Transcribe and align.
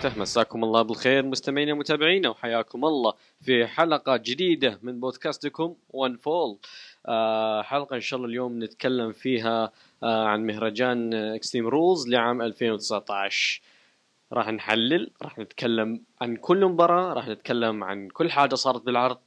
وبركاته. 0.00 0.20
مساكم 0.20 0.64
الله 0.64 0.82
بالخير 0.82 1.26
مستمعينا 1.26 1.72
ومتابعينا 1.72 2.28
وحياكم 2.28 2.84
الله 2.84 3.14
في 3.40 3.66
حلقة 3.66 4.16
جديدة 4.16 4.78
من 4.82 5.00
بودكاستكم 5.00 5.74
One 5.90 6.16
Fall 6.16 6.58
آه 7.06 7.62
حلقة 7.62 7.96
إن 7.96 8.00
شاء 8.00 8.16
الله 8.16 8.28
اليوم 8.28 8.64
نتكلم 8.64 9.12
فيها 9.12 9.72
آه 10.02 10.24
عن 10.26 10.46
مهرجان 10.46 11.14
Extreme 11.14 11.68
Rules 11.68 12.08
لعام 12.08 12.42
2019 12.42 13.62
راح 14.32 14.48
نحلل 14.48 15.10
راح 15.22 15.38
نتكلم 15.38 16.02
عن 16.20 16.36
كل 16.36 16.64
مباراة 16.66 17.12
راح 17.12 17.28
نتكلم 17.28 17.84
عن 17.84 18.08
كل 18.08 18.30
حاجة 18.30 18.54
صارت 18.54 18.82
بالعرض. 18.82 19.18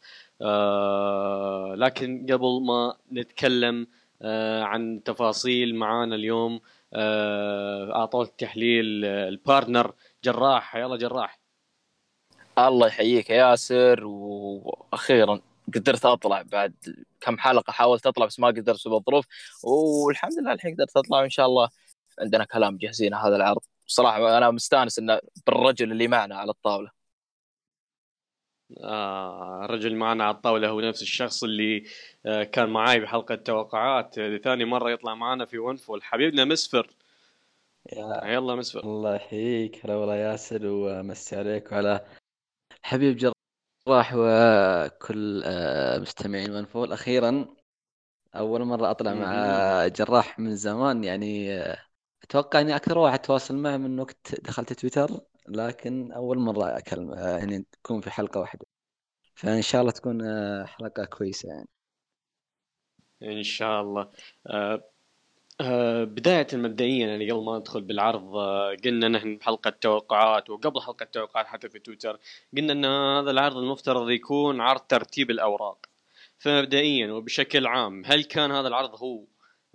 آه 0.41 1.75
لكن 1.77 2.25
قبل 2.29 2.61
ما 2.67 2.95
نتكلم 3.11 3.87
عن 4.61 5.01
تفاصيل 5.05 5.75
معانا 5.75 6.15
اليوم 6.15 6.59
اعطوه 6.95 8.23
التحليل 8.23 9.05
آه، 9.05 9.29
البارتنر 9.29 9.93
جراح 10.23 10.75
يلا 10.75 10.97
جراح. 10.97 11.39
الله 12.57 12.87
يحييك 12.87 13.29
يا 13.29 13.35
ياسر 13.35 14.05
وأخيرا 14.05 15.41
قدرت 15.75 16.05
أطلع 16.05 16.41
بعد 16.41 16.75
كم 17.21 17.37
حلقة 17.37 17.71
حاولت 17.71 18.07
أطلع 18.07 18.25
بس 18.25 18.39
ما 18.39 18.47
قدرت 18.47 18.69
بسبب 18.75 18.93
الظروف. 18.95 19.25
والحمد 19.63 20.33
لله 20.39 20.53
الحين 20.53 20.73
قدرت 20.75 20.97
أطلع 20.97 21.21
وإن 21.21 21.29
شاء 21.29 21.45
الله 21.45 21.69
عندنا 22.19 22.43
كلام 22.45 22.77
جاهزين 22.77 23.13
هذا 23.13 23.35
العرض. 23.35 23.61
صراحة 23.87 24.37
أنا 24.37 24.51
مستأنس 24.51 24.99
إنه 24.99 25.19
بالرجل 25.47 25.91
اللي 25.91 26.07
معنا 26.07 26.35
على 26.37 26.51
الطاولة. 26.51 26.91
آه 28.83 29.65
الرجل 29.65 29.95
معنا 29.95 30.23
على 30.23 30.35
الطاولة 30.35 30.69
هو 30.69 30.81
نفس 30.81 31.01
الشخص 31.01 31.43
اللي 31.43 31.83
آه 32.25 32.43
كان 32.43 32.69
معاي 32.69 32.99
بحلقة 32.99 33.35
توقعات 33.35 34.17
آه 34.17 34.37
ثاني 34.37 34.65
مرة 34.65 34.91
يطلع 34.91 35.15
معنا 35.15 35.45
في 35.45 35.57
ونفول 35.57 36.03
حبيبنا 36.03 36.45
مسفر. 36.45 36.87
يا 37.91 38.21
يلا 38.25 38.55
مسفر 38.55 38.83
الله 38.83 39.15
يحييك. 39.15 39.85
هلا 39.85 39.95
والله 39.95 40.15
ياسر 40.15 40.61
ومسي 40.67 41.35
عليك 41.35 41.71
وعلى 41.71 42.05
حبيب 42.83 43.17
جراح 43.17 44.13
وكل 44.15 45.43
آه، 45.45 45.99
مستمعين 45.99 46.51
ونفول. 46.55 46.93
أخيرا 46.93 47.55
أول 48.35 48.65
مرة 48.65 48.91
أطلع 48.91 49.13
مع 49.13 49.87
جراح 49.87 50.39
من 50.39 50.55
زمان 50.55 51.03
يعني 51.03 51.53
آه، 51.61 51.77
أتوقع 52.23 52.61
إني 52.61 52.75
أكثر 52.75 52.97
واحد 52.97 53.19
تواصل 53.19 53.55
معه 53.57 53.77
من 53.77 53.99
وقت 53.99 54.41
دخلت 54.41 54.73
تويتر 54.73 55.21
لكن 55.49 56.11
أول 56.11 56.39
مرة 56.39 56.77
أكلم 56.77 57.13
آه، 57.13 57.37
يعني 57.37 57.65
تكون 57.71 58.01
في 58.01 58.11
حلقة 58.11 58.39
واحدة. 58.39 58.65
فإن 59.35 59.61
شاء 59.61 59.81
الله 59.81 59.93
تكون 59.93 60.21
حلقة 60.67 61.05
كويسة 61.05 61.49
يعني. 61.49 61.69
إن 63.23 63.43
شاء 63.43 63.81
الله. 63.81 64.11
آه 64.47 64.92
بداية 66.05 66.47
مبدئيا 66.53 67.07
يعني 67.07 67.31
قبل 67.31 67.43
ما 67.43 67.57
ندخل 67.57 67.81
بالعرض 67.81 68.35
آه 68.35 68.77
قلنا 68.85 69.07
نحن 69.07 69.37
بحلقة 69.37 69.69
توقعات 69.69 70.49
وقبل 70.49 70.81
حلقة 70.81 71.05
توقعات 71.05 71.47
حتى 71.47 71.69
في 71.69 71.79
تويتر 71.79 72.19
قلنا 72.57 72.73
إن 72.73 72.85
هذا 72.85 73.31
العرض 73.31 73.57
المفترض 73.57 74.09
يكون 74.09 74.61
عرض 74.61 74.81
ترتيب 74.81 75.31
الأوراق. 75.31 75.85
فمبدئيا 76.39 77.11
وبشكل 77.11 77.67
عام 77.67 78.03
هل 78.05 78.23
كان 78.23 78.51
هذا 78.51 78.67
العرض 78.67 78.95
هو 78.95 79.23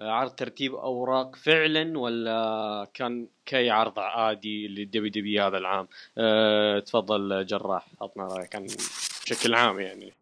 آه، 0.01 0.11
عرض 0.11 0.31
ترتيب 0.31 0.75
أوراق 0.75 1.37
فعلا 1.37 1.99
ولا 1.99 2.87
كان 2.95 3.29
كي 3.47 3.71
عرض 3.71 3.99
عادي 3.99 4.69
للدبي 4.69 5.11
دبي 5.11 5.41
هذا 5.41 5.59
العام؟ 5.59 5.89
أه 6.19 6.81
تفضل 6.81 7.47
جراح 7.47 7.87
عطنا 8.01 8.25
رأيك 8.25 8.57
بشكل 9.27 9.55
عام 9.55 9.81
يعني. 9.81 10.12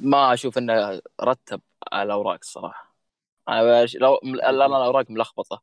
ما 0.00 0.32
أشوف 0.32 0.58
إنه 0.58 1.00
رتب 1.20 1.60
الأوراق 1.94 2.38
الصراحة. 2.42 2.87
أنا 3.48 3.82
بش... 3.82 3.96
لو 3.96 4.14
الان 4.14 4.54
الاوراق 4.54 5.10
ملخبطة. 5.10 5.62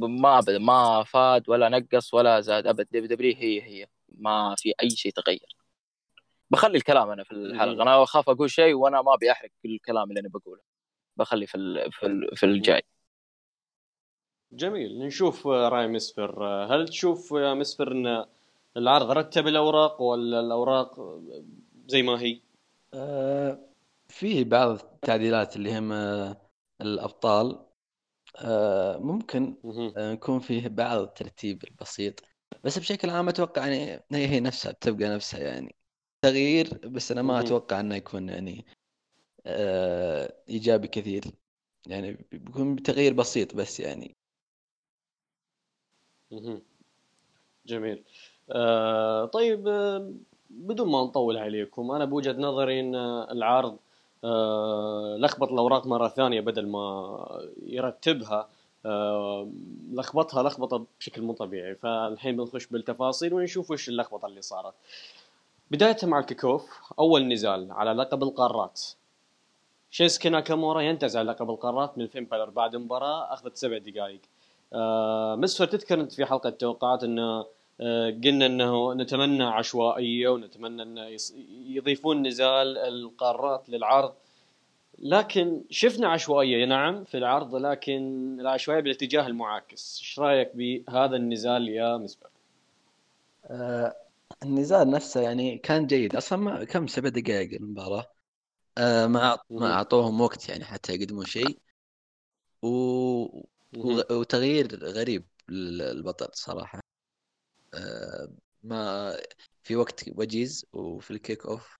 ما 0.00 0.38
ابدا 0.38 0.58
ما 0.58 1.04
فاد 1.04 1.48
ولا 1.48 1.68
نقص 1.68 2.14
ولا 2.14 2.40
زاد 2.40 2.66
أبد. 2.66 2.86
WWE 2.90 3.36
هي 3.36 3.62
هي. 3.62 3.86
ما 4.08 4.54
في 4.58 4.72
أي 4.82 4.90
شيء 4.90 5.12
تغير. 5.12 5.56
بخلي 6.50 6.76
الكلام 6.76 7.10
أنا 7.10 7.24
في 7.24 7.32
الحلقة. 7.32 7.82
أنا 7.82 8.02
أخاف 8.02 8.28
أقول 8.28 8.50
شيء 8.50 8.74
وأنا 8.74 9.02
ما 9.02 9.14
أبي 9.14 9.32
أحرق 9.32 9.50
كل 9.62 9.74
الكلام 9.74 10.08
اللي 10.08 10.20
أنا 10.20 10.28
بقوله. 10.28 10.62
بخلي 11.16 11.46
في 11.46 11.54
ال... 11.54 11.92
في, 11.92 12.06
ال... 12.06 12.36
في 12.36 12.46
الجاي. 12.46 12.82
جميل. 14.52 14.98
نشوف 14.98 15.46
آه، 15.46 15.68
رأي 15.68 15.86
مسفر. 15.86 16.46
آه، 16.46 16.74
هل 16.74 16.88
تشوف 16.88 17.32
يا 17.32 17.54
مسفر 17.54 17.92
إن 17.92 18.24
العرض 18.76 19.10
رتب 19.10 19.46
الأوراق 19.46 20.02
ولا 20.02 20.40
الأوراق 20.40 21.00
آه، 21.00 21.44
زي 21.86 22.02
ما 22.02 22.20
هي؟ 22.20 22.40
آه، 22.94 23.69
فيه 24.10 24.44
بعض 24.44 24.68
التعديلات 24.70 25.56
اللي 25.56 25.78
هم 25.78 25.92
آه، 25.92 26.50
الأبطال 26.80 27.66
آه، 28.36 28.98
ممكن 28.98 29.56
مهم. 29.64 29.94
آه، 29.96 30.12
يكون 30.12 30.40
فيه 30.40 30.68
بعض 30.68 30.98
الترتيب 31.00 31.64
البسيط 31.64 32.20
بس 32.64 32.78
بشكل 32.78 33.10
عام 33.10 33.28
أتوقع 33.28 33.66
يعني 33.66 34.04
هي 34.12 34.26
هي 34.28 34.40
نفسها 34.40 34.72
بتبقى 34.72 35.08
نفسها 35.08 35.40
يعني 35.40 35.76
تغيير 36.22 36.88
بس 36.88 37.12
أنا 37.12 37.22
ما. 37.22 37.40
أتوقع 37.40 37.80
إنه 37.80 37.94
يكون 37.96 38.28
يعني 38.28 38.66
إيجابي 40.48 40.88
كثير 40.88 41.24
يعني 41.86 42.12
بيكون 42.32 42.82
تغيير 42.82 43.12
بسيط 43.12 43.54
بس 43.54 43.80
يعني. 43.80 44.16
جميل 47.66 48.04
آه 48.52 49.24
طيب 49.26 49.64
بدون 50.50 50.90
ما 50.92 51.02
نطول 51.04 51.36
عليكم 51.38 51.90
أنا 51.90 52.04
بوجهة 52.04 52.32
نظري 52.32 52.80
إن 52.80 52.94
العرض 53.30 53.78
لخبط 55.18 55.52
الأوراق 55.52 55.86
مرة 55.86 56.08
ثانية 56.08 56.40
بدل 56.40 56.66
ما 56.68 57.50
يرتبها. 57.66 58.48
آه 58.86 59.48
لخبطها 59.92 60.42
لخبطة 60.42 60.84
بشكل 61.00 61.22
مو 61.22 61.32
طبيعي. 61.32 61.74
فالحين 61.74 62.36
بنخش 62.36 62.66
بالتفاصيل 62.66 63.34
ونشوف 63.34 63.70
وش 63.70 63.88
اللخبطة 63.88 64.26
اللي 64.26 64.42
صارت. 64.42 64.74
بداية 65.70 65.96
مع 66.02 66.18
الكيكوف 66.18 66.92
أول 66.98 67.28
نزال 67.28 67.72
على 67.72 67.92
لقب 67.92 68.22
القارات. 68.22 68.80
شيسكي 69.90 70.28
ناكامورا 70.28 70.80
ينتزع 70.80 71.22
لقب 71.22 71.50
القارات 71.50 71.98
من 71.98 72.06
فين 72.06 72.24
بالر 72.24 72.50
بعد 72.50 72.76
مباراة 72.76 73.32
أخذت 73.32 73.56
سبع 73.56 73.78
دقائق 73.78 74.20
آه 74.72 75.36
مسفر 75.36 75.64
تذكر 75.64 76.00
انت 76.00 76.12
في 76.12 76.26
حلقة 76.26 76.48
التوقعات 76.48 77.04
إنه 77.04 77.22
آه 77.22 77.46
قلنا 78.24 78.46
إنه 78.46 78.94
نتمنى 78.94 79.44
عشوائية 79.44 80.28
ونتمنى 80.28 80.82
انه 80.82 81.16
يضيفون 81.66 82.26
نزال 82.26 82.78
القارات 82.78 83.68
للعرض. 83.68 84.12
لكن 84.98 85.62
شفنا 85.70 86.08
عشوائية 86.08 86.64
نعم 86.64 87.04
في 87.04 87.18
العرض 87.18 87.54
لكن 87.54 88.36
العشوائية 88.40 88.80
بالاتجاه 88.80 89.26
المعاكس. 89.26 89.98
إيش 90.00 90.18
رأيك 90.18 90.50
بهذا 90.54 91.16
النزال 91.16 91.68
يا 91.68 91.96
مسفر 91.96 92.28
آه، 93.44 93.96
النزال 94.42 94.90
نفسه 94.90 95.20
يعني 95.20 95.58
كان 95.58 95.86
جيد. 95.86 96.16
أصلا 96.16 96.38
ما 96.38 96.64
كم 96.64 96.86
سبع 96.86 97.08
دقائق 97.08 97.52
المباراة؟ 97.52 98.06
آه، 98.78 99.06
ما 99.06 99.38
ما. 99.50 99.72
أعطوهم 99.72 100.20
وقت 100.20 100.48
يعني 100.48 100.64
حتى 100.64 100.94
يقدمون 100.94 101.24
شيء. 101.24 101.58
و... 102.62 102.68
وتغيير 104.10 104.84
غريب 104.84 105.24
للبطل 105.48 106.28
صراحة. 106.32 106.78
آه، 106.78 106.89
ما 108.62 109.16
في 109.62 109.76
وقت 109.76 110.04
وجيز 110.16 110.66
وفي 110.72 111.10
الكيك 111.10 111.46
أوف. 111.46 111.76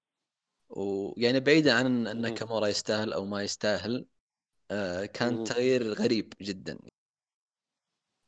ويعني 0.71 1.41
بعيدا 1.41 1.73
عن 1.73 1.87
ان 1.87 2.03
مهم. 2.03 2.23
ناكامورا 2.23 2.67
يستاهل 2.69 3.13
أو 3.13 3.25
ما 3.25 3.43
يستاهل 3.43 4.07
آه، 4.71 5.05
كان. 5.07 5.45
تغيير 5.45 5.93
غريب 5.93 6.33
جدا. 6.43 6.79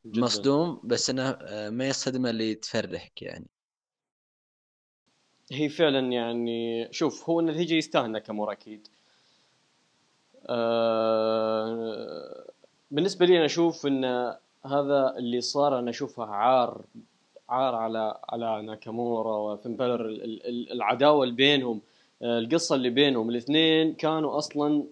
جدا. 0.06 0.20
مصدوم 0.20 0.80
بس 0.84 1.10
إنه 1.10 1.30
آه، 1.30 1.70
ما 1.70 1.84
هي 1.84 1.90
الصدمة 1.90 2.30
اللي 2.30 2.54
تفرحك 2.54 3.22
يعني. 3.22 3.46
هي 5.52 5.68
فعلا 5.68 6.12
يعني 6.12 6.88
شوف 6.92 7.30
هو 7.30 7.40
النتيجة 7.40 7.74
يستاهل 7.74 8.10
ناكامورا 8.10 8.52
أكيد. 8.52 8.88
آه، 10.48 12.44
بالنسبة 12.90 13.26
لي 13.26 13.36
أنا 13.36 13.44
أشوف 13.46 13.86
إن 13.86 14.04
هذا 14.66 15.14
اللي 15.18 15.40
صار 15.40 15.78
أنا 15.78 15.90
أشوفه 15.90 16.24
عار 16.24 16.84
عار 17.52 17.74
على 17.74 18.18
على 18.28 18.62
ناكامورا 18.62 19.36
وفين 19.36 19.76
بالر 19.76 20.06
ال- 20.06 20.24
ال- 20.24 20.46
ال- 20.46 20.72
العداوة 20.72 21.24
اللي 21.24 21.34
بينهم 21.34 21.80
آه، 22.22 22.38
القصة 22.38 22.74
اللي 22.74 22.90
بينهم. 22.90 23.30
الاثنين 23.30 23.94
كانوا 23.94 24.38
أصلا 24.38 24.84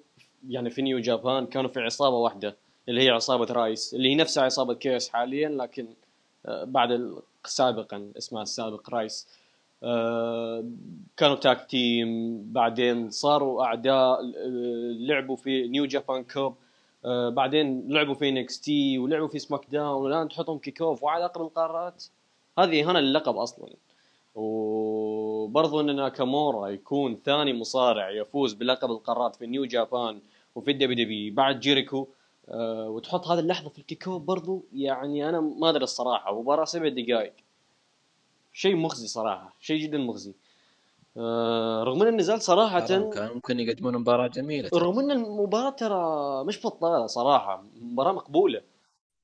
يعني 0.49 0.71
في 0.71 0.83
New 0.83 0.99
Japan 0.99 1.47
كانوا 1.47 1.71
في 1.71 1.81
عصابة 1.81 2.17
واحدة 2.17 2.57
اللي 2.89 3.03
هي 3.03 3.11
عصابة 3.11 3.53
Rise 3.53 3.95
اللي 3.95 4.09
هي 4.11 4.15
نفسها 4.15 4.45
عصابة 4.45 4.75
Chaos 4.75 5.09
حاليا 5.09 5.49
لكن 5.49 5.87
آه، 6.47 6.65
بعد 6.65 7.15
سابقا 7.45 8.13
اسمها 8.19 8.43
السابق 8.43 8.91
Rise. 8.91 9.29
آه، 9.83 10.65
كانوا 11.17 11.37
tag 11.37 11.67
team 11.71 12.43
بعدين 12.53 13.11
صاروا 13.11 13.65
أعداء 13.65 14.19
لعبوا 15.09 15.37
في 15.37 15.69
New 15.69 15.85
Japan 15.87 16.25
Cup. 16.25 16.55
بعدين 17.29 17.89
لعبوا 17.93 18.15
في 18.15 18.29
NXT 18.29 18.99
ولعبوا 18.99 19.29
في 19.29 19.39
SmackDown 19.39 20.03
والان 20.03 20.29
تحطهم 20.29 20.59
kick 20.59 20.83
off 20.83 21.03
وعلى 21.03 21.25
أقرب 21.25 21.47
القارات 21.47 22.05
هذه 22.59 22.89
اهانه 22.89 23.01
للقب 23.01 23.37
أصلا. 23.37 23.69
وبرضو 24.35 25.81
ان 25.81 25.97
ناكامورا 25.97 26.69
يكون 26.69 27.17
ثاني 27.25 27.53
مصارع 27.53 28.11
يفوز 28.11 28.53
بلقب 28.53 28.91
القارات 28.91 29.37
في 29.37 29.47
New 29.47 29.65
Japan 29.65 30.21
وفي 30.55 30.71
ال 30.71 31.05
WWE 31.05 31.35
بعد 31.35 31.61
جيريكو. 31.61 32.07
أه 32.49 32.89
وتحط 32.89 33.27
هذه 33.27 33.39
اللحظة 33.39 33.69
في 33.69 33.79
ال 33.79 33.85
kick 33.85 34.09
off 34.09 34.23
برضو 34.23 34.63
يعني 34.75 35.29
أنا 35.29 35.41
ما 35.41 35.71
أدري 35.71 35.85
الصراحة 35.85 36.41
مباراة 36.41 36.65
سبع 36.65 36.89
دقائق. 36.89 37.33
شيء 38.53 38.77
مخزي 38.77 39.07
صراحة 39.07 39.55
شيء 39.61 39.83
جدا 39.83 39.99
مخزي. 39.99 40.33
أه 41.17 41.83
رغم 41.83 42.03
إن 42.03 42.09
النزال 42.09 42.43
صراحة 42.43 42.81
كان 42.87 43.31
ممكن 43.35 43.61
يقدمون 43.61 43.99
مباراة 43.99 44.27
جميلة 44.27 44.69
ترى. 44.69 44.81
رغم 44.81 44.99
إن 44.99 45.11
المباراة 45.11 45.71
ترى 45.71 46.45
مش 46.45 46.67
بطالة 46.67 47.07
صراحة 47.07 47.65
مباراة 47.81 48.13
مقبولة. 48.13 48.63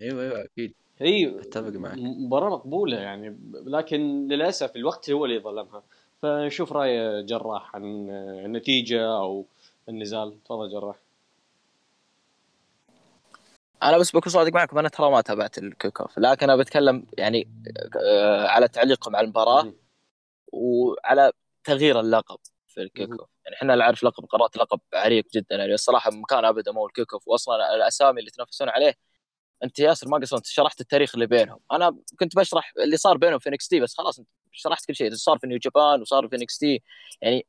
أيوه 0.02 0.22
أيوه 0.22 0.44
أكيد. 0.44 0.74
إي 1.02 1.40
أتفق 1.40 1.68
معك. 1.68 1.98
مباراة 1.98 2.50
مقبولة 2.50 2.96
يعني 2.96 3.38
لكن 3.52 4.28
للأسف 4.28 4.76
الوقت 4.76 5.10
هو 5.10 5.24
اللي 5.24 5.38
ظلمها 5.38 5.82
فنشوف 6.22 6.72
رأي 6.72 7.22
جراح 7.22 7.76
عن 7.76 8.10
النتيجة 8.44 9.16
أو 9.16 9.46
النزال. 9.88 10.44
تفضل 10.44 10.70
جراح. 10.70 10.96
أنا 13.82 13.98
بس 13.98 14.16
بكون 14.16 14.32
صادق 14.32 14.52
معكم 14.52 14.78
أنا 14.78 14.88
ترى 14.88 15.10
ما 15.10 15.20
تابعت 15.20 15.58
ال 15.58 15.66
kick 15.66 16.00
off 16.00 16.18
لكن 16.18 16.50
أنا 16.50 16.56
بتكلم 16.62 17.06
يعني 17.18 17.48
آه، 17.96 18.46
على 18.46 18.68
تعليقكم 18.68 19.16
على 19.16 19.24
المباراة 19.24 19.72
وعلى 20.52 21.32
تغيير 21.64 22.00
اللقب 22.00 22.38
في 22.68 22.82
ال 22.82 22.88
kick 22.88 23.10
off. 23.10 23.30
يعني 23.44 23.56
إحنا 23.56 23.74
نعرف 23.74 24.04
لقب 24.04 24.24
القارات 24.24 24.56
لقب 24.56 24.80
عريق 24.94 25.24
جدا 25.34 25.56
يعني 25.56 25.74
الصراحة 25.74 26.10
مكان 26.10 26.44
ابدا 26.44 26.72
مو 26.72 26.86
ال 26.86 26.91
kick 26.91 27.12
off. 27.12 27.28
واصلا 27.28 27.74
الأسامي 27.74 28.20
اللي 28.20 28.28
يتنافسون 28.28 28.68
عليه 28.68 28.94
انت 29.64 29.78
ياسر 29.78 30.08
ما 30.08 30.18
قصرت 30.18 30.46
شرحت 30.46 30.80
التاريخ 30.80 31.14
اللي 31.14 31.26
بينهم. 31.26 31.58
أنا 31.72 31.96
كنت 32.20 32.36
بشرح 32.36 32.72
اللي 32.78 32.96
صار 32.96 33.16
بينهم 33.16 33.38
في 33.38 33.48
NXT 33.48 33.80
بس 33.80 33.94
خلاص 33.94 34.18
انت 34.18 34.28
شرحت 34.52 34.86
كل 34.86 34.94
شيء 34.94 35.14
صار 35.14 35.38
في 35.38 35.46
New 35.46 35.58
Japan 35.58 36.00
وصار 36.00 36.28
في 36.28 36.36
NXT 36.36 36.82
يعني 37.22 37.46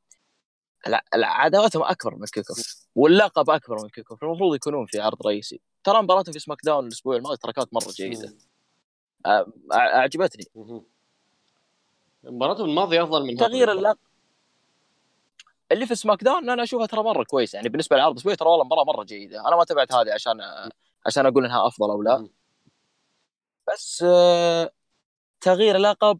عداوتهم 1.14 1.84
أكبر 1.84 2.16
من 2.16 2.26
kick 2.26 2.50
off 2.50 2.88
واللقب 2.96 3.50
أكبر 3.50 3.84
من 3.84 3.90
kick 3.90 4.12
off 4.12 4.24
المفروض 4.24 4.56
يكونون 4.56 4.86
في 4.86 5.00
عرض 5.00 5.28
رئيسي. 5.28 5.62
ترى 5.84 6.02
مباراتهم 6.02 6.34
في 6.34 6.40
سماك 6.40 6.58
داون 6.64 6.88
الأسبوع 6.88 7.16
الماضي 7.16 7.38
ترى 7.38 7.54
كانت 7.54 7.74
مره 7.74 7.92
جيده 7.92 8.38
أعجبتني. 9.74 10.46
مباراتهم 12.24 12.70
الماضية 12.70 13.04
أفضل 13.04 13.26
من 13.26 13.38
تغيير 13.38 13.72
اللقب 13.72 13.98
اللي 15.72 15.86
في 15.86 15.96
سماك 15.96 16.24
داون 16.24 16.50
أنا 16.50 16.64
أشوفها 16.64 16.86
ترى 16.86 17.04
مرة 17.04 17.24
كويس 17.24 17.54
يعني 17.54 17.70
بالنسبة 17.70 17.96
للعرض 17.96 18.12
الاسبوعي 18.12 18.36
ترى 18.36 18.50
والله 18.50 18.66
مباراة 18.66 18.84
مرة 18.84 19.04
جيدة. 19.04 19.48
أنا 19.48 19.56
ما 19.56 19.64
تابعت 19.64 19.94
هذه 19.94 20.14
عشان 20.14 20.42
عشان 21.08 21.26
أقول 21.26 21.46
إنها 21.46 21.68
أفضل 21.68 21.90
أو 21.90 22.02
لا. 22.02 22.28
بس 23.74 24.06
آه، 24.08 24.72
تغيير 25.42 25.78
لقب 25.78 26.20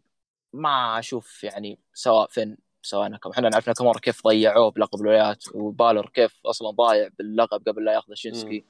ما 0.52 0.98
أشوف 0.98 1.44
يعني 1.44 1.78
سواء 1.94 2.28
فين 2.28 2.56
سواء 2.82 3.08
ناكا 3.08 3.30
إحنا 3.30 3.48
نعرف 3.48 3.68
ناكامورا 3.68 3.98
كيف 3.98 4.26
ضيعوه 4.26 4.70
بلقب 4.70 5.00
الولايات 5.00 5.44
وبالور 5.54 6.08
كيف 6.08 6.40
أصلا 6.46 6.70
ضايع 6.70 7.08
باللقب 7.18 7.68
قبل 7.68 7.84
لا 7.84 7.92
ياخذ 7.92 8.14
شينسكي. 8.14 8.64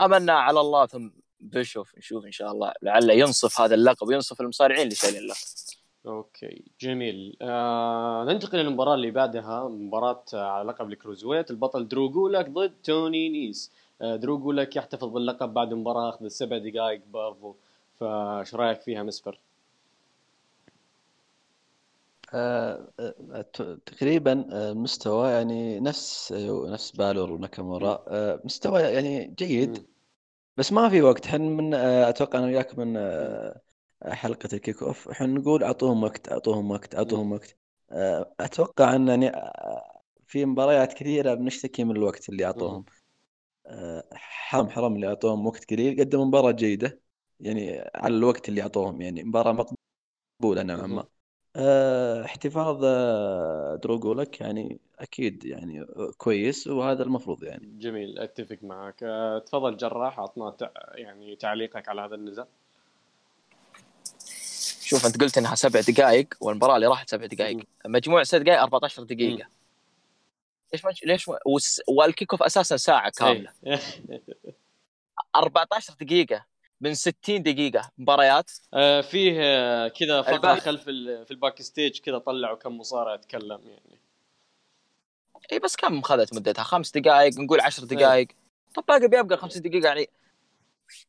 امنا 0.00 0.32
على 0.32 0.60
الله 0.60 0.86
ثم 0.86 1.10
بشوف 1.40 1.98
نشوف 1.98 2.24
إن 2.24 2.32
شاء 2.32 2.52
الله. 2.52 2.72
لعله 2.82 3.14
ينصف 3.14 3.60
هذا 3.60 3.74
اللقب 3.74 4.08
وينصف 4.08 4.40
المصارعين 4.40 4.82
اللي 4.82 4.94
شايلين 4.94 5.20
اللقب 5.22 5.38
أوكي 6.06 6.64
جميل. 6.80 7.36
آه 7.42 8.24
ننتقل 8.24 8.58
للمباراة 8.58 8.94
اللي 8.94 9.10
بعدها 9.10 9.68
مباراة 9.68 10.24
على 10.32 10.68
لقب 10.68 10.92
ال 10.92 10.96
cruiserweight 10.96 11.50
البطل 11.50 11.88
درو 11.88 12.10
جولاك 12.10 12.48
ضد 12.48 12.74
توني 12.82 13.28
نيس. 13.28 13.72
آه 14.02 14.16
درو 14.16 14.38
جولاك 14.38 14.76
يحتفظ 14.76 15.08
باللقب 15.08 15.54
بعد 15.54 15.74
مباراه 15.74 16.08
أخذ 16.08 16.24
السبع 16.24 16.58
دقائق 16.58 17.02
برضو. 17.12 17.56
فايش 18.00 18.54
رأيك 18.54 18.80
فيها 18.80 19.02
مسفر؟ 19.02 19.40
آه، 22.34 22.88
آه، 23.00 23.46
تقريبا 23.86 24.46
مستوى 24.74 25.30
يعني 25.30 25.80
نفس 25.80 26.32
نفس 26.66 26.90
بالور 26.90 27.32
وناكامورا 27.32 28.04
مستوى 28.44 28.80
يعني 28.80 29.34
جيد 29.38 29.86
بس 30.56 30.72
ما 30.72 30.88
في 30.88 31.02
وقت. 31.02 31.26
إحنا 31.26 31.38
من 31.38 31.74
أتوقع 31.74 32.38
أنا 32.38 32.46
وياك 32.46 32.78
من 32.78 32.98
حلقة 34.04 34.48
ال 34.52 34.58
kick 34.58 34.82
off 34.82 35.08
إحنا 35.08 35.26
نقول 35.26 35.64
أعطوهم 35.64 36.02
وقت 36.02 36.32
أعطوهم 36.32 36.70
وقت 36.70 36.94
أعطوهم 36.94 37.32
وقت. 37.32 37.56
أتوقع 38.40 38.96
أن 38.96 39.08
يعني 39.08 39.32
في 40.26 40.44
مباريات 40.46 40.92
كثيرة 40.92 41.34
بنشتكي 41.34 41.84
من 41.84 41.96
الوقت 41.96 42.28
اللي 42.28 42.44
أعطوهم. 42.44 42.84
حرام 44.14 44.68
حرام 44.70 44.94
اللي 44.96 45.08
أعطوهم 45.08 45.46
وقت 45.46 45.70
قليل 45.70 46.00
قدموا 46.00 46.24
مباراة 46.24 46.50
جيدة. 46.50 47.00
يعني 47.40 47.90
على 47.94 48.16
الوقت 48.16 48.48
اللي 48.48 48.62
أعطوهم 48.62 49.00
يعني 49.02 49.24
مباراة 49.24 49.52
مقبولة 49.52 50.62
نوعا 50.62 50.86
ما. 50.86 51.04
آه، 51.56 52.24
احتفاظ 52.24 52.80
آه، 52.84 53.76
دروغولك 53.82 54.40
يعني 54.40 54.80
أكيد 54.98 55.44
يعني 55.44 55.86
كويس 56.18 56.66
وهذا 56.66 57.02
المفروض 57.02 57.44
يعني. 57.44 57.78
جميل 57.78 58.18
أتفق 58.18 58.58
معك. 58.62 59.02
آه، 59.02 59.38
تفضل 59.38 59.76
جراح 59.76 60.18
أعطنا 60.18 60.56
يعني 60.94 61.36
تعليقك 61.36 61.88
على 61.88 62.00
هذا 62.00 62.14
النزال 62.14 62.46
شوف 64.80 65.06
أنت 65.06 65.20
قلت 65.20 65.38
إنها 65.38 65.54
سبع 65.54 65.80
دقائق 65.80 66.34
والمباراة 66.40 66.76
اللي 66.76 66.86
راحت 66.86 67.10
سبع 67.10 67.26
دقائق. 67.26 67.58
مجموع 67.86 68.22
سبع 68.22 68.42
دقائق 68.42 68.60
14 68.62 69.02
دقيقة. 69.02 69.46
ليش 70.74 70.84
ما 70.84 70.92
ليش 71.04 71.28
ما 71.28 71.38
وال 71.88 72.03
kick 72.03 72.32
off 72.32 72.42
أساسا 72.42 72.76
ساعة 72.76 73.10
كاملة. 73.10 73.52
14 75.36 75.94
دقيقة 76.00 76.46
من 76.80 76.94
60 76.94 77.42
دقيقة. 77.42 77.90
مباريات. 77.98 78.50
آه 78.74 79.00
فيه 79.00 79.36
آه 79.40 79.88
كذا 79.88 80.22
فقره 80.22 80.54
خلف 80.54 80.82
في 80.84 81.30
ال 81.30 81.62
backstage 81.62 82.00
كذا 82.00 82.18
طلعوا 82.18 82.56
كم 82.56 82.78
مصارع 82.78 83.14
يتكلم 83.14 83.60
يعني. 83.68 84.00
إي 85.52 85.58
بس 85.58 85.76
كم 85.76 85.98
اخذت 85.98 86.34
مدتها؟ 86.34 86.62
خمس 86.62 86.90
دقائق 86.90 87.38
نقول 87.38 87.60
عشر 87.60 87.84
دقائق. 87.84 88.28
طب 88.74 88.84
باقي 88.88 89.08
بيبقى 89.08 89.36
خمس 89.36 89.58
دقائق 89.58 89.84
يعني. 89.84 90.06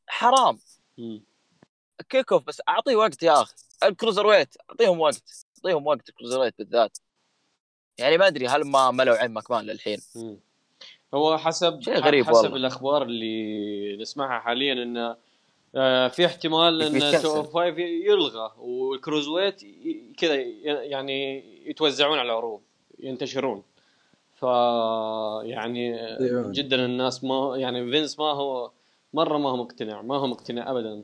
حرام. 0.07 0.59
kick 2.09 2.31
off 2.31 2.43
بس 2.43 2.61
أعطيه 2.69 2.95
وقت 2.95 3.23
يا 3.23 3.41
أخي. 3.41 3.53
ال 3.83 4.27
cruiserweight. 4.27 4.55
أعطيهم 4.69 4.99
وقت. 4.99 5.45
أعطيهم 5.57 5.87
وقت 5.87 6.09
ال 6.09 6.39
cruiserweight 6.39 6.57
بالذات. 6.57 6.97
يعني 7.99 8.17
ما 8.17 8.27
أدري 8.27 8.47
هل 8.47 8.63
ما 8.63 8.91
ملوا 8.91 9.15
عين 9.15 9.31
ماكمان 9.31 9.65
للحين. 9.65 9.97
هو 11.13 11.37
حسب 11.37 11.81
شيء 11.81 11.97
غريب 11.97 12.25
حسب 12.25 12.43
والله. 12.43 12.57
الأخبار 12.57 13.01
اللي 13.03 13.97
نسمعها 13.97 14.39
حاليا 14.39 14.73
إنه 14.73 15.15
آه، 15.75 16.07
في 16.07 16.25
احتمال 16.25 16.81
إن 16.81 17.21
205 17.21 17.77
يلغى 17.77 18.51
وال 18.57 19.27
cruiserweight 19.27 19.61
كذا 20.17 20.35
يعني 20.65 21.43
يتوزعون 21.69 22.19
على 22.19 22.25
العروض 22.25 22.61
ينتشرون. 22.99 23.63
ف 24.33 24.43
يعني 25.43 25.97
جدا 26.51 26.85
الناس 26.85 27.23
ما 27.23 27.57
يعني 27.57 27.91
فينس 27.91 28.19
ما 28.19 28.25
هو 28.25 28.71
مرة 29.13 29.37
ما 29.37 29.49
هو 29.49 29.57
مقتنع 29.57 30.01
ما 30.01 30.17
هو 30.17 30.27
مقتنع 30.27 30.71
ابدا. 30.71 31.03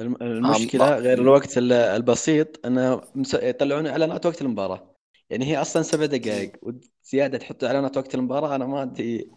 المشكلة 0.00 0.96
غير 0.96 1.18
الوقت 1.18 1.58
البسيط 1.58 2.66
انه 2.66 3.00
يطلعون 3.34 3.86
إعلانات 3.86 4.26
وقت 4.26 4.42
المباراة. 4.42 4.94
يعني 5.30 5.44
هي 5.44 5.60
أصلا 5.60 5.82
سبع 5.82 6.04
دقائق 6.04 6.52
وزيادة 6.62 7.38
تحط 7.38 7.64
إعلانات 7.64 7.96
وقت 7.96 8.14
المباراة 8.14 8.54
أنا 8.54 8.66
ما 8.66 8.82
أدري 8.82 9.30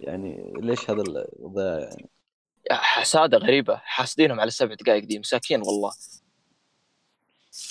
يعني 0.00 0.52
ليش 0.56 0.90
هذا 0.90 1.02
الضياع 1.40 1.78
يعني. 1.78 2.08
حسادة 2.70 3.38
غريبة. 3.38 3.76
حاسدينهم 3.76 4.40
على 4.40 4.48
السبع 4.48 4.74
دقائق 4.74 5.04
دي 5.04 5.18
مساكين 5.18 5.60
والله. 5.60 5.92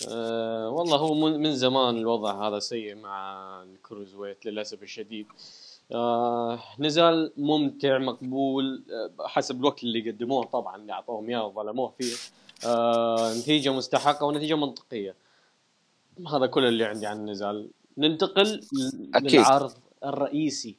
أه 0.09 0.69
والله 0.69 0.97
هو 0.97 1.13
من 1.37 1.55
زمان 1.55 1.97
الوضع 1.97 2.47
هذا 2.47 2.59
سيء 2.59 2.95
مع 2.95 3.63
الكروز 3.63 4.15
ويت 4.15 4.45
للأسف 4.45 4.83
الشديد. 4.83 5.27
آه 5.91 6.59
نزال 6.79 7.31
ممتع 7.37 7.97
مقبول 7.97 8.83
آه 9.19 9.27
حسب 9.27 9.59
الوقت 9.59 9.83
اللي 9.83 10.11
قدموه 10.11 10.45
طبعا 10.45 10.75
اللي 10.75 10.93
أعطوهم 10.93 11.29
إياه 11.29 11.45
وظلموه 11.45 11.93
فيه. 11.99 12.13
آه 12.67 13.33
نتيجة 13.33 13.73
مستحقة 13.73 14.25
ونتيجة 14.25 14.55
منطقية. 14.55 15.15
هذا 16.33 16.45
كل 16.45 16.65
اللي 16.65 16.85
عندي 16.85 17.05
عن 17.05 17.17
النزال 17.17 17.69
ننتقل 17.97 18.61
أكيد. 19.15 19.39
للعرض 19.39 19.73
الرئيسي. 20.05 20.75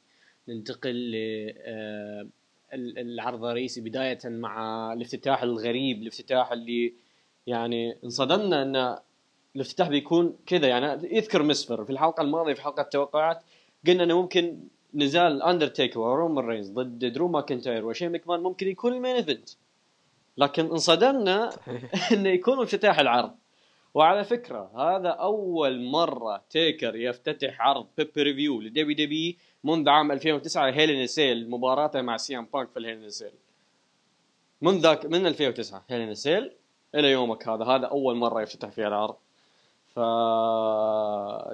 ننتقل 0.47 1.11
ل 1.11 1.13
آه، 1.57 2.27
العرض 2.73 3.45
الرئيسي 3.45 3.81
بداية 3.81 4.19
مع 4.25 4.93
الافتتاح 4.93 5.43
الغريب 5.43 6.01
الافتتاح 6.01 6.51
اللي 6.51 6.93
يعني 7.47 7.97
انصدمنا 8.03 8.61
إن 8.61 8.97
الافتتاح 9.55 9.89
بيكون 9.89 10.35
كذا. 10.45 10.67
يعني 10.67 11.15
يذكر 11.15 11.43
مسفر 11.43 11.83
في 11.83 11.89
الحلقة 11.89 12.21
الماضية 12.21 12.53
في 12.53 12.61
حلقة 12.61 12.81
التوقعات 12.81 13.43
قلنا 13.87 14.03
إنه 14.03 14.21
ممكن 14.21 14.59
نزال 14.97 15.43
اندرتيكر 15.43 15.99
ورومان 15.99 16.45
رينز 16.45 16.69
ضد 16.69 17.05
درو 17.05 17.27
ماكنتاير 17.27 17.85
وشين 17.85 18.11
مكمان 18.11 18.39
ممكن 18.39 18.67
يكون 18.67 18.93
ال 18.93 18.97
main 18.97 19.15
event. 19.15 19.49
لكن 20.37 20.65
انصدمنا 20.65 21.49
إنه 22.13 22.29
يكون 22.29 22.61
افتتاح 22.61 22.99
العرض. 22.99 23.31
وعلى 23.93 24.23
فكرة 24.23 24.71
هذا 24.75 25.09
أول 25.09 25.81
مرة 25.83 26.43
تيكر 26.49 26.95
يفتتح 26.95 27.61
عرض 27.61 27.87
pay-per-view 27.97 28.61
ل 28.61 28.93
WWE 28.93 29.37
منذ 29.63 29.89
عام 29.89 30.11
2009 30.11 30.71
Hell 30.71 30.95
in 30.95 31.07
a 31.07 31.15
Cell 31.15 31.49
مباراته 31.49 32.01
مع 32.01 32.17
سي 32.17 32.37
ام 32.37 32.47
بانك 32.53 32.69
في 32.71 32.79
ال 32.79 32.83
Hell 32.83 33.00
in 33.00 33.09
a 33.09 33.13
Cell. 33.13 33.31
من 34.61 34.77
ذاك 34.77 35.05
من 35.05 35.27
2009 35.27 35.83
Hell 35.89 36.05
in 36.05 36.13
a 36.13 36.21
Cell 36.21 36.51
إلى 36.95 37.11
يومك 37.11 37.47
هذا. 37.47 37.65
هذا 37.65 37.85
أول 37.85 38.15
مرة 38.15 38.41
يفتتح 38.41 38.69
فيها 38.69 38.87
العرض. 38.87 39.15
ف 39.93 39.99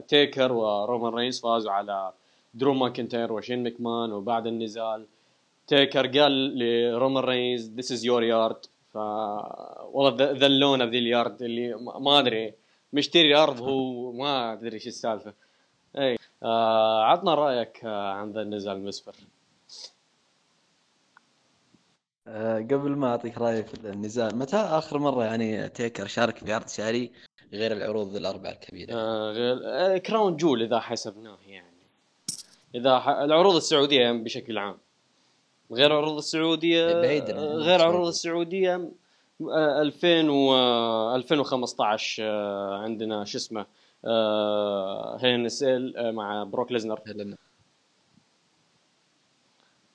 تيكر 0.07 0.51
ورومان 0.53 1.13
رينز 1.13 1.39
فازوا 1.39 1.71
على 1.71 2.13
درو 2.53 2.73
ماكنتاير 2.73 3.33
وشين 3.33 3.63
مكمان 3.63 4.11
وبعد 4.11 4.47
النزال. 4.47 5.05
تيكر 5.67 6.19
قال 6.19 6.59
لرومان 6.59 7.23
رينز 7.23 7.69
this 7.69 7.91
is 7.91 8.05
your 8.05 8.23
yard 8.23 8.65
ف 8.93 8.95
والله 8.95 10.31
ذلونا 10.31 10.85
بذي 10.85 10.99
اليارد 10.99 11.41
اللي 11.41 11.73
ما 11.75 12.19
أدري. 12.19 12.53
مشتري 12.93 13.35
أرض 13.35 13.61
هو 13.61 14.11
ما 14.11 14.53
أدري 14.53 14.73
إيش 14.73 14.87
السالفة. 14.87 15.33
إي 15.97 16.17
آه 16.43 17.03
عطنا 17.03 17.35
رأيك 17.35 17.85
آه 17.85 18.11
عن 18.11 18.31
ذا 18.31 18.41
النزال 18.41 18.77
المسفر 18.77 19.15
آه 22.27 22.57
قبل 22.57 22.91
ما 22.95 23.07
أعطيك 23.07 23.37
رايي 23.37 23.63
في 23.63 23.73
النزال 23.73 24.37
متى 24.37 24.57
آخر 24.57 24.99
مرة 24.99 25.23
يعني 25.23 25.69
تيكر 25.69 26.07
شارك 26.07 26.37
في 26.37 26.53
عرض 26.53 26.67
شهري 26.67 27.11
غير 27.53 27.71
العروض 27.71 28.15
الأربعة 28.15 28.51
الكبيرة؟ 28.51 28.93
آه 28.93 29.31
غير 29.31 29.57
آه 29.65 29.97
كراون 29.97 30.37
جويل 30.37 30.61
إذا 30.61 30.79
حسبناه 30.79 31.37
يعني. 31.47 31.72
إذا 32.75 32.99
ح... 32.99 33.09
العروض 33.09 33.55
السعودية 33.55 34.11
بشكل 34.11 34.57
عام 34.57 34.77
غير 35.71 35.87
العروض 35.87 36.17
السعودية 36.17 36.93
بعيدا 36.93 37.39
عن 37.39 37.45
غير 37.45 37.75
السعودية. 37.75 38.09
السعودية 38.09 38.91
آه، 39.41 39.81
2000 39.81 40.29
و 40.29 40.53
آه، 40.53 41.15
2015 41.15 42.23
آه، 42.23 42.77
عندنا 42.77 43.25
شو 43.25 43.37
اسمه 43.37 43.65
Hell 45.19 45.39
in 45.39 45.49
a 45.49 45.59
Cell 45.59 45.97
آه، 45.97 46.11
مع 46.11 46.43
بروك 46.43 46.71
ليزنر 46.71 47.01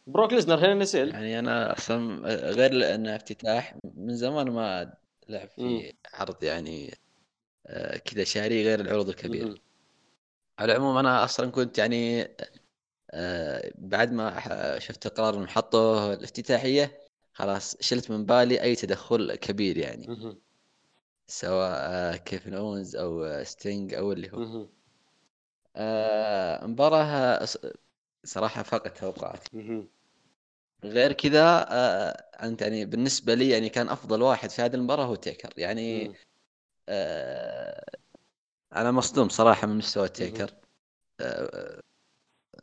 بروك 0.06 0.32
ليزنر 0.32 0.66
هين 0.66 0.84
سيل 0.84 1.08
يعني 1.08 1.38
أنا 1.38 1.72
أصلا 1.72 2.28
غير 2.50 2.94
إنه 2.94 3.16
افتتاح 3.16 3.76
من 3.94 4.16
زمان 4.16 4.50
ما 4.50 4.92
لعب. 5.28 5.48
في 5.48 5.92
عرض 6.14 6.44
يعني 6.44 6.94
كذا 8.04 8.24
شهري 8.24 8.64
غير 8.64 8.80
العروض 8.80 9.08
الكبيرة. 9.08 9.54
على 10.58 10.72
العموم 10.72 10.96
أنا 10.96 11.24
أصلا 11.24 11.50
كنت 11.50 11.78
يعني 11.78 12.28
بعد 13.78 14.12
ما 14.12 14.40
شفت 14.78 15.06
القرار 15.06 15.34
اللي 15.34 15.48
حطه 15.48 16.12
الافتتاحية 16.14 16.98
خلاص 17.32 17.76
شلت 17.80 18.10
من 18.10 18.26
بالي 18.26 18.62
أي 18.62 18.74
تدخل 18.74 19.34
كبير 19.34 19.76
يعني. 19.78 20.06
سواء 21.26 21.70
آه، 21.72 22.16
كيفن 22.16 22.54
اونز 22.54 22.96
أو 22.96 23.24
آه، 23.24 23.42
ستينج 23.42 23.94
أو 23.94 24.12
اللي 24.12 24.32
هو. 24.32 24.36
آه، 25.76 26.66
مباراة 26.66 27.44
صراحة 28.24 28.62
فاقت 28.62 28.98
توقعاتي. 28.98 29.50
غير 30.84 31.12
كذا 31.12 31.66
آه، 31.70 32.10
أنت 32.46 32.62
يعني 32.62 32.84
بالنسبة 32.84 33.34
لي 33.34 33.50
يعني 33.50 33.68
كان 33.68 33.88
أفضل 33.88 34.22
واحد 34.22 34.50
في 34.50 34.62
هذه 34.62 34.74
المباراة 34.74 35.04
هو 35.04 35.14
تيكر 35.14 35.52
يعني. 35.56 36.12
آه، 36.88 37.84
أنا 38.76 38.90
مصدوم 38.90 39.28
صراحة 39.28 39.66
من 39.66 39.76
مستوى 39.78 40.08
تيكر 40.08 40.54
آه، 41.20 41.80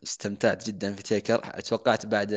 استمتعت 0.05 0.67
جدا 0.67 0.95
في 0.95 1.03
تيكر. 1.03 1.59
توقعت 1.61 2.05
بعد 2.05 2.33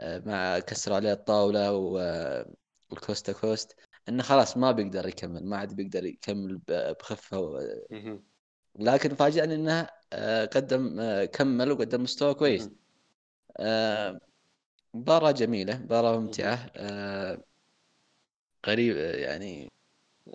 آه، 0.00 0.22
ما 0.26 0.58
كسر 0.58 0.92
عليه 0.92 1.12
الطاولة 1.12 1.72
و- 1.72 2.44
وال 2.90 2.99
coast 2.99 3.23
to 3.23 3.32
coast 3.32 3.76
إنه 4.08 4.22
خلاص 4.22 4.56
ما 4.56 4.72
بيقدر 4.72 5.08
يكمل 5.08 5.44
ما 5.44 5.56
عاد 5.56 5.74
بيقدر 5.76 6.04
يكمل 6.04 6.58
ب- 6.58 6.94
بخفة. 7.00 7.38
و-. 7.40 7.60
لكن 8.78 9.14
فاجأني 9.14 9.54
إنه 9.54 9.88
آه، 10.12 10.44
قدم 10.44 11.00
آه، 11.00 11.24
كمل 11.24 11.72
وقدم 11.72 12.02
مستوى 12.02 12.34
كويس. 12.34 12.70
آه، 13.56 14.20
مباراة 14.94 15.30
جميلة 15.30 15.78
مباراة 15.78 16.18
ممتعة. 16.18 16.70
آه، 16.76 17.44
غريب 18.66 18.96
يعني 18.96 19.68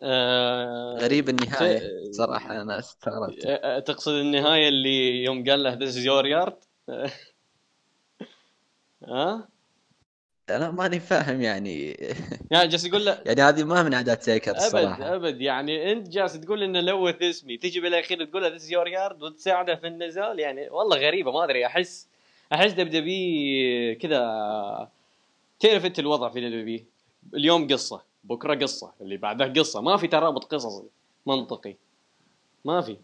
آه، 0.04 0.98
غريب 1.02 1.30
النهاية 1.30 1.80
ت- 1.80 2.14
صراحة 2.14 2.62
أنا 2.62 2.80
استغربت. 2.80 3.46
آه، 3.46 3.80
تقصد 3.80 4.12
النهاية 4.12 4.68
اللي 4.70 5.24
يوم 5.24 5.50
قال 5.50 5.64
له 5.64 5.74
this 5.74 5.98
your 5.98 6.26
yard 6.26 6.58
ها 9.04 9.48
أنا 10.50 10.72
ماني 10.72 11.00
فاهم 11.00 11.42
يعني. 11.42 11.92
يعني 12.52 12.68
جالس 12.68 12.86
يقول 12.86 13.06
له 13.06 13.22
يعني 13.26 13.42
هذه 13.42 13.64
ما 13.64 13.84
من 13.84 13.94
عادات 13.94 14.24
تيكر 14.24 14.52
أبد 14.52 14.58
الصراحة 14.58 15.16
أبد 15.16 15.42
يعني 15.42 15.92
أنت 15.92 16.10
جالس 16.10 16.40
تقول 16.40 16.64
إنه 16.64 16.80
لوث 16.82 17.22
اسمي 17.22 17.58
تجي 17.58 17.80
بالأخير 17.80 18.26
تقول 18.26 18.42
له 18.44 18.48
this 18.48 18.72
your 18.72 18.88
yard 18.88 19.24
وتساعده 19.24 19.76
في 19.76 19.88
النزال 19.88 20.40
يعني 20.40 20.70
والله 20.70 20.98
غريبة 20.98 21.32
ما 21.32 21.44
أدري 21.44 21.66
أحس 21.66 22.08
أحس 22.54 22.72
دبدبي 22.72 23.96
كذا 23.96 24.20
تعرف 25.60 25.86
أنت 25.86 26.00
الوضع 26.00 26.30
في 26.30 26.42
دبدبي 26.50 26.86
اليوم 27.34 27.68
قصة. 27.68 28.07
بكرة 28.30 28.56
قصة 28.56 28.94
اللي 29.02 29.18
بعدها 29.18 29.48
قصة. 29.48 29.82
ما 29.82 29.98
في 29.98 30.08
ترابط 30.08 30.44
قصصي 30.44 30.84
منطقي. 31.26 31.76
ما 32.66 32.82
في. 32.82 32.98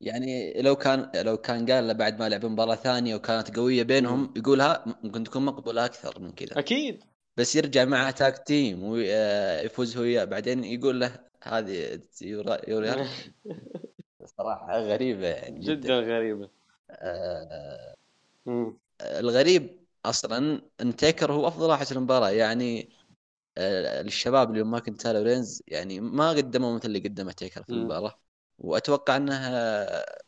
يعني 0.00 0.62
لو 0.62 0.76
كان 0.76 1.10
لو 1.14 1.36
كان 1.36 1.70
قال 1.70 1.86
له 1.86 1.92
بعد 1.92 2.18
ما 2.18 2.28
لعب 2.28 2.46
مباراة 2.46 2.74
ثانية 2.74 3.14
وكانت 3.14 3.56
قوية 3.56 3.82
بينهم 3.82 4.34
يقولها 4.36 4.84
ممكن 5.02 5.24
تكون 5.24 5.44
مقبولة 5.44 5.84
أكثر 5.84 6.20
من 6.20 6.32
كذا. 6.32 6.58
أكيد. 6.58 7.04
بس 7.36 7.56
يرجع 7.56 7.84
مع 7.84 8.10
تاك 8.10 8.38
تيم 8.46 8.84
ويفوز 8.84 9.96
هو 9.96 10.02
وياه. 10.02 10.24
بعدين 10.24 10.64
يقول 10.64 11.00
له 11.00 11.18
هذه 11.42 12.00
يورا 12.22 12.70
يورا 12.70 13.06
صراحة 14.38 14.78
غريبة 14.80 15.26
يعني 15.26 15.60
جدا. 15.60 15.74
جدا 15.74 16.00
غريبة. 16.00 16.48
آه،. 16.90 17.96
الغريب 19.00 19.86
أصلا 20.04 20.62
إن 20.80 20.96
تيكر 20.96 21.32
هو 21.32 21.48
أفضل 21.48 21.68
واحد 21.68 21.86
في 21.86 21.92
المباراة. 21.92 22.30
يعني 22.30 22.88
آه، 23.58 24.00
الشباب 24.00 24.50
اليوم 24.50 24.70
ماكنتاير 24.70 25.06
ورينز 25.06 25.62
يعني 25.68 26.00
ما 26.00 26.30
قدموا 26.30 26.74
مثل 26.74 26.88
اللي 26.88 26.98
قدمه 26.98 27.32
تيكر 27.32 27.62
في. 27.62 27.70
المباراة. 27.70 28.18
وأتوقع 28.58 29.16
انه 29.16 29.34
آه، 29.34 30.22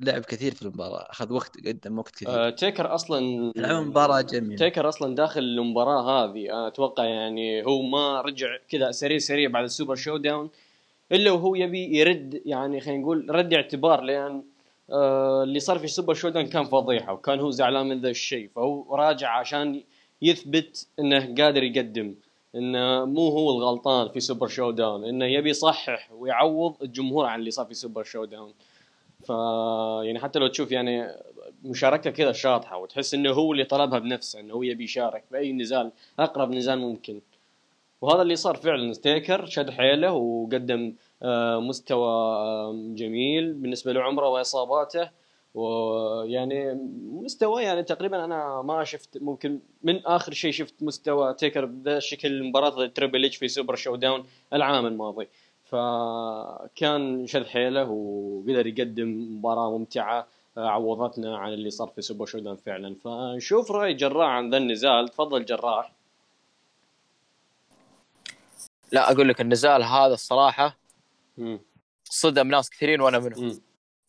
لعب 0.00 0.22
كثير 0.22 0.54
في 0.54 0.62
المباراة 0.62 1.06
أخذ 1.10 1.32
وقت 1.32 1.66
قدم 1.66 1.98
وقت 1.98 2.14
كثير. 2.14 2.28
آه، 2.28 2.50
تيكر 2.50 2.94
أصلا 2.94 3.52
العموم 3.56 3.88
مباراة 3.88 4.20
جميلة. 4.20 4.56
تيكر 4.56 4.88
أصلا 4.88 5.14
داخل 5.14 5.40
المباراة 5.40 6.02
هذه. 6.02 6.50
أنا 6.52 6.68
أتوقع 6.68 7.04
يعني 7.04 7.66
هو 7.66 7.82
ما 7.82 8.20
رجع 8.20 8.56
كذا 8.68 8.90
سريع 8.90 9.18
سريع 9.18 9.50
بعد 9.50 9.64
السوبر 9.64 9.94
شو 9.94 10.16
داون 10.16 10.50
إلا 11.12 11.30
وهو 11.30 11.54
يبي 11.54 11.98
يرد 11.98 12.42
يعني 12.46 12.80
خلينا 12.80 13.02
نقول 13.02 13.26
رد 13.30 13.54
اعتبار 13.54 14.00
لأن 14.00 14.42
آه 14.90 15.42
اللي 15.42 15.60
صار 15.60 15.78
في 15.78 15.84
السوبر 15.84 16.14
شو 16.14 16.28
داون 16.28 16.46
كان 16.46 16.64
فضيحة 16.64 17.12
وكان 17.12 17.40
هو 17.40 17.50
زعلان 17.50 17.88
من 17.88 18.00
ذا 18.00 18.10
الشيء. 18.10 18.50
فهو 18.56 18.96
راجع 18.96 19.38
عشان 19.38 19.82
يثبت 20.22 20.86
إنه 20.98 21.34
قادر 21.34 21.62
يقدم 21.62 22.14
إنه 22.54 23.04
مو 23.04 23.28
هو 23.28 23.50
الغلطان 23.50 24.08
في 24.08 24.20
سوبر 24.20 24.48
شو 24.48 24.70
داون 24.70 25.04
إنه 25.04 25.24
يبي 25.24 25.50
يصحح 25.50 26.12
ويعوض 26.12 26.82
الجمهور 26.82 27.26
عن 27.26 27.40
اللي 27.40 27.50
صار 27.50 27.66
في 27.66 27.74
سوبر 27.74 28.02
شو 28.02 28.24
داون 28.24 28.52
ف 29.24 29.30
يعني 30.06 30.18
حتى 30.18 30.38
لو 30.38 30.46
تشوف 30.46 30.72
يعني 30.72 31.08
مشاركة 31.64 32.10
كذا 32.10 32.32
شاطحة 32.32 32.78
وتحس 32.78 33.14
إنه 33.14 33.30
هو 33.30 33.52
اللي 33.52 33.64
طلبها 33.64 33.98
بنفسه 33.98 34.40
إنه 34.40 34.54
هو 34.54 34.62
يبي 34.62 34.84
يشارك 34.84 35.24
بأي 35.30 35.52
نزال 35.52 35.92
أقرب 36.18 36.50
نزال 36.50 36.78
ممكن. 36.78 37.20
وهذا 38.00 38.22
اللي 38.22 38.36
صار 38.36 38.56
فعلا 38.56 38.92
ستيكر 38.92 39.46
شد 39.46 39.70
حيله 39.70 40.12
وقدم 40.12 40.94
آه، 41.22 41.60
مستوى 41.60 42.08
آه، 42.08 42.72
جميل 42.94 43.52
بالنسبة 43.52 43.92
لعمره 43.92 44.28
وإصاباته. 44.28 45.10
ويعني 45.54 46.74
مستوى 47.22 47.62
يعني 47.62 47.82
تقريبا 47.82 48.24
أنا 48.24 48.62
ما 48.62 48.84
شفت 48.84 49.18
ممكن 49.22 49.60
من 49.82 50.06
آخر 50.06 50.32
شيء 50.32 50.52
شفت 50.52 50.74
مستوى 50.80 51.34
تيكر 51.34 51.64
بذا 51.64 51.96
الشكل 51.96 52.42
مباراه 52.42 52.86
تريبل 52.86 53.24
إتش 53.24 53.36
في 53.36 53.48
سوبر 53.48 53.74
شو 53.74 53.96
داون 53.96 54.26
العام 54.52 54.86
الماضي. 54.86 55.28
فكان 55.64 57.26
شد 57.26 57.46
حيله 57.46 57.90
وقدر 57.90 58.66
يقدم 58.66 59.36
مباراة 59.38 59.78
ممتعة 59.78 60.26
عوضتنا 60.56 61.38
عن 61.38 61.52
اللي 61.52 61.70
صار 61.70 61.88
في 61.88 62.02
سوبر 62.02 62.26
شو 62.26 62.38
داون 62.38 62.56
فعلا. 62.56 62.94
فنشوف 63.04 63.70
رأي 63.70 63.94
جراح 63.94 64.28
عن 64.28 64.50
ذا 64.50 64.56
النزال. 64.56 65.08
تفضل 65.08 65.44
جراح. 65.44 65.92
لا 68.92 69.12
أقول 69.12 69.28
لك 69.28 69.40
النزال 69.40 69.82
هذا 69.82 70.14
الصراحة. 70.14 70.76
صدم 72.04 72.48
ناس 72.48 72.70
كثيرين 72.70 73.00
وأنا 73.00 73.18
منهم. 73.18 73.60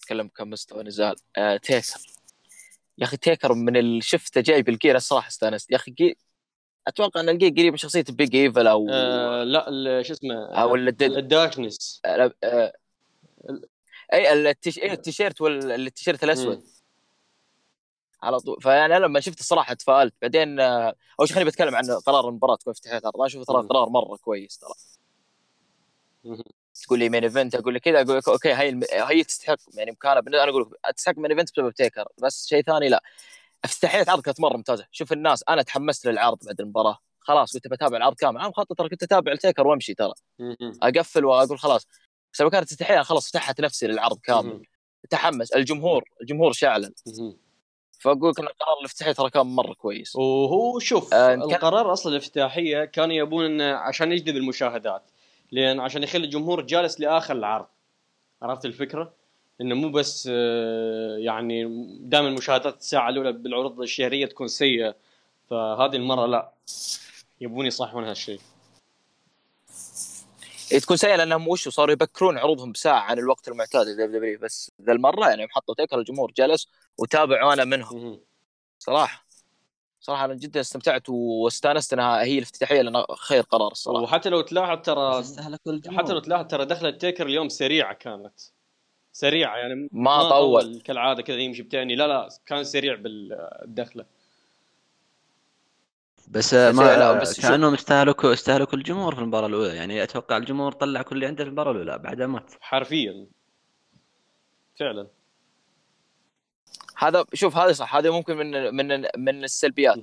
أتكلم 0.03 0.27
كمستوى 0.27 0.83
نزال. 0.83 1.15
آه 1.38 1.57
تيكر. 1.57 2.00
يا 2.98 3.03
أخي 3.03 3.17
تيكر 3.17 3.53
من 3.53 3.77
اللي 3.77 4.01
شفته 4.01 4.41
جاي 4.41 4.62
بال 4.62 4.73
gear 4.73 4.95
الصراحه 4.95 5.27
استأنست. 5.27 5.72
يا 5.72 5.75
أخي 5.75 5.91
جي... 5.91 6.17
أتوقع 6.88 7.19
إن 7.19 7.29
ال 7.29 7.33
gear 7.33 7.50
قريب 7.50 7.72
من 7.72 7.77
شخصية 7.77 8.05
بيج 8.10 8.36
ايفل 8.36 8.67
أو 8.67 8.88
آه 8.91 9.43
لا 9.43 10.01
شو 10.03 10.13
اسمه؟ 10.13 10.45
أو 10.45 10.75
ال 10.75 10.89
darkness 10.89 12.01
آه، 12.05 12.33
آه، 12.43 12.74
أي 14.13 14.33
التيش... 14.33 14.79
أي 14.79 14.91
التيشيرت 14.91 15.41
والتيشيرت 15.41 16.24
الأسود. 16.24 16.57
مم. 16.57 16.63
على 18.24 18.39
طول. 18.39 18.62
فأنا 18.62 19.00
لما 19.00 19.19
شفت 19.19 19.39
الصراحه 19.39 19.74
تفائلت 19.74 20.13
بعدين 20.22 20.60
آه، 20.60 20.95
أول 21.19 21.27
شيء 21.27 21.36
خليني 21.36 21.50
بتكلم 21.50 21.75
عن 21.75 21.83
قرار 22.05 22.29
المباراة 22.29 22.55
تكون 22.55 22.72
افتتاحيه 22.72 22.98
العرض 22.98 23.15
أنا 23.15 23.25
أشوف 23.25 23.48
ترى. 23.48 23.67
قرار 23.67 23.89
مرة 23.89 24.17
كويس 24.17 24.57
ترى. 24.57 24.74
تقول 26.83 26.99
لي 26.99 27.09
main 27.10 27.24
event 27.24 27.55
أقول 27.55 27.75
لك 27.75 27.81
كذا 27.81 28.01
أقول 28.01 28.17
لك 28.17 28.29
أوكي 28.29 28.53
هي 28.53 28.69
الم... 28.69 28.81
هي 28.93 29.23
تستحق. 29.23 29.57
يعني 29.73 29.91
مكانها 29.91 30.19
بالن- 30.21 30.35
أنا 30.35 30.49
أقول 30.49 30.61
لك 30.61 30.95
تستحق 30.95 31.17
main 31.17 31.31
event 31.31 31.51
بسبب 31.53 31.71
تيكر. 31.71 32.05
بس 32.21 32.47
شيء 32.47 32.61
ثاني 32.61 32.89
لا. 32.89 33.03
افتتاحيه 33.63 34.01
العرض 34.01 34.21
كانت 34.21 34.39
مرة 34.39 34.57
ممتازة. 34.57 34.85
شوف 34.91 35.13
الناس 35.13 35.43
أنا 35.49 35.61
تحمست 35.61 36.07
للعرض 36.07 36.37
بعد 36.45 36.61
المباراة. 36.61 36.97
خلاص 37.19 37.53
كنت 37.53 37.67
بتابع 37.67 37.97
العرض 37.97 38.15
كامل. 38.15 38.39
أنا 38.39 38.47
مخطط 38.49 38.77
ترى 38.77 38.89
كنت 38.89 39.03
أتابع 39.03 39.31
التيكر 39.31 39.67
وأمشي 39.67 39.93
ترى. 39.93 40.13
أقفل 40.83 41.25
وأقول 41.25 41.59
خلاص. 41.59 41.87
بس 42.33 42.41
لما 42.41 42.49
كانت 42.49 42.71
افتتاحيه 42.71 43.01
خلاص 43.01 43.29
فتحت 43.29 43.61
نفسي 43.61 43.87
للعرض 43.87 44.19
كامل. 44.19 44.65
تحمس. 45.09 45.51
الجمهور 45.51 46.03
الجمهور 46.21 46.53
مهم. 46.63 47.37
فأقول 47.99 48.29
لك 48.29 48.39
القرار 48.39 48.79
الافتتاحي 48.79 49.13
ترى 49.13 49.29
كان 49.29 49.45
مرة 49.45 49.73
كويس. 49.73 50.15
وهو 50.15 50.79
شوف 50.79 51.13
آه، 51.13 51.33
القرار 51.33 51.93
أصلا 51.93 52.11
الافتتاحية 52.11 52.85
كانوا 52.85 53.15
يبون 53.15 53.45
إنه 53.45 53.75
عشان 53.75 54.11
يجذب 54.11 54.37
المشاهدات. 54.37 55.03
لأن 55.53 55.79
عشان 55.79 56.03
يخلي 56.03 56.25
الجمهور 56.25 56.62
جالس 56.62 57.00
لآخر 57.00 57.36
العرض. 57.36 57.65
عرفت 58.41 58.65
الفكرة؟ 58.65 59.13
إنه 59.62 59.75
مو 59.75 59.91
بس 59.91 60.29
آه، 60.31 61.17
يعني 61.17 61.63
دائما 62.00 62.29
مشاهدات 62.29 62.77
الساعة 62.77 63.10
الأولى 63.10 63.31
بالعروض 63.31 63.81
الشهرية 63.81 64.25
تكون 64.25 64.48
سيئة 64.48 64.95
فهذه 65.50 65.95
المرة 65.95 66.25
لا. 66.25 66.51
يبون 67.41 67.65
يصححون 67.65 68.03
هالشيء. 68.03 68.39
هي 70.72 70.79
تكون 70.79 70.98
سيئة 70.98 71.15
لأنهم 71.15 71.48
وش 71.48 71.69
صاروا 71.69 71.93
يبكرون 71.93 72.38
عروضهم 72.38 72.72
بساعة 72.72 73.00
عن 73.00 73.19
الوقت 73.19 73.48
المعتاد 73.48 73.88
للدبليو 73.88 74.19
دبليو 74.19 74.39
بس 74.39 74.72
ذا 74.81 74.91
المرة 74.91 75.29
يعني 75.29 75.48
حطوا 75.50 75.75
تيكر 75.75 76.00
الجمهور 76.00 76.31
جلس 76.38 76.67
وتابع 76.98 77.45
وأنا 77.45 77.65
منهم. 77.65 78.19
صراحة. 78.79 79.23
صراحة 80.05 80.25
أنا 80.25 80.33
جدا 80.33 80.60
استمتعت 80.60 81.10
واستانست 81.10 81.93
إنها 81.93 82.24
هي 82.24 82.38
الافتتاحية 82.38 82.81
لأن 82.81 83.03
خير 83.17 83.41
قرار 83.41 83.72
الصراحة. 83.72 84.03
وحتى 84.03 84.29
لو 84.29 84.41
تلاحظ 84.41 84.81
ترى 84.81 85.19
بس 85.19 85.25
استهلكوا 85.25 85.72
الجمهور 85.72 86.03
حتى 86.03 86.13
لو 86.13 86.19
تلاحظ 86.19 86.48
ترى 86.48 86.65
دخلة 86.65 86.89
تيكر 86.89 87.27
اليوم 87.27 87.50
سريعة 87.50 87.93
كانت. 87.93 88.33
سريعة 89.13 89.57
يعني 89.57 89.89
ما 89.91 90.29
طول. 90.29 90.81
كالعادة 90.81 91.22
كذا 91.22 91.38
يمشي 91.38 91.63
بتاني. 91.63 91.95
لا 91.95 92.07
لا 92.07 92.29
كان 92.45 92.63
سريع 92.63 92.95
بالدخلة. 92.95 94.05
بس 96.27 96.53
ما 96.53 96.98
لا، 96.98 97.22
بس 97.22 97.41
كأنهم 97.41 97.74
استهلكوا 97.74 98.33
استهلكوا 98.33 98.77
الجمهور 98.77 99.15
في 99.15 99.22
المباراة 99.22 99.48
الأولى. 99.48 99.75
يعني 99.75 100.03
أتوقع 100.03 100.38
الجمهور 100.38 100.72
طلع 100.72 101.01
كل 101.01 101.15
اللي 101.15 101.25
عنده 101.25 101.43
في 101.43 101.48
المباراة 101.48 101.72
الأولى 101.72 101.98
بعدها 101.98 102.27
مات 102.27 102.51
حرفيا. 102.62 103.27
فعلا. 104.79 105.07
هذا 107.03 107.25
شوف 107.33 107.57
هذا 107.57 107.74
صح 107.74 107.95
هذا 107.95 108.10
ممكن 108.10 108.38
من 108.38 108.75
من 108.75 109.07
من 109.17 109.43
السلبيات. 109.43 110.00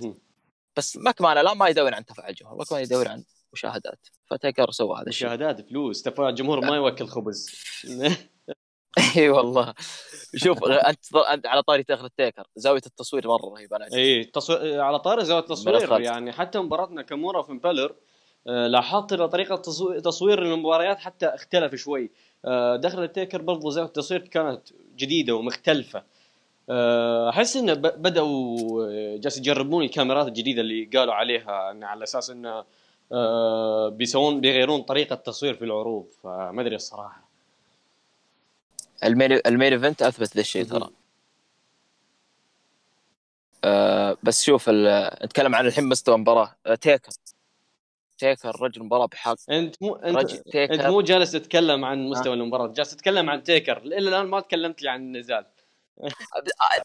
بس 0.76 0.96
ماكمان 0.96 1.38
لا 1.38 1.54
ما 1.54 1.68
يدور 1.68 1.94
عن 1.94 2.04
تفاعل 2.04 2.30
الجمهور 2.30 2.58
ماكمان 2.58 2.82
يدور 2.82 3.08
عن 3.08 3.24
مشاهدات. 3.52 4.06
فتيكر 4.30 4.70
سوى 4.70 5.00
هذا 5.00 5.08
الشيء. 5.08 5.28
مشاهدات 5.28 5.68
فلوس 5.68 6.02
تفاعل 6.02 6.28
الجمهور 6.28 6.60
ما 6.60 6.76
يوكل 6.76 7.06
خبز. 7.06 7.50
إي 9.16 9.28
والله. 9.28 9.74
شوف 10.36 10.64
أنت 10.64 11.14
أنت 11.16 11.46
على 11.46 11.62
طاري 11.62 11.82
دخلة 11.82 12.04
التيكر. 12.04 12.46
زاوية 12.56 12.82
التصوير 12.86 13.28
مرة 13.28 13.54
رهيبة 13.54 13.76
أنا 13.76 13.88
إي 13.92 14.24
تصوير 14.24 14.80
على 14.80 14.98
طاري 14.98 15.24
زاوية 15.24 15.42
التصوير. 15.42 16.00
يعني 16.00 16.32
حتى 16.32 16.58
مباراتنا 16.58 17.02
كامورا 17.02 17.42
ف 17.42 17.52
امبالر 17.52 17.94
آه، 18.48 18.66
لاحظت 18.66 19.12
ان 19.12 19.26
طريقة 19.26 19.56
تصوير, 20.00 20.42
المباريات 20.42 20.98
حتى 20.98 21.26
اختلف 21.26 21.74
شوي. 21.74 22.10
آه، 22.44 22.76
دخل 22.76 23.02
التيكر 23.02 23.42
برضو 23.42 23.70
زاوية 23.70 23.88
التصوير 23.88 24.20
كانت 24.20 24.62
جديدة 24.96 25.34
ومختلفة. 25.34 26.04
أحس 27.28 27.56
انه 27.56 27.74
بدأوا 27.74 28.84
آه، 28.84 29.16
جالس 29.16 29.38
يجربون 29.38 29.84
الكاميرات 29.84 30.26
الجديدة 30.26 30.60
اللي 30.60 30.84
قالوا 30.84 31.14
عليها 31.14 31.70
إن 31.70 31.84
على 31.84 32.02
أساس 32.02 32.30
انه 32.30 32.64
آه، 33.12 33.88
بيسوون 33.88 34.40
بيغيرون 34.40 34.82
طريقة 34.82 35.14
التصوير 35.14 35.54
في 35.54 35.64
العروض 35.64 36.06
فما 36.22 36.62
أدري 36.62 36.76
الصراحة. 36.76 37.30
ال 39.04 39.12
main 39.12 39.40
ال 39.46 39.51
main 39.51 39.72
event 39.72 40.02
أثبت 40.02 40.34
ذا 40.34 40.40
الشيء 40.40 40.64
ترى. 40.64 40.90
آه 43.64 44.16
بس 44.22 44.42
شوف 44.42 44.68
نتكلم 44.68 45.54
عن 45.54 45.66
الحين 45.66 45.84
مستوى 45.84 46.14
المباراة. 46.14 46.54
آه 46.66 46.74
تيكر. 46.74 47.12
تيكر 48.18 48.62
رجل 48.62 48.82
مباراة 48.82 49.06
بحق. 49.06 49.36
أنت 49.50 49.82
مو 49.82 49.94
أنت 49.94 50.56
أنت 50.56 50.86
مو 50.86 51.00
جالس 51.00 51.32
تتكلم 51.32 51.84
عن 51.84 52.08
مستوى 52.08 52.34
المباراة 52.34 52.66
جالس 52.66 52.90
تتكلم 52.90 53.30
عن 53.30 53.42
تيكر. 53.42 53.78
إلى 53.78 54.08
الآن 54.08 54.26
ما 54.26 54.40
تكلمت 54.40 54.82
لي 54.82 54.90
عن 54.90 55.00
النزال 55.00 55.46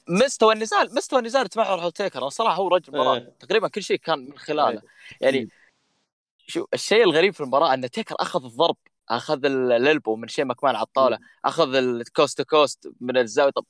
مستوى 0.10 0.54
النزال 0.54 0.96
مستوى 0.96 1.20
النزال 1.20 1.48
تمحور 1.48 1.82
حول 1.82 1.92
تيكر 1.92 2.20
أنا 2.20 2.30
صراحة 2.30 2.56
هو 2.56 2.68
رجل 2.68 2.94
مباراه 2.94 3.16
إيه. 3.16 3.36
تقريبا 3.40 3.68
كل 3.68 3.84
شيء 3.84 3.98
كان 3.98 4.20
من 4.20 4.38
خلاله. 4.38 4.70
إيه. 4.72 4.82
يعني 5.22 5.50
شو 6.48 6.66
الشيء 6.74 7.04
الغريب 7.04 7.34
في 7.34 7.42
المباراة 7.42 7.74
إن 7.74 7.90
تيكر 7.90 8.16
أخذ 8.20 8.46
الضرب. 8.46 8.78
أخذ 9.10 9.46
ال- 9.46 9.72
ال 9.72 9.79
elbow 9.79 10.16
من 10.16 10.28
شيء 10.28 10.46
مكمان 10.46 10.76
على 10.76 10.86
الطاولة. 10.86 11.20
أخذ 11.46 11.76
ال 11.76 11.84
coast 11.84 12.25
to 12.25 12.42
coast 12.42 12.92
من 13.02 13.18
الزاوية. 13.18 13.52
طب 13.52 13.66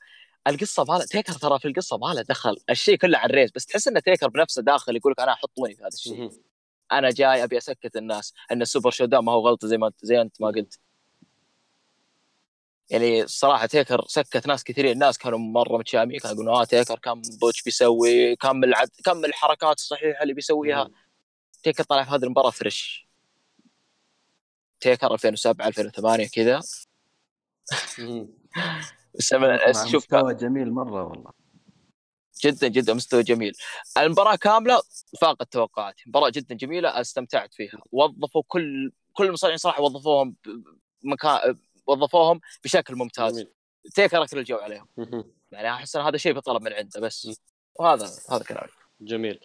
القصة 0.47 0.83
ما 0.83 0.93
له 0.93 1.05
تيكر 1.05 1.33
ترى 1.33 1.59
في 1.59 1.67
القصة 1.67 1.97
ما 1.97 2.13
له 2.13 2.21
دخل. 2.21 2.57
الشيء 2.69 2.97
كله 2.97 3.17
على 3.17 3.29
الريسل. 3.29 3.51
بس 3.51 3.65
تحس 3.65 3.87
إن 3.87 4.01
تيكر 4.01 4.27
بنفسه 4.27 4.61
داخل 4.61 4.95
يقول 4.95 5.11
لك 5.11 5.19
أنا 5.19 5.35
حطوني 5.35 5.75
في 5.75 5.81
هذا 5.81 5.87
الشيء. 5.87 6.29
أنا 6.91 7.09
جاي 7.09 7.43
أبي 7.43 7.57
أسكت 7.57 7.97
الناس. 7.97 8.33
إن 8.51 8.61
السوبر 8.61 8.91
شو 8.91 9.07
ما 9.11 9.31
هو 9.31 9.47
غلطة 9.47 9.67
زي 9.67 9.77
ما 9.77 9.91
زي 10.01 10.21
أنت 10.21 10.41
ما 10.41 10.47
قلت. 10.47 10.79
يعني 12.89 13.23
الصراحه 13.23 13.65
تيكر 13.65 14.05
سكت 14.07 14.47
ناس 14.47 14.63
كثيرين 14.63 14.91
الناس 14.91 15.17
كانوا 15.17 15.39
مرة 15.39 15.77
متشائمين 15.77 16.19
كانوا 16.19 16.35
يقولون 16.35 16.55
آه 16.55 16.63
تيكر 16.63 16.99
كم 16.99 17.21
botch 17.41 17.63
بيسوي 17.63 18.35
كم 18.35 18.63
العد... 18.63 18.89
كم 19.05 19.25
الحركات 19.25 19.77
الصحيحة 19.77 20.23
اللي 20.23 20.33
بيسويها. 20.33 20.89
تيكر 21.63 21.83
طلع 21.83 22.03
في 22.03 22.09
هذه 22.09 22.23
المباراة 22.23 22.49
fresh. 22.49 23.07
تيكر 24.79 25.13
2007 25.13 25.67
2008 25.67 26.27
كذا. 26.27 26.61
شوف 29.91 30.13
مستوى 30.13 30.33
جميل 30.33 30.71
مرة 30.71 31.03
والله. 31.03 31.31
جدا 32.43 32.67
جدا 32.67 32.93
مستوى 32.93 33.23
جميل. 33.23 33.53
المباراة 33.97 34.35
كاملة 34.35 34.81
فاقت 35.21 35.53
توقعاتي 35.53 36.03
مباراة 36.07 36.29
جدا 36.29 36.55
جميلة 36.55 37.01
استمتعت 37.01 37.53
فيها. 37.53 37.79
وظفوا 37.91 38.43
كل 38.47 38.91
كل 39.13 39.25
المصارعين 39.25 39.57
صراحة 39.57 39.81
وظفوهم 39.81 40.35
بمكان 41.03 41.55
وظفوهم 41.87 42.41
بشكل 42.63 42.95
ممتاز. 42.95 43.33
جميل. 43.33 43.51
تيكر 43.95 44.23
اكل 44.23 44.39
الجو 44.39 44.57
عليهم. 44.57 44.87
يعني 45.51 45.69
أحس 45.69 45.95
إن 45.95 46.01
هذا 46.01 46.17
شيء 46.17 46.33
بيطلب 46.33 46.61
من 46.61 46.73
عنده 46.73 46.99
بس. 46.99 47.41
وهذا 47.79 48.09
هذا 48.31 48.43
كلامي. 48.43 48.69
جميل. 49.01 49.39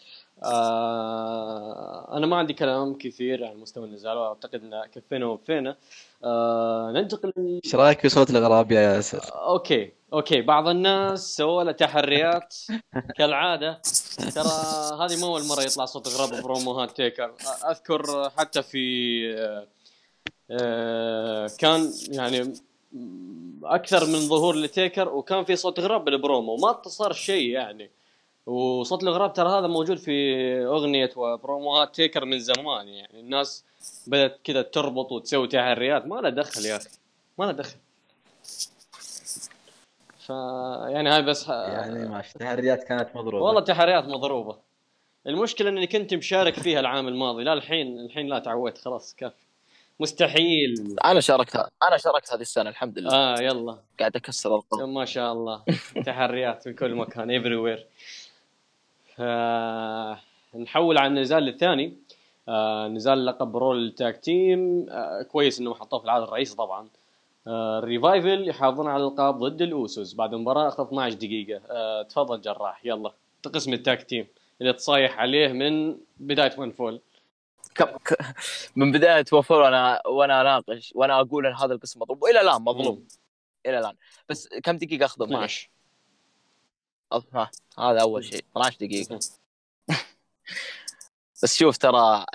آه 0.44 2.16
أنا 2.16 2.26
ما 2.26 2.36
عندي 2.36 2.52
كلام 2.52 2.98
كثير 2.98 3.44
عن 3.44 3.56
مستوى 3.56 3.84
النزال 3.84 4.16
وأعتقد 4.16 4.54
ان 4.54 4.84
كفينا 4.94 5.26
ووفينا 5.26 5.76
آه 6.24 6.92
ننتقل 6.94 7.32
إيش 7.64 7.74
رأيك 7.74 8.00
في 8.00 8.08
صوت 8.08 8.30
الغراب 8.30 8.72
يا 8.72 8.80
ياسر؟ 8.80 9.34
okay 9.34 9.92
okay. 10.12 10.40
بعض 10.40 10.68
الناس 10.68 11.36
سووا 11.36 11.62
له 11.62 11.72
تحريات. 11.72 12.54
كالعادة 13.18 13.80
ترى 14.34 14.50
هذه 15.00 15.20
مو 15.20 15.26
أول 15.26 15.46
مرة 15.46 15.62
يطلع 15.62 15.84
صوت 15.84 16.08
غراب 16.08 16.42
بروموهات 16.42 16.90
تيكر 16.90 17.34
أذكر 17.70 18.30
حتى 18.38 18.62
في 18.62 18.78
آه، 19.34 19.40
آه، 19.40 19.66
كان 21.58 21.92
يعني 22.08 22.52
أكثر 23.64 24.06
من 24.06 24.18
ظهور 24.18 24.56
لتيكر 24.56 25.08
وكان 25.08 25.44
في 25.44 25.56
صوت 25.56 25.80
غراب 25.80 26.04
بالبرومو. 26.04 26.56
ما 26.56 26.82
صار 26.82 27.12
شيء 27.12 27.50
يعني. 27.50 27.90
وصوت 28.46 29.02
الغراب 29.02 29.32
ترى 29.32 29.48
هذا 29.48 29.66
موجود 29.66 29.98
في 29.98 30.44
أغنية 30.64 31.10
وبروموهات 31.16 31.94
تيكر 31.94 32.24
من 32.24 32.38
زمان. 32.38 32.88
يعني 32.88 33.20
الناس 33.20 33.64
بدأت 34.06 34.40
كذا 34.44 34.62
تربط 34.62 35.12
وتسوي 35.12 35.48
تحريات. 35.48 36.06
ما 36.06 36.20
له 36.20 36.28
دخل 36.28 36.66
يا 36.66 36.76
أخي. 36.76 36.88
ما 37.38 37.44
له 37.44 37.52
دخل. 37.52 37.76
ف 40.18 40.28
يعني 40.88 41.10
هاي 41.10 41.22
بس 41.22 41.48
يعني 41.48 42.08
ما 42.08 42.20
التحريات 42.20 42.84
كانت 42.84 43.16
مضروبة. 43.16 43.44
والله 43.44 43.60
تحريات 43.60 44.04
مضروبة. 44.04 44.56
المشكلة 45.26 45.68
إني 45.68 45.86
كنت 45.86 46.14
مشارك 46.14 46.54
فيها 46.54 46.80
العام 46.80 47.08
الماضي. 47.08 47.44
لا 47.44 47.52
الحين 47.52 48.00
الحين 48.00 48.26
لا 48.26 48.38
تعودت. 48.38 48.78
خلاص 48.78 49.14
كافي 49.14 49.34
مستحيل. 50.00 50.96
أنا 51.04 51.20
شاركت 51.20 51.56
أنا 51.88 51.96
شاركت 51.96 52.32
هذه 52.32 52.40
السنة 52.40 52.70
الحمد 52.70 52.98
لله. 52.98 53.14
آه 53.14 53.40
يلا. 53.40 53.78
قاعد 53.98 54.16
أكسر 54.16 54.54
ارقام 54.54 54.94
ما 54.94 55.04
شاء 55.04 55.32
الله. 55.32 55.62
تحريات 56.06 56.68
من 56.68 56.74
كل 56.74 56.94
مكان 56.94 57.30
everywhere 57.30 57.86
نحول 60.54 60.98
على 60.98 61.06
النزال 61.06 61.48
الثاني 61.48 61.96
آه 62.48 62.88
نزال 62.88 63.26
لقب 63.26 63.56
Raw 63.56 63.92
tag 63.92 64.16
team. 64.16 64.86
آه 64.90 65.22
كويس 65.22 65.60
إنهم 65.60 65.74
حطوه 65.74 65.98
في 65.98 66.04
العدد 66.04 66.22
الرئيسي 66.22 66.56
طبعا. 66.56 66.88
آه 67.46 67.78
ال 67.78 67.87
Revival 67.87 68.48
يحافظون 68.48 68.86
على 68.88 69.02
الألقاب 69.02 69.38
ضد 69.38 69.62
ال 69.62 69.71
Usos. 69.71 70.14
بعد 70.14 70.34
مباراه 70.34 70.68
أخذ 70.68 70.86
12 70.86 71.14
دقيقة. 71.14 71.60
آه 71.70 72.02
تفضل 72.02 72.40
جراح. 72.40 72.86
يلا. 72.86 73.12
قسم 73.54 73.72
ال 73.72 73.80
tag 73.80 74.02
team. 74.02 74.26
اللي 74.60 74.72
تصايح 74.72 75.18
عليه 75.18 75.48
من 75.48 75.96
بداية 76.20 76.52
one 76.58 76.70
fall. 76.70 77.00
من 78.76 78.92
بداية 78.92 79.24
وفور 79.32 79.60
وأنا 79.60 80.06
وأنا 80.06 80.40
اناقش 80.40 80.92
وأنا 80.94 81.20
أقول 81.20 81.46
إن 81.46 81.54
هذا 81.54 81.72
القسم 81.74 82.00
مظلوم 82.00 82.18
وإلى 82.22 82.40
الآن 82.40 82.62
مظلوم. 82.62 83.08
إلى 83.66 83.78
الآن. 83.78 83.96
بس 84.28 84.48
كم 84.48 84.76
دقيقة 84.76 85.26
منه؟ 85.26 85.36
12 85.38 85.70
أظ- 87.14 87.34
ها 87.34 87.50
هذا 87.78 88.00
أول 88.00 88.24
شيء. 88.24 88.44
12 88.56 88.76
دقيقة. 88.80 89.18
بس 91.42 91.56
شوف 91.56 91.76
ترى 91.76 92.26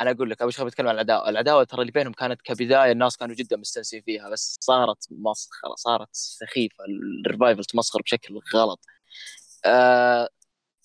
أنا 0.00 0.10
أقول 0.10 0.30
لك 0.30 0.42
أبو 0.42 0.50
شغل 0.50 0.66
بتكلم 0.66 0.88
عن 0.88 0.94
العداوة، 0.94 1.28
العداوة 1.28 1.64
ترى 1.64 1.80
اللي 1.80 1.92
بينهم 1.92 2.12
كانت 2.12 2.42
كبداية 2.42 2.92
الناس 2.92 3.16
كانوا 3.16 3.34
جدا 3.34 3.56
مستانسين 3.56 4.02
فيها 4.02 4.28
بس 4.28 4.56
صارت 4.60 5.06
مسخرة 5.10 5.74
صارت 5.74 6.08
سخيفة. 6.12 6.84
الريفايفل 7.26 7.64
تمسخر 7.64 8.02
بشكل 8.02 8.40
غلط. 8.54 8.80
آه 9.64 10.28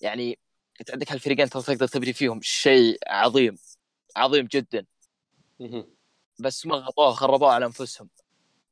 يعني 0.00 0.38
أنت 0.80 0.90
عندك 0.90 1.12
هالفريقين 1.12 1.48
ترى 1.50 1.62
تقدر 1.62 1.86
تبني 1.86 2.12
فيهم 2.12 2.40
شيء 2.42 2.98
عظيم. 3.08 3.58
عظيم 4.16 4.46
جدا. 4.46 4.86
بس 6.40 6.66
ما 6.66 6.76
غطوها 6.76 7.12
خربوها 7.12 7.52
على 7.52 7.66
أنفسهم. 7.66 8.08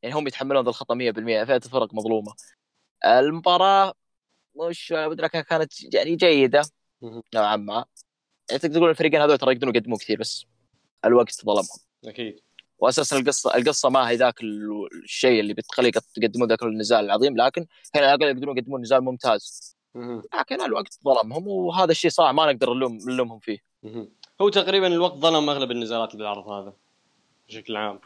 يعني 0.02 0.14
هم 0.14 0.26
يتحملون 0.26 0.64
ذا 0.64 0.68
الخطأ 0.68 0.94
100% 0.94 1.44
فئه 1.44 1.56
الفرق 1.56 1.94
مظلومة. 1.94 2.32
المباراة 3.06 3.94
مش 4.56 4.92
لكن 4.92 5.40
كانت 5.40 5.94
يعني 5.94 6.16
جيدة. 6.16 6.62
نوعا 7.34 7.56
ما. 7.56 7.84
يعني 8.50 8.60
تقدر 8.60 8.74
تقول 8.74 8.90
الفريقين 8.90 9.20
هذول 9.20 9.38
ترى 9.38 9.52
يقدرون 9.52 9.74
يقدمون 9.74 9.98
كثير 9.98 10.18
بس 10.20 10.46
الوقت 11.04 11.44
ظلمهم. 11.44 11.78
أكيد. 12.04 12.40
واساسا 12.78 13.18
القصة 13.18 13.56
القصة 13.56 13.88
ما 13.88 14.10
هي 14.10 14.16
ذاك 14.16 14.40
ال- 14.40 14.88
الشيء 15.04 15.40
اللي 15.40 15.54
بتخلي 15.54 15.92
يقدمون 16.16 16.48
ذاك 16.48 16.62
النزال 16.62 17.04
العظيم 17.04 17.36
لكن 17.36 17.66
هنا 17.94 18.06
على 18.06 18.14
الأقل 18.14 18.36
يقدرون 18.36 18.58
يقدمون 18.58 18.80
نزال 18.80 19.00
ممتاز. 19.04 19.76
لكن 20.34 20.60
الوقت 20.62 20.98
ظلمهم 21.04 21.48
وهذا 21.48 21.90
الشيء 21.90 22.10
صعب 22.10 22.34
ما 22.34 22.52
نقدر 22.52 22.74
نلوم 22.74 22.98
نلومهم 23.08 23.38
فيه. 23.38 23.58
هو 24.40 24.48
تقريبا 24.48 24.86
الوقت 24.86 25.14
ظلم 25.14 25.50
أغلب 25.50 25.70
النزالات 25.70 26.12
اللي 26.12 26.18
بالعرض 26.24 26.48
هذا. 26.48 26.72
بشكل 27.48 27.76
عام. 27.76 28.00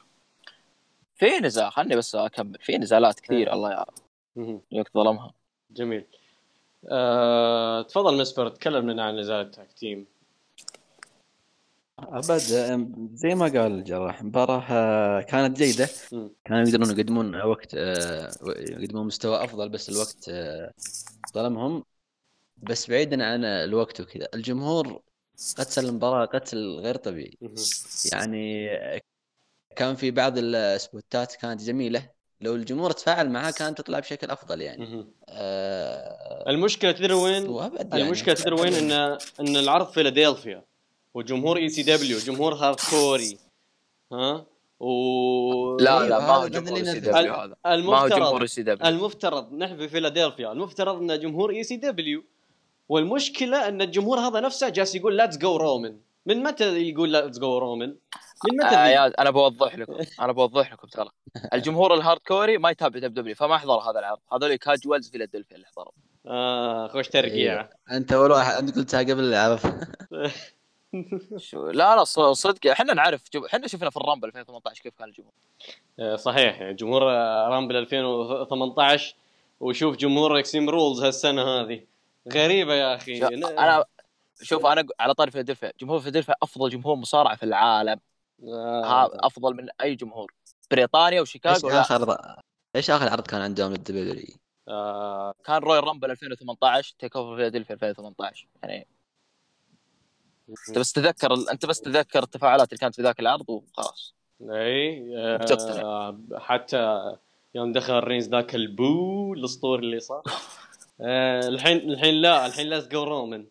في 1.16 1.38
نزال 1.38 1.72
خلني 1.72 1.96
بس 1.96 2.14
أكمل. 2.14 2.58
في 2.60 2.78
نزالات 2.78 3.20
كثير 3.20 3.52
الله 3.52 3.70
يعرف. 3.70 3.94
الوقت 4.72 4.94
ظلمها. 4.94 5.32
جميل. 5.70 6.04
أه... 6.90 7.82
تفضل 7.82 8.16
مسفر 8.20 8.48
تكلم 8.48 8.90
لنا 8.90 9.04
عن 9.04 9.16
نزال 9.16 9.46
التاك 9.46 9.72
تيم 9.72 10.06
أبد 11.98 12.38
زي 13.14 13.34
ما 13.34 13.44
قال 13.44 13.72
الجراح 13.72 14.22
مباراة 14.22 14.64
آه، 14.70 15.20
كانت 15.20 15.56
جيدة. 15.56 15.88
مم. 16.12 16.30
كانوا 16.44 16.68
يقدرون 16.68 16.90
يقدمون 16.90 17.42
وقت 17.42 17.74
آه، 17.74 18.30
يقدمون 18.46 19.06
مستوى 19.06 19.44
أفضل 19.44 19.68
بس 19.68 19.88
الوقت 19.88 20.28
آه، 20.28 20.72
ظلمهم. 21.34 21.84
بس 22.56 22.90
بعيدا 22.90 23.24
عن 23.24 23.44
الوقت 23.44 24.00
وكذا 24.00 24.28
الجمهور 24.34 25.02
قتل 25.58 25.84
المباراة 25.84 26.26
قتل 26.26 26.78
غير 26.80 26.96
طبيعي. 26.96 27.38
يعني 28.12 28.68
كان 29.76 29.94
في 29.94 30.10
بعض 30.10 30.34
السبوتات 30.36 31.34
كانت 31.34 31.62
جميلة. 31.62 32.08
لو 32.40 32.54
الجمهور 32.54 32.90
تفاعل 32.90 33.30
معها 33.30 33.50
كانت 33.50 33.78
تطلع 33.78 33.98
بشكل 33.98 34.30
أفضل 34.30 34.60
يعني. 34.60 35.06
آه، 35.28 36.50
المشكلة 36.50 36.92
تدري 36.92 37.14
وين؟ 37.14 37.50
يعني. 37.52 38.02
المشكلة 38.02 38.34
تدري 38.34 38.54
وين؟ 38.54 38.74
إن 38.74 39.18
إن 39.40 39.56
العرض 39.56 39.90
فيلادلفيا. 39.90 40.64
وجمهور 41.14 41.56
ECW 41.56 42.18
جمهور 42.18 42.54
hardcore 42.54 43.38
ها؟ 44.12 44.46
و 44.80 45.76
لا 45.76 45.98
أيوة، 45.98 46.08
لا 46.08 46.18
ما 46.18 46.34
هو 46.34 46.46
جمهور 46.46 46.78
ال 46.78 46.92
EC. 46.92 47.00
W 47.00 47.34
هذا. 47.34 47.56
ما 47.64 47.70
هو 47.70 47.74
المفترض 47.74 48.18
جمهور 48.18 48.46
ECW 48.46 48.88
المفترض 48.88 49.52
نحن 49.52 49.76
في 49.76 49.88
فيلادلفيا. 49.88 50.52
المفترض 50.52 50.96
إن 50.96 51.20
جمهور 51.20 51.50
ECW 51.50 52.24
والمشكلة 52.88 53.68
أن 53.68 53.82
الجمهور 53.82 54.18
هذا 54.18 54.40
نفسه 54.40 54.68
جالس 54.68 54.94
يقول 54.94 55.16
let's 55.16 55.36
go 55.38 55.56
رومان 55.56 55.98
من 56.26 56.42
متى 56.42 56.88
يقول 56.90 57.08
let's 57.08 57.38
go 57.38 57.58
رومان؟ 57.58 57.96
من 58.50 58.56
متى 58.66 58.76
آه؟ 58.76 58.86
يا 58.86 59.12
أنا 59.22 59.30
بوضح 59.30 59.74
لكم. 59.78 59.96
أنا 60.24 60.32
بوضح 60.32 60.72
لكم 60.72 60.88
ترى. 60.88 61.08
الجمهور 61.54 61.94
ال 61.94 62.20
hardcore 62.26 62.58
ما 62.58 62.70
يتابع 62.70 62.98
WWE 63.00 63.34
فما 63.34 63.58
حضر 63.58 63.78
هذا 63.78 63.98
العرض. 63.98 64.18
هذول 64.32 64.56
casuals 64.56 65.10
فيلادلفيا 65.10 65.56
اللي 65.56 65.66
حضروا. 65.66 65.92
آه 66.26 66.88
خوش 66.88 67.08
ترقيع. 67.08 67.68
أنت 67.92 68.12
أول 68.12 68.30
واحد 68.30 68.54
أنت 68.62 68.76
قلتها 68.78 69.00
قبل 69.00 69.24
العرض. 69.24 69.60
شو 71.36 71.66
لا 71.70 71.96
لا 71.96 72.04
صدق. 72.32 72.70
إحنا 72.70 72.94
نعرف. 72.94 73.22
جم- 73.34 73.44
إحنا 73.44 73.66
شفنا 73.66 73.90
في 73.90 73.96
ال 73.96 74.01
Rumble 74.01 74.28
2018 74.28 74.82
كيف 74.82 74.94
كان 74.98 75.08
الجمهور. 75.08 75.32
آه، 75.98 76.16
صحيح. 76.16 76.62
جمهور 76.70 77.02
Rumble 77.48 77.76
2018 77.76 79.14
وشوف 79.60 79.96
جمهور 79.96 80.38
Extreme 80.38 80.70
Rules 80.70 81.02
هالسنة 81.04 81.42
هذه. 81.42 81.80
غريبة 82.32 82.74
يا 82.74 82.94
أخي. 82.94 83.20
شو- 83.20 83.26
أنا 83.26 83.84
شوف 84.42 84.66
أنا 84.66 84.86
على 85.00 85.14
طاري 85.14 85.30
فيلادلفيا. 85.30 85.72
جمهور 85.80 86.00
فيلادلفيا 86.00 86.34
أفضل 86.42 86.70
جمهور 86.70 86.96
مصارعه 86.96 87.36
في 87.36 87.42
العالم. 87.42 88.00
آه، 88.44 88.84
ها 88.84 89.10
أفضل 89.14 89.54
من 89.54 89.68
أي 89.80 89.94
جمهور. 89.94 90.32
بريطانيا 90.70 91.20
إيش 91.20 91.28
وشيكاغو 91.28 91.68
لا. 91.68 91.80
آخر 91.80 92.16
إيش 92.76 92.90
آخر 92.90 93.08
عرض 93.08 93.26
كان 93.26 93.40
عندهم 93.40 93.72
لل 93.72 94.15
W 94.15 94.36
آه، 94.68 95.34
كان 95.44 95.56
Royal 95.56 95.84
Rumble 95.84 96.10
2018 96.10 96.94
TakeOver 96.98 97.36
فيلادلفيا 97.36 97.74
2018 97.74 98.48
يعني. 98.62 98.86
أنت 100.68 100.78
بس 100.78 100.92
تذكر 100.92 101.34
أنت 101.52 101.66
بس 101.66 101.80
تذكر 101.80 102.22
التفاعلات 102.22 102.68
اللي 102.68 102.78
كانت 102.78 102.94
في 102.94 103.02
ذاك 103.02 103.20
العرض 103.20 103.50
وخلاص. 103.50 104.14
إي 104.50 105.12
آه،. 105.18 106.18
حتى 106.38 107.16
يوم 107.54 107.72
دخل 107.72 107.98
رينز 108.00 108.28
ذاك 108.28 108.54
ال 108.54 108.74
boo 108.74 109.34
الأسطوري 109.34 109.84
اللي 109.84 110.00
صار. 110.00 110.22
الحين 111.02 111.76
الحين 111.76 112.14
لا 112.14 112.46
الحين 112.46 112.68
let's 112.68 112.88
go 112.88 113.04
رومان 113.04 113.46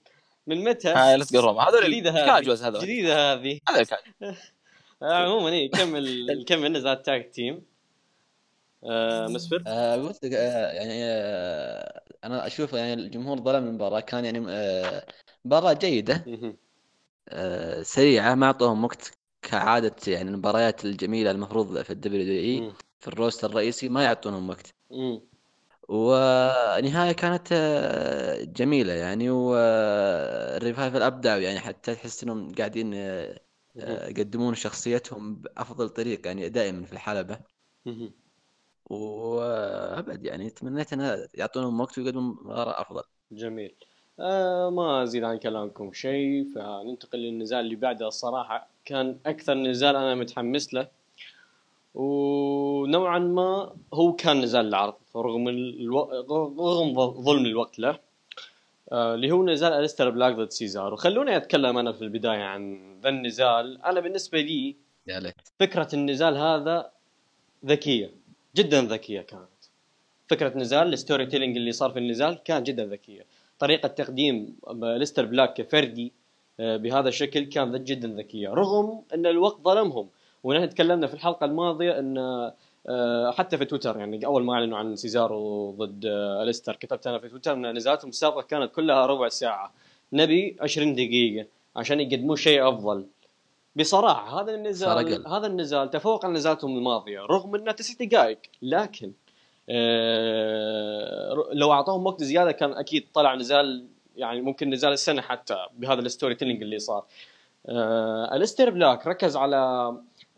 من 0.47 0.63
متى؟ 0.63 0.87
هاي 0.89 1.17
لا 1.17 1.25
تقول 1.25 1.43
رومان 1.43 1.69
هذول 1.69 1.83
جديدة 1.83 2.11
هذه. 2.11 2.25
casuals 2.25 2.63
هذول 2.63 2.81
جديدة 2.81 3.33
هذه. 3.33 3.59
هذول 3.69 3.81
ال 3.81 3.85
casuals 3.85 4.13
آه، 5.03 5.13
عموما 5.13 5.49
اي 5.49 5.67
كمل 5.67 6.43
كمل 6.47 6.71
نزال 6.71 7.03
tag 7.03 7.31
team. 7.31 7.61
آه، 8.83 9.27
مسفر. 9.27 9.63
آه 9.67 9.95
قلت 9.95 10.25
لك 10.25 10.33
آه 10.33 10.71
يعني 10.71 11.03
آه 11.03 12.01
أنا 12.23 12.47
أشوف 12.47 12.73
يعني 12.73 12.93
الجمهور 12.93 13.41
ظلم 13.41 13.67
المباراة. 13.67 13.99
كان 13.99 14.25
يعني 14.25 14.45
آه 14.49 15.05
مهم. 16.27 16.57
آه 17.29 17.81
سريعة 17.81 18.35
ما 18.35 18.45
أعطوهم 18.45 18.83
وقت 18.83 19.11
كعادة 19.41 19.95
يعني 20.07 20.29
المباريات 20.29 20.85
الجميلة 20.85 21.31
المفروض 21.31 21.81
في 21.81 21.89
ال 21.89 22.23
WWE. 22.23 22.73
في 22.99 23.07
ال 23.07 23.13
roster 23.13 23.49
الرئيسي 23.49 23.89
ما 23.89 24.03
يعطونهم 24.03 24.49
وقت. 24.49 24.73
ونهاية 25.89 27.11
كانت 27.11 27.47
آه، 27.51 28.43
جميلة 28.43 28.93
يعني 28.93 29.29
وال 29.29 29.67
Revival 29.67 31.01
أبدعوا 31.01 31.39
يعني 31.41 31.59
حتى 31.59 31.95
تحس 31.95 32.23
إنهم 32.23 32.55
قاعدين 32.55 32.91
آه، 32.93 33.39
آه، 33.77 34.07
يقدمون 34.09 34.55
شخصيتهم 34.55 35.35
بأفضل 35.35 35.89
طريقة 35.89 36.27
يعني 36.27 36.49
دائما 36.49 36.85
في 36.85 36.93
الحلبة. 36.93 37.39
مهم. 37.85 38.11
وأبد 38.85 40.25
يعني 40.25 40.49
تمنيت 40.49 40.93
أن 40.93 41.27
يعطونهم 41.33 41.79
وقت 41.81 41.97
ويقدمون 41.97 42.23
مباراة 42.43 42.81
أفضل. 42.81 43.03
جميل. 43.31 43.75
آه 44.19 44.69
ما 44.69 45.03
أزيد 45.03 45.23
عن 45.23 45.37
كلامكم 45.37 45.93
شيء 45.93 46.45
فننتقل 46.55 47.19
للنزال 47.19 47.59
اللي 47.59 47.75
بعده. 47.75 48.07
الصراحه 48.07 48.67
كان 48.85 49.19
أكثر 49.25 49.53
نزال 49.53 49.95
أنا 49.95 50.15
متحمس 50.15 50.73
له. 50.73 50.87
ونوعا 51.93 53.19
ما 53.19 53.75
هو 53.93 54.13
كان 54.13 54.41
نزال 54.41 54.67
العرض. 54.67 54.93
رغم 55.15 55.47
ألو... 55.47 56.01
رغم 56.59 57.11
ظلم 57.11 57.45
الوقت 57.45 57.79
له. 57.79 57.99
آه، 58.91 59.15
اللي 59.15 59.31
هو 59.31 59.45
نزال 59.45 59.73
الستر 59.73 60.09
بلاك 60.09 60.35
ضد 60.35 60.49
سيزارو 60.49 60.93
خلوني 60.93 61.37
أتكلم 61.37 61.77
أنا 61.77 61.91
في 61.91 62.01
البداية 62.01 62.43
عن 62.43 62.79
ذا 63.03 63.09
النزال. 63.09 63.81
أنا 63.85 63.99
بالنسبة 63.99 64.41
لي 64.41 64.75
فكرة 65.59 65.87
النزال 65.93 66.37
هذا 66.37 66.91
ذكية 67.65 68.11
جدا 68.55 68.81
ذكية 68.81 69.21
كانت. 69.21 69.47
فكرة 70.27 70.57
نزال 70.57 70.93
ال 70.93 71.25
storytelling 71.25 71.57
اللي 71.57 71.71
صار 71.71 71.91
في 71.91 71.99
النزال 71.99 72.43
كان 72.43 72.63
جدا 72.63 72.85
ذكية. 72.85 73.25
طريقة 73.59 73.87
تقديم 73.87 74.55
أليستر 74.73 75.25
بلاك 75.25 75.53
كفردي 75.53 76.11
آه، 76.59 76.77
بهذا 76.77 77.09
الشكل 77.09 77.43
كانت 77.43 77.87
جدا 77.87 78.07
ذكية. 78.07 78.49
رغم 78.49 79.01
أن 79.13 79.25
الوقت 79.25 79.61
ظلمهم. 79.61 80.09
ونحن 80.43 80.69
تكلمنا 80.69 81.07
في 81.07 81.13
الحلقة 81.13 81.45
الماضية 81.45 81.99
أن 81.99 82.17
آه، 82.17 82.53
حتى 83.31 83.57
في 83.57 83.65
تويتر 83.65 83.97
يعني 83.97 84.25
أول 84.25 84.43
ما 84.43 84.53
أعلنوا 84.53 84.77
عن 84.77 84.95
سيزارو 84.95 85.71
ضد 85.71 86.05
آه، 86.05 86.43
أليستر 86.43 86.75
كتبت 86.75 87.07
أنا 87.07 87.19
في 87.19 87.29
تويتر 87.29 87.53
إن 87.53 87.75
نزالاتهم 87.75 88.09
السابقة 88.09 88.41
كانت 88.41 88.71
كلها 88.71 89.05
ربع 89.05 89.29
ساعة. 89.29 89.73
نبي 90.13 90.57
20 90.61 90.93
دقيقة 90.93 91.47
عشان 91.75 91.99
يقدموا 91.99 92.35
شيء 92.35 92.69
أفضل. 92.69 93.05
بصراحة 93.75 94.41
هذا 94.41 94.55
النزال. 94.55 95.27
هذا 95.27 95.47
النزال 95.47 95.89
تفوق 95.89 96.25
على 96.25 96.33
نزالاتهم 96.33 96.77
الماضية 96.77 97.19
رغم 97.19 97.55
إنه 97.55 97.71
تسع 97.71 98.05
دقائق 98.05 98.39
لكن 98.61 99.11
آه، 99.69 101.33
لو 101.53 101.71
أعطوهم 101.71 102.05
وقت 102.05 102.23
زيادة 102.23 102.51
كان 102.51 102.73
أكيد 102.73 103.07
طلع 103.13 103.35
نزال 103.35 103.87
يعني 104.15 104.41
ممكن 104.41 104.69
نزال 104.69 104.93
السنة 104.93 105.21
حتى 105.21 105.57
بهذا 105.77 105.99
ال 106.01 106.35
storytelling 106.35 106.61
اللي 106.61 106.79
صار. 106.79 107.05
آه، 107.69 108.35
الستير 108.35 108.69
بلاك 108.69 109.07
ركز 109.07 109.35
على 109.35 109.57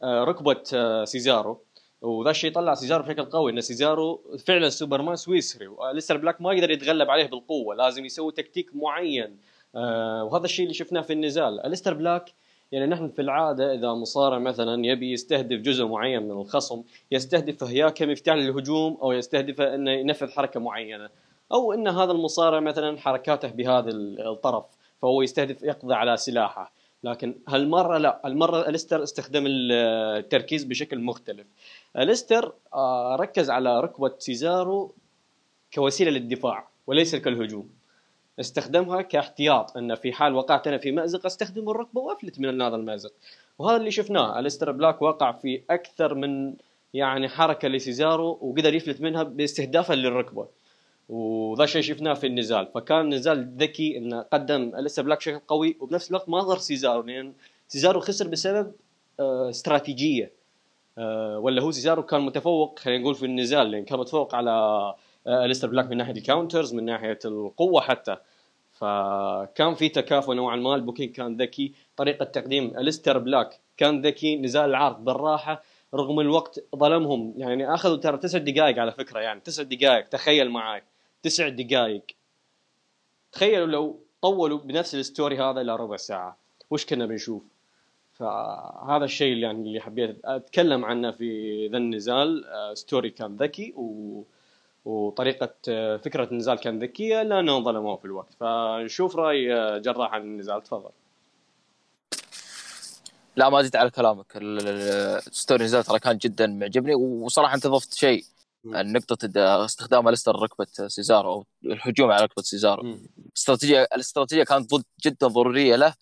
آه، 0.03 0.23
ركبة 0.23 0.63
آه، 0.73 1.06
سيزارو. 1.06 1.62
وذا 2.03 2.29
الشيء 2.29 2.51
طلع 2.51 2.73
سيزارو 2.73 3.03
بشكل 3.03 3.25
قوي 3.25 3.51
إن 3.51 3.61
سيزارو 3.61 4.21
فعلا 4.45 4.69
سوبرمان 4.69 5.15
سويسري 5.15 5.67
والستر 5.67 6.17
بلاك 6.17 6.41
ما 6.41 6.53
يقدر 6.53 6.71
يتغلب 6.71 7.09
عليه 7.09 7.25
بالقوة 7.25 7.75
لازم 7.75 8.05
يسوي 8.05 8.31
تكتيك 8.31 8.69
معين. 8.75 9.37
آه، 9.75 10.23
وهذا 10.23 10.45
الشيء 10.45 10.63
اللي 10.63 10.73
شفناه 10.73 11.01
في 11.01 11.13
النزال. 11.13 11.65
الستر 11.65 11.93
بلاك 11.93 12.33
يعني 12.71 12.85
نحن 12.85 13.09
في 13.09 13.21
العادة 13.21 13.73
إذا 13.73 13.93
مصارع 13.93 14.39
مثلا 14.39 14.85
يبي 14.85 15.11
يستهدف 15.11 15.59
جزء 15.59 15.85
معين 15.85 16.23
من 16.23 16.31
الخصم 16.31 16.83
يستهدفه 17.11 17.71
يا 17.71 17.89
كمفتاح 17.89 18.35
للهجوم 18.35 18.97
أو 19.01 19.11
يستهدفه 19.11 19.75
إنه 19.75 19.91
ينفذ 19.91 20.31
حركة 20.31 20.59
معينة. 20.59 21.09
أو 21.51 21.73
إن 21.73 21.87
هذا 21.87 22.11
المصارع 22.11 22.59
مثلا 22.59 22.97
حركاته 22.97 23.47
بهذا 23.47 23.89
الطرف 24.29 24.65
فهو 25.01 25.21
يستهدف 25.21 25.63
يقضي 25.63 25.93
على 25.93 26.17
سلاحه. 26.17 26.73
لكن 27.03 27.35
هالمرة 27.47 27.97
لا 27.97 28.21
هالمرة 28.25 28.69
الستر 28.69 29.03
استخدم 29.03 29.43
التركيز 29.47 30.63
بشكل 30.63 30.99
مختلف. 30.99 31.47
الستر 31.97 32.53
آه، 32.73 33.15
ركز 33.15 33.49
على 33.49 33.79
ركبة 33.79 34.12
سيزارو 34.17 34.95
كوسيلة 35.73 36.12
للدفاع 36.12 36.67
وليس 36.88 37.15
كالهجوم. 37.15 37.69
استخدمها 38.39 39.01
كاحتياط 39.01 39.77
إن 39.77 39.95
في 39.95 40.13
حال 40.13 40.36
وقعت 40.36 40.67
أنا 40.67 40.77
في 40.77 40.91
مأزق 40.91 41.25
أستخدم 41.25 41.69
الركبة 41.69 42.01
وأفلت 42.01 42.39
من 42.39 42.62
هذا 42.62 42.75
المأزق. 42.75 43.13
وهذا 43.60 43.77
اللي 43.77 43.91
شفناه. 43.91 44.39
الستر 44.39 44.71
بلاك 44.71 45.01
وقع 45.01 45.32
في 45.32 45.62
أكثر 45.69 46.15
من 46.15 46.53
يعني 46.93 47.29
حركة 47.29 47.67
لسيزارو 47.67 48.39
وقدر 48.41 48.73
يفلت 48.73 49.01
منها 49.01 49.23
باستهدافه 49.23 49.95
للركبة. 49.95 50.47
وذا 51.10 51.63
الشيء 51.63 51.82
شفناه 51.82 52.13
في 52.13 52.27
النزال. 52.27 52.67
فكان 52.73 53.13
نزال 53.13 53.56
ذكي 53.58 53.97
انه 53.97 54.21
قدم 54.21 54.71
أليستر 54.75 55.01
بلاك 55.01 55.17
بشكل 55.17 55.39
قوي 55.39 55.77
وبنفس 55.79 56.10
الوقت 56.10 56.29
ما 56.29 56.39
ضر 56.39 56.58
سيزارو 56.58 57.01
لأن 57.01 57.34
سيزارو 57.67 57.99
خسر 57.99 58.27
بسبب 58.27 58.71
آه، 59.19 59.49
استراتيجية. 59.49 60.42
ولا 61.38 61.62
هو 61.62 61.71
سيزارو 61.71 62.03
كان 62.03 62.21
متفوق 62.21 62.79
خلينا 62.79 63.01
نقول 63.01 63.15
في 63.15 63.25
النزال 63.25 63.71
لأن 63.71 63.86
كان 63.86 63.99
متفوق 63.99 64.36
على 64.36 64.51
آه، 65.27 65.45
أليستر 65.45 65.67
بلاك 65.67 65.86
من 65.86 65.97
ناحية 65.97 66.12
ال 66.12 66.18
counters 66.18 66.73
من 66.73 66.86
ناحية 66.86 67.19
القوة 67.25 67.82
حتى. 67.82 68.17
فكان 68.71 69.73
في 69.75 69.89
تكافؤ 69.89 70.34
نوعا 70.34 70.56
ما 70.56 70.75
ال 70.75 70.80
booking 70.80 71.12
كان 71.15 71.38
ذكي 71.38 71.73
طريقة 71.97 72.25
تقديم 72.25 72.77
أليستر 72.77 73.17
بلاك 73.17 73.60
كان 73.77 74.01
ذكي 74.01 74.36
نزال 74.36 74.69
العرض 74.69 75.03
بالراحة 75.03 75.63
رغم 75.93 76.19
الوقت 76.19 76.63
ظلمهم. 76.75 77.34
يعني 77.38 77.73
أخذوا 77.73 77.97
ترى 77.97 78.17
تسع 78.17 78.38
دقائق 78.38 78.79
على 78.79 78.91
فكرة 78.91 79.19
يعني 79.19 79.39
تسع 79.39 79.63
دقائق 79.63 80.08
تخيل 80.08 80.49
معاي 80.49 80.84
تسع 81.23 81.49
دقائق. 81.49 82.03
تخيلوا 83.32 83.67
لو 83.67 83.99
طولوا 84.21 84.58
بنفس 84.58 84.95
ال 84.95 85.03
story 85.03 85.39
هذا 85.39 85.62
إلى 85.62 85.75
ربع 85.75 85.97
ساعة. 85.97 86.38
وش 86.71 86.86
كنا 86.86 87.06
بنشوف؟ 87.06 87.52
فهذا 88.23 89.05
الشيء 89.05 89.33
اللي 89.33 89.45
يعني 89.45 89.67
اللي 89.67 89.79
حبيت 89.79 90.19
أتكلم 90.25 90.86
عنه 90.86 91.12
في 91.12 91.67
ذا 91.67 91.77
النزال 91.77 92.45
آه، 92.45 92.73
story 92.73 93.09
كان 93.09 93.36
ذكي 93.36 93.73
و 93.77 94.23
وطريقة 94.86 95.53
آه، 95.69 95.97
فكرة 95.97 96.23
النزال 96.31 96.59
كان 96.59 96.79
ذكية 96.79 97.23
لأنهم 97.23 97.63
ظلموه 97.63 97.95
في 97.95 98.05
الوقت. 98.05 98.33
فنشوف 98.39 99.15
رأي 99.15 99.53
آه، 99.53 99.77
جراح 99.77 100.13
عن 100.13 100.21
النزال. 100.21 100.63
تفضل. 100.63 100.89
لا 103.36 103.49
ما 103.49 103.62
زدت 103.62 103.75
على 103.75 103.89
كلامك. 103.89 104.25
ال 104.36 104.57
story 104.57 105.65
نزال 105.65 105.83
ترى 105.83 105.99
كان 105.99 106.17
جدا 106.17 106.47
معجبني. 106.47 106.95
وصراحة 106.95 107.55
أنت 107.55 107.67
ضفت 107.67 107.93
شيء 107.93 108.23
نقطة 108.65 109.17
استخدام 109.65 110.07
الستر 110.07 110.36
ركبة 110.36 110.67
سيزارو 110.88 111.33
أو 111.33 111.45
الهجوم 111.65 112.12
على 112.12 112.23
ركبة 112.23 112.41
سيزارو. 112.41 112.97
الاستراتيجية 113.27 113.81
الاستراتيجية 113.81 114.43
كانت 114.43 114.75
ضد 114.75 114.83
جدا 115.05 115.27
ضرورية 115.27 115.75
له. 115.75 115.93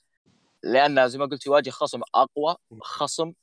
لأن 0.64 1.08
زي 1.08 1.18
ما 1.18 1.26
قلت 1.26 1.46
يواجه 1.46 1.70
خصم 1.70 2.02
أقوى 2.16 2.56
خصم 2.82 3.34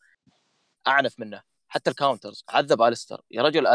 أعنف 0.86 1.20
منه. 1.20 1.42
حتى 1.68 1.90
ال 1.90 1.96
counters 1.96 2.44
عذب 2.48 2.82
الستر 2.82 3.20
يا 3.30 3.42
رجل 3.42 3.66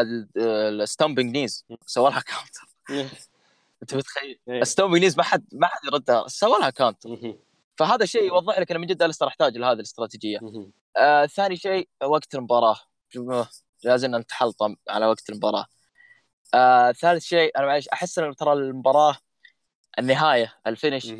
ال 0.81 0.87
stomping 0.87 1.37
knees. 1.37 1.65
سوى 1.85 2.09
لها 2.09 2.19
counter 2.19 2.67
أنت 3.81 3.95
متخيل؟ 3.95 4.39
ال 4.49 4.55
stomping 4.55 5.01
knees 5.01 5.17
ما 5.17 5.23
حد 5.23 5.45
ما 5.53 5.67
حد 5.67 5.85
يردها. 5.85 6.27
سوى 6.27 6.59
لها 6.59 6.69
counter 6.69 7.09
فهذا 7.77 8.03
الشيء 8.03 8.23
يوضح 8.23 8.59
لك 8.59 8.71
إن 8.71 8.81
من 8.81 8.87
جد 8.87 9.01
الستر 9.01 9.27
احتاج 9.27 9.57
لهذه 9.57 9.73
الاستراتيجية. 9.73 10.39
آه 10.97 11.25
ثاني 11.25 11.55
شيء 11.55 11.89
وقت 12.03 12.35
المباراة. 12.35 12.79
لازم 13.83 14.15
نتحلطم 14.15 14.75
على 14.89 15.05
وقت 15.05 15.29
المباراة. 15.29 15.65
آه 16.53 16.91
ثالث 16.91 17.23
شيء 17.23 17.57
أنا 17.57 17.65
معلش 17.65 17.87
أحس 17.87 18.19
إن 18.19 18.35
ترى 18.35 18.53
المباراة 18.53 19.17
النهاية 19.99 20.53
الفينش. 20.67 21.13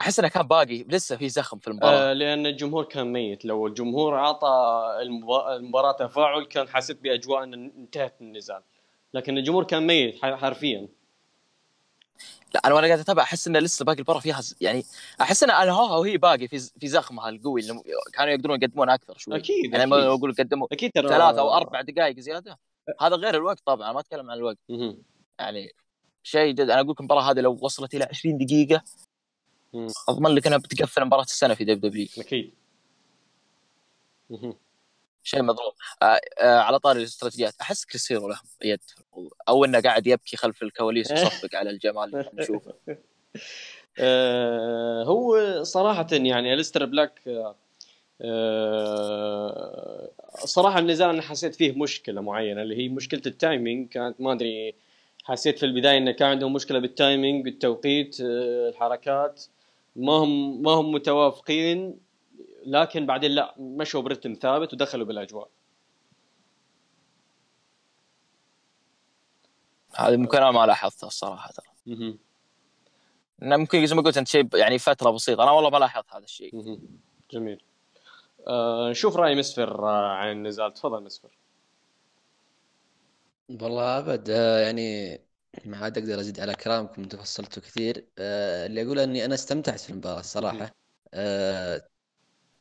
أحس 0.00 0.18
إنه 0.18 0.28
كان 0.28 0.42
باقي 0.42 0.82
لسه 0.82 1.16
في 1.16 1.28
زخم 1.28 1.58
في 1.58 1.68
المباراة. 1.68 2.10
آه 2.10 2.12
لأن 2.12 2.46
الجمهور 2.46 2.84
كان 2.84 3.12
ميت. 3.12 3.44
لو 3.44 3.66
الجمهور 3.66 4.18
اعطى 4.18 4.86
المباراة 5.56 5.92
تفاعل 5.92 6.44
كان 6.44 6.68
حسيت 6.68 7.02
بأجواء 7.02 7.42
إن 7.42 7.54
انتهت 7.54 8.14
النزال. 8.20 8.62
لكن 9.14 9.38
الجمهور 9.38 9.64
كان 9.64 9.86
ميت 9.86 10.18
حرفيا. 10.22 10.88
لا 12.54 12.60
أنا 12.64 12.74
وأنا 12.74 12.86
قاعد 12.86 12.98
أتابع 12.98 13.22
أحس 13.22 13.48
انه 13.48 13.58
لسه 13.58 13.84
باقي 13.84 13.96
المباراه 13.96 14.20
فيها 14.20 14.40
يعني 14.60 14.84
أحس 15.20 15.42
إن 15.42 15.50
انهوها 15.50 15.96
وهي 15.96 16.16
باقي 16.16 16.48
في 16.48 16.58
في 16.58 16.88
زخمها 16.88 17.28
القوي 17.28 17.60
اللي 17.60 17.82
كانوا 18.12 18.32
يقدرون 18.32 18.62
يقدمون 18.62 18.90
أكثر 18.90 19.18
شوي. 19.18 19.36
أكيد 19.36 19.72
يعني 19.72 19.86
ما 19.86 20.06
أقول 20.06 20.34
قدموا 20.34 20.66
أكيد 20.72 20.90
ثلاث 20.90 21.38
أو 21.38 21.54
أربع 21.56 21.80
دقائق 21.80 22.18
زيادة. 22.20 22.58
هذا 23.00 23.16
غير 23.16 23.34
الوقت 23.34 23.60
طبعا 23.66 23.92
ما 23.92 24.00
أتكلم 24.00 24.30
عن 24.30 24.36
الوقت. 24.38 24.58
يعني 25.38 25.72
شيء 26.22 26.52
جد 26.52 26.60
أنا 26.60 26.80
أقول 26.80 26.90
لك 26.90 27.00
المباراه 27.00 27.30
هذه 27.30 27.40
لو 27.40 27.58
وصلت 27.60 27.94
إلى 27.94 28.04
20 28.04 28.38
دقيقة 28.38 28.82
اضمن 30.08 30.30
لك 30.30 30.46
انها 30.46 30.58
بتقفل 30.58 31.04
مباراة 31.04 31.22
السنة 31.22 31.54
في 31.54 31.64
دب 31.64 31.80
دبليو 31.80 32.08
أكيد. 32.18 32.54
شيء 35.22 35.42
مضروب 35.42 35.72
آه 36.02 36.20
آه 36.38 36.58
على 36.58 36.78
طاري 36.78 36.98
الاستراتيجيات. 36.98 37.54
أحس 37.60 37.84
كريستيانو 37.84 38.28
له 38.28 38.40
يد. 38.64 38.80
أو 39.48 39.64
إنه 39.64 39.80
قاعد 39.80 40.06
يبكي 40.06 40.36
خلف 40.36 40.62
الكواليس 40.62 41.10
ويصفق 41.12 41.48
على 41.54 41.70
الجمال 41.70 42.16
اللي 42.16 42.30
نشوفه. 42.34 42.72
آه 43.98 45.04
هو 45.04 45.62
صراحة 45.62 46.06
يعني 46.12 46.54
الستر 46.54 46.84
بلاك 46.84 47.20
آه 48.20 50.10
صراحة 50.44 50.78
النزال 50.78 51.08
أنا 51.08 51.22
حسيت 51.22 51.54
فيه 51.54 51.72
مشكلة 51.72 52.20
معينة 52.20 52.62
اللي 52.62 52.76
هي 52.76 52.88
مشكلة 52.88 53.22
ال 53.26 53.34
timing. 53.34 53.88
كانت 53.88 54.20
ما 54.20 54.32
أدري 54.32 54.74
حسيت 55.24 55.58
في 55.58 55.66
البداية 55.66 55.98
إنه 55.98 56.12
كان 56.12 56.28
عندهم 56.28 56.52
مشكلة 56.52 56.78
بال 56.78 56.95
timing 56.95 57.48
التوقيت 57.48 58.20
آه 58.20 58.68
الحركات. 58.68 59.44
ما 59.96 60.12
هم 60.12 60.62
ما 60.62 60.70
هم 60.70 60.92
متوافقين 60.92 62.00
لكن 62.66 63.06
بعدين 63.06 63.30
لا 63.30 63.54
مشوا 63.58 64.00
برتم 64.00 64.34
ثابت 64.34 64.72
ودخلوا 64.72 65.06
بالأجواء. 65.06 65.48
هذه 69.96 70.16
ممكن 70.16 70.38
أنا 70.38 70.50
ما 70.50 70.66
لاحظتها 70.66 71.06
الصراحة 71.06 71.50
ترى. 71.52 71.66
إنه 73.42 73.56
ممكن 73.56 73.86
زي 73.86 73.94
ما 73.94 74.02
قلت 74.02 74.18
أنت 74.18 74.28
شيء 74.28 74.56
يعني 74.56 74.78
فترة 74.78 75.10
بسيطة. 75.10 75.42
أنا 75.42 75.50
والله 75.50 75.70
ما 75.70 75.78
لاحظت 75.78 76.12
هذا 76.14 76.24
الشيء. 76.24 76.78
جميل. 77.30 77.62
آه 78.46 78.90
نشوف 78.90 79.16
رأي 79.16 79.34
مسفر 79.34 79.88
آه 79.88 80.08
عن 80.08 80.32
النزال 80.32 80.72
تفضل 80.74 81.02
مسفر. 81.02 81.38
والله 83.48 83.98
أبد 83.98 84.30
آه 84.30 84.60
يعني 84.60 85.20
ما 85.64 85.76
عاد 85.76 85.98
أقدر 85.98 86.20
أزيد 86.20 86.40
على 86.40 86.54
كلامكم 86.54 87.04
تفصلتوا 87.04 87.62
كثير. 87.62 88.08
آه 88.18 88.66
اللي 88.66 88.82
أقول 88.82 88.98
إني 88.98 89.24
أنا 89.24 89.34
استمتعت 89.34 89.80
في 89.80 89.90
المباراة 89.90 90.20
الصراحه 90.20 90.70
آه 91.14 91.88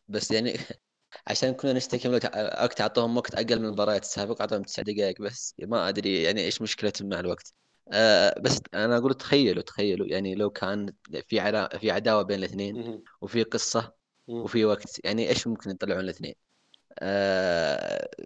بس 0.07 0.31
يعني 0.31 0.53
عشان 1.27 1.53
كنا 1.53 1.73
نشتكي 1.73 2.07
من 2.09 2.15
وقت 2.15 2.81
أعطوهم 2.81 3.17
وقت 3.17 3.35
أقل 3.35 3.59
من 3.59 3.65
المباريات 3.65 4.03
السابقة 4.03 4.41
أعطوهم 4.41 4.63
تسع 4.63 4.83
دقائق 4.83 5.21
بس. 5.21 5.55
ما 5.59 5.89
أدري 5.89 6.23
يعني 6.23 6.41
إيش 6.41 6.61
مشكلتهم 6.61 7.09
مع 7.09 7.19
الوقت. 7.19 7.53
آه 7.93 8.39
بس 8.41 8.59
أنا 8.73 8.97
أقول 8.97 9.13
تخيلوا 9.13 9.63
تخيلوا 9.63 10.07
يعني 10.07 10.35
لو 10.35 10.49
كان 10.49 10.93
في 11.29 11.69
في 11.79 11.91
عداوة 11.91 12.21
بين 12.23 12.39
الاثنين 12.39 12.79
وفي 13.21 13.43
قصة 13.43 13.93
وفي 14.27 14.65
وقت 14.65 15.05
يعني 15.05 15.29
إيش 15.29 15.47
ممكن 15.47 15.69
يطلعون 15.71 15.99
الاثنين؟ 16.01 16.35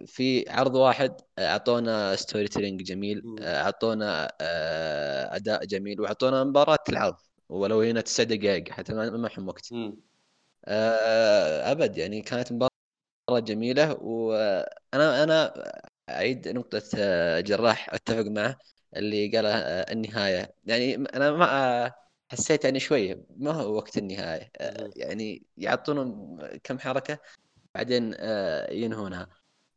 في 0.06 0.44
عرض 0.48 0.74
واحد 0.74 1.20
أعطونا 1.38 2.16
storytelling 2.16 2.82
جميل 2.82 3.22
آه، 3.42 3.62
أعطونا 3.62 4.32
آه 4.40 5.36
أداء 5.36 5.64
جميل 5.64 6.00
وأعطونا 6.00 6.44
مباراة 6.44 6.78
العرض. 6.88 7.16
ولو 7.48 7.80
هنا 7.80 8.00
تسع 8.00 8.22
دقائق 8.24 8.68
حتى 8.72 8.94
ما 8.94 9.10
معهم 9.10 9.48
وقت. 9.48 9.68
آه، 10.64 11.72
أبد 11.72 11.96
يعني 11.98 12.22
كانت 12.22 12.52
مباراة 12.52 12.70
جميلة 13.30 13.92
وأنا 14.02 15.22
أنا 15.24 15.54
أعيد 16.08 16.48
نقطة 16.48 16.82
آه، 16.98 17.40
جراح 17.40 17.94
أتفق 17.94 18.24
معه 18.26 18.58
اللي 18.96 19.28
قال 19.36 19.46
آه، 19.46 19.92
النهاية. 19.92 20.54
يعني 20.64 20.94
أنا 20.94 21.30
ما 21.30 21.92
حسيت 22.32 22.64
يعني 22.64 22.80
شوية 22.80 23.24
ما 23.36 23.50
هو 23.52 23.74
وقت 23.76 23.98
النهاية. 23.98 24.50
يعني 24.96 25.42
يعطون 25.56 26.38
كم 26.64 26.78
حركة. 26.78 27.18
بعدين 27.76 28.14
ينهونها. 28.70 29.28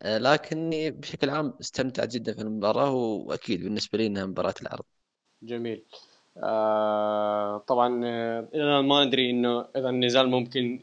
لكني 0.06 0.92
بشكل 0.92 1.30
عام 1.30 1.54
استمتعت 1.62 2.10
جدا 2.10 2.34
في 2.34 2.42
المباراة 2.42 2.92
وأكيد 2.92 3.64
بالنسبة 3.64 3.98
لي 3.98 4.08
إنها 4.08 4.26
مباراة 4.26 4.54
العرض. 4.62 4.84
جميل. 5.44 5.84
آه 6.38 7.58
طبعا 7.58 7.88
أنا 8.56 8.82
ما 8.82 9.04
أدري 9.04 9.30
إنه 9.30 9.66
إذا 9.76 9.90
النزال 9.90 10.30
ممكن 10.30 10.80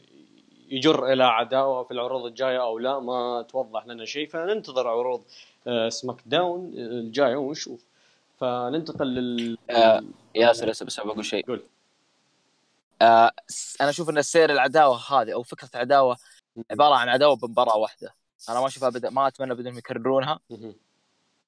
يجر 0.69 1.13
إلى 1.13 1.23
عداوة 1.23 1.83
في 1.83 1.91
العروض 1.91 2.25
الجاية 2.25 2.61
أو 2.61 2.79
لا 2.79 2.99
ما 2.99 3.45
توضح 3.49 3.87
لنا 3.87 4.05
شيء. 4.05 4.29
فننتظر 4.29 4.87
عروض 4.87 5.23
آه 5.67 5.89
سماك 5.89 6.21
داون 6.25 6.73
الجاية 6.75 7.35
ونشوف. 7.35 7.85
فننتقل 8.39 9.07
لل 9.07 9.57
آه 9.69 10.03
ياسر 10.35 10.69
بس 10.69 10.83
بس 10.83 10.99
بقول 10.99 11.25
شيء. 11.25 11.45
قول. 11.45 11.63
آه 13.01 13.31
أنا 13.81 13.89
أشوف 13.89 14.09
إن 14.09 14.17
السير 14.17 14.51
العداوة 14.51 14.97
هذه 15.11 15.33
أو 15.33 15.43
فكرة 15.43 15.69
عداوه 15.75 16.17
عبارة 16.71 16.95
عن 16.95 17.09
عداوة 17.09 17.35
بمباراة 17.35 17.77
واحدة. 17.77 18.15
أنا 18.49 18.59
ما 18.59 18.67
أشوفها 18.67 18.89
بدا 18.89 19.09
ما 19.09 19.27
أتمنى 19.27 19.55
بدهم 19.55 19.77
يكررونها. 19.77 20.39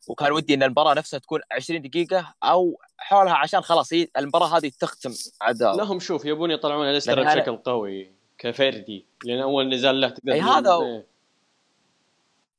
وكان 0.08 0.32
ودي 0.32 0.54
إن 0.54 0.64
المباراة 0.64 0.94
نفسها 0.94 1.20
تكون 1.20 1.42
20 1.52 1.82
دقيقة 1.82 2.34
أو 2.44 2.82
حولها 2.98 3.34
عشان 3.34 3.62
خلاص 3.62 3.94
هي 3.94 4.08
المباراة 4.18 4.58
هذه 4.58 4.72
تختم 4.80 5.14
عداوة. 5.42 5.78
لا 5.78 5.84
هم 5.84 6.00
شوف 6.00 6.26
يبون 6.26 6.52
يطلعون 6.52 6.90
الاستر 6.90 7.24
بشكل 7.24 7.58
قوي 7.58 8.12
كفردي 8.38 9.06
لأن 9.26 9.40
أول 9.40 9.70
نزال 9.70 10.02
له 10.02 10.10
تقدر 10.10 10.34
إي 10.34 10.42
هذا. 10.42 11.04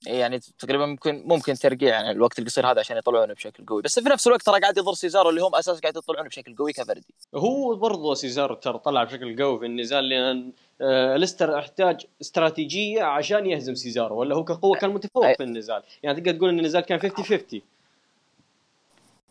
يعني 0.06 0.38
تقريبا 0.38 0.86
ممكن 0.86 1.22
ممكن 1.26 1.54
ترقيع 1.54 1.88
يعني 1.88 2.10
الوقت 2.10 2.38
القصير 2.38 2.70
هذا 2.70 2.80
عشان 2.80 2.96
يطلعونه 2.96 3.34
بشكل 3.34 3.66
قوي. 3.66 3.82
بس 3.82 3.98
في 3.98 4.08
نفس 4.08 4.26
الوقت 4.26 4.42
ترى 4.42 4.60
قاعد 4.60 4.78
يضر 4.78 4.92
سيزارو 4.92 5.30
اللي 5.30 5.40
هم 5.40 5.54
أساسا 5.54 5.80
قاعد 5.80 5.96
يطلعونه 5.96 6.28
بشكل 6.28 6.56
قوي 6.56 6.72
كفردي. 6.72 7.14
هو 7.34 7.76
برضو 7.76 8.14
سيزارو 8.14 8.54
ترى 8.54 8.78
طلع 8.78 9.04
بشكل 9.04 9.42
قوي 9.42 9.58
في 9.58 9.66
النزال 9.66 10.08
لأن 10.08 10.52
آه 10.80 11.16
ليستر 11.16 11.58
احتاج 11.58 12.06
استراتيجية 12.20 13.02
عشان 13.02 13.46
يهزم 13.46 13.74
سيزارو 13.74 14.16
ولا 14.16 14.34
هو 14.34 14.44
كقوة 14.44 14.78
كان 14.78 14.90
متفوق 14.90 15.36
في 15.36 15.42
النزال. 15.42 15.82
يعني 16.02 16.20
تقدر 16.20 16.38
تقول 16.38 16.48
إن 16.48 16.58
النزال 16.58 16.80
كان 16.80 16.98
50 16.98 17.24
50 17.24 17.62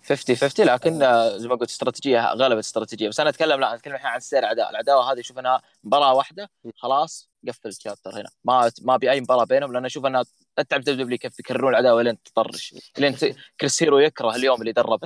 50 0.09 0.35
50 0.35 0.65
لكن 0.65 1.03
آه، 1.03 1.37
زي 1.37 1.47
ما 1.47 1.55
قلت 1.55 1.69
استراتيجية 1.69 2.33
غلبت 2.33 2.59
استراتيجية. 2.59 3.09
بس 3.09 3.19
أنا 3.19 3.29
أتكلم 3.29 3.59
لا 3.59 3.73
أتكلم 3.73 3.95
الحين 3.95 4.07
عن 4.07 4.19
سير 4.19 4.39
العداء 4.39 4.69
العداوة 4.69 5.11
هذه 5.11 5.19
أشوف 5.19 5.39
انها 5.39 5.61
مباراة 5.83 6.13
واحدة 6.13 6.49
خلاص. 6.75 7.28
قفل 7.47 7.69
ال 7.69 7.75
chapter 7.75 8.13
هنا. 8.13 8.29
ما 8.45 8.71
ما 8.81 8.95
أبي 8.95 9.11
أي 9.11 9.21
مباراة 9.21 9.43
بينهم 9.43 9.73
لأن 9.73 9.85
أشوف 9.85 10.05
أنها 10.05 10.23
اتعب 10.57 10.81
دبليو 10.81 11.17
كيف 11.17 11.39
يكررون 11.39 11.69
العداوة 11.69 12.01
لين 12.01 12.23
تطرش. 12.23 12.75
لين. 12.97 13.15
كريس 13.59 13.83
هيرو 13.83 13.99
يكره 13.99 14.35
اليوم 14.35 14.61
اللي 14.61 14.71
درب. 14.71 14.99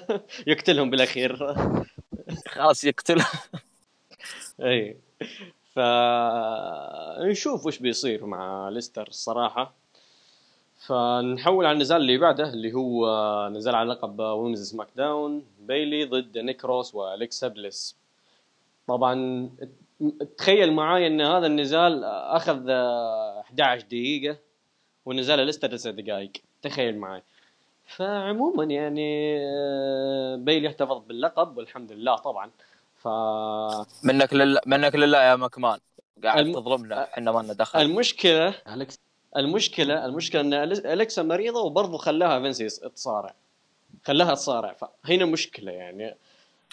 يقتلهم 0.46 0.90
بالأخير. 0.90 1.54
خلاص 2.54 2.84
يقتل 2.84 3.22
إي. 4.60 4.96
ف 5.74 5.78
نشوف 7.20 7.66
وش 7.66 7.78
بيصير 7.78 8.26
مع 8.26 8.68
ليستر 8.68 9.08
الصراحة. 9.08 9.74
فنحول 10.86 11.66
على 11.66 11.74
النزال 11.74 12.00
اللي 12.00 12.18
بعده 12.18 12.50
اللي 12.50 12.72
هو 12.72 13.06
نزال 13.48 13.74
على 13.74 13.92
لقب 13.92 14.20
women's 14.20 14.70
سماك 14.70 14.88
داون 14.96 15.44
بيلي 15.60 16.04
ضد 16.04 16.38
نيكي 16.38 16.66
كروس 16.66 16.94
والكسا 16.94 17.48
بليس. 17.48 17.96
طبعا 18.86 19.50
تخيل 20.38 20.72
معاي 20.72 21.06
إن 21.06 21.20
هذا 21.20 21.46
النزال 21.46 22.04
أخذ 22.04 22.70
11 22.70 23.86
دقيقة 23.86 24.36
ونزال 25.06 25.38
ليستر 25.38 25.68
9 25.68 25.92
دقائق. 25.92 26.32
تخيل 26.62 26.98
معاي. 26.98 27.22
فعموما 27.86 28.64
يعني 28.64 29.38
بيلي 30.36 30.68
احتفظ 30.68 30.98
باللقب 31.06 31.56
والحمد 31.56 31.92
لله 31.92 32.16
طبعا. 32.16 32.50
ف 32.96 33.08
منك 34.04 34.34
لله 34.34 34.60
منك 34.66 34.94
لله 34.94 35.22
يا 35.22 35.36
مكمان 35.36 35.78
قاعد 36.24 36.38
الم... 36.46 36.54
تظلمنا 36.60 37.04
إحنا 37.04 37.32
ما 37.32 37.40
لنا 37.40 37.52
دخل. 37.52 37.80
المشكلة 37.80 38.54
أليكس. 38.68 38.98
المشكلة 39.36 40.06
المشكلة 40.06 40.40
إن 40.40 40.54
الكسا 40.54 41.22
مريضة 41.22 41.60
وبرضه 41.60 41.98
خلاها 41.98 42.40
فينسي 42.40 42.68
تصارع. 42.88 43.34
خلاها 44.04 44.34
تصارع. 44.34 44.72
فهنا 44.72 45.24
مشكلة 45.24 45.72
يعني. 45.72 46.14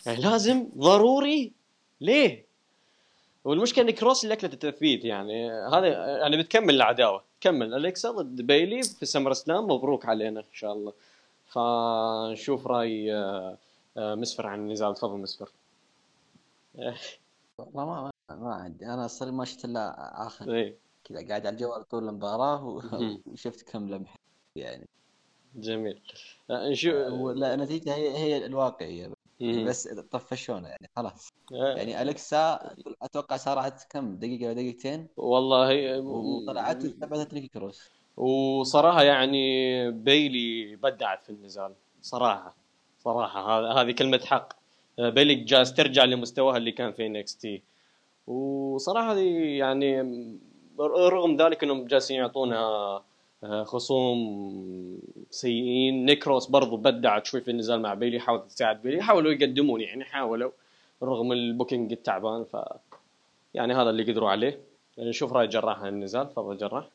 يعني 0.05 0.21
لازم 0.21 0.69
ضروري. 0.77 1.51
ليه؟ 2.01 2.46
والمشكلة 3.47 3.85
إن 3.85 3.91
كروس 3.91 4.23
اللي 4.23 4.33
اكلت 4.33 4.53
التثبيت 4.53 5.05
يعني 5.05 5.51
هذا 5.51 5.87
يعني 6.17 6.37
بتكمل 6.37 6.75
العداوة. 6.75 7.23
كمل. 7.41 7.73
أليكسا 7.73 8.11
ضد 8.11 8.41
بيلي 8.41 8.83
في 8.83 9.05
سمر 9.05 9.33
سلام 9.33 9.63
مبروك 9.63 10.05
علينا 10.05 10.39
إن 10.39 10.53
شاء 10.53 10.73
الله. 10.73 10.93
فنشوف 11.45 12.67
رأي 12.67 13.13
آه، 13.13 13.57
آه، 13.97 14.15
مسفر 14.15 14.47
عن 14.47 14.59
النزال. 14.59 14.95
تفضل 14.95 15.17
مسفر. 15.17 15.49
والله 17.57 17.85
ما 17.85 18.11
ما 18.35 18.53
عندي. 18.53 18.85
أنا 18.85 19.07
صار 19.07 19.31
ما 19.31 19.45
شفت 19.45 19.65
إلا 19.65 19.95
آخر 20.27 20.53
إيه. 20.53 20.75
كذا 21.03 21.27
قاعد 21.27 21.45
على 21.45 21.53
الجوال 21.53 21.87
طول 21.87 22.09
المباراة 22.09 22.81
وشفت 23.27 23.69
كم 23.69 23.89
لمحة 23.89 24.19
يعني. 24.55 24.87
جميل. 25.55 26.01
آه، 26.49 26.69
نشوف 26.69 26.93
لا 27.35 27.53
النتيجه 27.53 27.95
هي 27.95 28.17
هي 28.17 28.45
الواقعية. 28.45 29.11
بس 29.41 29.87
طفشونا 29.87 30.69
يعني 30.69 30.89
خلاص. 30.95 31.33
آه. 31.53 31.75
يعني 31.77 32.01
الكسا 32.01 32.75
أتوقع 33.01 33.37
صارت 33.37 33.87
كم؟ 33.89 34.15
دقيقة 34.15 34.45
ولا 34.45 34.53
دقيقتين؟ 34.53 35.07
والله 35.17 35.99
وطلعت 35.99 36.85
وثبتت 36.85 37.33
لي 37.33 37.47
كروس. 37.47 37.91
وصراحة 38.17 39.03
يعني 39.03 39.91
بيلي 39.91 40.75
بدعت 40.75 41.23
في 41.23 41.29
النزال 41.29 41.73
صراحة 42.01 42.55
صراحة. 42.99 43.81
هذه 43.81 43.91
كلمة 43.91 44.19
حق. 44.25 44.53
بيلي 44.99 45.35
جالس 45.35 45.73
ترجع 45.73 46.03
لمستواها 46.03 46.57
اللي 46.57 46.71
كان 46.71 46.91
في 46.91 47.05
NXT. 47.05 47.63
وصراحة 48.27 49.17
يعني 49.17 50.01
رغم 50.79 51.37
ذلك 51.41 51.63
إنهم 51.63 51.85
جالسين 51.85 52.17
يعطونها 52.17 53.03
خصوم 53.45 54.99
سيئين. 55.29 56.05
نيكي 56.05 56.26
كروس 56.26 56.47
برضو 56.47 56.77
بدعت 56.77 57.25
شوي 57.25 57.41
في 57.41 57.51
النزال 57.51 57.81
مع 57.81 57.93
بيلي 57.93 58.19
حاولت 58.19 58.51
تساعد 58.51 58.81
بيلي. 58.81 59.01
حاولوا 59.01 59.31
يقدمون 59.31 59.81
يعني 59.81 60.05
حاولوا 60.05 60.51
رغم 61.03 61.31
ال 61.31 61.39
booking 61.39 61.91
التعبان 61.91 62.43
ف 62.43 62.57
يعني 63.53 63.73
هذا 63.73 63.89
اللي 63.89 64.11
قدروا 64.11 64.29
عليه. 64.29 64.61
يعني 64.97 65.09
نشوف 65.09 65.33
رأي 65.33 65.47
جراح 65.47 65.79
عن 65.79 65.87
النزال. 65.87 66.29
تفضل 66.29 66.57
جراح. 66.57 66.89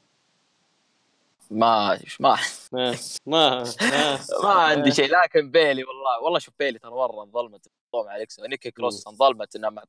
ما 1.51 1.99
ما 2.21 2.37
ما 2.73 3.65
ما, 3.81 4.19
ما 4.43 4.51
عندي 4.51 4.91
شيء 4.91 5.11
لكن 5.11 5.51
بيلي 5.51 5.85
والله 5.85 6.23
والله 6.23 6.39
شوف 6.39 6.55
بيلي 6.59 6.79
ترى 6.79 6.91
مرة 6.91 7.23
انظلمت. 7.23 7.69
مع 7.95 8.17
إليكسا. 8.17 8.47
نيكي 8.47 8.71
كروس 8.71 9.07
انظلمت 9.07 9.57
انها 9.57 9.71
مع 9.71 9.83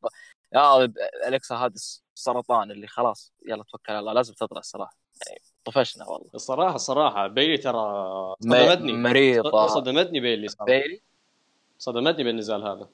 يا 0.54 0.94
إليكسا 1.28 1.56
هذا 1.56 1.74
السرطان 2.16 2.72
اللي 2.72 2.88
خلاص 2.88 3.34
يلا 3.48 3.64
توكل 3.64 3.92
على 3.92 4.00
الله 4.00 4.14
لازم 4.14 4.34
تطلع 4.34 4.60
الصراحة. 4.60 4.98
يعني 5.28 5.53
طفشنا 5.66 6.10
والله. 6.10 6.28
الصراحه 6.36 6.76
الصراحه 6.76 7.28
بيلي 7.28 7.58
ترى 7.58 8.36
صدمتني. 8.40 8.94
مريضه 8.94 9.68
صدمتني 9.68 10.20
بيلي 10.20 10.48
صراحة. 10.48 10.66
بيلي 10.66 11.02
صدمتني 11.80 12.24
بالنزال 12.24 12.64
هذا. 12.64 12.88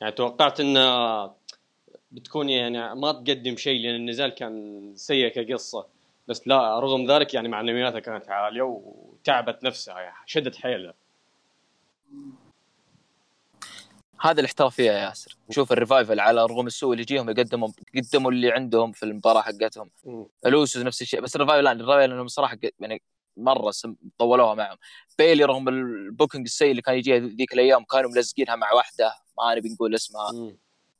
يعني 0.00 0.12
توقعت 0.12 0.60
انه 0.60 1.30
بتكون 2.12 2.48
يعني 2.48 2.94
ما 2.94 3.12
تقدم 3.12 3.56
شيء 3.56 3.80
لأن 3.80 3.94
النزال 3.94 4.30
كان 4.30 4.92
سيء 4.96 5.28
كقصة. 5.28 5.86
بس 6.28 6.48
لا 6.48 6.80
رغم 6.80 7.10
ذلك 7.10 7.34
يعني 7.34 7.48
معنوياتها 7.48 8.00
كانت 8.00 8.28
عالية 8.28 8.62
وتعبت 8.62 9.64
نفسها 9.64 10.00
يعني 10.00 10.16
شدت 10.26 10.56
حيلها. 10.56 10.94
هذا 14.22 14.40
الاحترافيه 14.40 14.92
يا 14.92 14.98
ياسر. 14.98 15.36
شوف 15.50 15.72
الريفايفل 15.72 16.20
على 16.20 16.46
رغم 16.46 16.66
السوء 16.66 16.92
اللي 16.92 17.02
يجيهم 17.02 17.30
يقدموا 17.30 17.68
يقدموا 17.94 18.30
اللي 18.30 18.52
عندهم 18.52 18.92
في 18.92 19.02
المباراة 19.02 19.42
حقتهم. 19.42 19.90
اليوسوس 20.46 20.82
نفس 20.82 21.02
الشيء 21.02 21.20
بس 21.20 21.36
الريفايفل 21.36 21.64
لا 21.64 21.72
الريفايفل 21.72 22.12
انهم 22.12 22.28
صراحة 22.28 22.58
يعني 22.80 23.02
مرة 23.36 23.72
طولوها 24.18 24.54
معهم. 24.54 24.76
بيلي 25.18 25.44
رغم 25.44 25.68
ال 25.68 25.78
booking 25.78 26.46
السيء 26.46 26.70
اللي 26.70 26.82
كان 26.82 26.94
يجيها 26.94 27.18
ذيك 27.18 27.52
الأيام 27.52 27.84
كانوا 27.84 28.10
ملزقينها 28.10 28.56
مع 28.56 28.72
واحدة 28.72 29.14
ما 29.38 29.54
نبي 29.54 29.68
نقول 29.68 29.94
اسمها. 29.94 30.30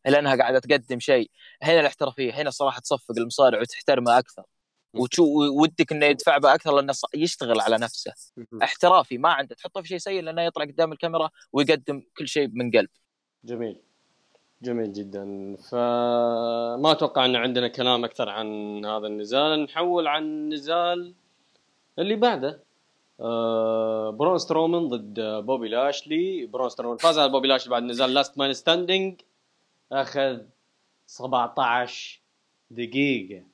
الا 0.06 0.18
انها 0.18 0.36
قاعدة 0.36 0.58
تقدم 0.58 1.00
شيء. 1.00 1.30
هنا 1.62 1.80
الاحترافية 1.80 2.32
هنا 2.32 2.50
صراحة 2.50 2.80
تصفق 2.80 3.14
المصارع 3.18 3.60
وتحترمه 3.60 4.18
أكثر. 4.18 4.42
وتشوف 4.94 5.24
ودك 5.62 5.92
إنه 5.92 6.06
يدفع 6.06 6.38
به 6.38 6.54
أكثر 6.54 6.76
لأنه 6.76 6.92
يشتغل 7.14 7.60
على 7.60 7.78
نفسه. 7.78 8.12
احترافي 8.62 9.18
ما 9.18 9.28
عنده 9.28 9.54
تحطه 9.54 9.82
في 9.82 9.88
شيء 9.88 9.98
سيء 9.98 10.22
لأنه 10.22 10.42
يطلع 10.42 10.64
قدام 10.64 10.92
الكاميرا 10.92 11.30
ويقدم 11.52 12.02
كل 12.16 12.28
شيء 12.28 12.48
من 12.52 12.70
قلب. 12.70 12.88
جميل. 13.44 13.76
جميل 14.62 14.92
جدا. 14.92 15.56
فما 15.70 16.92
أتوقع 16.92 17.24
أن 17.24 17.36
عندنا 17.36 17.68
كلام 17.68 18.04
أكثر 18.04 18.28
عن 18.28 18.84
هذا 18.84 19.06
النزال. 19.06 19.62
نحول 19.62 20.06
عن 20.06 20.22
النزال 20.22 21.14
اللي 21.98 22.16
بعده. 22.16 22.62
آه 23.20 24.10
برون 24.10 24.38
سترومان 24.38 24.88
ضد 24.88 25.20
بوبي 25.20 25.68
لاشلي. 25.68 26.46
برون 26.46 26.68
سترومان 26.68 26.96
فاز 26.96 27.18
على 27.18 27.32
بوبي 27.32 27.48
لاشلي 27.48 27.70
بعد 27.70 27.82
نزال 27.82 28.14
last 28.14 28.38
man 28.38 28.52
standing 28.52 29.20
أخذ 29.92 30.38
17 31.06 32.20
دقيقة. 32.70 33.44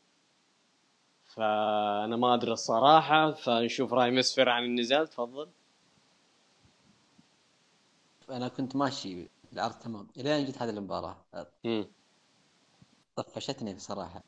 فأنا 1.24 2.16
ما 2.16 2.34
أدري 2.34 2.52
الصراحة. 2.52 3.32
فنشوف 3.32 3.92
راي 3.92 4.10
مسفر 4.10 4.48
عن 4.48 4.64
النزال. 4.64 5.06
تفضل. 5.06 5.48
أنا 8.30 8.48
كنت 8.48 8.76
ماشي 8.76 9.28
العرض 9.52 9.74
تمام. 9.74 10.08
الين 10.16 10.46
جت 10.46 10.62
هذه 10.62 10.70
المباراة 10.70 11.24
طفشتني 13.16 13.74
بصراحة. 13.74 14.22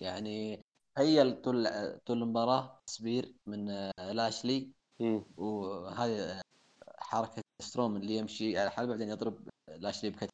يعني 0.00 0.64
تخيل 0.94 1.42
طول 1.42 1.68
طول 2.06 2.22
المباراة 2.22 2.80
تصوير 2.86 3.34
من 3.46 3.90
لاشلي 3.98 4.70
وهذه 5.36 6.40
حركة 6.98 7.42
سترومان 7.62 7.96
اللي 7.96 8.16
يمشي 8.16 8.58
على 8.58 8.66
الحلبه 8.66 8.90
بعدين 8.92 9.08
يضرب 9.08 9.48
لاشلي 9.68 10.10
بكتف. 10.10 10.30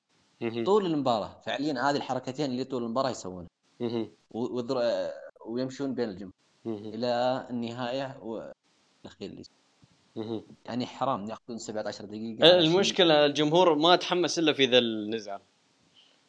طول 0.67 0.87
المباراة 0.87 1.41
فعليا 1.41 1.73
هذه 1.73 1.97
الحركتين 1.97 2.51
اللي 2.51 2.65
طول 2.65 2.85
المباراة 2.85 3.11
يسوونها. 3.11 3.49
ويمشون 5.47 5.95
بين 5.95 6.09
الجمهور 6.09 6.33
إلى 6.67 7.47
النهاية 7.51 8.19
والاخير 8.23 9.31
اللي 9.31 9.43
يعني 10.67 10.87
حرام 10.87 11.29
ياخذون 11.29 11.59
17 11.59 12.05
دقيقة 12.05 12.59
المشكلة 12.59 13.27
الجمهور 13.27 13.75
ما 13.75 13.97
تحمس 13.97 14.39
إلا 14.39 14.53
في 14.53 14.67
ذا 14.67 14.79
النزال. 14.79 15.41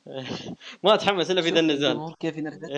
ما 0.83 0.95
تحمس 0.95 1.31
إلا 1.31 1.41
في 1.41 1.49
ذا 1.49 1.59
النزال. 1.59 1.91
الجمهور 1.91 2.15
كيف 2.19 2.37
ينرفز. 2.37 2.69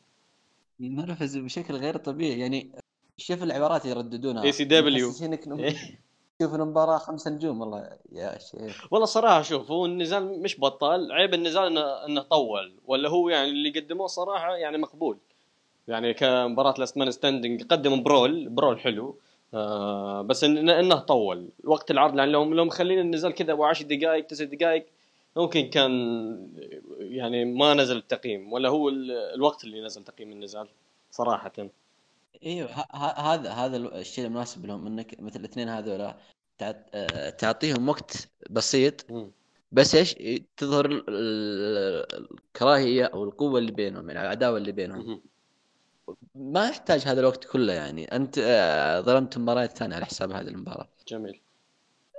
ينرفز 0.80 1.36
بشكل 1.36 1.74
غير 1.74 1.96
طبيعي. 1.96 2.40
يعني 2.40 2.70
شوف 3.16 3.42
العبارات 3.42 3.84
يرددونها. 3.84 4.42
ECW 4.42 5.12
شوف 6.42 6.54
المباراة 6.54 6.98
خمس 6.98 7.28
نجوم. 7.28 7.60
والله 7.60 7.98
يا 8.12 8.38
شيخ. 8.38 8.86
والله 8.90 9.06
صراحة 9.06 9.42
شوف 9.42 9.70
هو 9.70 9.86
النزال 9.86 10.42
مش 10.42 10.60
بطال. 10.60 11.12
عيب 11.12 11.34
النزال 11.34 11.66
انه 11.66 12.06
إنه 12.06 12.22
طول. 12.22 12.74
ولا 12.86 13.08
هو 13.08 13.28
يعني 13.28 13.50
اللي 13.50 13.70
قدموه 13.70 14.06
صراحة 14.06 14.56
يعني 14.56 14.78
مقبول. 14.78 15.18
يعني 15.88 16.14
كمباراة 16.14 16.74
last 16.78 16.98
man 16.98 17.10
standing 17.10 17.62
قدموا 17.62 17.96
brawl 17.96 18.48
brawl 18.48 18.80
حلو. 18.80 19.18
آه 19.56 20.22
بس 20.22 20.44
إن 20.44 20.70
إنه 20.70 20.94
طول 20.94 21.48
وقت 21.64 21.90
العرض 21.90 22.14
لأن 22.14 22.28
لو 22.28 22.44
لو 22.44 22.64
مخلين 22.64 22.98
النزال 22.98 23.32
كذا 23.34 23.52
ابو 23.52 23.64
10 23.64 23.86
دقائق 23.86 24.26
9 24.26 24.46
دقائق 24.46 24.86
ممكن 25.36 25.70
كان 25.70 25.90
يعني 26.98 27.44
ما 27.44 27.74
نزل 27.74 27.96
التقييم 27.96 28.52
ولا 28.52 28.68
هو 28.68 28.88
الوقت 29.34 29.64
اللي 29.64 29.80
نزل 29.80 30.04
تقييم 30.04 30.32
النزال 30.32 30.68
صراحة 31.10 31.52
إيوه 32.46 32.68
هذا 33.16 33.50
هذا 33.50 33.76
الشيء 33.76 34.26
المناسب 34.26 34.66
لهم 34.66 34.86
إنك 34.86 35.20
مثل 35.20 35.40
الاثنين 35.40 35.68
هذولا 35.68 36.16
آه، 36.62 37.30
تعطيهم 37.30 37.88
وقت 37.88 38.28
بسيط. 38.50 39.06
بس 39.72 39.94
إيش 39.94 40.14
تظهر 40.56 40.86
ال- 40.86 41.04
ال- 41.08 42.28
الكراهية 42.30 43.04
أو 43.04 43.24
القوة 43.24 43.58
اللي 43.58 43.72
بينهم 43.72 44.10
يعني 44.10 44.22
العداوة 44.22 44.58
اللي 44.58 44.72
بينهم. 44.72 45.22
ما 46.34 46.68
يحتاج 46.68 47.00
هذا 47.00 47.20
الوقت 47.20 47.44
كله 47.44 47.72
يعني. 47.72 48.04
أنت 48.04 48.38
آه، 48.38 49.00
ظلمت 49.00 49.38
مباريات 49.38 49.78
ثانية 49.78 49.96
على 49.96 50.06
حساب 50.06 50.32
هذه 50.32 50.48
المباراة. 50.48 50.88
جميل. 51.08 51.40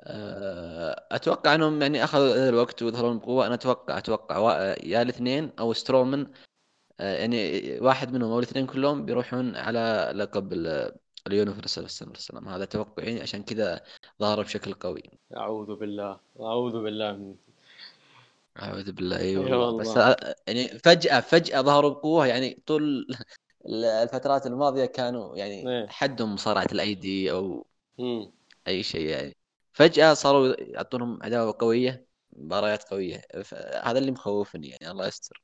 آه، 0.03 1.03
أتوقع 1.11 1.55
أنهم 1.55 1.81
يعني 1.81 2.03
أخذوا 2.03 2.33
هذا 2.35 2.49
الوقت 2.49 2.83
ويظهرون 2.83 3.19
بقوة. 3.19 3.47
أنا 3.47 3.53
أتوقع 3.55 3.97
أتوقع 3.97 4.37
وا- 4.37 4.85
يا 4.85 5.01
الاثنين 5.01 5.51
أو 5.59 5.73
سترومان 5.73 6.27
آه، 6.99 7.15
يعني 7.17 7.61
واحد 7.79 8.13
منهم 8.13 8.31
أو 8.31 8.39
الاثنين 8.39 8.65
كلهم 8.65 9.05
بيروحون 9.05 9.55
على 9.55 10.11
لقب 10.15 10.53
ال- 10.53 10.95
اليونيفرسال 11.27 11.85
السنة 11.85 12.09
والسلام 12.09 12.47
هذا 12.47 12.65
توقعي. 12.65 13.21
عشان 13.21 13.43
كذا 13.43 13.81
ظهروا 14.21 14.43
بشكل 14.43 14.73
قوي. 14.73 15.03
أعوذ 15.37 15.75
بالله. 15.75 16.19
أعوذ 16.39 16.83
بالله 16.83 17.11
من 17.11 17.35
أعوذ 18.59 18.91
بالله. 18.91 19.17
اي 19.17 19.23
إي 19.29 19.37
والله 19.37 19.57
والله. 19.57 19.77
بس 19.81 19.97
آه، 19.97 20.35
يعني 20.47 20.67
فجأة 20.67 21.19
فجأة 21.19 21.61
ظهروا 21.61 21.89
بقوة. 21.89 22.27
يعني 22.27 22.61
طول 22.65 23.07
الفترات 23.69 24.45
الماضية 24.45 24.85
كانوا 24.85 25.37
يعني 25.37 25.69
إيه. 25.69 25.87
حدهم 25.87 26.33
مصارعه 26.33 26.67
الايدي 26.71 27.31
أو 27.31 27.65
مم. 27.97 28.31
أي 28.67 28.83
شيء 28.83 29.07
يعني. 29.07 29.35
فجأة 29.73 30.13
صاروا 30.13 30.55
يعطونهم 30.59 31.19
عداوة 31.23 31.55
قوية 31.59 32.07
مباريات 32.33 32.83
قوية. 32.83 33.21
هذا 33.83 33.99
اللي 33.99 34.11
مخوفني 34.11 34.67
يعني 34.67 34.91
الله 34.91 35.07
يستر. 35.07 35.41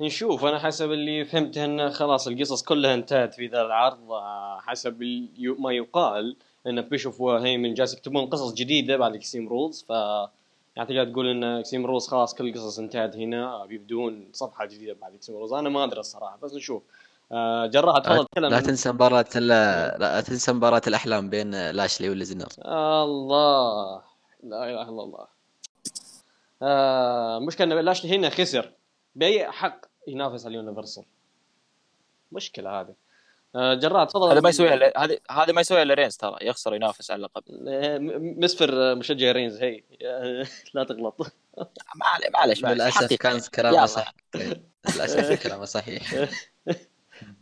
نشوف 0.00 0.44
أنا 0.44 0.58
حسب 0.58 0.92
اللي 0.92 1.24
فهمته 1.24 1.64
انه 1.64 1.90
خلاص 1.90 2.28
القصص 2.28 2.62
كلها 2.62 2.94
انتهت 2.94 3.34
في 3.34 3.46
ذا 3.46 3.62
العرض 3.62 3.98
حسب 4.60 5.02
ما 5.58 5.72
يقال 5.72 6.36
إن 6.66 6.80
بيشوف 6.80 7.20
وهيمان 7.20 7.74
جالس 7.74 7.94
يكتبون 7.94 8.26
قصص 8.26 8.54
جديدة 8.54 8.96
بعد 8.96 9.14
Extreme 9.14 9.48
Rules 9.48 9.84
ف 9.88 9.90
يعني 10.76 10.88
تقدر 10.88 11.12
تقول 11.12 11.28
إن 11.28 11.44
Extreme 11.44 11.86
Rules 11.86 12.06
خلاص 12.06 12.34
كل 12.34 12.48
القصص 12.48 12.78
انتهت 12.78 13.16
هنا 13.16 13.66
بيبدون 13.66 14.28
صفحة 14.32 14.66
جديدة 14.66 14.92
بعد 14.92 15.14
Extreme 15.14 15.36
Rules 15.36 15.52
أنا 15.52 15.68
ما 15.68 15.84
أدري 15.84 16.00
الصراحة 16.00 16.38
بس 16.42 16.54
نشوف. 16.54 16.82
آه، 17.32 17.66
جراح 17.66 17.98
تفضل 17.98 18.26
تكلم 18.26 18.50
لا 18.50 18.60
تنسى 18.60 18.92
مباراة 18.92 19.24
ال- 19.36 20.00
لا 20.00 20.20
تنسى 20.20 20.52
مباراة 20.52 20.82
الأحلام 20.86 21.30
بين 21.30 21.70
لاشلي 21.70 22.10
وليسنر 22.10 22.48
الله. 23.04 24.02
لا 24.42 24.64
إله 24.64 24.82
إلا 24.82 25.02
الله. 25.02 25.26
آه 26.62 27.38
مشكلة 27.38 27.80
إن 27.80 27.84
لاشلي 27.84 28.16
هنا 28.16 28.30
خسر. 28.30 28.72
بأي 29.14 29.52
حق 29.52 29.80
ينافس 30.08 30.46
على 30.46 30.58
اليونيفرسال؟ 30.58 31.04
مشكلة 32.32 32.80
هذه. 32.80 32.94
آه 33.56 33.74
جراح 33.74 34.04
تفضل. 34.04 34.30
هذا 34.30 34.40
ما 34.40 34.48
يسويها 34.48 34.92
هذا 35.04 35.18
هذا 35.30 35.52
ما 35.52 35.60
يسويها 35.60 35.82
إلا 35.82 35.94
رينز 35.94 36.16
ترى 36.16 36.36
يخسر 36.42 36.74
ينافس 36.74 37.10
على 37.10 37.18
اللقب 37.18 37.42
آه، 37.68 37.98
مسفر 38.38 38.90
آه، 38.90 38.94
مشجع 38.94 39.32
رينز 39.32 39.56
هي. 39.62 39.82
لا 40.74 40.84
تغلط. 40.84 41.32
معلش 41.96 42.60
معلش 42.62 42.64
للأسف 42.64 42.96
حقيقة. 42.96 43.16
كان 43.16 43.40
كلامه. 43.54 43.86
صح 43.86 44.14
للأسف 44.94 45.42
كلامه 45.42 45.64
صحيح. 45.64 46.14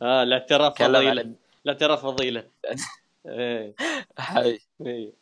آه 0.02 0.22
الاعتراف 0.22 0.82
عن- 0.82 1.34
الاعتراف 1.64 2.02
فضيلة. 2.02 2.44
إيه 3.26 3.74
هاي. 4.18 4.60
إيه. 4.86 5.12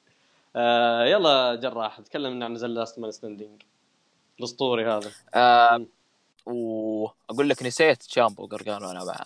آه 0.57 1.05
يلا 1.05 1.55
جراح 1.55 2.01
تكلم 2.01 2.43
عن 2.43 2.53
نزل 2.53 2.75
لاست 2.75 2.99
مان 2.99 3.11
ستاندينج 3.11 3.63
الأسطوري 4.39 4.87
هذا. 4.87 5.11
آه، 5.35 5.87
وأقول 6.47 7.49
لك 7.49 7.63
نسيت 7.63 8.03
شامبو 8.03 8.47
قرقان 8.47 8.85
وأنا 8.85 9.05
مع 9.05 9.25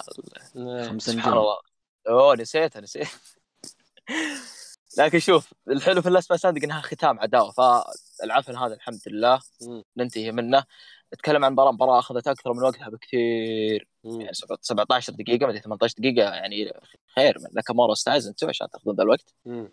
خمس 0.89 1.03
سبحان 1.03 1.19
نجوم 1.33 1.39
الله. 1.43 1.59
أوه 2.09 2.35
نسيتها 2.37 2.81
نسيت. 2.81 3.09
لكن 4.99 5.19
شوف 5.19 5.53
الحلو 5.69 6.03
في 6.03 6.09
اللاست 6.09 6.33
ستاندنج 6.33 6.65
إنها 6.65 6.81
ختام 6.81 7.21
عداوة 7.21 7.51
فالعفن 7.51 8.57
هذا 8.57 8.75
الحمد 8.75 9.01
لله. 9.07 9.41
ننتهي 9.97 10.33
منه. 10.33 10.65
نتكلم 11.15 11.45
عن 11.45 11.53
مباراه 11.53 11.73
مباراة 11.73 11.99
أخذت 11.99 12.29
أكثر 12.29 12.53
من 12.53 12.63
وقتها 12.63 12.89
بكثير. 12.89 13.89
يعني 14.05 14.33
17 14.61 15.13
دقيقة 15.13 15.47
مدري 15.47 15.61
18 15.61 15.95
دقيقة 15.99 16.35
يعني 16.35 16.73
خير 17.17 17.39
من 17.39 17.47
ناكامورا 17.55 17.89
واستايز 17.89 18.27
أنتم 18.29 18.49
عشان 18.49 18.71
تأخذون 18.71 18.97
ذا 18.97 19.03
الوقت. 19.03 19.35
مم. 19.47 19.73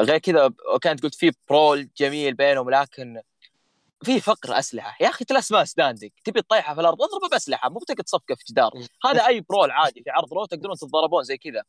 غير 0.00 0.18
كذا 0.18 0.50
كانت 0.80 1.02
قلت 1.02 1.14
في 1.14 1.32
برول 1.48 1.88
جميل 1.96 2.34
بينهم 2.34 2.70
لكن 2.70 3.20
في 4.04 4.20
فقر 4.20 4.58
أسلحة. 4.58 4.96
يا 5.00 5.08
أخي 5.08 5.24
ثلاث 5.24 5.52
ما 5.52 5.64
ستاندنج 5.64 6.10
تبي 6.24 6.42
تطيحها 6.42 6.74
في 6.74 6.80
الأرض 6.80 7.02
اضربه 7.02 7.28
بأسلحة 7.28 7.68
مو 7.68 7.78
بتقعد 7.78 8.04
تصفقة 8.04 8.34
في 8.34 8.44
جدار. 8.50 8.72
هذا 9.04 9.26
أي 9.26 9.40
برول 9.40 9.70
عادي 9.70 10.02
في 10.02 10.10
عرض 10.10 10.34
رو 10.34 10.44
تقدرون 10.44 10.76
تتضاربون 10.76 11.22
زي 11.22 11.38
كذا. 11.38 11.62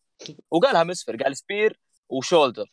وقالها 0.52 0.84
مسفر 0.84 1.16
قال 1.24 1.38
سبير 1.38 1.80
وشولدر. 2.10 2.72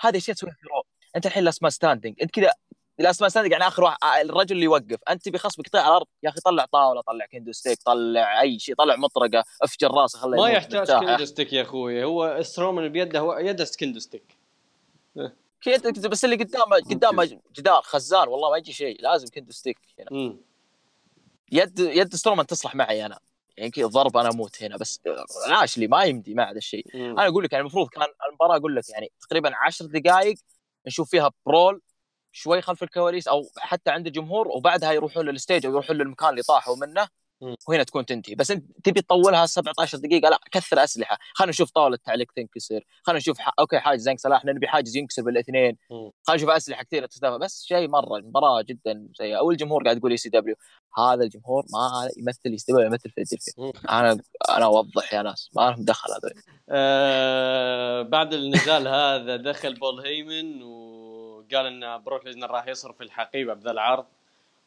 هذه 0.00 0.16
اشياء 0.16 0.36
تسويها 0.36 0.54
في 0.54 0.66
رو؟ 0.68 0.82
أنت 1.16 1.26
الحين 1.26 1.44
لاست 1.44 1.62
ما 1.62 1.70
ستاندنج 1.70 2.14
أنت 2.22 2.30
كذا 2.30 2.52
لاست 2.98 3.22
ما 3.22 3.28
ستاندنج 3.28 3.52
يعني 3.52 3.66
آخر 3.66 3.84
واحد 3.84 3.98
الرجل 4.24 4.54
اللي 4.54 4.64
يوقف. 4.64 4.98
أنت 5.10 5.22
تبي 5.24 5.38
خصمك 5.38 5.66
يطيح 5.66 5.80
على 5.80 5.90
الأرض؟ 5.90 6.06
يا 6.22 6.28
أخي 6.28 6.40
طلع 6.40 6.64
طاولة 6.64 7.00
طلع 7.00 7.26
kendo 7.26 7.52
stick 7.52 7.82
طلع 7.82 8.40
أي 8.40 8.58
شيء 8.58 8.74
طلع 8.74 8.96
مطرقة 8.96 9.44
افجر 9.62 9.90
راسه 9.90 10.18
خليه 10.18 10.36
ما 10.36 10.48
يحتاج. 10.48 10.90
كندو 10.92 11.24
ستيك 11.24 11.52
يا 11.52 11.62
أخوي. 11.62 12.04
هو 12.04 12.42
سترومان 12.42 12.88
بيده 12.88 13.20
هو 13.20 13.38
يده 13.38 13.66
kendo 13.80 13.98
stick. 13.98 14.36
كذا 15.60 16.08
بس 16.08 16.24
اللي 16.24 16.36
قدامه 16.36 16.76
قدامه 16.76 17.40
جدار 17.56 17.82
خزان 17.82 18.28
والله 18.28 18.50
ما 18.50 18.56
يجي 18.56 18.72
شيء. 18.72 19.02
لازم 19.02 19.28
kendo 19.28 19.52
stick 19.52 19.78
هنا. 19.98 20.36
يد 21.52 21.78
يد 21.78 22.14
سترومان 22.14 22.46
تصلح 22.46 22.74
معي 22.74 23.06
أنا. 23.06 23.18
يعني 23.56 23.70
كذا 23.70 23.86
ضرب 23.86 24.16
أنا 24.16 24.28
أموت 24.28 24.62
هنا. 24.62 24.76
بس 24.76 25.00
لاشلي 25.48 25.86
ما 25.86 26.04
يمدي 26.04 26.34
مع 26.34 26.50
هذا 26.50 26.58
الشيء. 26.58 26.86
أنا 26.94 27.26
أقول 27.28 27.44
لك 27.44 27.52
يعني 27.52 27.60
المفروض 27.60 27.88
كان 27.88 28.06
المباراة 28.28 28.56
أقول 28.56 28.76
لك 28.76 28.90
يعني 28.90 29.12
تقريبا 29.20 29.56
10 29.56 29.86
دقائق 29.86 30.36
نشوف 30.86 31.10
فيها 31.10 31.30
brawl 31.46 31.82
شوي 32.36 32.62
خلف 32.62 32.82
الكواليس 32.82 33.28
أو 33.28 33.42
حتى 33.58 33.90
عند 33.90 34.06
الجمهور 34.06 34.48
وبعدها 34.48 34.92
يروحون 34.92 35.26
لل 35.28 35.39
stage 35.39 35.66
أو 35.66 35.72
يروحون 35.72 35.96
للمكان 35.96 36.30
اللي 36.30 36.42
طاحوا 36.42 36.76
منه. 36.76 37.08
وهنا 37.68 37.82
تكون 37.82 38.06
تنتهي. 38.06 38.34
بس 38.34 38.50
أنت 38.50 38.64
تبي 38.84 39.00
تطولها 39.00 39.46
17 39.46 39.98
دقيقة؟ 39.98 40.28
لا 40.28 40.38
كثر 40.52 40.84
أسلحة. 40.84 41.18
خلينا 41.34 41.50
نشوف 41.50 41.70
طاولة 41.70 41.98
تعليق 42.04 42.32
تنكسر 42.36 42.80
خلينا 43.02 43.18
نشوف 43.18 43.38
ح... 43.38 43.50
أوكي 43.58 43.78
حاجز 43.78 44.02
زنك 44.02 44.20
صلاح 44.20 44.44
نبي 44.44 44.68
حاجز 44.68 44.96
ينكسر 44.96 45.22
بالاثنين. 45.22 45.78
خلينا 45.90 46.42
نشوف 46.42 46.50
أسلحة 46.50 46.82
كثيرة 46.82 47.06
تستخدم. 47.06 47.38
بس 47.38 47.64
شيء 47.64 47.88
مرة 47.88 48.16
المباراه 48.16 48.62
جدا 48.62 49.08
سيئة. 49.14 49.40
والجمهور 49.40 49.84
قاعد 49.84 49.96
يقول 49.96 50.10
ECW 50.10 50.56
هذا 50.98 51.24
الجمهور 51.24 51.64
ما 51.72 52.10
يمثل 52.16 52.40
ECW 52.46 52.86
يمثل 52.86 53.10
فيلادلفيا. 53.10 53.82
أنا 53.90 54.18
أنا 54.50 54.64
أوضح 54.64 55.14
يا 55.14 55.22
ناس. 55.22 55.50
ما 55.56 55.62
لهم 55.62 55.84
دخل 55.84 56.10
هذول. 56.12 56.42
آه 56.70 58.02
بعد 58.02 58.34
النزال 58.34 58.88
هذا 58.88 59.36
دخل 59.36 59.74
بول 59.74 60.00
هيمان 60.00 60.62
وقال 60.62 61.66
إن 61.66 62.02
بروك 62.02 62.24
ليسنر 62.24 62.50
راح 62.50 62.68
يصرف 62.68 63.02
الحقيبة 63.02 63.54
بذا 63.54 63.70
العرض. 63.70 64.06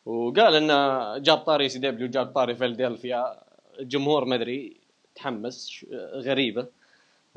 وقال 0.10 0.56
انه 0.56 1.18
جاب 1.18 1.38
طاري 1.38 1.70
CW 1.70 2.08
جاب 2.08 2.32
طاري 2.34 2.56
فيلادلفيا. 2.56 3.44
الجمهور 3.80 4.26
ما 4.26 4.36
أدري 4.36 4.82
تحمس 5.16 5.86
غريبة. 6.14 6.68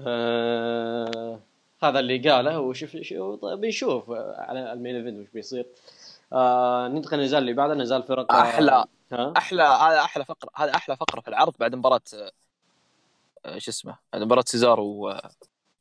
آه 0.00 1.40
هذا 1.82 1.98
اللي 1.98 2.30
قاله 2.30 2.60
وشوف 2.60 2.96
شو 2.96 3.34
طيب 3.34 3.60
بنشوف 3.60 4.10
على 4.10 4.72
ال 4.72 4.77
main 4.77 4.96
event 4.96 5.18
وش 5.20 5.32
بيصير. 5.34 5.66
آه 6.32 6.88
ننتقل 6.88 7.16
للنزال 7.16 7.38
اللي 7.38 7.52
بعده 7.52 7.74
نزال 7.74 8.02
فرق 8.02 8.32
أحلى. 8.32 8.84
ها؟ 9.12 9.32
أحلى 9.36 9.62
هذا 9.62 10.00
أحلى 10.00 10.24
فقره 10.24 10.50
هذا 10.56 10.74
أحلى 10.74 10.96
فقرة 10.96 11.20
في 11.20 11.28
العرض 11.28 11.54
بعد 11.58 11.74
مباراة 11.74 12.00
آه، 13.44 13.58
شو 13.58 13.70
اسمه 13.70 13.98
بعد 14.12 14.22
مباراة 14.22 14.44
سيزار 14.46 14.80
و 14.80 15.14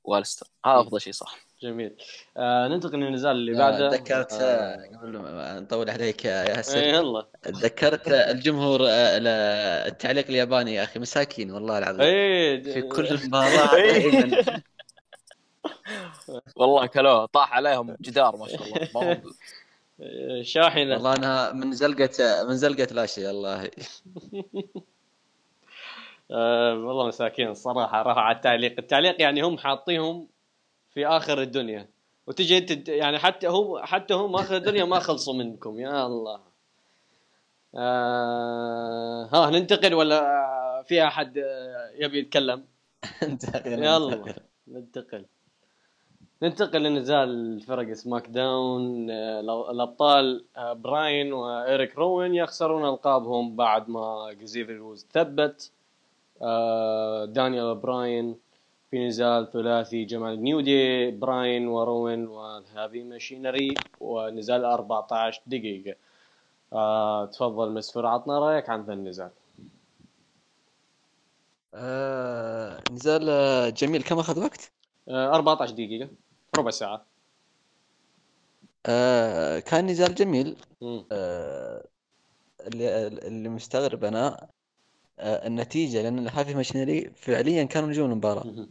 والستر. 0.03 0.47
هذا 0.65 0.81
أفضل 0.81 1.01
شيء 1.01 1.13
صح. 1.13 1.50
جميل. 1.64 1.95
آه 2.38 2.68
ننتقل 2.68 2.99
للنزال 2.99 3.32
اللي 3.32 3.53
بعده. 3.57 3.89
تذكرت 3.89 4.34
آه. 4.34 4.38
آه، 4.43 4.97
قبل 5.01 5.18
ما 5.18 5.59
نطول 5.59 5.89
عليك 5.89 6.26
يا 6.26 6.43
ياسر. 6.43 6.84
يلا. 6.84 7.28
تذكرت 7.41 8.07
الجمهور 8.07 8.82
آه، 8.82 9.18
ال- 9.18 9.28
التعليق 9.91 10.28
الياباني 10.28 10.74
يا 10.74 10.84
أخي 10.84 10.99
مساكين 10.99 11.51
والله 11.51 11.78
العظيم. 11.78 12.01
إيه 12.01 12.64
في 12.64 12.82
كل. 12.82 13.18
دائما. 13.18 14.62
والله 16.55 16.86
كلوه 16.86 17.26
طاح 17.26 17.53
عليهم 17.53 17.97
جدار 18.01 18.36
ما 18.38 18.47
شاء 18.47 18.62
الله 18.64 19.22
شاحنة. 20.43 20.93
والله 20.93 21.14
أنا 21.16 21.53
من 21.53 21.72
زلقة 21.74 22.09
من 22.47 22.55
زلقة 22.57 22.93
لاشي 22.93 23.28
والله 23.28 23.64
آه 26.32 26.74
والله 26.74 27.07
مساكين 27.07 27.47
الصراحة 27.49 28.01
رفع 28.01 28.32
التعليق. 28.32 28.76
التعليق 28.80 29.22
يعني 29.22 29.41
هم 29.41 29.57
حاطيهم 29.57 30.28
في 30.93 31.07
آخر 31.07 31.41
الدنيا. 31.41 31.87
وتجي 32.27 32.57
أنت 32.57 32.89
يعني 32.89 33.19
حتى 33.19 33.47
هم 33.47 33.77
حتى 33.83 34.13
هم 34.13 34.35
آخر 34.35 34.55
الدنيا 34.55 34.83
ما 34.85 34.99
خلصوا 34.99 35.33
منكم. 35.33 35.79
يا 35.79 36.05
الله. 36.05 36.39
آه 37.75 39.29
ها 39.33 39.49
ننتقل 39.49 39.93
ولا 39.93 40.21
في 40.87 41.03
أحد 41.03 41.37
آه، 41.37 41.91
يبي 41.95 42.19
يتكلم؟ 42.19 42.65
يلا 43.65 44.35
ننتقل. 44.67 45.25
ننتقل. 46.41 46.83
لنزال 46.83 47.61
فرق 47.61 47.93
سماك 47.93 48.27
داون 48.27 49.09
آه، 49.11 49.39
الأبطال 49.71 50.45
آه، 50.57 50.73
براين 50.73 51.33
وإيريك 51.33 51.97
روين 51.97 52.35
يخسرون 52.35 52.89
ألقابهم 52.89 53.55
بعد 53.55 53.89
ما 53.89 54.33
جزيفر 54.41 54.81
ووز 54.81 55.07
ثبت. 55.11 55.71
دانيال 57.27 57.75
براين 57.75 58.35
في 58.91 59.07
نزال 59.07 59.51
ثلاثي 59.51 60.05
جمال 60.05 60.43
New 60.43 60.61
Day 60.61 61.11
براين 61.11 61.67
وروان 61.67 62.27
و 62.27 62.40
Heavy 62.40 63.03
Machinery 63.03 63.73
ونزال 63.99 64.65
14 64.65 65.41
دقيقة 65.47 65.95
آه 66.73 67.25
تفضل 67.25 67.71
مسفر 67.73 68.05
عطنا 68.05 68.39
رأيك 68.39 68.69
عن 68.69 68.83
ذا 68.83 68.93
النزال 68.93 69.31
آه 71.73 72.81
نزال 72.91 73.29
آه، 73.29 73.69
جميل 73.69 74.03
كم 74.03 74.19
أخذ 74.19 74.39
وقت؟ 74.39 74.71
آه 75.09 75.35
14 75.35 75.71
دقيقة 75.73 76.09
ربع 76.57 76.69
ساعة 76.71 77.05
آه 78.85 79.59
كان 79.59 79.85
نزال 79.87 80.15
جميل. 80.15 80.55
آه 81.11 81.83
اللي 82.67 83.07
اللي 83.07 83.49
مستغرب 83.49 84.03
أنا 84.03 84.47
آه 85.19 85.47
النتيجة 85.47 86.01
لأن 86.01 86.19
ال 86.19 86.25
Heavy 86.25 86.55
Machinery 86.55 87.09
فعليا 87.15 87.63
كانوا 87.63 87.89
نجوم 87.89 88.11
المباراة. 88.11 88.67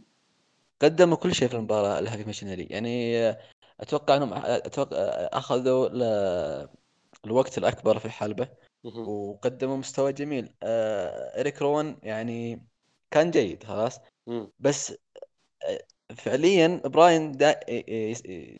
قدموا 0.81 1.17
كل 1.17 1.35
شيء 1.35 1.47
في 1.47 1.53
المباراة 1.53 1.99
ال 1.99 2.03
Heavy 2.03 2.23
Machinery. 2.23 2.63
يعني 2.63 3.29
أتوقع 3.79 4.15
إنهم 4.15 4.33
أتوقع 4.33 4.97
أخذوا 5.33 5.89
الوقت 7.25 7.57
الأكبر 7.57 7.99
في 7.99 8.05
الحلبة 8.05 8.47
مهم. 8.83 9.07
وقدموا 9.07 9.77
مستوى 9.77 10.13
جميل. 10.13 10.53
آه 10.63 11.39
إريك 11.39 11.61
روان 11.61 11.97
يعني 12.03 12.65
كان 13.11 13.31
جيد 13.31 13.63
خلاص. 13.63 13.99
بس 14.59 14.93
آه، 15.63 15.81
فعليا 16.15 16.81
براين 16.85 17.31
دا 17.31 17.59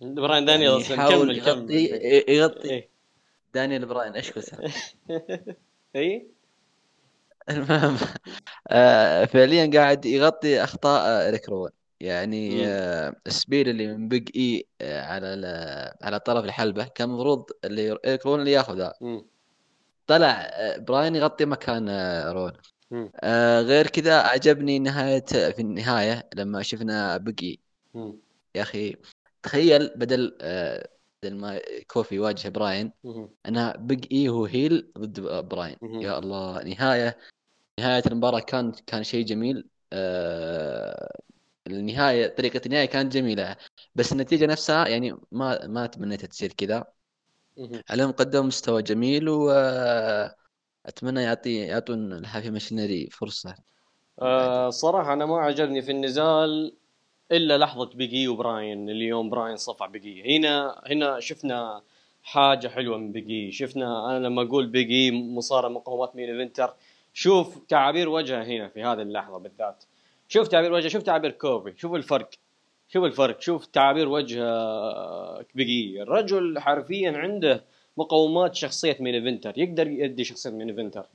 براين 0.01 0.21
يعني 0.27 0.45
دانيالز 0.45 0.91
يحاول 0.91 1.39
كمل 1.39 1.41
كمل 1.45 1.75
يغطي 1.75 2.33
يغطي. 2.33 2.87
دانيال 3.53 3.85
براين. 3.85 4.13
إيش 4.13 4.31
كسر 4.31 4.71
إي؟ 5.95 6.27
المهم 7.49 7.97
آه 8.67 9.25
فعليا 9.25 9.71
قاعد 9.73 10.05
يغطي 10.05 10.63
أخطاء 10.63 11.27
إريك 11.27 11.49
روان. 11.49 11.71
يعني. 12.01 12.67
آه 12.67 13.15
ال 13.27 13.34
spear 13.34 13.69
اللي 13.69 13.87
من 13.87 14.07
Big 14.07 14.29
E 14.35 14.65
آه 14.81 15.01
على 15.01 15.95
على 16.01 16.19
طرف 16.19 16.45
الحلبة 16.45 16.85
كان 16.85 17.09
المفروض 17.09 17.45
اللي 17.65 17.91
إريك 17.91 18.25
روان 18.25 18.39
اللي 18.39 18.51
ياخذها. 18.51 18.93
طلع 20.07 20.31
آه، 20.31 20.77
براين 20.77 21.15
يغطي 21.15 21.45
مكان 21.45 21.89
روان. 22.27 22.51
آه 23.15 23.61
غير 23.61 23.87
كذا 23.87 24.21
عجبني 24.21 24.79
نهاية 24.79 25.25
في 25.25 25.59
النهاية 25.59 26.29
لما 26.35 26.61
شفنا 26.61 27.17
بقي 27.17 27.57
مم. 27.93 28.19
يا 28.55 28.61
أخي 28.61 28.95
تخيل 29.43 29.89
بدل 29.95 30.37
آه 30.41 30.89
بدل 31.23 31.35
ما 31.35 31.59
كوفي 31.87 32.15
يواجه 32.15 32.49
براين 32.49 32.91
مهم. 33.03 33.29
أنا 33.45 33.75
Big 33.79 34.17
E 34.17 34.29
هو 34.29 34.45
heel 34.45 34.91
ضد 34.97 35.21
براين. 35.49 35.75
يا 35.83 36.19
الله 36.19 36.63
نهاية 36.63 37.17
نهاية 37.79 38.03
المباراة 38.07 38.39
كان 38.39 38.71
كان 38.87 39.03
شيء 39.03 39.25
جميل 39.25 39.67
آه 39.93 41.19
النهاية 41.79 42.27
طريقة 42.35 42.61
النهاية 42.65 42.85
كانت 42.85 43.13
جميلة 43.13 43.57
بس 43.95 44.11
النتيجة 44.11 44.45
نفسها 44.45 44.87
يعني 44.87 45.15
ما 45.31 45.67
ما 45.67 45.87
تمنيتها 45.87 46.27
تصير 46.27 46.53
كذا. 46.53 46.85
عليهم 47.89 48.11
قدموا 48.11 48.43
مستوى 48.45 48.81
جميل 48.81 49.29
وأتمنى 49.29 51.21
يعطي 51.23 51.55
يعطون 51.57 52.13
ال 52.13 52.19
Heavy 52.19 52.49
Machinery 52.51 53.09
فرصة. 53.11 53.55
آه 54.21 54.69
صراحة 54.69 55.13
أنا 55.13 55.25
ما 55.25 55.37
عجبني 55.37 55.81
في 55.81 55.91
النزال 55.91 56.73
إلا 57.31 57.57
لحظة 57.57 57.85
بيجي 57.85 58.27
وبراين 58.27 58.89
اليوم 58.89 59.29
براين 59.29 59.57
صفع 59.57 59.85
بيجي. 59.85 60.37
هنا 60.37 60.81
هنا 60.87 61.19
شفنا 61.19 61.81
حاجة 62.23 62.67
حلوة 62.67 62.97
من 62.97 63.11
بيجي. 63.11 63.51
شفنا 63.51 64.09
أنا 64.17 64.27
لما 64.27 64.41
أقول 64.41 64.67
بيجي 64.67 65.11
مصارع 65.11 65.69
مقومات 65.69 66.15
main 66.15 66.29
eventer 66.29 66.73
شوف 67.13 67.59
تعابير 67.67 68.09
وجهه 68.09 68.43
هنا 68.43 68.67
في 68.67 68.83
هذه 68.83 69.01
اللحظة 69.01 69.37
بالذات. 69.37 69.83
شوف 70.31 70.47
تعابير 70.47 70.73
وجهه 70.73 70.87
شوف 70.87 71.03
تعابير 71.03 71.31
كوفي 71.31 71.73
شوف 71.77 71.95
الفرق. 71.95 72.29
شوف 72.87 73.03
الفرق 73.03 73.41
شوف 73.41 73.65
تعابير 73.65 74.09
وجه 74.09 74.43
آه، 74.43 75.45
بيجي 75.55 76.01
الرجل 76.01 76.59
حرفيا 76.59 77.11
عنده 77.11 77.63
مقومات 77.97 78.55
شخصية 78.55 78.97
main 78.99 79.15
eventer 79.15 79.57
يقدر 79.57 79.87
يؤدي 79.87 80.23
شخصية 80.23 80.49
main 80.49 80.69
eventer 80.69 81.05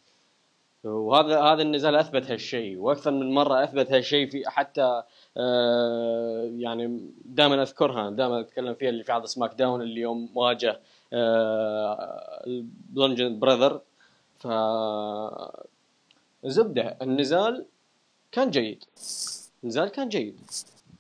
وهذا 0.85 1.41
هذا 1.41 1.63
النزال 1.63 1.95
أثبت 1.95 2.31
هالشيء 2.31 2.79
وأكثر 2.79 3.11
من 3.11 3.35
مرة 3.35 3.65
أثبت 3.65 3.93
هالشيء 3.93 4.31
في 4.31 4.43
حتى 4.47 5.03
آه 5.37 6.51
يعني 6.59 7.11
دائما 7.25 7.63
أذكرها 7.63 8.11
دائما 8.11 8.41
أتكلم 8.41 8.75
فيها 8.75 8.89
اللي 8.89 9.05
في 9.05 9.13
عرض 9.13 9.25
سماك 9.27 9.55
داون 9.55 9.83
اللي 9.83 10.01
يوم 10.01 10.31
واجه 10.35 10.81
آه 11.13 12.43
براذر 13.41 13.81
ف 14.39 14.47
زبدة 16.45 16.97
النزال 17.03 17.67
كان 18.33 18.51
جيد. 18.51 18.85
النزال 19.65 19.89
كان 19.89 20.09
جيد. 20.09 20.41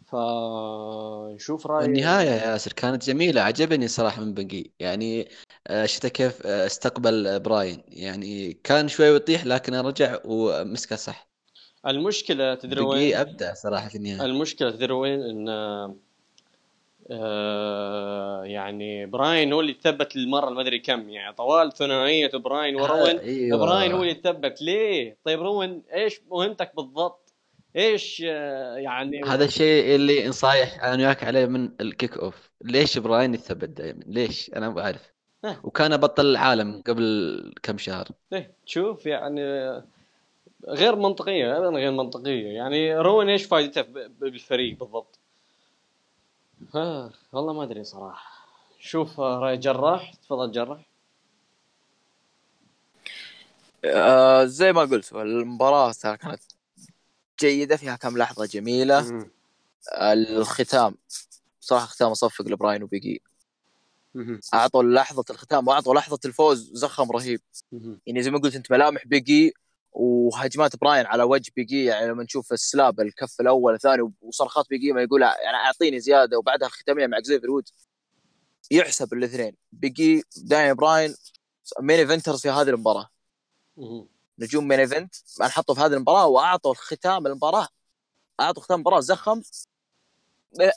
فنشوف 0.07 1.66
راي 1.66 1.85
النهاية 1.85 2.31
يا 2.31 2.53
ياسر 2.53 2.72
كانت 2.72 3.05
جميلة. 3.05 3.41
عجبني 3.41 3.89
صراحة 3.89 4.22
من 4.24 4.35
بقي. 4.35 4.64
يعني 4.81 5.29
آه، 5.66 5.87
شفت 5.87 6.07
كيف 6.07 6.47
آه، 6.47 6.66
استقبل 6.66 7.41
براين. 7.41 7.83
يعني 7.89 8.53
كان 8.53 8.89
شوي 8.89 9.11
ويطيح 9.11 9.47
لكن 9.47 9.74
رجع 9.74 10.18
ومسكه 10.24 10.97
صح. 10.97 11.29
المشكلة 11.87 12.55
تدري 12.55 12.81
وين؟ 12.81 13.16
أبدع 13.16 13.55
صراحة 13.55 13.89
في 13.89 13.99
النهاية. 13.99 14.24
المشكلة 14.24 14.70
تدري 14.70 14.93
وين؟ 14.93 15.22
إن 15.22 15.49
آه 17.11 18.44
يعني 18.44 19.07
براين 19.07 19.52
هو 19.52 19.61
اللي 19.61 19.72
تثبت 19.72 20.16
المره 20.16 20.50
ما 20.50 20.61
أدري 20.61 20.78
كم 20.78 21.09
يعني 21.09 21.34
طوال 21.34 21.72
ثنائية 21.72 22.30
براين 22.34 22.76
وروين 22.76 23.18
أيوة. 23.18 23.59
براين 23.59 23.92
هو 23.92 24.02
اللي 24.02 24.14
تثبت 24.14 24.62
ليه؟ 24.62 25.16
طيب 25.24 25.42
روين 25.42 25.82
إيش 25.94 26.20
مهمتك 26.30 26.76
بالضبط؟ 26.76 27.32
إيش 27.76 28.22
آه 28.26 28.76
يعني 28.76 29.22
هذا 29.24 29.44
الشيء 29.44 29.94
اللي 29.94 30.28
نتصايح 30.28 30.84
أنا 30.84 30.96
وياك 30.96 31.24
عليه 31.24 31.46
من 31.46 31.70
ال 31.80 31.88
kick 31.88 32.18
off 32.18 32.51
ليش 32.64 32.98
براين 32.98 33.34
يثبت 33.34 33.68
دائما 33.68 34.02
ليش 34.07 34.50
أنا 34.57 34.68
ما 34.68 34.80
أعرف 34.80 35.12
ها. 35.44 35.61
وكان 35.64 35.96
بطل 35.96 36.26
العالم 36.26 36.82
قبل 36.86 37.54
كم 37.62 37.78
شهر 37.78 38.09
إيه 38.32 38.54
تشوف 38.66 39.07
يعني 39.07 39.42
آه، 39.42 39.84
غير 40.68 40.96
منطقية 40.96 41.59
ابدا 41.59 41.68
غير 41.68 41.92
منطقية 41.92 42.46
يعني 42.46 42.96
روين 42.98 43.28
إيش 43.28 43.44
فائدته 43.44 43.82
بالفريق 44.20 44.78
بالضبط؟ 44.78 45.20
آه 46.74 47.12
والله 47.32 47.52
ما 47.52 47.62
أدري 47.62 47.84
صراحة 47.84 48.46
شوف 48.80 49.20
آه، 49.20 49.38
رأي 49.38 49.57
جراح 49.57 50.14
تفضل 50.14 50.52
جراح 50.52 50.86
آه 53.84 54.44
زي 54.44 54.72
ما 54.72 54.80
قلت 54.80 55.12
المباراة 55.12 55.92
ترى 55.92 56.16
كانت 56.16 56.42
جيدة 57.40 57.76
فيها 57.76 57.96
كم 57.96 58.18
لحظة 58.18 58.46
جميلة 58.46 59.00
مم. 59.00 59.30
الختام 60.02 60.94
صراحة 61.61 61.86
ختام 61.86 62.14
صفق 62.14 62.44
لبراين 62.48 62.82
وبيجي 62.82 63.22
مم. 64.14 64.40
أعطوا 64.54 64.82
لحظة 64.82 65.24
الختام 65.30 65.68
وأعطوا 65.68 65.94
لحظة 65.94 66.18
الفوز 66.24 66.70
زخم 66.72 67.11
رهيب 67.12 67.40
مم. 67.72 68.00
يعني 68.07 68.22
زي 68.22 68.30
ما 68.30 68.38
قلت 68.38 68.54
أنت 68.54 68.72
ملامح 68.72 69.07
بيجي 69.07 69.54
وهجمات 69.99 70.76
براين 70.76 71.07
على 71.07 71.22
وجه 71.22 71.53
بيجي 71.57 71.84
يعني 71.84 72.07
لما 72.07 72.22
نشوف 72.22 72.53
ال 72.53 72.62
slap 72.62 73.01
الكف 73.01 73.40
الأول 73.40 73.74
الثاني 73.74 74.12
وصرخات 74.20 74.66
بيجي 74.70 74.92
ما 74.92 75.03
يقول 75.03 75.22
يعني 75.22 75.57
أعطيني 75.57 76.01
زيادة 76.01 76.38
وبعدها 76.38 76.68
الختامية 76.68 77.07
مع 77.07 77.20
زيفير 77.20 77.51
وودز. 77.51 77.68
يحسب 78.70 79.12
الاثنين. 79.12 79.57
بيجي 79.72 80.22
دانيال 80.37 80.74
براين 80.74 81.14
main 81.80 81.99
eventers 81.99 82.41
في 82.40 82.51
هذه 82.51 82.68
المباراة؟ 82.68 83.09
مم. 83.76 84.09
نجوم 84.38 84.68
main 84.68 84.80
event. 84.80 85.14
انحطوا 85.42 85.74
في 85.74 85.80
هذه 85.80 85.94
المباراة 85.94 86.26
وأعطوا 86.26 86.74
ختام 86.74 87.26
المباراة. 87.26 87.68
أعطوا 88.40 88.62
ختام 88.62 88.74
المباراه 88.74 89.01
زخم. 89.01 89.42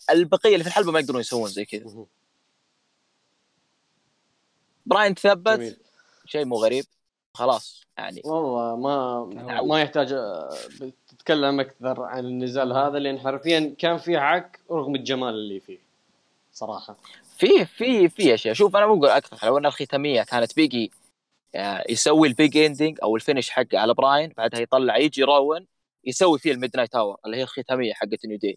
البقية 0.10 0.54
اللي 0.54 0.64
في 0.64 0.70
الحلبة 0.70 0.92
ما 0.92 1.00
يقدرون 1.00 1.22
يسوون 1.22 1.50
زي 1.50 1.66
كذا. 1.66 2.06
براين 4.86 5.16
تثبت 5.16 5.78
شيء 6.26 6.46
مو 6.46 6.56
غريب. 6.56 6.86
خلاص 7.34 7.84
يعني 7.98 8.22
والله 8.26 8.76
ما 8.76 9.62
ما 9.62 9.82
يحتاج 9.82 10.14
آه، 10.14 10.50
تتكلم 11.08 11.60
أكثر 11.60 12.02
عن 12.04 12.26
النزال 12.26 12.74
هذا 12.74 13.00
لأن 13.00 13.20
حرفيا 13.20 13.76
كان 13.78 13.98
في 13.98 14.18
عك 14.18 14.60
رغم 14.72 14.96
الجمال 14.96 15.30
اللي 15.34 15.60
فيه 15.60 15.78
صراحة. 16.54 16.98
في 17.38 17.66
في 17.66 18.10
في 18.10 18.34
اشياء 18.34 18.54
شوف 18.54 18.76
أنا 18.76 18.86
بقول 18.86 19.06
أكثر 19.06 19.48
لو 19.48 19.58
إن 19.58 19.66
الختامية 19.66 20.24
كانت 20.24 20.56
بيجي 20.56 20.92
آه، 21.56 21.84
يسوي 21.90 22.28
ال 22.28 22.35
Big 22.35 22.58
Ending 22.58 22.98
أو 23.04 23.16
ال 23.16 23.20
finish 23.20 23.50
حقه 23.50 23.80
على 23.80 23.94
براين 23.94 24.34
بعدها 24.38 24.60
يطلع 24.60 24.98
يجي 24.98 25.24
روين 25.24 25.68
يسوي 26.06 26.40
فيه 26.40 26.52
ال 26.52 26.78
Midnight 26.78 26.92
Hour 26.92 27.18
اللي 27.26 27.38
هي 27.38 27.44
الختامية 27.44 27.94
حقت 27.94 28.26
New 28.26 28.38
Day. 28.38 28.56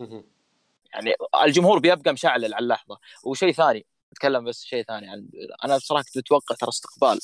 يعني 0.94 1.14
الجمهور 1.44 1.78
بيبقى 1.78 2.12
مشعل 2.12 2.44
على 2.44 2.58
اللحظة. 2.58 2.98
وشيء 3.24 3.52
ثاني 3.52 3.86
أتكلم 4.12 4.44
بس 4.44 4.64
شيء 4.64 4.82
ثاني 4.82 5.08
عن 5.08 5.28
أنا 5.64 5.76
بصراحة 5.76 6.04
كنت 6.04 6.16
أتوقع 6.16 6.54
ترى 6.56 6.68
استقبال. 6.68 7.18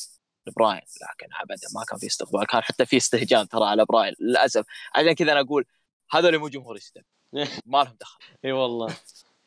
لبراين 0.48 0.80
لكن 0.80 1.32
ابدا 1.42 1.68
ما 1.74 1.84
كان 1.88 1.98
في 1.98 2.06
استقبال. 2.06 2.46
كان 2.46 2.60
حتى 2.62 2.86
في 2.86 2.96
استهجان 2.96 3.48
ترى 3.48 3.64
على 3.64 3.84
براين 3.84 4.14
للأسف. 4.20 4.64
عشان 4.94 5.12
كذا 5.12 5.32
أنا 5.32 5.40
أقول 5.40 5.64
هذول 6.10 6.38
مو 6.38 6.48
جمهور 6.48 6.76
يستب 6.76 7.02
ما 7.66 7.78
لهم 7.84 7.96
دخل. 8.00 8.18
إي 8.44 8.52
والله. 8.52 8.96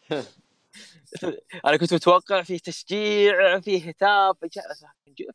أنا 1.65 1.77
كنت 1.77 1.93
متوقع 1.93 2.41
في 2.41 2.59
تشجيع 2.59 3.59
في 3.59 3.89
هتاف 3.89 4.35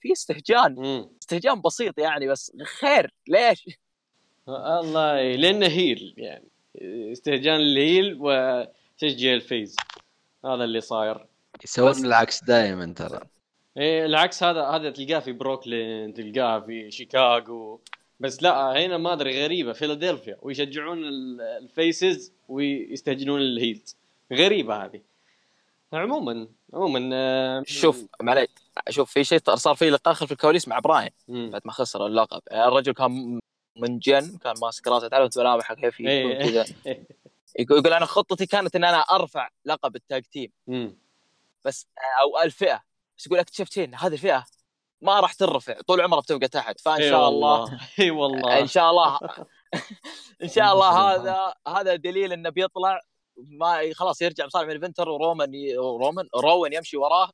في 0.01 0.13
استهجان. 0.13 1.07
استهجان 1.23 1.61
بسيط 1.61 1.99
يعني 1.99 2.29
بس 2.29 2.53
خير. 2.81 3.15
ليش؟ 3.29 3.69
الله 4.49 5.35
لأنه 5.35 5.67
heel 5.67 6.15
يعني. 6.17 6.49
استهجان 7.13 7.61
ال 7.61 7.72
heel 7.72 8.17
وتشجيع 8.21 9.35
ال 9.35 9.42
face. 9.42 9.77
هذا 10.45 10.65
اللي 10.65 10.81
صاير. 10.81 11.27
يسوون 11.65 12.07
العكس 12.07 12.45
دائما 12.45 12.95
ترى. 12.97 13.21
إيه 13.77 14.07
العكس 14.07 14.43
هذا 14.43 14.63
هذا 14.65 14.91
تلقاه 14.91 15.19
في 15.19 15.33
بروكلين 15.33 16.15
تلقاه 16.15 16.61
في 16.61 16.91
شيكاغو. 16.91 17.81
بس 18.21 18.43
لا 18.43 18.87
هنا 18.87 18.97
ما 18.99 19.13
أدري 19.13 19.45
غريبة. 19.45 19.73
فيلادلفيا 19.73 20.37
ويشجعون 20.43 21.05
ال- 21.05 21.41
ال 21.41 21.56
faces 21.56 22.33
ويستهجنون 22.49 23.41
ال 23.41 23.49
heels. 23.49 23.97
غريبة 24.33 24.85
هذه. 24.85 25.01
عموما 25.93 26.49
عموما 26.75 27.11
آه، 27.13 27.63
شوف 27.67 28.07
معليش 28.23 28.49
شوف 28.89 29.11
في 29.13 29.25
شيء 29.25 29.39
صار 29.55 29.75
في 29.75 29.91
لقاء 29.91 30.15
خلف 30.15 30.33
الكواليس 30.33 30.69
مع 30.69 30.79
براين. 30.79 31.11
بعد 31.29 31.63
ما 31.65 31.73
خسر 31.73 32.07
اللقب. 32.07 32.43
الرجل 32.53 32.93
كان 32.93 33.41
منجن 33.77 34.37
كان 34.39 34.55
ماسك 34.63 34.89
راسه 34.89 35.09
تعرف 35.09 35.39
ملامحه 35.39 35.75
كيف 35.75 36.01
يكون. 36.01 36.33
كذا. 36.43 36.67
يقول 37.59 37.93
أنا 37.93 38.07
خطتي 38.07 38.47
كانت 38.47 38.77
إن 38.77 38.85
أنا 38.85 38.99
أرفع 38.99 39.49
لقب 39.65 39.97
ال 39.97 40.03
tag 40.03 40.23
team. 40.23 40.53
بس 41.65 41.89
أو 42.23 42.43
الفئة. 42.43 42.86
بس 43.19 43.27
يقول 43.27 43.39
اكتشفت 43.39 43.79
هنا 43.79 44.07
هذه 44.07 44.13
الفئة 44.13 44.45
ما 45.01 45.21
راح 45.21 45.33
ترفع 45.33 45.81
طول 45.87 46.01
عمرها 46.01 46.21
بتبقى 46.21 46.49
تحت 46.49 46.81
فإن 46.81 47.01
شاء 47.11 47.29
الله 47.29 47.81
إي 48.01 48.11
والله. 48.11 48.59
إن 48.61 48.67
شاء 48.67 48.91
الله 48.91 49.19
إن 50.43 50.49
شاء 50.49 50.73
الله 50.73 50.91
هذا 51.15 51.55
هذا 51.69 51.97
دليل 51.97 52.33
إنه 52.33 52.51
بيطلع 52.51 53.01
ما 53.37 53.81
خلاص 53.95 54.23
يرجع 54.23 54.47
مصارع 54.47 54.69
main 54.69 54.81
eventer 54.81 55.09
ورومان 55.09 55.55
ي... 55.55 55.77
رومان 55.77 56.29
روان 56.35 56.73
يمشي 56.73 56.97
وراه. 56.97 57.31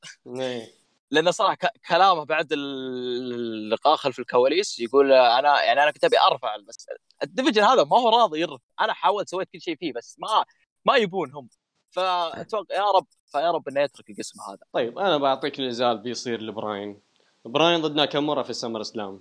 لأنه 1.10 1.30
صراحة 1.30 1.54
ك... 1.54 1.66
كلامه 1.88 2.24
بعد 2.24 2.48
اللقاء 2.52 3.96
خلف 3.96 4.18
الكواليس 4.18 4.80
يقول 4.80 5.12
أنا 5.12 5.62
يعني 5.62 5.82
أنا 5.82 5.90
كنت 5.90 6.04
أبي 6.04 6.16
أرفع 6.20 6.56
بس 6.68 6.86
ال 7.22 7.27
division 7.27 7.62
هذا 7.62 7.84
ما 7.84 7.98
هو 8.00 8.08
راضي 8.08 8.40
يرفع. 8.40 8.64
أنا 8.80 8.92
حاولت 8.92 9.28
سويت 9.28 9.48
كل 9.52 9.60
شيء 9.60 9.76
فيه 9.76 9.92
بس 9.92 10.16
ما 10.18 10.44
ما 10.84 10.96
يبون 10.96 11.32
هم. 11.34 11.48
فاتوقع 11.92 12.74
يا 12.74 12.90
رب 12.96 13.06
فيا 13.26 13.50
رب 13.50 13.68
إنه 13.68 13.80
يترك 13.80 14.10
القسم 14.10 14.40
هذا. 14.48 14.58
طيب 14.72 14.98
أنا 14.98 15.16
بعطيك 15.16 15.60
نزال 15.60 15.98
بيصير 15.98 16.42
لبراين. 16.42 17.00
براين 17.44 17.80
ضد 17.82 17.94
ناكامورا 17.94 18.42
في 18.42 18.50
ال 18.50 18.82
SummerSlam 18.82 19.20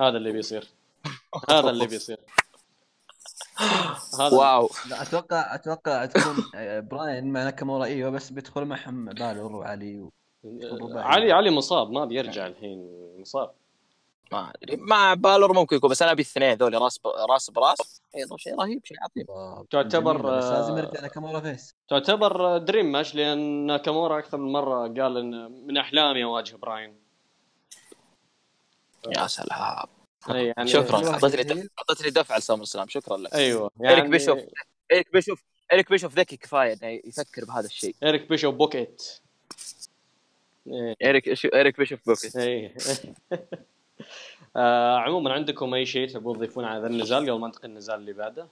هذا 0.00 0.16
اللي 0.16 0.32
بيصير. 0.32 0.68
هذا 1.50 1.70
اللي 1.70 1.86
بيصير. 1.86 2.18
هذا 4.20 4.36
wow. 4.36 4.70
لا 4.90 5.02
أتوقع 5.02 5.54
أتوقع 5.54 6.04
تكون 6.04 6.36
آه، 6.54 6.80
براين 6.80 7.32
مع 7.32 7.44
ناكامورا 7.44 7.84
إيوه 7.84 8.10
بس 8.10 8.30
بيدخل 8.30 8.64
معهم 8.64 9.04
بالور 9.04 9.56
وعلي 9.56 10.00
و... 10.00 10.12
علي 10.94 11.32
علي 11.32 11.50
مصاب 11.50 11.90
ما 11.90 12.04
بيرجع 12.04 12.46
الحين 12.46 12.88
مصاب. 13.18 13.50
ما 14.32 14.52
أدري. 14.62 14.76
مع 14.76 15.14
بالور 15.14 15.52
ممكن 15.52 15.76
يكون 15.76 15.90
بس 15.90 16.02
أنا 16.02 16.12
أبي 16.12 16.22
الاثنين 16.22 16.52
ذولي 16.54 16.76
راس 16.76 16.98
ب... 16.98 17.06
راس 17.06 17.50
براس. 17.50 18.02
أيضا 18.16 18.36
شيء 18.36 18.60
رهيب 18.60 18.84
شيء 18.84 18.96
عظيم. 19.00 19.26
تعتبر، 19.70 20.16
بس 20.16 20.44
لازم 20.44 20.72
آه، 20.72 20.78
يرجع 20.78 21.00
ناكامورا 21.00 21.40
face. 21.40 21.74
تعتبر 21.88 22.58
dream 22.58 22.92
match 22.92 23.14
لأن 23.14 23.66
ناكامورا 23.66 24.18
أكثر 24.18 24.38
من 24.38 24.52
مرة 24.52 24.80
قال 24.80 25.16
إن 25.16 25.66
من 25.66 25.76
أحلامي 25.76 26.24
أواجه 26.24 26.56
براين. 26.56 26.96
يا 29.16 29.26
سلام. 29.26 29.86
أي 30.30 30.46
يعني 30.56 30.68
شكرا. 30.68 31.08
أعطيتني. 31.08 31.68
أعطيتني 31.78 32.10
دفع 32.10 32.36
ل 32.36 32.64
SummerSlam 32.64 32.88
شكرا 32.88 33.16
لك. 33.16 33.34
أيوه 33.34 33.70
يعني 33.80 34.08
بيشوف. 34.08 34.38
إيريك 34.92 35.12
بيشوف 35.12 35.44
إيريك 35.72 35.90
بيشوف 35.90 36.18
ذكي 36.18 36.36
كفاية 36.36 36.72
إنه 36.72 37.00
يفكر 37.04 37.44
بهذا 37.44 37.66
الشيء. 37.66 37.94
إيريك 38.02 38.28
بيشوف 38.28 38.54
book 38.54 38.81
it. 38.81 39.02
إيه. 40.66 40.96
إيريك. 41.02 41.44
إيريك 41.54 41.78
بيشوف 41.78 42.00
book 42.06 42.23
it. 42.23 42.36
آه 44.56 44.96
عموما 44.98 45.32
عندكم 45.32 45.74
أي 45.74 45.86
شيء 45.86 46.08
تبون 46.08 46.36
تضيفون 46.36 46.64
على 46.64 46.80
ذا 46.80 46.86
النزال 46.86 47.22
قبل 47.30 47.40
ما 47.40 47.46
ننتقل 47.46 47.68
للنزال 47.68 47.94
اللي 47.94 48.12
بعده؟ 48.12 48.46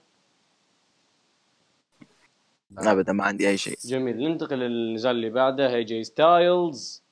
ابدا 2.77 3.13
ما 3.13 3.23
عندي 3.23 3.49
أي 3.49 3.57
شيء. 3.57 3.77
جميل 3.85 4.17
ننتقل 4.17 4.59
للنزال 4.59 5.15
اللي 5.15 5.29
بعده 5.29 5.69
إيه 5.69 5.83
جي 5.83 6.03
ستايلز 6.03 7.03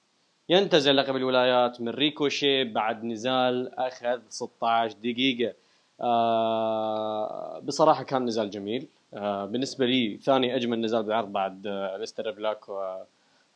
ينتزع 0.49 0.91
لقب 0.91 1.15
الولايات 1.15 1.81
من 1.81 1.89
ريكوشي 1.89 2.63
بعد 2.63 3.03
نزال 3.03 3.79
أخذ 3.79 4.19
16 4.29 4.93
دقيقة. 4.93 5.53
آه 6.01 7.59
بصراحة 7.59 8.03
كان 8.03 8.25
نزال 8.25 8.49
جميل. 8.49 8.87
آه 9.13 9.45
بالنسبة 9.45 9.85
لي 9.85 10.17
ثاني 10.23 10.55
أجمل 10.55 10.81
نزال 10.81 11.03
بالعرض 11.03 11.31
بعد 11.31 11.67
آه 11.67 11.97
أليستر 11.97 12.31
بلاك 12.31 12.69
و 12.69 12.95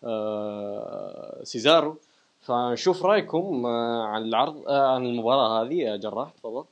آه 0.03 1.39
سيزارو 1.43 1.97
فنشوف 2.45 3.05
رأيكم 3.05 3.65
آه 3.65 4.07
عن 4.07 4.21
العرض 4.21 4.67
آه 4.67 4.95
عن 4.95 5.05
المباراة 5.05 5.63
هذه 5.63 5.73
يا 5.73 5.97
جراح 5.97 6.31
تفضل. 6.31 6.65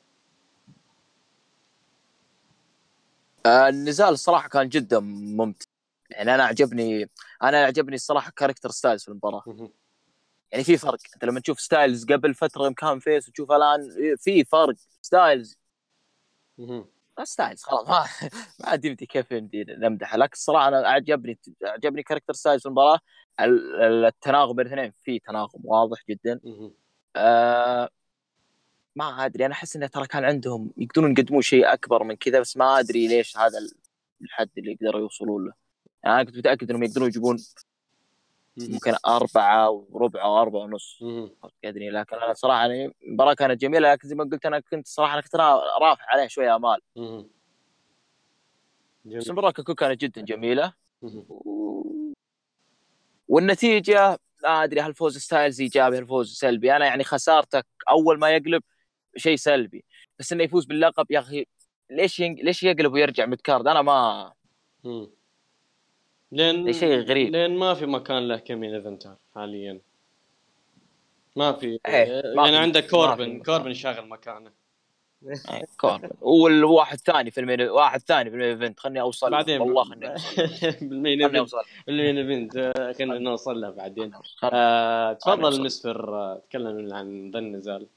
آه، 3.46 3.70
النزال 3.70 4.10
الصراحه 4.10 4.50
كان 4.50 4.70
جدا 4.70 5.00
ممتع. 5.00 5.66
يعني 6.10 6.36
أنا 6.36 6.44
عجبني 6.44 7.10
أنا 7.44 7.66
عجبني 7.66 7.96
الصراحة 7.96 8.32
character 8.36 8.72
ستايلز 8.72 9.04
في 9.04 9.10
المباراة. 9.10 9.44
يعني 10.52 10.64
في 10.64 10.78
فرق. 10.78 11.00
أنت 11.16 11.26
لما 11.26 11.40
تشوف 11.40 11.60
ستايلز 11.62 12.06
قبل 12.06 12.34
فترة 12.34 12.70
كان 12.70 13.00
face 13.00 13.30
وتشوف 13.30 13.52
الآن 13.52 13.80
في 14.18 14.44
فرق. 14.46 14.76
ستايلز. 15.02 15.58
ستايلز 17.24 17.64
خلاص 17.64 17.88
ما 17.90 18.06
ما 18.60 18.70
عاد 18.70 18.86
يمدي 18.86 19.06
كيف 19.06 19.32
يمدي 19.32 19.66
نمدحه 19.70 20.18
لكن 20.18 20.34
الصراحة 20.34 20.68
أنا 20.68 20.78
عجبني 20.90 21.40
عجبني 21.64 22.04
character 22.04 22.34
ستايلز 22.34 22.62
في 22.62 22.66
المباراة 22.68 23.00
ال- 23.40 23.82
ال- 23.84 24.06
التناغم 24.06 24.56
بين 24.56 24.68
الاثنين 24.68 24.92
في 25.04 25.20
تناغم 25.20 25.62
واضح 25.64 25.98
جدا. 26.10 26.40
آه 27.16 27.90
ما 28.96 29.26
أدري 29.26 29.46
أنا 29.46 29.54
أحس 29.54 29.76
إنه 29.76 29.88
ترى 29.88 30.08
كان 30.08 30.26
عندهم 30.26 30.72
يقدرون 30.78 31.12
يقدمون 31.12 31.42
شيء 31.42 31.74
أكبر 31.74 32.04
من 32.04 32.16
كذا 32.16 32.40
بس 32.40 32.58
ما 32.58 32.80
أدري 32.80 33.08
ليش 33.08 33.38
هذا 33.38 33.60
الحد 34.22 34.50
اللي 34.58 34.72
يقدروا 34.72 35.02
يوصلون 35.02 35.46
له 35.46 35.54
يعني 36.04 36.16
أنا 36.16 36.24
كنت 36.24 36.38
متأكد 36.38 36.70
إنهم 36.70 36.84
يقدرون 36.84 37.08
يجيبون. 37.08 37.38
ممكن 38.58 38.92
أربعة 39.08 39.70
وربع 39.70 40.24
أو 40.24 40.42
أربعة 40.42 40.60
ونص. 40.60 41.00
أدري 41.66 41.90
لكن 41.90 42.16
أنا 42.16 42.34
صراحة 42.34 42.60
يعني 42.60 42.94
المباراة 43.08 43.34
كانت 43.34 43.62
جميلة 43.62 43.92
لكن 43.92 44.08
زي 44.08 44.16
ما 44.16 44.24
قلت 44.24 44.46
أنا 44.46 44.60
كنت 44.60 44.88
صراحة 44.88 45.14
أنا 45.14 45.22
كنت 45.22 45.36
را- 45.36 45.78
رافع 45.82 46.04
عليه 46.08 46.28
شوية 46.28 46.56
آمال. 46.56 46.80
بس 49.06 49.28
المباراة 49.28 49.52
ككل 49.52 49.74
كانت 49.74 50.02
جدا 50.02 50.22
جميلة. 50.22 50.74
و... 51.30 52.14
والنتيجة 53.28 54.20
لا 54.44 54.64
أدري 54.64 54.82
هل 54.82 54.94
فوز 54.94 55.18
ستايلز 55.18 55.62
إيجابي 55.62 55.98
هل 55.98 56.08
فوز 56.08 56.34
سلبي 56.34 56.76
أنا 56.76 56.86
يعني 56.86 57.04
خسارتك 57.04 57.66
أول 57.90 58.20
ما 58.20 58.30
يقلب 58.30 58.64
شيء 59.18 59.36
سلبي 59.36 59.84
بس 60.20 60.34
إنه 60.34 60.44
يفوز 60.44 60.66
باللقب 60.66 61.06
يا 61.12 61.20
أخي 61.20 61.46
ليش. 61.90 62.20
ليش 62.22 62.64
يقلب 62.64 62.94
ويرجع 62.94 63.26
mid 63.26 63.42
card 63.42 63.68
أنا 63.68 63.82
ما. 63.82 64.34
لأن 66.34 66.74
شيء 66.74 67.00
غريب. 67.00 67.32
لأن 67.32 67.56
ما 67.56 67.74
في 67.74 67.86
مكان 67.86 68.28
له 68.28 68.38
ك 68.38 68.45
main 68.45 68.74
eventer 68.74 69.16
حاليا. 69.36 69.80
ما 71.36 71.52
في. 71.52 71.80
ما 72.36 72.46
يعني 72.46 72.58
عندك 72.58 72.90
كوربن. 72.90 73.44
كوربن 73.44 73.74
شاغل 73.74 74.08
مكانه. 74.08 74.52
يعني 75.50 75.68
كوربن 75.78 76.10
والواحد 76.22 76.98
ثاني 76.98 77.32
في 77.32 77.40
ال 77.40 77.44
main 77.44 77.62
واحد 77.62 78.00
ثاني 78.00 78.30
في 78.30 78.36
ال 78.36 78.38
main 78.38 78.50
event 78.50 78.80
خلني 78.80 79.02
أوصل 79.02 79.32
بعدين 79.32 79.62
والله 79.62 79.84
خلني 79.84 80.12
أوصل 80.12 80.46
بال 80.82 80.94
main 80.94 81.20
خلني 81.24 81.24
ايفنت 81.24 81.36
أوصل 81.36 81.58
بال 81.88 81.98
main 81.98 82.18
event 82.18 82.74
خلينا 82.98 83.20
نوصل 83.20 83.62
له 83.62 83.70
بعدين. 83.70 84.12
آه، 84.44 85.14
تفضل. 85.14 85.64
مسفر 85.64 86.16
آه، 86.16 86.42
تكلم 86.50 86.94
عن 86.94 87.32
ذا 87.32 87.40
النزال. 87.40 87.88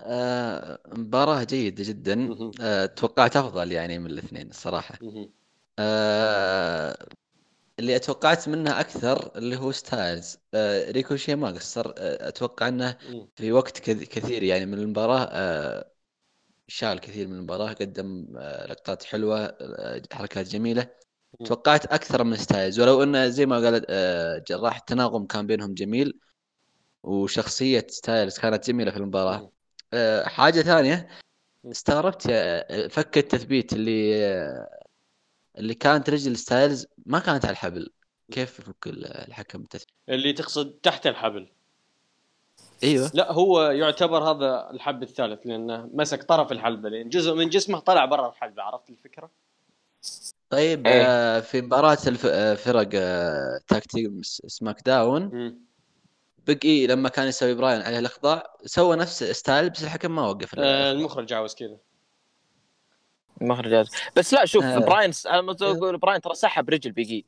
آه 0.00 0.78
مباراة 0.86 1.44
جيدة 1.44 1.84
جدا. 1.84 2.36
آه 2.60 2.86
توقعت 2.86 3.36
أفضل 3.36 3.72
يعني 3.72 3.98
من 3.98 4.06
الاثنين 4.06 4.50
الصراحة. 4.50 4.98
آه 5.78 7.08
اللي 7.78 7.96
أتوقعت 7.96 8.48
منه 8.48 8.80
أكثر 8.80 9.38
اللي 9.38 9.56
هو 9.56 9.72
ستايلز 9.72 10.38
آه 10.54 10.90
ريكوشي 10.90 11.34
ما 11.36 11.48
قصر 11.48 11.94
آه 11.98 12.28
أتوقع 12.28 12.68
إنه. 13.02 13.28
في 13.36 13.52
وقت 13.52 13.78
كث- 13.80 14.04
كثير 14.08 14.42
يعني 14.42 14.66
من 14.66 14.74
المباراة 14.78 15.28
آه 15.32 15.92
شال 16.68 17.00
كثير 17.00 17.28
من 17.28 17.34
المباراة 17.36 17.72
قدم 17.74 18.28
آه 18.38 18.66
لقطات 18.66 19.04
حلوة 19.04 19.40
آه 19.46 20.02
حركات 20.12 20.46
جميلة 20.48 20.90
مم. 21.40 21.46
توقعت 21.46 21.86
أكثر 21.86 22.24
من 22.24 22.36
ستايلز 22.36 22.80
ولو 22.80 23.02
إنه 23.02 23.28
زي 23.28 23.46
ما 23.46 23.56
قال 23.56 23.86
آه 23.90 24.44
جراح 24.48 24.76
التناغم 24.76 25.26
كان 25.26 25.46
بينهم 25.46 25.74
جميل 25.74 26.20
وشخصية 27.02 27.86
ستايلز 27.90 28.38
كانت 28.38 28.68
جميلة 28.68 28.90
في. 29.34 29.52
آه 29.94 30.24
حاجة 30.24 30.62
ثانية 30.62 31.08
مم. 31.64 31.70
استغربت 31.70 32.22
فك 32.90 33.18
التثبيت 33.18 33.72
اللي 33.72 34.14
اللي 35.58 35.74
كانت 35.74 36.10
رجل 36.10 36.36
ستايلز 36.36 36.86
ما 37.06 37.18
كانت 37.18 37.44
على 37.44 37.52
الحبل 37.52 37.90
كيف 38.32 38.58
يفك 38.58 38.86
ال- 38.86 39.06
الحكم 39.06 39.60
التثبيت 39.60 39.94
اللي 40.08 40.32
تقصد 40.32 40.70
تحت 40.70 41.06
الحبل 41.06 41.48
إيوه 42.84 43.10
لا 43.14 43.32
هو 43.32 43.62
يعتبر 43.62 44.22
هذا 44.30 44.70
الحبل 44.70 45.02
الثالث 45.02 45.46
لأنه 45.46 45.90
مسك 45.94 46.22
طرف 46.22 46.52
الحلبة 46.52 46.88
لأن 46.88 47.08
جزء 47.08 47.34
من 47.34 47.48
جسمه 47.48 47.78
طلع 47.78 48.04
برا 48.04 48.28
الحلبة 48.28 48.62
عرفت 48.62 48.90
الفكرة؟ 48.90 49.30
طيب 50.50 50.86
إيه. 50.86 51.02
آه 51.06 51.40
في 51.40 51.60
مباراة 51.62 51.98
الف... 52.06 52.26
آه، 52.26 52.54
فرق 52.54 52.88
آه 52.94 53.60
tag 53.68 53.86
team 53.86 54.22
س- 54.22 54.42
SmackDown. 54.46 55.58
Big 56.46 56.76
E 56.76 56.86
لما 56.86 57.08
كان 57.08 57.28
يسوي 57.28 57.54
براين 57.54 57.80
عليه 57.82 57.98
الأخضاع 57.98 58.56
سوى 58.64 58.96
نفس 58.96 59.24
ستايلز 59.24 59.70
بس 59.70 59.82
الحكم 59.84 60.14
ما 60.14 60.22
وقف 60.28 60.54
آه، 60.58 60.92
المخرج 60.92 61.32
عاوز 61.32 61.54
كذا 61.54 61.76
مخرجات 63.40 63.88
بس 64.16 64.34
لا 64.34 64.44
شوف 64.44 64.64
آه. 64.64 64.78
براين 64.78 65.12
أنا 65.26 65.40
ما 65.40 65.56
أقول 65.62 65.98
براين 65.98 66.20
ترى 66.20 66.34
سحب 66.34 66.70
رجل 66.70 66.92
بيجي. 66.92 67.26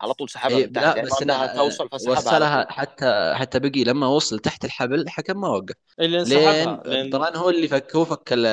على 0.00 0.14
طول 0.14 0.28
سحبها 0.30 0.56
إيه، 0.56 0.66
لا 0.66 0.82
يعني 0.82 1.02
بس 1.02 1.22
انها 1.22 1.56
توصل 1.56 1.88
فسحبها 1.88 2.16
على 2.18 2.26
وصلها. 2.26 2.72
حتى 2.72 3.34
حتى 3.36 3.58
Big 3.58 3.78
E 3.78 3.84
لما 3.84 4.06
وصل 4.06 4.38
تحت 4.38 4.64
الحبل 4.64 5.00
الحكم 5.00 5.40
ما 5.40 5.48
وقف 5.48 5.74
اللي 6.00 6.24
لين 6.24 6.38
انسحبها 6.48 6.82
لين 6.86 7.10
براين 7.10 7.36
هو 7.36 7.50
اللي 7.50 7.68
فك 7.68 7.96
هو 7.96 8.04
فك 8.04 8.32
ال- 8.32 8.46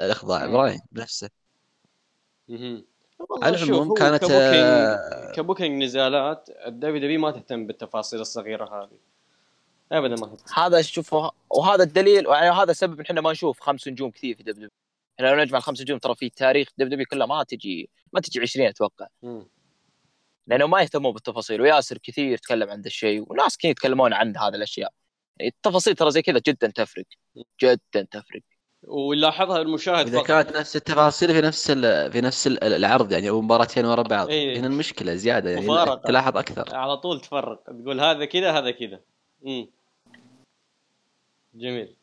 الأخضاع. 0.00 0.46
براين 0.46 0.80
بنفسه 0.92 1.30
على 3.42 3.58
شوف 3.58 3.68
العموم 3.70 3.94
كانت 3.94 4.20
ك 4.24 4.28
booking 4.28 4.54
آه، 4.56 5.32
ك 5.32 5.38
booking 5.38 5.82
نزالات 5.82 6.48
ال 6.66 6.98
WW 6.98 7.20
ما 7.20 7.30
تهتم 7.30 7.66
بالتفاصيل 7.66 8.20
الصغيرة 8.20 8.64
هذه. 8.82 8.98
ابدا 9.92 10.14
ما 10.14 10.26
تهتم. 10.26 10.60
هذا 10.62 10.82
شوف 10.82 11.14
وهذا 11.50 11.82
الدليل 11.82 12.26
يعني 12.26 12.50
هذا 12.50 12.70
السبب 12.70 12.94
ان 12.94 13.00
إحنا 13.04 13.20
ما 13.20 13.32
نشوف 13.32 13.60
خمس 13.60 13.88
نجوم 13.88 14.10
كثير 14.10 14.36
في 14.36 14.42
W. 14.42 14.68
إحنا 15.20 15.28
لو 15.28 15.36
نجمع 15.42 15.58
الخمس 15.58 15.80
نجوم 15.80 15.98
ترى 15.98 16.14
في 16.14 16.28
تاريخ 16.28 16.68
W 16.78 17.06
كلها 17.10 17.26
ما 17.26 17.42
تجي 17.42 17.90
ما 18.12 18.20
تجي 18.20 18.40
20 18.40 18.66
أتوقع. 18.66 19.06
مم. 19.22 19.48
لأنه 20.46 20.66
ما 20.66 20.82
يهتمون 20.82 21.12
بالتفاصيل 21.12 21.60
وياسر 21.60 21.98
كثير 21.98 22.38
تكلم 22.38 22.70
عن 22.70 22.80
ذا 22.80 22.86
الشيء 22.86 23.32
وناس 23.32 23.56
كثير 23.56 23.70
يتكلمون 23.70 24.12
عن 24.12 24.36
هذه 24.36 24.54
الأشياء. 24.54 24.92
يعني 25.38 25.52
التفاصيل 25.56 25.94
ترى 25.94 26.10
زي 26.10 26.22
كذا 26.22 26.40
جدا 26.46 26.66
تفرق 26.66 27.04
جدا 27.62 28.02
تفرق. 28.10 28.42
ويلاحظها 28.82 29.62
المشاهد 29.62 30.06
إذا 30.06 30.22
كانت 30.22 30.56
نفس 30.56 30.76
التفاصيل 30.76 31.34
في 31.34 31.40
نفس 31.40 31.70
ال... 31.70 32.12
في 32.12 32.20
نفس 32.20 32.46
ال- 32.46 32.64
العرض 32.64 33.12
يعني 33.12 33.28
أو 33.28 33.40
مباراتين 33.40 33.84
ورا 33.84 34.02
بعض. 34.02 34.28
إيه. 34.28 34.58
هنا 34.58 34.66
المشكلة 34.66 35.14
زيادة 35.14 35.50
يعني 35.50 35.66
مفارقة. 35.66 36.08
تلاحظ 36.08 36.36
أكثر. 36.36 36.76
على 36.76 36.96
طول 36.96 37.20
تفرق. 37.20 37.62
تقول 37.64 38.00
هذا 38.00 38.24
كذا 38.24 38.52
هذا 38.52 38.70
كذا. 38.70 39.00
جميل. 41.54 41.96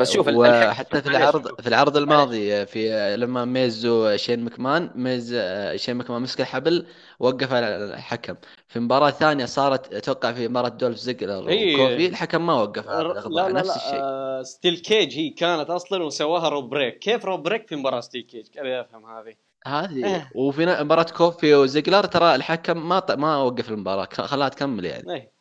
بس 0.00 0.10
شوف 0.12 0.28
وحتى 0.28 1.02
في. 1.02 1.08
العرض 1.16 1.60
في 1.60 1.66
العرض 1.68 1.96
الماضي 1.96 2.66
في 2.66 3.16
لما 3.16 3.44
Miz 3.44 3.86
و 3.86 3.96
Shane 3.96 4.44
McMahon 4.44 4.90
Miz 4.94 5.36
Shane 5.76 5.96
McMahon 5.96 6.22
مسك 6.22 6.40
الحبل 6.40 6.86
وقف 7.20 7.52
على 7.52 7.76
الحكم. 7.76 8.34
في 8.68 8.80
مباراة 8.80 9.10
ثانية 9.10 9.44
صارت 9.44 9.94
أتوقع 9.94 10.32
في 10.32 10.48
مباراة 10.48 10.68
دولف 10.68 10.96
زيجلر 10.96 11.48
إيه. 11.48 11.74
وكوفي 11.74 12.06
الحكم 12.06 12.46
ما 12.46 12.54
وقف. 12.54 12.88
على 12.88 13.08
لا 13.08 13.28
لا 13.28 13.52
نفس 13.52 13.68
لا 13.68 13.76
الشيء. 13.76 13.98
آه 14.02 14.42
steel 14.42 14.78
cage 14.78 15.18
هي 15.18 15.30
كانت 15.30 15.70
أصلا 15.70 16.04
وسواها 16.04 16.48
rope 16.48 16.70
break. 16.70 16.98
كيف 16.98 17.24
rope 17.24 17.42
break 17.42 17.68
في 17.68 17.76
مباراة 17.76 18.00
steel 18.00 18.22
cage؟ 18.22 18.46
أبي 18.58 18.80
أفهم 18.80 19.04
هذه؟ 19.06 19.34
هذه 19.66 20.06
إيه. 20.06 20.30
وفي 20.34 20.66
مباراة 20.66 21.06
كوفي 21.16 21.54
وزيجلر 21.54 22.04
ترى 22.06 22.34
الحكم 22.34 22.88
ما 22.88 22.98
ط- 23.00 23.10
ما 23.10 23.36
وقف 23.36 23.70
المباراة 23.70 24.08
خ- 24.12 24.20
خلاها 24.20 24.48
تكمل 24.48 24.84
يعني. 24.84 25.14
إيه. 25.14 25.32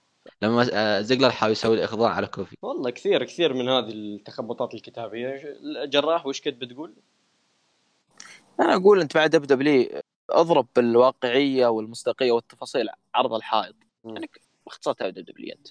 لما 0.42 0.70
آه، 0.74 1.02
زيجلر 1.02 1.30
حاول 1.30 1.52
يسوي 1.52 1.76
الاخضاع 1.76 2.10
على 2.10 2.28
كوفي 2.28 2.56
والله 2.62 2.89
كثير 2.89 3.24
كثير 3.24 3.54
من 3.54 3.70
هذه 3.70 3.89
التخبطات 3.89 4.74
الكتابية 4.74 5.58
جراح 5.86 6.26
وش 6.26 6.42
كنت 6.42 6.62
بتقول؟ 6.62 6.94
أنا 8.60 8.76
أقول 8.76 9.02
أنت 9.02 9.16
بعد 9.16 9.30
WW 9.30 10.01
أضرب 10.30 10.68
بالواقعية 10.76 11.68
والمصداقية 11.68 12.32
والتفاصيل 12.32 12.89
عرض 13.16 13.34
الحائط. 13.34 13.76
يعني 14.06 14.30
اختصرتها 14.68 15.10
WW 15.09 15.55
أنت. 15.56 15.68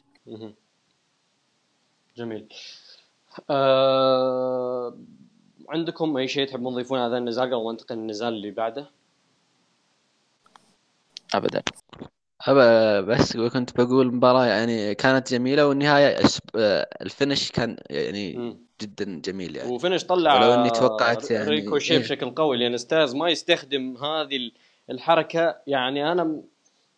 جميل 2.16 2.48
آه... 3.50 4.98
عندكم 5.68 6.16
أي 6.16 6.28
شيء 6.28 6.48
تحبون 6.48 6.72
تضيفون 6.72 6.98
هذا 6.98 7.18
النزال 7.18 7.46
قبل 7.46 7.64
ما 7.64 7.72
ننتقل 7.72 7.96
للنزال 7.96 8.28
اللي 8.28 8.50
بعده؟ 8.50 8.90
ابدا 11.34 11.62
أبا 12.48 13.00
بس 13.00 13.36
كنت 13.36 13.80
بقول 13.80 14.14
مباراة 14.14 14.46
يعني 14.46 14.94
كانت 14.94 15.30
جميلة 15.32 15.66
والنهاية 15.66 16.16
آه، 16.56 16.88
ال 17.02 17.09
finish 17.09 17.50
كان 17.50 17.76
يعني. 17.90 18.56
جدا 18.80 19.20
جميل 19.24 19.56
يعني 19.56 19.70
و 19.72 19.77
finish 19.77 20.04
طلع 20.04 20.34
ولو 20.34 20.54
إني 20.54 20.70
توقعت 20.70 21.30
يعني- 21.30 21.50
ريكوشي 21.50 21.94
إيه. 21.94 21.98
بشكل 22.00 22.30
قوي 22.30 22.56
لأن 22.56 22.76
ستايلز 22.76 23.14
ما 23.14 23.28
يستخدم 23.28 23.96
هذه 23.96 24.36
ال- 24.36 24.52
الحركة 24.90 25.56
يعني 25.66 26.12
أنا 26.12 26.40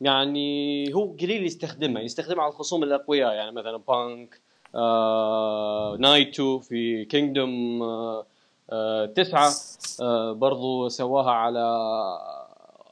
يعني 0.00 0.94
هو 0.94 1.16
قليل 1.20 1.46
يستخدمها 1.46 2.02
يستخدمها 2.02 2.42
على 2.42 2.52
الخصوم 2.52 2.82
الأقوياء 2.82 3.32
يعني 3.34 3.52
مثلا 3.52 3.76
بانك 3.76 4.40
آه 4.74 5.96
نايتو 6.00 6.58
في 6.58 7.04
كينجدوم 7.04 7.82
آه 7.82 8.26
آه 8.70 9.06
تسعة 9.06 9.52
آه 10.00 10.32
برضو 10.32 10.88
سواها 10.88 11.30
على 11.30 11.78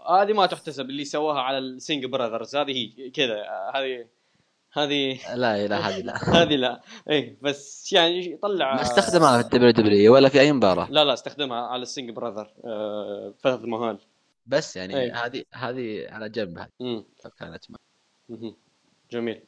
هذه 0.09 0.33
ما 0.33 0.47
تحتسب 0.47 0.91
اللي 0.91 1.05
سواها 1.05 1.41
على 1.41 1.59
السينج 1.59 2.07
براذرز 2.07 2.57
هذه 2.57 2.73
هي 2.73 3.11
كذا 3.11 3.43
هذه 3.75 4.07
هذه 4.73 5.19
لا 5.35 5.67
لا 5.67 5.89
هذه 5.89 6.01
لا 6.01 6.17
هذه 6.43 6.57
لا 6.57 6.81
إيه 7.11 7.39
بس 7.43 7.93
يعني 7.93 8.33
يطلع 8.33 8.75
ما 8.75 8.83
استخدمها 8.83 9.43
في 9.43 9.45
الدبليو 9.45 9.71
دبليو 9.71 10.15
ولا 10.15 10.29
في 10.29 10.41
أي 10.41 10.53
مباراة 10.53 10.91
لا 10.91 11.05
لا 11.05 11.13
استخدمها 11.13 11.61
على 11.61 11.83
السينج 11.83 12.11
براذر 12.11 12.53
آه 12.65 13.35
فترة 13.39 13.65
المهال 13.65 13.99
بس 14.47 14.77
يعني 14.77 14.97
إيه. 14.97 15.27
هذه 15.27 15.45
هذه 15.53 16.07
على 16.09 16.29
جنب 16.29 16.59
هذه. 16.59 17.05
كانت. 17.39 17.65
جميل 19.11 19.43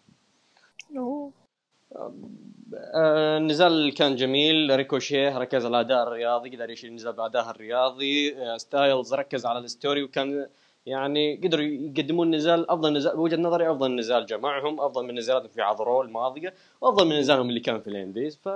النزال 2.95 3.95
كان 3.95 4.17
جميل 4.17 4.77
ريكوشيه 4.77 5.39
ركز 5.39 5.67
على 5.67 5.81
الاداء 5.81 6.03
الرياضي 6.03 6.57
قدر 6.57 6.71
يشيل 6.71 6.91
النزال 6.91 7.13
بأداء 7.13 7.51
الرياضي. 7.51 8.37
آه، 8.37 8.57
ستايلز 8.57 9.15
ركز 9.15 9.47
على 9.47 9.59
ال 9.59 9.66
story 9.66 10.03
وكان 10.03 10.47
يعني 10.87 11.37
قدروا 11.45 11.65
يقدمون 11.65 12.35
نزال 12.35 12.71
أفضل 12.71 12.93
نزال 12.93 13.17
بوجهة 13.17 13.37
نظري 13.37 13.71
أفضل 13.71 13.97
نزال 13.97 14.27
جمعهم 14.27 14.81
أفضل 14.81 15.05
من 15.05 15.15
نزالاتهم 15.15 15.49
في 15.49 15.63
الرو 15.63 16.03
الماضيه 16.03 16.55
وأفضل 16.81 17.07
من 17.07 17.19
نزالهم 17.19 17.49
اللي 17.49 17.61
كان 17.61 17.81
في 17.81 17.89
ال 17.89 17.95
indies. 17.95 18.37
ف 18.45 18.49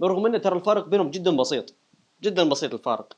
برغم 0.00 0.26
إنه 0.26 0.38
ترى 0.38 0.56
الفارق 0.56 0.88
بينهم 0.88 1.10
جدا 1.10 1.36
بسيط 1.36 1.74
جدا 2.22 2.48
بسيط 2.48 2.74
الفارق. 2.74 3.16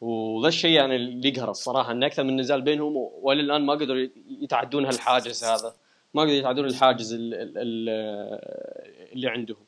وذا 0.00 0.48
الشيء 0.48 0.70
يعني 0.70 0.96
اللي 0.96 1.28
يقهر 1.28 1.50
الصراحة 1.50 1.92
إن 1.92 2.04
أكثر 2.04 2.24
من 2.24 2.40
نزال 2.40 2.62
بينهم 2.62 2.96
وإلى 2.96 3.40
الآن 3.40 3.62
ما 3.62 3.72
قدروا 3.72 4.06
يتعدون 4.40 4.84
هالحاجز 4.84 5.44
هذا. 5.44 5.74
ما 6.14 6.22
قدروا 6.22 6.34
يتعدون 6.36 6.64
الحاجز 6.66 7.12
ال- 7.12 7.34
ال- 7.34 7.58
ال- 7.58 9.12
اللي 9.12 9.28
عندهم. 9.28 9.64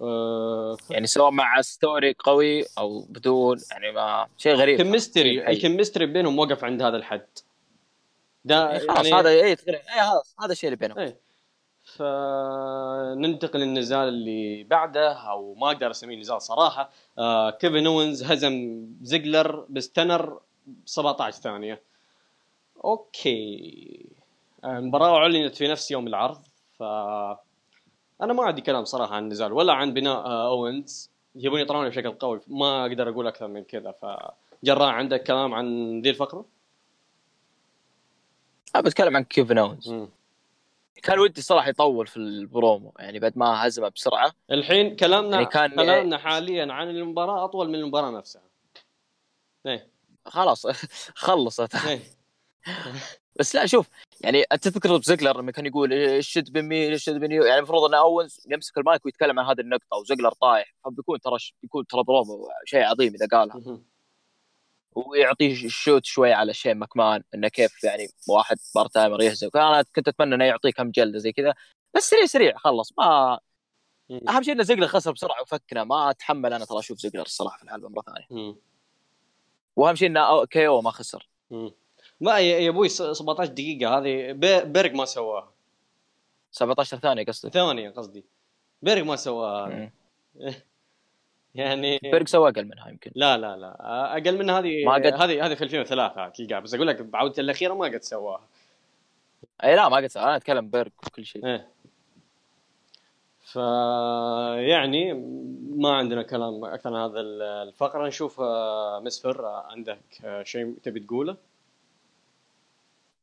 آه، 0.00 0.76
يعني 0.90 1.06
سواء 1.06 1.30
مع 1.30 1.60
story 1.60 2.14
قوي 2.18 2.64
أو 2.78 3.00
بدون 3.08 3.58
يعني 3.70 3.92
ما 3.92 4.26
شيء 4.38 4.54
غريب. 4.54 4.80
حي. 5.44 5.52
ال 5.52 5.57
chemistry 5.57 6.06
بينهم 6.06 6.38
وقف 6.38 6.64
عند 6.64 6.82
هذا 6.82 6.96
الحد؟ 6.96 7.26
ده 8.44 8.72
إيه 8.72 8.78
خلاص 8.78 9.06
يعني 9.06 9.20
هذا 9.20 9.28
اي 9.28 9.44
اي 9.44 9.56
خلاص 9.56 10.34
هذا 10.40 10.52
الشيء 10.52 10.68
اللي 10.68 10.76
بينهم. 10.76 10.98
إيه. 10.98 11.16
فننتقل 11.96 13.58
للنزال 13.60 14.08
اللي 14.08 14.64
بعده 14.64 15.12
أو 15.12 15.54
ما 15.54 15.66
أقدر 15.66 15.90
أسميه 15.90 16.16
نزال 16.16 16.42
صراحة. 16.42 16.90
آه 17.18 17.50
كيفن 17.50 17.86
اونز 17.86 18.22
هزم 18.22 18.86
زيجلر 19.02 19.66
ب 19.68 19.77
stunner 19.77 20.40
17 20.84 21.36
ثانية. 21.40 21.82
okay. 22.84 24.06
آه، 24.64 24.78
المباراة 24.78 25.16
أعلنت 25.16 25.56
في 25.56 25.68
نفس 25.68 25.90
يوم 25.90 26.06
العرض 26.06 26.42
ف 26.78 26.82
أنا 28.22 28.32
ما 28.32 28.42
عندي 28.44 28.60
كلام 28.60 28.84
صراحة 28.84 29.14
عن 29.14 29.22
النزال 29.22 29.52
ولا 29.52 29.72
عن 29.72 29.92
بناء 29.94 30.16
آه 30.26 30.48
أوينز. 30.50 31.10
يبون 31.34 31.60
يطلعوني 31.60 31.88
بشكل 31.88 32.10
قوي 32.12 32.40
ما 32.48 32.82
أقدر 32.86 33.08
أقول 33.10 33.26
أكثر 33.26 33.48
من 33.48 33.64
كذا. 33.64 33.92
فجراء 33.92 34.88
عندك 34.88 35.22
كلام 35.22 35.54
عن 35.54 36.00
ذي 36.00 36.10
الفقرة؟ 36.10 36.44
أنا 38.74 38.82
بتكلم 38.82 39.16
عن 39.16 39.24
كيفن 39.24 39.78
مم. 39.86 40.08
كان 41.02 41.18
ودي 41.18 41.42
صراحة 41.42 41.68
يطول 41.68 42.06
في 42.06 42.16
البرومو 42.16 42.92
يعني 42.98 43.18
بعد 43.18 43.38
ما 43.38 43.66
هزمه 43.66 43.88
بسرعة. 43.88 44.32
الحين 44.50 44.96
كلامنا 44.96 45.34
يعني 45.36 45.46
كان- 45.46 45.70
كلامنا 45.70 46.18
حاليا 46.18 46.72
عن 46.72 46.90
المباراة 46.90 47.44
أطول 47.44 47.68
من 47.68 47.74
المباراة 47.74 48.10
نفسها. 48.10 48.42
إيه. 49.66 49.88
خلاص 50.26 50.66
خلصت. 51.26 51.74
إيه. 51.86 52.00
بس 53.38 53.56
لا 53.56 53.66
شوف 53.66 53.88
يعني 54.20 54.44
تذكر 54.62 54.96
بزيجلر 54.96 55.40
لما 55.40 55.52
كان 55.52 55.66
يقول 55.66 55.92
الشد 55.92 56.52
بمين 56.52 56.92
الشد 56.92 57.14
بمين 57.14 57.32
يعني 57.32 57.58
المفروض 57.58 57.84
إن 57.88 57.94
اونز 57.94 58.46
يمسك 58.50 58.78
المايك 58.78 59.06
ويتكلم 59.06 59.38
عن 59.38 59.46
هذه 59.46 59.60
النقطة 59.60 59.96
وزيجلر 59.96 60.32
طايح 60.32 60.74
فبيكون 60.84 61.20
ترى 61.20 61.36
بيكون 61.62 61.86
ترى 61.86 62.02
برومو 62.02 62.48
شيء 62.64 62.82
عظيم 62.82 63.14
إذا 63.14 63.26
قالها. 63.26 63.56
ويعطيه 64.94 65.66
ال 65.66 65.72
shoot 65.72 66.04
شوي 66.04 66.32
على 66.32 66.54
شين 66.54 66.76
ماكمان 66.78 67.22
إنه 67.34 67.48
كيف 67.48 67.84
يعني 67.84 68.08
واحد 68.28 68.56
part 68.74 68.86
timer 68.86 69.22
يهزم 69.22 69.50
فأنا 69.50 69.84
كنت 69.96 70.08
أتمنى 70.08 70.34
إنه 70.34 70.44
يعطيه 70.44 70.70
كم 70.70 70.90
جلدة 70.90 71.18
زي 71.18 71.32
كذا 71.32 71.54
بس 71.94 72.10
سريع 72.10 72.26
سريع 72.26 72.56
خلص 72.58 72.92
ما. 72.98 73.38
أهم 74.28 74.42
شيء 74.42 74.54
إن 74.54 74.62
زيجلر 74.64 74.86
خسر 74.86 75.12
بسرعة 75.12 75.42
وفكنا 75.42 75.84
ما 75.84 76.10
أتحمل 76.10 76.52
أنا 76.52 76.64
ترى 76.64 76.78
أشوف 76.78 76.98
زيجلر 76.98 77.22
الصراحة 77.22 77.56
في 77.58 77.62
الحلبه 77.64 77.88
مرة 77.88 78.02
ثانية. 78.02 78.26
وأهم 79.76 79.94
شيء 79.94 80.08
انه 80.08 80.46
KO 80.46 80.80
ما 80.82 80.90
خسر. 80.90 81.28
ما 82.20 82.38
يا 82.38 82.68
أبوي 82.70 82.88
س- 82.88 83.02
17 83.02 83.50
دقيقة. 83.52 83.98
هذه 83.98 84.32
بي- 84.32 84.64
بيرج 84.64 84.94
ما 84.94 85.04
سواها 85.04 85.48
17 86.52 86.96
ثانية 86.98 87.24
قصدي 87.24 87.50
ثانية 87.50 87.90
قصدي. 87.90 88.24
بيرج 88.82 89.02
ما 89.02 89.16
سواها. 89.16 89.90
يعني 91.54 91.98
بيرج 92.02 92.28
سوى 92.28 92.50
أقل 92.50 92.64
منها 92.64 92.88
يمكن. 92.88 93.10
لا 93.14 93.36
لا 93.36 93.56
لا. 93.56 93.76
أقل 94.16 94.38
من 94.38 94.50
هذه 94.50 94.84
ما 94.84 94.94
قد- 94.94 95.06
هذه 95.06 95.46
هذه 95.46 95.54
في 95.54 95.64
2003 95.64 96.28
تلقاها 96.28 96.60
بس 96.60 96.74
أقول 96.74 96.86
لك 96.86 97.02
بعودته 97.02 97.40
الأخيرة 97.40 97.74
ما 97.74 97.84
قد 97.86 98.02
سواها. 98.02 98.40
أي 99.64 99.76
لا 99.76 99.88
ما 99.88 99.96
قلت 99.96 100.16
أنا 100.16 100.36
أتكلم 100.36 100.70
بيرج 100.70 100.90
وكل 101.06 101.24
شيء. 101.24 101.46
إيه. 101.46 101.68
فيعني 103.52 105.12
ما 105.76 105.96
عندنا 105.96 106.22
كلام 106.22 106.64
أكثر 106.64 106.94
عن 106.94 107.10
هذا 107.10 107.20
الفقرة. 107.62 108.06
نشوف 108.06 108.40
آه، 108.40 109.00
مسفر 109.00 109.46
آه، 109.46 109.66
عندك 109.70 109.98
آه، 110.24 110.42
شيء 110.42 110.74
تبي 110.82 111.00
تقوله؟ 111.00 111.36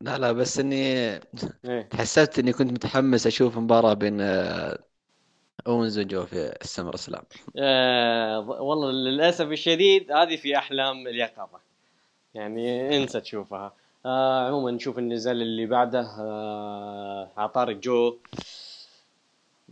لا 0.02 0.18
لا 0.18 0.32
بس 0.32 0.60
إني 0.60 0.76
إيه. 0.76 1.90
حسبت 1.94 2.40
إني 2.40 2.54
كنت 2.54 2.72
متحمس 2.72 3.28
أشوف 3.28 3.58
مباراة 3.58 3.94
بين 3.94 4.22
آه، 4.22 4.80
اونز 5.68 6.00
وجو 6.00 6.26
في 6.26 6.56
السمر 6.62 6.96
سلام 6.96 7.24
آه 7.58 8.40
والله 8.50 8.92
للأسف 8.92 9.46
الشديد 9.46 10.12
هذه 10.12 10.36
في 10.36 10.58
أحلام 10.58 11.08
اليقظة. 11.08 11.60
يعني 12.34 12.98
إنسى 12.98 13.22
تشوفها. 13.22 13.74
آه 14.06 14.48
عموما 14.48 14.72
نشوف 14.72 15.00
النزال 15.00 15.42
اللي 15.42 15.66
بعده 15.66 16.02
آه 16.20 17.32
عطارق 17.38 17.76
جو 17.78 18.18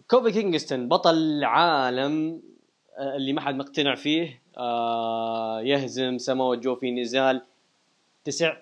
كوبي 0.08 0.32
كينغستون 0.32 0.88
بطل 0.88 1.16
العالم 1.16 2.42
آه 2.98 3.16
اللي 3.16 3.34
ما 3.34 3.42
حد 3.42 3.56
مقتنع 3.56 3.96
فيه. 3.96 4.42
آه 4.58 5.62
يهزم 5.62 6.18
سمو 6.18 6.56
جو 6.56 6.76
في 6.76 6.92
نزال 6.92 7.42
تسع 8.26 8.58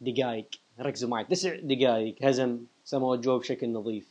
دقائق 0.00 0.46
ركزوا 0.80 1.08
معي. 1.08 1.24
تسع 1.24 1.56
دقائق 1.62 2.14
هزم 2.22 2.58
سمو 2.84 3.14
جو 3.16 3.38
بشكل 3.38 3.72
نظيف. 3.72 4.08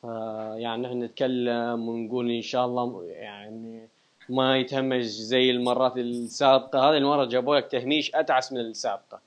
فيعني 0.00 0.82
نحن 0.82 1.02
نتكلم 1.02 1.88
ونقول 1.88 2.30
إن 2.30 2.42
شاء 2.42 2.66
الله 2.66 3.04
يعني 3.04 3.88
ما 4.28 4.58
يتهمش 4.58 5.04
زي 5.04 5.50
المرات 5.50 5.96
السابقة. 5.96 6.78
هذه 6.90 6.96
المرة 6.96 7.24
جابوا 7.24 7.56
لك 7.56 7.70
تهميش 7.70 8.14
أتعس 8.14 8.52
من 8.52 8.60
السابقة. 8.60 9.20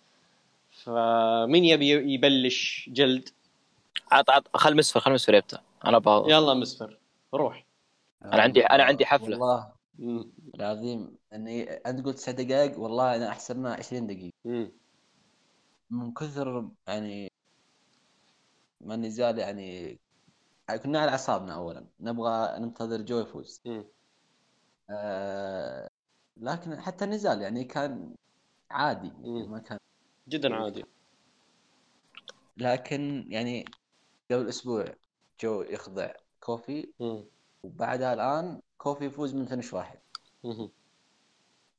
فمين 0.71 1.65
يبي 1.65 2.13
يبلش 2.13 2.89
جلد؟ 2.93 3.29
عط 4.11 4.29
عط 4.29 4.57
خل 4.57 4.75
مسفر 4.77 4.99
خل 4.99 5.11
مسفر 5.13 5.33
يبدأ. 5.33 5.59
أنا 5.85 5.97
بقى 5.97 6.23
يلا 6.27 6.53
مسفر 6.53 6.97
روح. 7.33 7.65
أنا 8.25 8.41
عندي- 8.41 8.65
أنا 8.65 8.83
عندي 8.83 9.05
حفلة. 9.05 9.39
والله. 9.39 9.75
العظيم 10.55 11.15
إني 11.33 11.63
أنت 11.63 12.05
قلت 12.05 12.17
تسع 12.17 12.31
دقائق 12.31 12.79
والله 12.79 13.15
أنا 13.15 13.29
احسبنا 13.29 13.73
20 13.73 14.07
دقيقة. 14.07 14.33
مم. 14.45 14.71
من 15.89 16.13
كثر 16.13 16.69
يعني 16.87 17.31
ما 18.81 18.95
النزال 18.95 19.39
يعني 19.39 19.99
كنا 20.83 20.99
على 20.99 21.11
أعصابنا 21.11 21.55
اولا 21.55 21.87
نبغى 21.99 22.59
ننتظر 22.59 23.01
جو 23.01 23.19
يفوز 23.19 23.61
مم. 23.65 23.85
آه 24.89 25.89
لكن 26.37 26.81
حتى 26.81 27.05
النزال 27.05 27.41
يعني 27.41 27.63
كان 27.63 28.15
عادي 28.71 29.09
مم. 29.09 29.51
ما 29.51 29.59
كان 29.59 29.77
جدا 30.27 30.55
عادي 30.55 30.83
لكن 32.57 33.25
يعني 33.27 33.65
قبل 34.31 34.49
أسبوع 34.49 34.85
جو 35.41 35.61
يخضع 35.61 36.13
كوفي 36.39 36.93
مم. 36.99 37.25
وبعدها 37.63 38.13
الآن 38.13 38.61
كوفي 38.77 39.05
يفوز 39.05 39.35
من 39.35 39.45
finish 39.45 39.73
واحد 39.73 39.99
مم. 40.43 40.71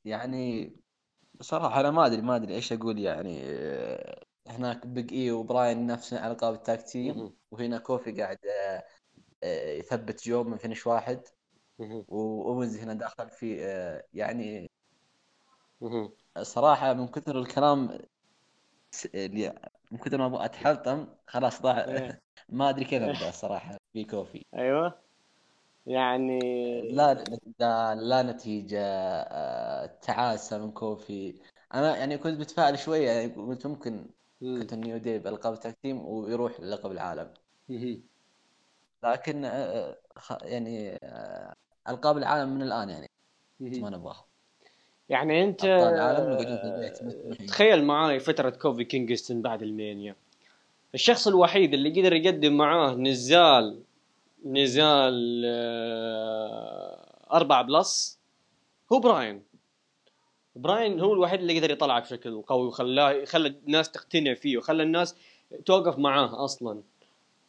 يعني 0.05 0.77
بصراحة 1.41 1.81
أنا 1.81 1.91
ما 1.91 2.07
أدري 2.07 2.23
ما 2.23 2.37
أدري 2.37 2.55
إيش 2.55 2.73
أقول 2.73 2.99
يعني 2.99 3.41
آه، 3.45 4.25
هناك 4.49 4.87
بيج 4.87 5.13
إي 5.13 5.31
وبراين 5.31 5.87
نفس 5.87 6.13
ألقاب 6.13 6.55
ال 6.55 6.62
tag 6.62 6.83
team 6.83 7.17
مم. 7.19 7.37
وهنا 7.51 7.79
كوفي 7.79 8.13
قاعد 8.23 8.39
آه، 8.47 8.85
آه، 9.45 9.73
يثبت 9.73 10.29
جو 10.29 10.45
من 10.45 10.57
finish 10.57 10.87
واحد. 10.87 11.23
وأوينز 12.09 12.79
هنا 12.79 12.95
داخل 12.95 13.31
في 13.31 13.57
يعني. 14.15 14.71
صراحة 16.43 16.93
من 16.93 17.09
كثر 17.09 17.39
الكلام 17.39 17.99
اللي 19.15 19.55
من 19.91 19.99
كثر 19.99 20.19
ما 20.19 20.27
أبغى 20.27 20.45
أتحلطم 20.45 21.07
خلاص 21.27 21.63
ضاع 21.63 21.85
إيه. 21.85 22.21
ما 22.49 22.69
أدري 22.71 22.85
كيف 22.85 23.03
أبدأ 23.03 23.29
الصراحة 23.29 23.77
في 23.93 24.05
كوفي 24.05 24.45
أيوه 24.55 25.06
يعني 25.87 26.83
لا 26.93 27.15
لا, 27.59 27.95
لا 27.95 28.23
نتيجة 28.23 28.81
آه، 28.83 29.87
تعاسة 29.87 30.59
من 30.59 30.73
كوفي 30.73 31.35
أنا 31.75 31.97
يعني 31.97 32.19
كنت 32.19 32.41
متفائل 32.41 32.79
شوية 32.79 33.11
يعني 33.11 33.33
قلت 33.33 33.67
ممكن 33.67 34.07
مم. 34.41 34.61
كنت 34.61 34.75
نيو 34.75 34.97
دي 34.97 35.19
بألقاب 35.19 35.53
ال 35.53 35.59
tag 35.59 35.79
team 35.83 36.07
ويروح 36.07 36.61
للقب 36.61 36.91
العالم. 36.93 37.35
لكن 39.05 39.45
آه، 39.45 39.97
خ- 40.17 40.43
يعني 40.43 40.99
آه، 41.03 41.53
ألقاب 41.89 42.19
العالم 42.19 42.51
من 42.55 42.63
الآن 42.63 42.89
يعني 42.91 43.11
ما. 43.61 43.91
نبغاها 43.91 44.27
يعني 45.09 45.45
أنت. 45.45 45.61
تخيل 47.49 47.85
معاي 47.85 48.21
فترة 48.21 48.51
كوفي 48.51 48.85
كينغستون 48.85 49.43
بعد 49.43 49.63
المانيا 49.63 50.17
الشخص 50.95 51.29
الوحيد 51.29 51.75
اللي 51.75 52.01
قدر 52.01 52.13
يقدم 52.13 52.57
معاه 52.57 52.95
نزال 52.95 53.83
نزال 54.47 55.43
آه، 55.47 56.99
أربعة 57.33 57.63
plus 57.63 58.19
هو 58.93 58.99
براين. 58.99 59.43
براين 60.57 61.01
هو 61.01 61.13
الوحيد 61.13 61.41
اللي 61.41 61.59
قدر 61.59 61.71
يطلعه 61.71 62.01
بشكل 62.01 62.43
قوي 62.43 62.67
وخلاه 62.67 63.25
خلى 63.25 63.49
الناس 63.49 63.91
تقتنع 63.91 64.35
فيه 64.35 64.59
وخلى 64.59 64.83
الناس 64.83 65.17
توقف 65.67 65.99
معاه 65.99 66.45
أصلا. 66.45 66.83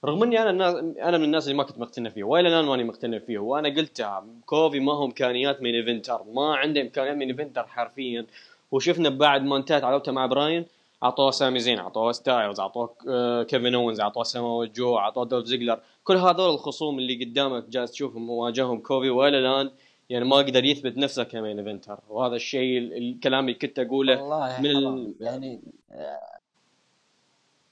رغم 0.05 0.23
إني 0.23 0.41
أنا 0.41 0.49
الناس 0.49 0.75
أنا 1.01 1.17
من 1.17 1.23
الناس 1.23 1.43
اللي 1.43 1.57
ما 1.57 1.63
كنت 1.63 1.79
مقتنع 1.79 2.09
فيه 2.09 2.23
وإلى 2.23 2.47
الآن 2.47 2.65
ماني 2.65 2.83
مقتنع 2.83 3.19
فيه. 3.19 3.37
وأنا 3.37 3.69
قلتها 3.69 4.25
كوفي 4.45 4.79
ما 4.79 4.93
هو 4.93 5.05
إمكانيات 5.05 5.61
main 5.61 5.73
eventer 5.75 6.23
ما 6.33 6.55
عنده 6.55 6.81
إمكانيات 6.81 7.15
main 7.15 7.27
eventer 7.27 7.67
حرفيا. 7.67 8.25
وشفنا 8.71 9.09
بعد 9.09 9.43
ما 9.43 9.57
انتهت 9.57 9.83
علاقته 9.83 10.11
مع 10.11 10.25
براين 10.25 10.65
أعطوه 11.03 11.31
سامي 11.31 11.59
زين 11.59 11.79
أعطوه 11.79 12.11
ستايلز 12.11 12.59
أعطوه 12.59 12.95
آه، 13.09 13.43
كيفن 13.43 13.75
اونز 13.75 13.99
أعطوه 13.99 14.23
سامو 14.23 14.65
جو 14.65 14.97
أعطوه 14.97 15.25
دولف 15.25 15.45
زيجلر. 15.45 15.79
كل 16.07 16.17
هذول 16.17 16.49
الخصوم 16.53 16.99
اللي 16.99 17.25
قدامك 17.25 17.63
جالس 17.69 17.91
تشوفهم 17.91 18.29
واجههم 18.29 18.79
كوفي 18.81 19.09
وإلى 19.09 19.39
الآن 19.39 19.71
يعني 20.09 20.25
ما 20.25 20.35
قدر 20.35 20.65
يثبت 20.65 20.97
نفسه 20.97 21.23
ك 21.23 21.31
main 21.31 21.59
eventer 21.59 21.99
وهذا 22.09 22.35
الشيء 22.35 22.77
ال- 22.77 22.93
الكلام 22.97 23.43
اللي 23.47 23.59
كنت 23.59 23.79
أقوله 23.79 24.21
والله 24.21 24.61
من 24.61 24.69
ال-. 24.69 25.15
يعني 25.19 25.61
آه، 25.91 26.39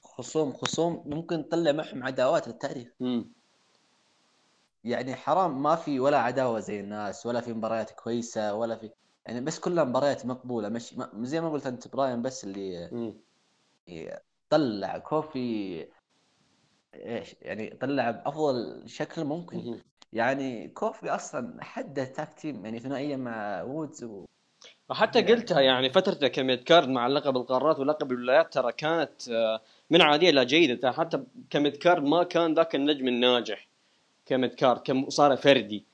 خصوم 0.02 0.52
خصوم 0.52 1.02
ممكن 1.06 1.48
تطلع 1.48 1.72
معهم 1.72 2.04
عداوات 2.04 2.48
للتاريخ 2.48 2.88
مم. 3.00 3.32
يعني 4.84 5.14
حرام 5.14 5.62
ما 5.62 5.76
في 5.76 6.00
ولا 6.00 6.18
عداوة 6.18 6.60
زي 6.60 6.80
الناس 6.80 7.26
ولا 7.26 7.40
في 7.40 7.52
مباريات 7.52 7.90
كويسة 7.90 8.54
ولا 8.54 8.76
في 8.76 8.90
يعني 9.26 9.40
بس 9.40 9.58
كلها 9.60 9.84
مباريات 9.84 10.26
مقبولة 10.26 10.68
مش 10.68 10.94
ما 10.94 11.10
زي 11.22 11.40
ما 11.40 11.50
قلت 11.50 11.66
أنت 11.66 11.88
براين 11.88 12.22
بس 12.22 12.44
اللي 12.44 12.90
مم. 12.92 13.14
طلع 14.50 14.98
كوفي 14.98 15.86
إيش 17.04 17.36
يعني 17.42 17.70
طلع 17.80 18.10
بأفضل 18.10 18.82
شكل 18.86 19.24
ممكن. 19.24 19.56
مم. 19.56 19.80
يعني 20.12 20.68
كوفي 20.68 21.10
أصلا 21.10 21.56
حده 21.64 22.04
tag 22.04 22.34
team 22.34 22.64
يعني 22.64 22.78
ثنائيه 22.78 23.16
مع 23.16 23.62
وودز 23.62 24.04
و... 24.04 24.24
وحتى 24.90 25.18
يعني- 25.20 25.32
قلتها 25.32 25.60
يعني 25.60 25.90
فترته 25.90 26.28
ك 26.28 26.37
mid 26.37 26.62
card 26.64 26.88
مع 26.88 27.06
لقب 27.06 27.36
القارات 27.36 27.78
ولقب 27.78 28.12
الولايات 28.12 28.52
ترى 28.54 28.72
كانت 28.72 29.28
آه، 29.28 29.60
من 29.90 30.02
عادية 30.02 30.30
إلى 30.30 30.44
جيدة. 30.44 30.92
حتى 30.92 31.22
ك 31.50 31.57
mid 31.57 31.76
card 31.76 32.02
ما 32.02 32.22
كان 32.22 32.54
ذاك 32.54 32.74
النجم 32.74 33.08
الناجح 33.08 33.68
ك 34.26 34.33
mid 34.33 34.54
card 34.54 34.80
كم 34.80 35.10
صار 35.10 35.36
فردي. 35.36 35.84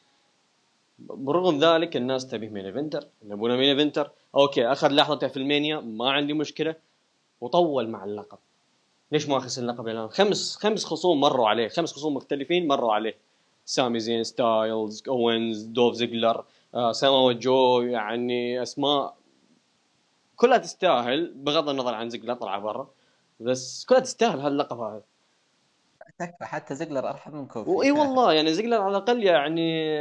برغم 0.99 1.59
ذلك 1.59 1.97
الناس 1.97 2.27
تبيه 2.27 2.49
main 2.49 2.67
eventer؟ 2.67 3.09
يبونه 3.25 3.57
main 3.57 3.79
eventer؟ 3.79 4.11
okay 4.35 4.67
أخذ 4.73 4.89
لحظته 4.93 5.29
في 5.29 5.37
المانيا 5.37 5.81
ما 5.81 6.11
عندي 6.13 6.33
مشكلة 6.33 6.75
وطول 7.41 7.89
مع 7.89 8.05
اللقب. 8.05 8.39
ليش 9.13 9.29
ما 9.29 9.39
خسر 9.39 9.63
اللقب 9.63 9.89
الان 9.89 10.09
خمس 10.09 10.57
خمس 10.57 10.85
خصوم 10.85 11.21
مروا 11.21 11.49
عليه 11.49 11.69
خمس 11.69 11.93
خصوم 11.93 12.15
مختلفين 12.15 12.69
مروا 12.69 12.93
عليه. 12.93 13.17
سامي 13.65 14.01
زين 14.01 14.25
ستايلز 14.25 15.03
أوينز 15.09 15.63
دولف 15.63 15.95
زيجلر 15.95 16.45
آه 16.75 16.93
سامو 16.93 17.33
جو 17.33 17.83
يعني 17.83 18.63
أسماء 18.63 19.15
كلها 20.37 20.59
تستاهل 20.59 21.33
بغض 21.35 21.69
النظر 21.69 21.95
عن 21.95 22.11
زيجلر 22.11 22.35
طلع 22.35 22.59
برا 22.59 22.91
بس 23.41 23.85
كلها 23.85 24.01
تستاهل 24.01 24.41
هاللقب 24.41 24.81
هذا. 24.81 25.03
تكفى 26.19 26.45
حتى 26.45 26.75
زيجلر 26.75 27.09
أرحم 27.09 27.37
من 27.37 27.47
كوفي. 27.47 27.71
وإي 27.71 27.91
والله 27.99 28.33
يعني 28.33 28.55
زيجلر 28.55 28.81
على 28.81 28.97
الأقل 28.97 29.23
يعني 29.23 29.93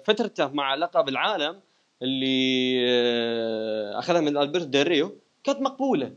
فترته 0.00 0.48
مع 0.48 0.74
لقب 0.74 1.08
العالم 1.08 1.60
اللي 2.02 2.76
آه، 2.88 3.98
أخذها 3.98 4.20
من 4.20 4.36
ألبرت 4.36 4.66
ديريو 4.66 5.16
كانت 5.44 5.60
مقبولة. 5.60 6.12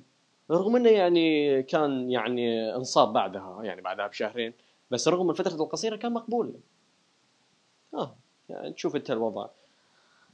رغم 0.51 0.75
إنه 0.75 0.89
يعني 0.89 1.63
كان 1.63 2.11
يعني 2.11 2.75
انصاب 2.75 3.13
بعدها 3.13 3.59
يعني 3.63 3.81
بعدها 3.81 4.07
بشهرين 4.07 4.53
بس 4.91 5.07
رغم 5.07 5.29
الفترة 5.29 5.55
القصيرة 5.55 5.95
كان 5.95 6.13
مقبول. 6.13 6.53
آه 7.93 8.15
يعني 8.49 8.73
تشوف 8.73 8.95
أنت 8.95 9.11
الوضع. 9.11 9.47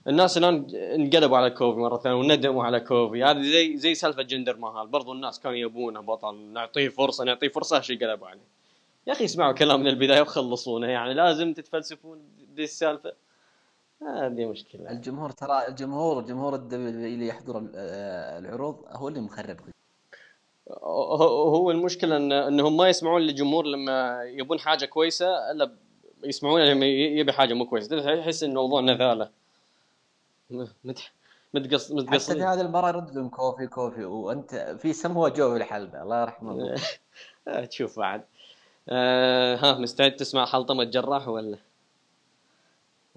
الناس 0.08 0.38
الان 0.38 0.76
انقلبوا 0.76 1.38
على 1.38 1.50
كوفي 1.50 1.80
مرة 1.80 1.98
ثانية 1.98 2.18
وندموا 2.18 2.64
على 2.64 2.80
كوفي 2.80 3.24
هذه 3.24 3.42
زي 3.42 3.78
زي 3.78 3.96
سالفة 3.96 4.22
جندر 4.24 4.58
مهال 4.58 4.88
برضو 4.88 5.14
الناس 5.14 5.40
كانوا 5.40 5.58
يبونه 5.58 6.00
بطل 6.00 6.36
نعطيه 6.36 6.90
فرصة 6.90 7.24
نعطيه 7.24 7.48
فرصة 7.48 7.78
إيش 7.78 7.92
قلبوا 7.92 8.28
عليه. 8.28 8.48
يا 9.08 9.14
أخي 9.14 9.26
اسمعوا 9.26 9.54
كلام 9.54 9.80
من 9.80 9.88
البداية 9.88 10.22
وخلصونا 10.22 10.88
يعني 10.88 11.14
لازم 11.14 11.54
تتفلسفون 11.54 12.20
دي 12.56 12.64
السالفة. 12.64 13.14
هذه 14.02 14.46
مشكلة. 14.46 14.92
الجمهور 14.92 15.30
ترى 15.30 15.68
الجمهور 15.68 16.22
جمهور 16.22 16.56
الدبليو 16.56 16.90
اللي 16.90 17.28
يحضر 17.28 17.68
آه، 17.76 18.40
العروض 18.40 18.86
هو 18.88 19.08
اللي 19.08 19.20
مخرب 19.20 19.58
هو 20.72 21.72
المشكلة 21.72 22.18
ان 22.18 22.32
إنهم 22.32 22.78
ما 22.78 22.90
يسمعون 22.90 23.22
للجمهور 23.22 23.66
لما 23.66 24.24
يبون 24.24 24.60
حاجة 24.60 24.86
كويسة 24.86 25.52
إلا 25.52 25.72
يسمعون 26.24 26.62
لما 26.62 26.86
يبي 26.86 27.32
حاجة 27.32 27.54
مو 27.54 27.66
كويسة. 27.66 28.12
يحس 28.14 28.44
إن 28.44 28.50
الموضوع 28.50 28.82
نذاله 28.82 29.30
مت 30.84 31.00
متقص 31.54 31.92
متقص 31.92 32.30
حتى 32.32 32.42
هذه 32.42 32.62
المرة 32.62 32.88
يرد 32.88 33.16
لهم 33.16 33.30
كوفي 33.30 33.68
كوفي. 33.68 34.06
وأنت 34.06 34.56
في 34.82 34.94
سموه 34.94 35.30
جو 35.30 35.52
في 35.52 35.58
الحلبة 35.58 36.04
الله 36.04 36.22
يرحمه. 36.22 36.76
تشوف 37.70 38.00
بعد. 38.00 38.24
آه 38.90 39.56
ها 39.56 39.78
مستعد 39.78 40.16
تسمع 40.16 40.46
حلطمة 40.46 40.84
جراح 40.84 41.28
ولا؟ 41.28 41.58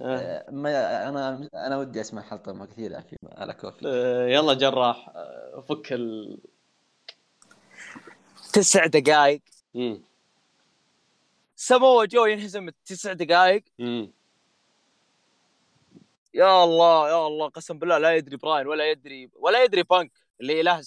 آه. 0.00 0.44
ما 0.50 1.09
أنا 1.09 1.48
أنا 1.55 1.78
ودي 1.78 2.00
أسمع 2.00 2.22
حلطمة 2.22 2.66
كثيرة 2.66 3.00
في 3.00 3.16
على 3.36 3.53
كوفي. 3.53 3.86
آه 3.86 4.26
يلا 4.26 4.55
جراح 4.55 5.09
آه 5.16 5.64
فك 5.68 5.92
ال 5.92 6.38
تسع 8.53 8.86
دقائق 8.86 9.42
سموه 11.57 12.05
جو 12.05 12.26
ينهزم 12.26 12.68
تسع 12.86 13.12
دقائق 13.12 13.64
يا 16.34 16.64
الله 16.64 17.09
يا 17.09 17.26
الله 17.26 17.48
قسم 17.48 17.78
بالله 17.78 17.98
لا 17.98 18.16
يدري 18.16 18.36
براين 18.36 18.66
ولا 18.66 18.90
يدري 18.90 19.30
ولا 19.34 19.64
يدري 19.64 19.82
بانك 19.82 20.12
اللي 20.40 20.62
له 20.62 20.80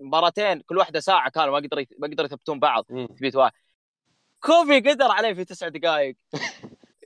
مباراتين 0.00 0.60
كل 0.60 0.78
واحدة 0.78 1.00
ساعة 1.00 1.30
كانوا 1.30 1.60
ما 1.60 1.66
قدروا 1.66 1.84
ما 1.98 2.08
قدروا 2.08 2.26
يثبتون 2.26 2.58
بعض 2.58 2.84
في 2.88 3.16
بيت 3.20 3.36
واحد. 3.36 3.52
كوفي 4.40 4.80
قدر 4.80 5.10
عليه 5.10 5.32
في 5.32 5.44
تسع 5.44 5.68
دقائق 5.68 6.16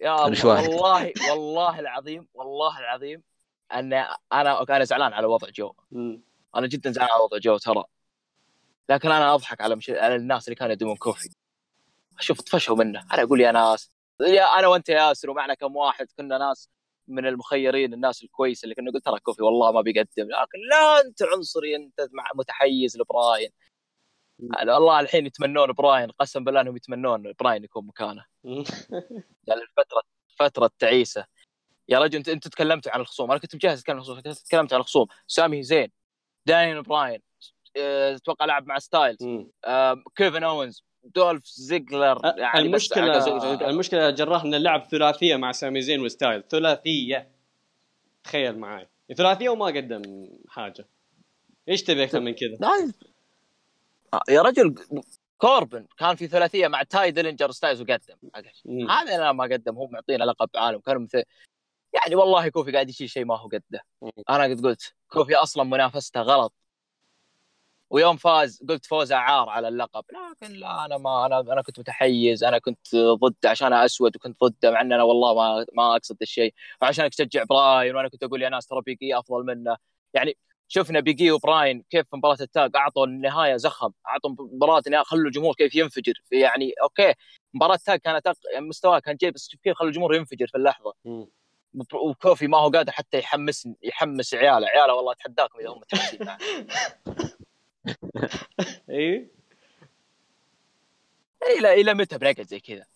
يا 0.02 0.14
الله 0.26 0.70
والله 0.70 1.12
والله 1.30 1.80
العظيم 1.80 2.28
والله 2.34 2.80
العظيم 2.80 3.22
أن 3.72 3.92
أنا 4.32 4.62
أنا 4.62 4.84
زعلان 4.84 5.12
على 5.12 5.26
وضع 5.26 5.48
جو. 5.48 5.72
أنا 6.56 6.66
جدا 6.66 6.90
زعلان 6.90 7.10
على 7.10 7.22
وضع 7.22 7.38
جو 7.38 7.58
ترى. 7.58 7.84
لكن 8.88 9.10
أنا 9.10 9.34
أضحك 9.34 9.60
على 9.60 9.76
مش... 9.76 9.90
على 9.90 10.16
الناس 10.16 10.48
اللي 10.48 10.56
كانوا 10.56 10.72
يدومون 10.72 10.96
كوفي. 10.96 11.28
أشوف 12.18 12.40
طفشوا 12.40 12.76
منه. 12.76 13.06
أنا 13.12 13.22
أقول 13.22 13.40
يا 13.40 13.52
ناس 13.52 13.90
يا 14.20 14.44
أنا 14.58 14.66
وأنت 14.68 14.88
يا 14.88 14.94
ياسر 15.08 15.30
ومعنا 15.30 15.54
كم 15.54 15.76
واحد 15.76 16.06
كنا 16.18 16.38
ناس 16.38 16.70
من 17.08 17.26
المخيرين 17.26 17.94
الناس 17.94 18.22
الكويسه 18.22 18.64
اللي 18.64 18.74
كنا 18.74 18.90
نقول 18.90 19.00
ترى 19.00 19.20
كوفي 19.20 19.42
والله 19.42 19.72
ما 19.72 19.80
بيقدم. 19.80 20.08
لكن 20.18 20.58
لا 20.70 21.00
أنت 21.00 21.22
عنصري 21.22 21.76
أنت 21.76 22.08
متحيز 22.34 22.98
لبراين. 22.98 23.50
والله 24.38 25.00
الحين 25.00 25.26
يتمنون 25.26 25.72
براين 25.72 26.10
قسم 26.10 26.44
بالله 26.44 26.60
إنهم 26.60 26.76
يتمنون 26.76 27.32
براين 27.40 27.64
يكون 27.64 27.86
مكانه. 27.86 28.24
يعني 29.48 29.60
الفترة 29.62 30.02
فترة 30.38 30.70
تعيسة. 30.78 31.26
يا 31.88 31.98
رجل 31.98 32.16
أنت 32.18 32.28
أنت 32.28 32.48
تكلمتوا 32.48 32.92
عن 32.92 33.00
الخصوم. 33.00 33.30
أنا 33.30 33.40
كنت 33.40 33.54
مجهز 33.54 33.78
أتكلم 33.80 33.96
عن 33.96 34.02
الخصوم 34.02 34.20
تكلمت 34.20 34.72
عن 34.72 34.80
الخصوم. 34.80 35.06
سامي 35.26 35.62
زين 35.62 35.92
دانيال 36.46 36.82
براين. 36.82 37.22
أتوقع 37.76 38.44
لعب 38.44 38.66
مع 38.66 38.78
ستايلز. 38.78 39.18
كيفن 40.16 40.44
أوينز 40.44 40.84
دولف 41.04 41.46
زيجلر 41.46 42.20
يعني 42.24 42.60
المشكلة 42.60 43.68
المشكلة 43.68 44.10
جراح 44.10 44.42
إن 44.42 44.54
اللعب 44.54 44.84
ثلاثية 44.84 45.36
مع 45.36 45.52
سامي 45.52 45.82
زين 45.82 46.00
وستايل. 46.00 46.42
ثلاثية. 46.48 47.30
تخيل 48.24 48.58
معي 48.58 48.88
ثلاثية 49.16 49.48
وما 49.48 49.66
قدم 49.66 50.28
حاجة. 50.48 50.88
إيش 51.68 51.82
تبي 51.82 52.04
أكثر 52.04 52.20
من 52.20 52.34
كذا؟ 52.34 52.58
يا 54.28 54.42
رجل 54.42 54.74
كوربن 55.38 55.86
كان 55.98 56.16
في 56.16 56.26
ثلاثية 56.26 56.68
مع 56.68 56.82
تاي 56.82 57.10
ديلينجر 57.10 57.50
ستايلز 57.50 57.80
وقدم. 57.80 58.16
هذا 58.90 59.14
أنا 59.14 59.32
ما 59.32 59.44
قدم 59.44 59.74
هو 59.74 59.86
معطينا 59.86 60.24
لقب 60.24 60.48
عالم. 60.54 60.78
كانوا 60.78 61.00
مثل 61.02 61.22
يعني 61.92 62.14
والله 62.14 62.48
كوفي 62.48 62.72
قاعد 62.72 62.88
يشيل 62.88 63.10
شيء 63.10 63.24
ما 63.24 63.38
هو 63.38 63.48
قده. 63.48 63.84
أنا 64.30 64.44
قد 64.44 64.66
قلت 64.66 64.94
كوفي 65.08 65.34
أصلا 65.34 65.64
منافسته 65.64 66.20
غلط. 66.20 66.54
ويوم 67.94 68.16
فاز 68.16 68.62
قلت 68.68 68.86
فوزه 68.86 69.16
عار 69.16 69.48
على 69.48 69.68
اللقب. 69.68 70.04
لكن 70.12 70.54
لا 70.54 70.84
أنا 70.84 70.98
ما 70.98 71.26
أنا 71.26 71.40
أنا 71.40 71.62
كنت 71.62 71.78
متحيز 71.78 72.44
أنا 72.44 72.58
كنت 72.58 72.96
ضده 72.96 73.50
عشان 73.50 73.72
أسود 73.72 74.16
وكنت 74.16 74.40
ضده 74.44 74.70
مع 74.70 74.80
إن 74.80 74.92
أنا 74.92 75.02
والله 75.02 75.34
ما 75.34 75.66
ما 75.72 75.96
أقصد 75.96 76.16
الشيء. 76.22 76.54
وعشانك 76.82 77.14
تشجع 77.14 77.44
براين 77.50 77.96
وأنا 77.96 78.08
كنت 78.08 78.22
أقول 78.22 78.42
يا 78.42 78.48
ناس 78.48 78.66
ترى 78.66 78.80
بيجي 78.86 79.18
أفضل 79.18 79.44
منه. 79.46 79.76
يعني 80.14 80.36
شفنا 80.68 81.00
بيجي 81.00 81.30
وبراين 81.30 81.82
كيف 81.90 82.06
في 82.10 82.16
مباراة 82.16 82.36
التاج 82.40 82.70
أعطوا 82.76 83.06
النهاية 83.06 83.56
زخم 83.56 83.92
أعطوا 84.08 84.30
مباراة 84.30 84.82
خلوا 85.04 85.26
الجمهور 85.26 85.54
كيف 85.54 85.74
ينفجر. 85.74 86.14
يعني 86.32 86.72
okay 86.82 87.14
مباراة 87.54 87.74
التاج 87.74 87.98
كانت 87.98 88.26
يعني 88.54 88.66
مستواه 88.66 88.98
كان 88.98 89.16
جيد 89.16 89.34
بس 89.34 89.56
كيف 89.64 89.76
خلوا 89.76 89.90
الجمهور 89.90 90.14
ينفجر 90.14 90.46
في 90.46 90.56
اللحظة. 90.58 90.94
وكوفي 91.94 92.46
ما 92.46 92.58
هو 92.58 92.68
قادر 92.70 92.92
حتى 92.92 93.18
يحمس 93.18 93.68
يحمس 93.82 94.34
عياله. 94.34 94.66
عياله 94.66 94.94
والله 94.94 95.12
أتحداكم 95.12 95.58
إذا 95.60 95.68
هم 95.68 95.78
متحمسين 95.78 96.28
اي 98.90 99.28
إلى 101.58 101.80
إلى 101.80 101.94
متى 101.94 102.18
بنقعد 102.18 102.46
زي 102.46 102.60
كذا؟ 102.60 102.86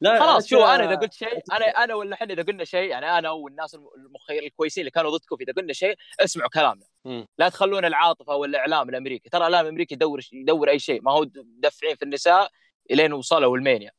لا 0.00 0.20
خلاص 0.20 0.46
شو 0.46 0.64
أنا 0.64 0.84
إذا 0.84 0.94
قلت 0.94 1.12
شيء 1.12 1.42
أنا 1.52 1.66
أنا 1.66 1.94
ولا 1.94 2.14
إحنا 2.14 2.32
إذا 2.32 2.42
قلنا 2.42 2.64
شيء 2.64 2.90
يعني 2.90 3.18
أنا 3.18 3.30
والناس 3.30 3.74
المخير 3.74 4.42
الكويسين 4.42 4.80
اللي 4.80 4.90
كانوا 4.90 5.10
ضدكم 5.10 5.36
إذا 5.40 5.52
قلنا 5.52 5.72
شيء 5.72 5.94
اسمعوا 6.20 6.50
كلامنا. 6.50 6.84
م. 7.04 7.24
لا 7.38 7.48
تخلون 7.48 7.84
العاطفة 7.84 8.34
والإعلام 8.34 8.88
الأمريكي. 8.88 9.28
ترى 9.28 9.38
الإعلام 9.38 9.64
الأمريكي 9.64 9.94
يدور 9.94 10.20
يدور 10.32 10.68
أي 10.68 10.78
شيء. 10.78 11.02
ما 11.02 11.12
هو 11.12 11.24
دفعين 11.34 11.96
في 11.96 12.02
النساء 12.02 12.50
إلين 12.90 13.12
وصلوا 13.12 13.56
المانيا. 13.56 13.90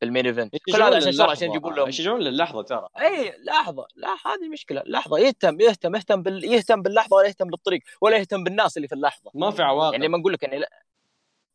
في 0.00 0.04
ال 0.04 0.08
main 0.08 0.26
event. 0.26 0.56
كل 0.56 0.82
هذا 0.82 0.96
عشان 0.96 1.12
شر 1.12 1.30
عشان 1.30 1.50
يجيبون 1.50 1.74
لهم 1.74 1.88
يشجعون 1.88 2.20
للحظه 2.20 2.62
ترى. 2.62 2.88
إي 3.00 3.34
لحظة 3.44 3.86
لا 3.94 4.08
هذه 4.26 4.48
مشكلة. 4.52 4.82
لحظة 4.86 5.18
يهتم 5.18 5.60
يهتم 5.60 5.94
يهتم 5.96 6.22
بال... 6.22 6.44
يهتم 6.44 6.82
باللحظة 6.82 7.16
ولا 7.16 7.28
يهتم 7.28 7.46
بالطريق 7.46 7.82
ولا 8.00 8.16
يهتم 8.16 8.44
بالناس 8.44 8.76
اللي 8.76 8.88
في 8.88 8.94
اللحظة. 8.94 9.30
ما 9.34 9.50
في 9.50 9.62
عواقب. 9.62 9.92
يعني 9.92 10.08
ما 10.08 10.18
نقول 10.18 10.32
لك 10.32 10.44
إني 10.44 10.58
لا... 10.58 10.70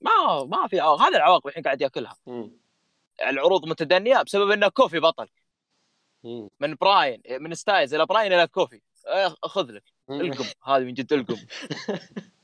ما 0.01 0.43
ما 0.43 0.67
في 0.67 0.79
عواقب 0.79 1.01
هذه 1.01 1.15
العواقب 1.15 1.47
الحين 1.47 1.63
قاعد 1.63 1.81
يأكلها. 1.81 2.15
م. 2.27 2.47
العروض 3.27 3.67
متدنية 3.67 4.21
بسبب 4.21 4.51
إنه 4.51 4.67
كوفي 4.67 4.99
بطل. 4.99 5.27
م. 6.23 6.47
من 6.59 6.75
براين 6.75 7.21
من 7.29 7.53
ستايلز 7.53 7.93
إلى 7.93 8.05
براين 8.05 8.33
إلى 8.33 8.47
كوفي. 8.47 8.81
خذ 9.43 9.71
لك. 9.71 9.83
القم. 10.09 10.45
هذه 10.65 10.83
من 10.83 10.93
جد 10.93 11.13
القم. 11.13 11.37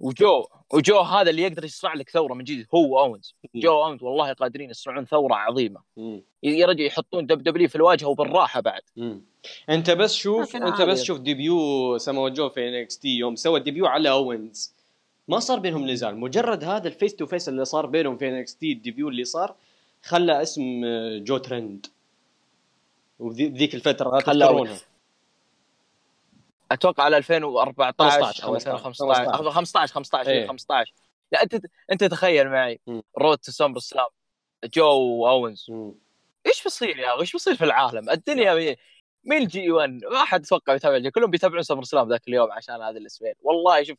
وجو 0.00 0.46
وجو 0.72 1.00
هذا 1.00 1.30
اللي 1.30 1.42
يقدر 1.42 1.64
يصنع 1.64 1.94
لك 1.94 2.10
ثورة 2.10 2.34
من 2.34 2.44
جديد 2.44 2.66
هو 2.74 3.00
اونز 3.00 3.34
جو 3.54 3.84
اونز 3.84 4.02
والله 4.02 4.32
قادرين 4.32 4.70
يصنعون 4.70 5.04
ثورة 5.04 5.34
عظيمة. 5.34 5.80
يا 6.42 6.66
رجل 6.66 6.86
يحطون 6.86 7.26
WWE 7.26 7.68
في 7.68 7.76
الواجهة 7.76 8.08
وبالراحة 8.08 8.60
بعد. 8.60 8.82
أنت 9.70 9.90
بس 9.90 10.14
شوف 10.14 10.56
أنت 10.56 10.82
بس 10.82 11.02
شوف 11.02 11.18
debut 11.18 11.98
سمو 11.98 12.28
جو 12.28 12.48
في 12.48 12.68
NXT 12.68 13.08
يوم 13.08 13.36
سوى 13.36 13.60
debut 13.60 13.86
على 13.86 14.10
اونز 14.10 14.74
ما 15.28 15.38
صار 15.38 15.58
بينهم 15.58 15.90
نزال. 15.90 16.16
مجرد 16.16 16.64
هذا 16.64 16.88
ال 16.88 16.94
face 16.94 17.16
to 17.16 17.26
face 17.26 17.48
اللي 17.48 17.64
صار 17.64 17.86
بينهم 17.86 18.16
في 18.16 18.28
NXT 18.28 18.72
ال 18.72 18.78
debut 18.78 19.08
اللي 19.08 19.24
صار 19.24 19.54
خلى 20.02 20.42
اسم 20.42 20.82
جو 21.24 21.36
ترند. 21.36 21.86
وذيك 23.18 23.74
الفترة 23.74 24.20
تذكرونها. 24.20 24.76
أتوقع 26.72 27.04
على 27.04 27.16
2014 27.16 28.44
أو 28.44 28.54
2015 28.54 29.32
15 29.54 29.92
15 29.94 30.46
15 30.48 30.94
لا 31.32 31.42
أنت 31.42 31.66
أنت 31.92 32.04
تخيل 32.04 32.48
معي. 32.48 32.80
road 33.18 33.38
to 33.38 33.52
SummerSlam 33.52 34.06
جو 34.64 35.28
أوينز. 35.28 35.70
إيش 36.46 36.64
بيصير 36.64 36.98
يا 36.98 37.12
أخي؟ 37.14 37.20
إيش 37.20 37.32
بيصير 37.32 37.54
في 37.54 37.64
العالم؟ 37.64 38.10
الدنيا 38.10 38.76
مين 39.24 39.46
جي 39.46 39.70
1 39.70 40.00
ما 40.12 40.24
حد 40.24 40.44
أتوقع 40.44 40.74
يتابع 40.74 41.10
كلهم 41.10 41.30
بيتابعون 41.30 41.62
SummerSlam 41.62 42.08
ذاك 42.08 42.28
اليوم 42.28 42.52
عشان 42.52 42.82
هذه 42.82 42.96
الاسمين. 42.96 43.34
والله 43.42 43.82
شوف 43.82 43.98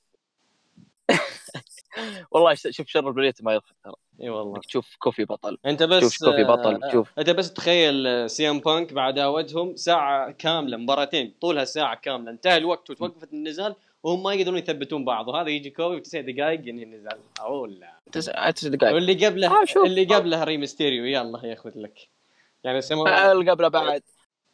والله 2.31 2.55
شوف 2.55 2.87
شر 2.87 3.07
البلية 3.07 3.33
ما 3.41 3.53
يضحك 3.53 3.75
ترى. 3.83 3.93
إي 4.21 4.29
والله. 4.29 4.59
تشوف 4.59 4.95
كوفي 4.99 5.25
بطل. 5.25 5.57
أنت 5.65 5.83
بس 5.83 5.99
تشوف 5.99 6.29
كوفي 6.29 6.43
بطل 6.43 6.83
آه 6.83 6.91
شوف. 6.91 7.11
أنت 7.19 7.29
بس 7.29 7.53
تخيل 7.53 8.29
سي 8.29 8.49
إم 8.49 8.59
بانك 8.59 8.93
بعد 8.93 9.19
وجههم 9.19 9.75
ساعة 9.75 10.31
كاملة 10.31 10.77
مباراتين 10.77 11.33
طولها 11.41 11.65
ساعة 11.65 11.95
كاملة 11.95 12.31
انتهى 12.31 12.57
الوقت 12.57 12.89
وتوقفت 12.89 13.33
النزال 13.33 13.75
وهم 14.03 14.23
ما 14.23 14.33
يقدرون 14.33 14.57
يثبتون 14.57 15.05
بعض 15.05 15.27
وهذا 15.27 15.49
يجي 15.49 15.69
كوفي 15.69 15.95
في 15.95 16.01
تسع 16.01 16.21
دقائق 16.21 16.67
ينهي 16.67 16.83
النزال. 16.83 17.17
أقول 17.39 17.79
لا 17.79 17.93
تسع 18.11 18.49
دقائق. 18.63 18.93
واللي 18.93 19.25
قبله 19.25 19.61
آه 19.61 19.85
اللي 19.85 20.05
قبله 20.05 20.43
ريمستيريو 20.43 21.05
يلا 21.05 21.45
ياخذ 21.45 21.71
لك. 21.75 22.07
يعني 22.63 22.81
سمو 22.81 23.07
اللي 23.07 23.51
قبله 23.51 23.67
بعد. 23.67 24.03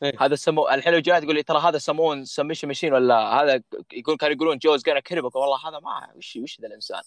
إيه؟ 0.04 0.14
هذا 0.20 0.36
سمو 0.36 0.70
الحين 0.70 0.94
لو 0.94 1.00
جاي 1.00 1.22
تقول 1.22 1.36
لي 1.36 1.44
ترى 1.44 1.60
هذا 1.60 1.78
سمون 1.78 2.26
سميشن 2.26 2.68
ماشين 2.68 2.94
ولا 2.94 3.16
هذا؟ 3.16 3.62
يقول 3.94 4.18
كانوا 4.18 4.36
يقولون 4.36 4.58
جوز 4.58 4.84
كان 4.84 5.00
كريبك 5.00 5.36
والله 5.36 5.70
هذا 5.70 5.80
ما 5.80 6.08
وش 6.16 6.36
وش 6.36 6.62
ذا 6.62 6.68
الإنسان؟ 6.68 7.02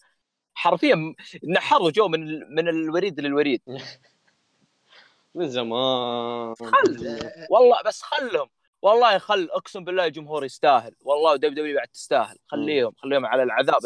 حرفيا 0.54 1.14
نحروا 1.48 1.90
جو 1.90 2.08
من 2.08 2.54
من 2.54 2.68
الوريد 2.68 3.20
للوريد. 3.20 3.62
من 5.34 5.48
زمان. 5.48 6.54
خل 6.54 7.18
والله 7.50 7.82
بس 7.86 8.02
خلهم. 8.02 8.48
والله 8.82 9.18
خل 9.18 9.48
أقسم 9.52 9.84
بالله 9.84 10.04
الجمهور 10.04 10.44
يستاهل. 10.44 10.94
والله 11.04 11.36
WWE 11.36 11.76
بعد 11.76 11.88
تستاهل. 11.88 12.36
خليهم 12.46 12.92
خليهم 12.98 13.26
على 13.26 13.42
العذاب 13.42 13.80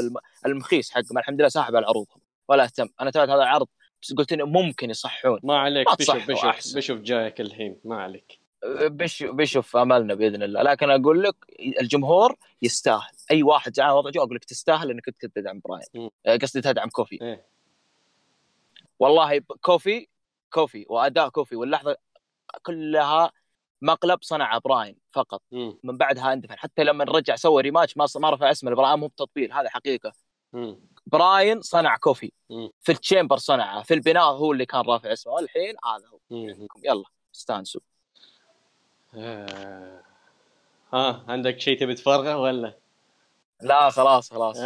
الخيس 0.47 0.91
حقهم. 0.91 1.19
الحمد 1.19 1.41
لله 1.41 1.49
ساحب 1.49 1.77
على 1.77 1.87
عروضهم. 1.87 2.21
ولا 2.49 2.65
اهتم. 2.65 2.89
أنا 3.01 3.11
تابعت 3.11 3.29
هذا 3.29 3.43
العرض 3.43 3.69
بس 4.03 4.15
قلت 4.15 4.33
إنه 4.33 4.45
ممكن 4.45 4.91
يصحون. 4.91 5.41
ما 5.43 5.59
عليك 5.59 5.87
بشوف 5.99 6.31
بشوف 6.31 6.77
بشوف 6.77 7.01
جايك 7.01 7.41
الحين. 7.41 7.81
ما 7.85 8.03
عليك. 8.03 8.39
بشوف 8.65 9.31
بشوف 9.31 9.77
املنا 9.77 10.15
بإذن 10.15 10.43
الله. 10.43 10.63
لكن 10.63 10.91
أقول 10.91 11.23
لك 11.23 11.37
الجمهور 11.81 12.37
يستاهل. 12.63 13.13
أي 13.31 13.43
واحد 13.43 13.75
زعل 13.75 13.91
وضع 13.91 14.11
جو 14.11 14.23
أقول 14.23 14.37
لك 14.37 14.45
تستاهل 14.45 14.91
إنك 14.91 15.05
كنت 15.05 15.27
تدعم 15.27 15.61
براين. 15.65 16.11
آه، 16.27 16.37
قصدي 16.37 16.61
تدعم 16.61 16.89
كوفي. 16.89 17.19
إيه؟ 17.23 17.47
والله 18.99 19.39
كوفي 19.61 20.09
كوفي 20.51 20.87
وأداء 20.89 21.29
كوفي 21.29 21.57
واللحظة 21.57 21.97
كلها 22.63 23.33
مقلب 23.83 24.19
صنع 24.23 24.59
براين 24.59 24.97
فقط. 25.13 25.43
مم. 25.53 25.79
من 25.83 25.97
بعدها 25.97 26.33
اندفن. 26.33 26.59
حتى 26.59 26.85
لما 26.85 27.05
رجع 27.05 27.37
سوى 27.37 27.63
rematch 27.62 27.97
ما 27.97 28.07
ما 28.17 28.31
رفع 28.31 28.51
اسمه 28.51 28.75
براين 28.75 28.99
مو 28.99 29.07
بتطبيل 29.07 29.53
هذا 29.53 29.69
حقيقة. 29.69 30.13
مم. 30.53 30.81
براين 31.07 31.61
صنع 31.61 31.97
كوفي. 31.97 32.33
مم. 32.51 32.71
في 32.81 32.93
ال 32.93 32.98
Chamber 32.98 33.37
صنعه. 33.37 33.83
في 33.83 33.95
البناء 33.95 34.25
هو 34.25 34.53
اللي 34.53 34.67
كان 34.67 34.81
رافع 34.81 35.13
اسمه. 35.13 35.33
والحين 35.33 35.75
هذا 35.85 36.07
هو. 36.09 36.19
يلا 36.85 37.05
استانسوا. 37.35 37.81
آه. 39.17 40.01
ها 40.95 41.25
عندك 41.29 41.61
شيء 41.61 41.81
تبي 41.81 41.95
تفرغه 41.95 42.37
ولا؟ 42.39 42.75
لا 43.63 43.91
خلاص 43.91 44.33
خلاص 44.33 44.59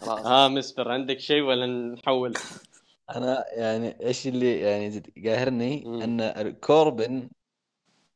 خلاص 0.00 0.26
ها 0.26 0.48
مسبر 0.48 0.92
عندك 0.92 1.18
شيء 1.18 1.42
ولا 1.42 1.66
نحول؟ 1.66 2.34
أنا 3.10 3.44
يعني 3.52 4.06
إيش 4.06 4.26
اللي 4.26 4.60
يعني 4.60 5.02
قاهرني 5.24 5.84
مم. 5.86 6.02
إن 6.02 6.50
كوربن 6.52 7.28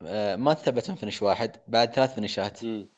آه، 0.07 0.37
ما 0.37 0.55
ثبت 0.55 0.91
من 0.91 0.97
finish 0.97 1.23
واحد 1.23 1.57
بعد 1.69 1.95
ثلاث 1.95 2.15
فينشات 2.15 2.65
مم. 2.65 2.89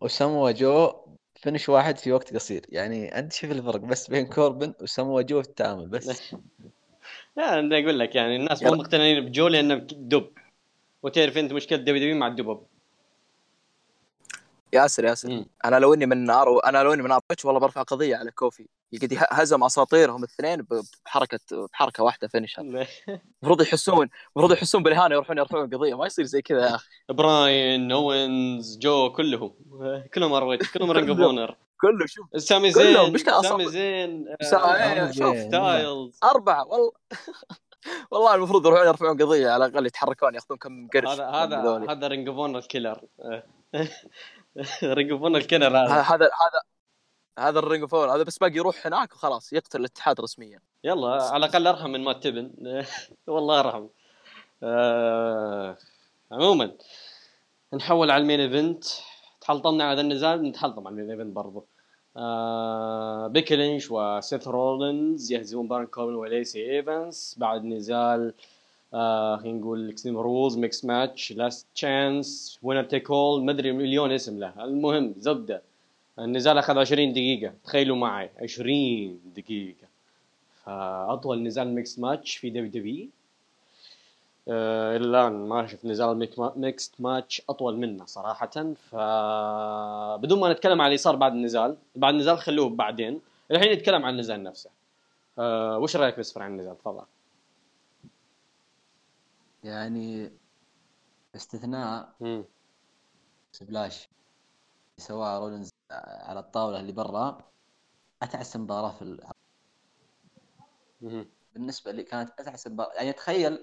وسموا 0.00 0.50
جو 0.50 0.92
finish 1.34 1.68
واحد 1.68 1.98
في 1.98 2.12
وقت 2.12 2.34
قصير 2.34 2.66
يعني 2.68 3.18
أنت 3.18 3.32
شوف 3.32 3.50
الفرق 3.50 3.80
بس 3.80 4.10
بين 4.10 4.26
كوربن 4.26 4.74
وسموا 4.82 5.22
جو 5.22 5.42
في 5.42 5.48
التعامل 5.48 5.88
بس 5.88 6.34
لا 7.36 7.58
أنا 7.58 7.78
أقول 7.78 7.98
لك 7.98 8.14
يعني 8.14 8.36
الناس 8.36 8.62
مو. 8.62 8.70
مقتنعين 8.70 9.26
بجو 9.26 9.48
لأنه 9.48 9.74
دب 9.92 10.30
وتعرف 11.06 11.38
أنت 11.38 11.52
مشكلة 11.52 11.78
WWE 11.78 12.16
مع 12.16 12.26
الدبب. 12.26 12.60
ياسر 14.72 15.04
ياسر. 15.04 15.28
مم. 15.28 15.46
أنا 15.64 15.76
لو 15.76 15.94
إني 15.94 16.06
من 16.06 16.30
ROH 16.30 16.58
أنا 16.58 16.82
لو 16.82 16.92
إني 16.92 17.02
من 17.02 17.12
ROH 17.12 17.20
والله 17.44 17.60
برفع 17.60 17.82
قضية 17.82 18.16
على 18.16 18.30
كوفي. 18.30 18.66
يه- 18.92 19.26
هزم 19.30 19.64
أساطيرهم 19.64 20.24
الاثنين 20.24 20.66
بحركة 21.04 21.66
بحركة 21.72 22.02
واحدة 22.02 22.28
finish 22.28 22.58
المفروض 22.58 23.62
يحسون 23.62 24.08
المفروض 24.36 24.52
يحسون 24.52 24.82
بالاهانه 24.82 25.14
يروحون 25.14 25.38
يرفعون 25.38 25.74
قضية. 25.74 25.94
ما 25.96 26.06
يصير 26.06 26.24
زي 26.24 26.42
كذا 26.42 26.60
يا 26.66 26.74
أخي. 26.74 26.88
براين 27.08 27.92
أوينز 27.92 28.78
جو 28.78 29.12
كلهم. 29.12 29.54
كلهم 30.14 30.32
ROH 30.32 30.66
كلهم 30.66 30.90
Ring 30.90 31.08
of. 31.10 31.20
Honor. 31.20 31.56
كله 31.80 32.06
شوف. 32.06 32.26
سامي 32.42 32.72
كلهم، 32.72 33.16
زين 33.16 33.42
سامي. 33.42 33.68
زين 33.68 34.26
آه، 34.28 34.44
سامي 34.44 35.12
شوف. 35.12 35.36
زين. 35.36 35.48
ستايلز 35.48 36.18
أربعة 36.24 36.66
والله. 36.66 36.92
والله 38.10 38.34
المفروض 38.34 38.66
يروحون 38.66 38.86
يرفعون 38.86 39.22
قضية 39.22 39.50
على 39.50 39.66
الأقل 39.66 39.86
يتحركون 39.86 40.34
ياخذون 40.34 40.58
كم 40.58 40.88
قرش 40.88 41.20
هذا 41.20 41.28
هذا. 41.28 41.92
هذا 41.92 42.06
Ring 42.06 42.28
of 42.28 42.38
Honor 42.38 42.60
killer 42.60 43.00
Ring 44.84 45.10
of 45.10 45.22
Honor 45.22 45.42
killer 45.42 45.78
هذا. 45.78 46.00
هذا 46.00 46.30
هذا 47.38 47.58
ال 47.58 47.63
Ring 47.63 47.82
of 47.82 47.94
هذا 47.94 48.22
بس 48.22 48.38
باقي 48.38 48.54
يروح 48.54 48.86
هناك 48.86 49.14
وخلاص 49.14 49.52
يقتل 49.52 49.80
الاتحاد 49.80 50.20
رسميا. 50.20 50.60
يلا 50.84 51.08
على 51.08 51.46
الأقل 51.46 51.66
أرحم 51.66 51.90
من 51.90 52.04
مات 52.04 52.24
تيفن 52.24 52.52
والله 53.26 53.60
أرحم. 53.60 53.86
آه، 54.62 55.76
عموما 56.32 56.72
نحول 57.74 58.10
على 58.10 58.22
ال 58.22 58.26
main 58.26 58.40
event. 58.40 58.84
تحلطمنا 59.40 59.84
على 59.84 59.92
هذا 59.92 60.00
النزال؟ 60.00 60.42
نتحلطم 60.42 60.86
على 60.86 60.94
ال 60.94 60.97
main 60.97 61.10
event 61.10 61.36
برضو. 61.36 61.66
آه 62.16 63.26
بيكي 63.26 63.56
لينش 63.56 63.90
وسيث 63.90 64.48
رولينز 64.48 65.32
يهزمون 65.32 65.68
بارن 65.68 65.86
كوربن 65.86 66.14
وليسي 66.14 66.70
ايفنس 66.76 67.36
بعد 67.38 67.64
نزال 67.64 68.32
آه 68.94 69.36
خلينا 69.36 69.58
نقول 69.58 69.88
Extreme 69.90 70.18
Rules 70.18 70.58
mixed 70.58 70.84
match 70.84 71.32
last 71.32 71.66
chance 71.74 72.58
winner 72.62 72.82
take 72.82 73.10
all 73.10 73.44
ما 73.44 73.52
أدري 73.52 73.72
مليون 73.72 74.12
اسم 74.12 74.38
له. 74.38 74.64
المهم 74.64 75.14
زبدة. 75.18 75.62
النزال 76.18 76.58
أخذ 76.58 76.78
20 76.78 77.12
دقيقة. 77.12 77.52
تخيلوا 77.64 77.96
معي 77.96 78.30
20 78.42 79.20
دقيقة. 79.36 79.86
فأطول 80.64 81.42
نزال 81.42 81.74
mixed 81.74 81.98
match 81.98 82.36
في 82.36 82.50
WWE 82.50 83.08
إلى 84.48 85.04
الآن 85.04 85.48
ما 85.48 85.66
شفت 85.66 85.84
نزال 85.84 86.28
mixed 86.56 87.00
match 87.00 87.42
أطول 87.48 87.76
منه 87.76 88.04
صراحة. 88.06 88.74
فبدون 88.74 90.40
ما 90.40 90.52
نتكلم 90.52 90.80
عن 90.80 90.86
اللي 90.86 90.98
صار 90.98 91.16
بعد 91.16 91.32
النزال 91.32 91.76
بعد 91.96 92.14
النزال 92.14 92.38
خلوه 92.38 92.68
بعدين. 92.68 93.20
الحين 93.50 93.72
نتكلم 93.72 94.04
عن 94.04 94.12
النزال 94.12 94.42
نفسه. 94.42 94.70
أه 95.38 95.78
وش 95.78 95.96
رأيك 95.96 96.18
بسفر 96.18 96.42
عن 96.42 96.50
النزال؟ 96.50 96.78
تفضل. 96.78 97.04
يعني 99.64 100.32
باستثناء 101.32 102.12
مم. 102.20 102.44
splash 103.52 104.08
سواها 104.98 105.38
رولينز 105.38 105.70
على 105.90 106.40
الطاولة 106.40 106.80
اللي 106.80 106.92
برا 106.92 107.38
أتعس 108.22 108.56
مباراة 108.56 108.90
في 108.90 109.02
العرض. 109.02 109.36
بالنسبة 111.54 111.92
لي 111.92 112.02
كانت 112.02 112.40
أتعس 112.40 112.66
مباراة. 112.66 112.92
يعني 112.94 113.12
تخيل 113.12 113.58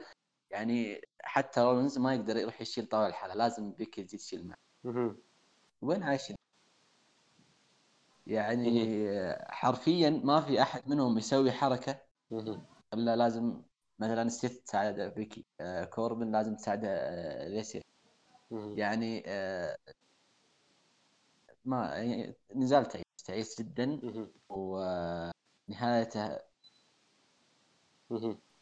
يعني 0.54 1.01
حتى 1.24 1.62
رولينز 1.62 1.97
ما 1.97 2.16
يقدر 2.16 2.38
يروح 2.38 2.62
يشيل 2.62 2.86
طاولة 2.88 3.08
الحالة 3.08 3.34
لازم 3.36 3.72
بيكي 3.74 4.04
تجي 4.04 4.18
تشيل 4.18 4.47
معه. 4.47 4.58
وين 5.82 6.04
عايشين؟ 6.04 6.36
يعني 8.28 8.70
حرفيا 9.49 10.10
ما 10.10 10.41
في 10.41 10.62
أحد 10.62 10.89
منهم 10.89 11.18
يسوي 11.18 11.51
حركة. 11.51 12.01
إلا 12.93 13.16
لازم 13.16 13.62
مثلا 13.99 14.30
سيث 14.30 14.58
تساعد 14.58 15.01
بيكي 15.01 15.45
آه 15.62 15.84
كوربن 15.86 16.32
لازم 16.32 16.56
تساعده 16.56 16.88
آه 16.89 17.47
ليسي. 17.47 17.82
يعني 18.78 19.24
آه 19.28 19.78
ما 21.66 21.86
يعني 21.95 22.36
نزال 22.56 22.86
تعيس 22.86 23.06
تعيس 23.26 23.62
جدا. 23.62 23.99
ونهايته. 24.49 26.39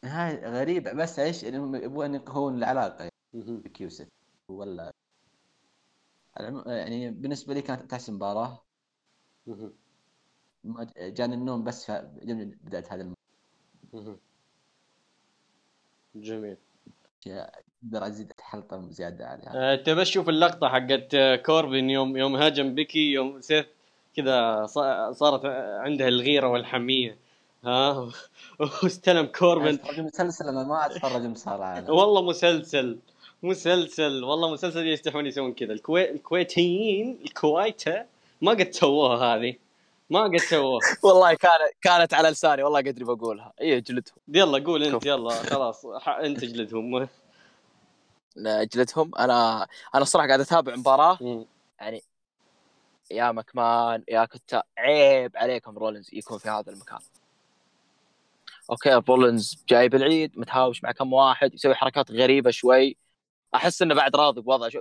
نهاية 0.03 0.47
غريبة 0.47 0.93
بس 0.93 1.19
إيش 1.19 1.45
انهم 1.45 1.75
يبغون 1.75 2.15
يقوون 2.15 2.57
العلاقة؟ 2.57 3.09
يعني 3.33 3.71
وسيث 3.81 4.07
ولا 4.49 4.93
يعني 6.65 7.11
بالنسبة 7.11 7.53
لي 7.53 7.61
كانت 7.61 7.91
تحسن 7.91 8.13
مباراة. 8.13 8.65
جاني 10.97 11.35
النوم 11.35 11.63
بس 11.63 11.91
بدأت 11.91 12.93
هذا 12.93 13.03
مم. 13.93 14.17
جميل. 16.15 16.57
أقدر 17.27 18.07
أزيد 18.07 18.31
اتحلطم 18.31 18.91
زيادة 18.91 19.27
عليها. 19.27 19.51
آه، 19.55 19.73
انت 19.73 19.89
بس 19.89 20.07
شوف 20.07 20.29
اللقطة 20.29 20.69
حقت 20.69 21.15
آه، 21.15 21.35
كوربن 21.35 21.89
يوم 21.89 22.17
يوم 22.17 22.35
هاجم 22.35 22.75
بيكي 22.75 23.11
يوم 23.11 23.41
سيث 23.41 23.65
كذا 24.15 24.65
صارت 25.11 25.45
عندها 25.85 26.07
الغيرة 26.07 26.47
والحمية. 26.47 27.17
ها؟ 27.65 28.09
واستلم 28.83 29.25
كوربن. 29.25 29.79
مسلسل 29.97 30.47
أنا 30.47 30.63
ما 30.63 30.85
أتفرج 30.85 31.21
مصارعة 31.21 31.77
أنا 31.77 31.91
والله 31.91 32.21
مسلسل 32.21 32.99
مسلسل. 33.43 34.23
والله 34.23 34.51
مسلسل 34.53 34.87
يستحون 34.87 35.25
يسوون 35.25 35.53
كذا؟ 35.53 35.73
الكويت 35.73 36.09
الكويتيين 36.09 37.19
الكويتة. 37.25 38.05
ما 38.41 38.51
قد 38.51 38.71
سووها 38.71 39.35
هذه. 39.35 39.55
ما 40.09 40.23
قد 40.23 40.37
سووها. 40.37 40.79
والله 41.03 41.33
كانت 41.33 41.71
كانت 41.81 42.13
على 42.13 42.29
لساني. 42.29 42.63
والله 42.63 42.79
قدري 42.79 43.05
بقولها. 43.05 43.53
اي 43.61 43.81
جلدهم. 43.81 44.17
يلا 44.27 44.63
قول 44.65 44.83
أنت. 44.83 45.05
يلا. 45.05 45.29
خلاص 45.29 45.85
أنت 46.07 46.43
اجلدهم 46.43 47.07
لا، 48.35 48.63
جلدهم. 48.63 49.11
أنا 49.19 49.67
أنا 49.95 50.03
الصراحه 50.03 50.27
قاعد 50.27 50.39
أتابع 50.39 50.75
مباراة. 50.75 51.45
يعني 51.79 52.03
يا 53.11 53.31
مكمان 53.31 54.03
يا 54.07 54.25
كتا 54.25 54.63
عيب 54.77 55.37
عليكم 55.37 55.77
رولينز. 55.77 56.09
يكون 56.13 56.37
في 56.37 56.49
هذا 56.49 56.71
المكان. 56.71 56.99
okay 58.71 59.01
رولينز 59.09 59.63
جاي 59.69 59.89
بالعيد 59.89 60.39
متهاوش 60.39 60.83
مع 60.83 60.91
كم 60.91 61.13
واحد 61.13 61.53
يسوي 61.53 61.75
حركات 61.75 62.11
غريبة 62.11 62.51
شوي 62.51 62.97
أحس 63.55 63.81
إنه 63.81 63.95
بعد 63.95 64.15
راضي 64.15 64.41
بوضعه 64.41 64.69
شو 64.69 64.79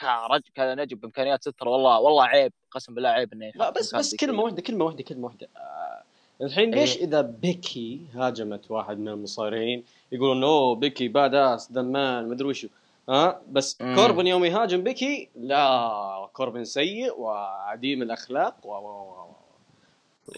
كرجل 0.00 0.42
كنجم 0.56 0.96
بإمكانيات 0.98 1.44
star 1.44 1.68
والله 1.68 2.00
والله 2.00 2.24
عيب 2.24 2.52
قسم 2.70 2.94
بالله 2.94 3.08
عيب 3.08 3.32
إنه 3.32 3.52
لا 3.54 3.70
بس 3.70 3.94
بس 3.94 4.14
كلمة. 4.14 4.42
واحدة 4.42 4.62
كلمة 4.62 4.84
واحدة 4.84 5.02
كلمة 5.02 5.24
واحدة 5.24 5.48
آه، 5.56 6.02
الحين 6.40 6.70
ليش 6.74 6.96
إيه. 6.96 7.04
إذا 7.04 7.20
بيكي 7.20 8.00
هاجمت 8.14 8.70
واحد 8.70 8.98
من 8.98 9.08
المصارعين 9.08 9.84
يقولون 10.12 10.44
أوه 10.44 10.74
بيكي 10.74 11.08
badass 11.08 11.34
the 11.34 11.72
man 11.72 12.28
مدري 12.28 12.48
وشو 12.48 12.68
ها 13.08 13.42
بس 13.48 13.80
مم. 13.80 13.94
كوربن 13.96 14.26
يوم 14.26 14.44
يهاجم 14.44 14.82
بيكي 14.82 15.28
لا 15.36 16.28
كوربن 16.32 16.64
سيء 16.64 17.20
وعديم 17.20 18.02
الأخلاق 18.02 18.66
و 18.66 18.68
و 18.68 18.86
و 18.86 19.22
و 19.22 19.41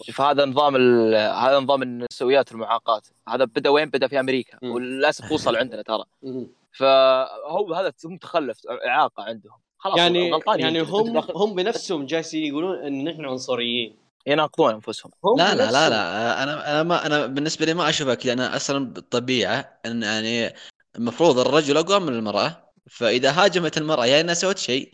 شوف 0.03 0.21
هذا 0.21 0.45
نظام 0.45 0.75
ال... 0.75 1.15
هذا 1.15 1.59
نظام 1.59 1.83
النسويات 1.83 2.51
والمعاقات. 2.51 3.07
هذا 3.29 3.45
بدأ 3.45 3.69
وين؟ 3.69 3.89
بدأ 3.89 4.07
في 4.07 4.19
أمريكا. 4.19 4.57
وللأسف 4.63 5.31
وصل 5.31 5.55
عندنا 5.61 5.81
ترى. 5.81 6.03
فهو 6.79 7.73
هذا 7.73 7.93
هم 8.05 8.17
تخلف 8.17 8.59
إعاقة 8.87 9.23
عندهم. 9.23 9.57
خلاص 9.77 9.97
يعني 9.97 10.31
غلطان 10.31 10.59
يعني. 10.59 10.81
هم 10.81 11.17
هم 11.35 11.55
بنفسهم 11.55 12.05
جالسين 12.05 12.45
يقولون 12.45 12.85
إن 12.85 13.03
نحن 13.03 13.25
عنصريين. 13.25 13.95
يناقضون 14.27 14.73
أنفسهم. 14.73 15.11
هم 15.25 15.37
لا 15.37 15.55
لا 15.55 15.71
لا. 15.71 15.89
لا. 15.89 16.43
أنا 16.43 16.71
أنا 16.71 16.83
ما 16.83 17.05
أنا 17.05 17.25
بالنسبة 17.25 17.65
لي 17.65 17.73
ما 17.73 17.89
أشوفها 17.89 18.15
كذا. 18.15 18.33
أنا 18.33 18.55
أصلا 18.55 18.85
بالطبيعة 18.85 19.79
إن 19.85 20.03
يعني 20.03 20.53
المفروض 20.95 21.39
الرجل 21.39 21.77
أقوى 21.77 21.99
من 21.99 22.13
المرأة. 22.13 22.65
فإذا 22.89 23.31
هاجمت 23.31 23.77
المرأة 23.77 24.05
يعني 24.05 24.21
إنها 24.21 24.33
سوت 24.33 24.57
شيء. 24.57 24.89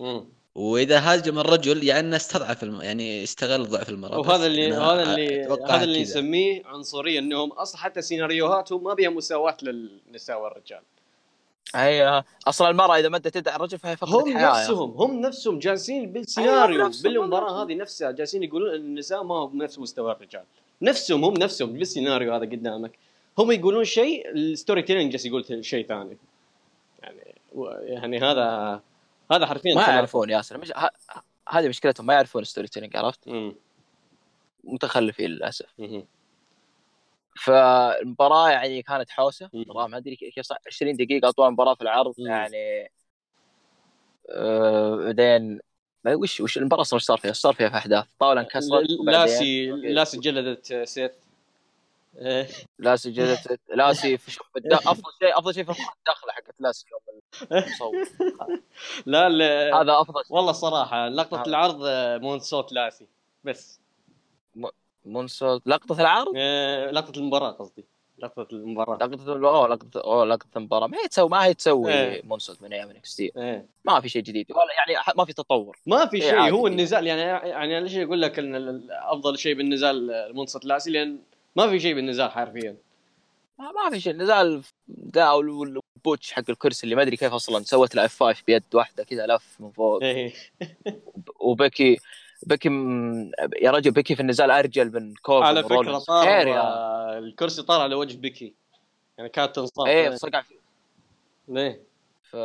وإذا 0.56 1.00
هاجم 1.00 1.40
الرجل 1.40 1.84
يعني 1.84 2.08
انه 2.08 2.16
استضعف 2.16 2.64
الم... 2.64 2.82
يعني 2.82 3.24
استغل 3.24 3.64
ضعف 3.64 3.90
المرأة. 3.90 4.20
وهذا 4.20 4.46
اللي 4.46 4.74
هذا 4.74 5.04
اللي 5.04 5.46
هذا 5.46 5.84
اللي. 5.84 6.02
نسميه 6.02 6.66
عنصرية 6.66 7.20
إنهم 7.20 7.52
أصلا 7.52 7.82
حتى 7.82 8.02
سيناريوهاتهم 8.02 8.84
ما 8.84 8.94
بيها 8.94 9.10
مساواة 9.10 9.58
للنساء 9.62 10.42
والرجال. 10.42 10.82
هي 11.76 12.24
أصلا 12.48 12.70
المرأة 12.70 13.00
إذا 13.00 13.10
مدت 13.10 13.36
يدها 13.36 13.54
على 13.54 13.60
الرجل 13.60 13.80
فهي 13.80 13.98
فقدت 13.98 14.14
هم 14.14 14.38
أخي. 14.38 14.62
نفسهم 14.62 14.92
هم 14.92 15.22
نفسهم 15.22 15.60
جالسين 15.60 16.12
بالسيناريو 16.12 16.88
نفسهم، 16.88 17.04
بالمباراة 17.14 17.64
هذه 17.64 17.76
نفسها 17.76 18.12
جالسين 18.12 18.44
يقولون 18.44 18.70
إن 18.70 18.82
النساء 18.82 19.24
ما 19.24 19.36
هو 19.36 19.48
بنفس 19.48 19.80
مستوى 19.80 20.12
الرجال. 20.12 20.44
نفسهم 20.82 21.26
هم 21.26 21.34
نفسهم 21.34 21.74
بالسيناريو 21.74 22.34
هذا 22.34 22.46
قدامك. 22.46 22.92
هم 23.38 23.52
يقولون 23.52 23.84
شيء 23.84 24.32
ال 24.32 24.82
storytelling 24.82 25.12
جالس 25.12 25.26
يقول 25.26 25.66
شيء 25.66 25.88
ثاني. 25.88 26.18
يعني 27.04 27.36
يعني 27.84 28.20
هذا 28.20 28.82
هذا 29.32 29.46
حرفيا 29.46 29.76
ما. 29.76 29.82
يعرفون 29.82 30.30
ياسر 30.30 30.58
مش 30.58 30.72
ه... 30.72 30.90
هذه 31.50 31.68
مشكلتهم 31.68 32.06
ما 32.06 32.14
يعرفون 32.14 32.44
storytelling 32.44 32.98
عرفت 32.98 33.28
مم. 33.28 33.56
متخلفين 34.64 35.30
للأسف 35.30 35.74
مم. 35.78 36.06
فالمباراة 37.44 38.50
يعني 38.50 38.82
كانت 38.82 39.10
حوسة. 39.10 39.50
مباراه 39.54 39.88
ما 39.88 39.98
أدري 39.98 40.16
كيف 40.16 40.46
صح 40.46 40.58
20 40.68 40.96
دقيقة 40.96 41.30
أطول 41.30 41.52
مباراة 41.52 41.76
في 41.76 41.82
العرض 41.82 42.14
مم. 42.20 42.28
يعني 42.28 42.92
آه، 44.30 44.96
بعدين 44.96 45.60
وش 46.08 46.42
وش 46.42 46.58
المباراة 46.58 46.82
أصلا 46.82 46.98
وش 46.98 47.04
صار 47.04 47.18
فيها؟ 47.18 47.34
صار 47.34 47.54
فيها 47.54 47.70
في 47.70 47.78
أحداث 47.78 48.06
طاولة 48.20 48.42
انكسرت 48.42 48.90
لاسي 49.06 49.66
لاسي 49.72 50.20
جلدت 50.20 50.66
سيث 50.66 50.98
إيه. 50.98 51.31
لاسي 52.80 53.12
جلست. 53.12 53.60
لاسي 53.76 54.18
في 54.18 54.32
شوف 54.32 54.48
أفضل 54.66 55.12
شيء 55.20 55.38
أفضل 55.40 55.54
شيء 55.54 55.64
في 55.64 55.70
الدخلة 55.72 56.32
حقت 56.34 56.56
لاسي 56.60 56.86
يوم 56.92 58.06
لا 59.06 59.30
لا. 59.30 59.82
هذا 59.82 60.02
أفضل 60.02 60.26
شيء. 60.26 60.36
والله 60.36 60.52
صراحة 60.52 61.08
لقطة 61.08 61.42
هذا. 61.42 61.46
العرض 61.48 61.82
آه، 61.86 62.18
moonsault 62.18 62.74
لاسي. 62.74 63.08
بس. 63.44 63.82
moonsault 65.06 65.62
لقطة 65.66 66.02
العرض؟ 66.02 66.34
آه، 66.38 66.92
لقطة 66.92 67.20
المباراة 67.20 67.52
قصدي. 67.52 67.86
لقطة 68.18 68.48
المباراة. 68.52 68.96
لقطة 68.96 69.32
أوه 69.32 69.68
لقطه 69.68 70.02
أوه 70.02 70.26
لقطة 70.26 70.58
المباراة. 70.58 70.88
ما 70.88 70.98
هي 70.98 71.08
تسوي 71.08 71.30
ما 71.30 71.46
هي 71.46 71.54
تسوي 71.54 71.94
إيه. 71.94 72.22
moonsault 72.26 72.62
من 72.62 72.74
أيام 72.74 72.90
NXT 72.90 73.32
إيه. 73.38 73.66
ما 73.86 74.00
في 74.02 74.10
شيء 74.10 74.22
جديد. 74.22 74.52
ولا 74.52 74.74
يعني 74.78 75.04
ما 75.18 75.26
في 75.26 75.34
تطور. 75.34 75.78
ما 75.86 76.06
في 76.06 76.18
إيه، 76.18 76.22
شيء. 76.22 76.36
عادي. 76.36 76.56
هو 76.56 76.68
النزال 76.68 77.08
يعني 77.08 77.50
يعني 77.50 77.80
ليش 77.80 77.96
أقول 77.96 78.22
لك 78.22 78.40
إن 78.40 78.88
أفضل 78.92 79.38
شيء 79.38 79.54
بالنزال 79.56 80.32
moonsault 80.36 80.66
لاسي؟ 80.66 80.92
لأن 80.92 81.20
ما 81.56 81.70
في 81.70 81.80
شيء 81.80 81.96
بالنزال 81.96 82.32
حرفيا 82.32 82.78
ما, 83.60 83.90
في 83.90 84.00
شيء 84.00 84.14
نزال 84.14 84.64
دا 84.88 85.32
وال 85.32 85.60
botch 85.60 86.32
حق 86.32 86.44
الكرسي 86.50 86.84
اللي 86.84 86.96
ما 86.96 87.02
أدري 87.02 87.18
كيف 87.18 87.34
أصلا 87.34 87.64
سوت 87.64 87.96
له 87.96 88.06
F 88.06 88.24
5 88.24 88.44
بيد 88.48 88.64
واحدة 88.74 89.04
كذا 89.04 89.28
لف 89.28 89.58
من 89.60 89.72
فوق 89.72 90.04
إيه. 90.04 90.34
وبيكي 91.40 92.00
بيكي 92.44 92.70
م... 92.70 93.32
يا 93.62 93.72
رجل 93.72 93.92
بيكي 93.92 94.16
في 94.16 94.22
النزال 94.22 94.52
أرجل 94.52 94.94
من 94.94 95.14
كوف 95.16 95.44
على 95.44 95.64
فكرة 95.64 95.78
ورولينز. 95.78 96.04
طار 96.04 96.26
خير 96.26 96.48
يا 96.48 96.62
آه، 96.62 97.20
الكرسي 97.20 97.64
طار 97.64 97.82
على 97.82 97.96
وجه 97.96 98.18
بيكي 98.18 98.54
يعني 99.18 99.30
كانت 99.30 99.56
تنصاف 99.56 99.88
إيه 99.88 100.10
صقع 100.10 100.42
فيه 100.42 100.60
ليه؟ 101.48 101.84
ف... 102.24 102.36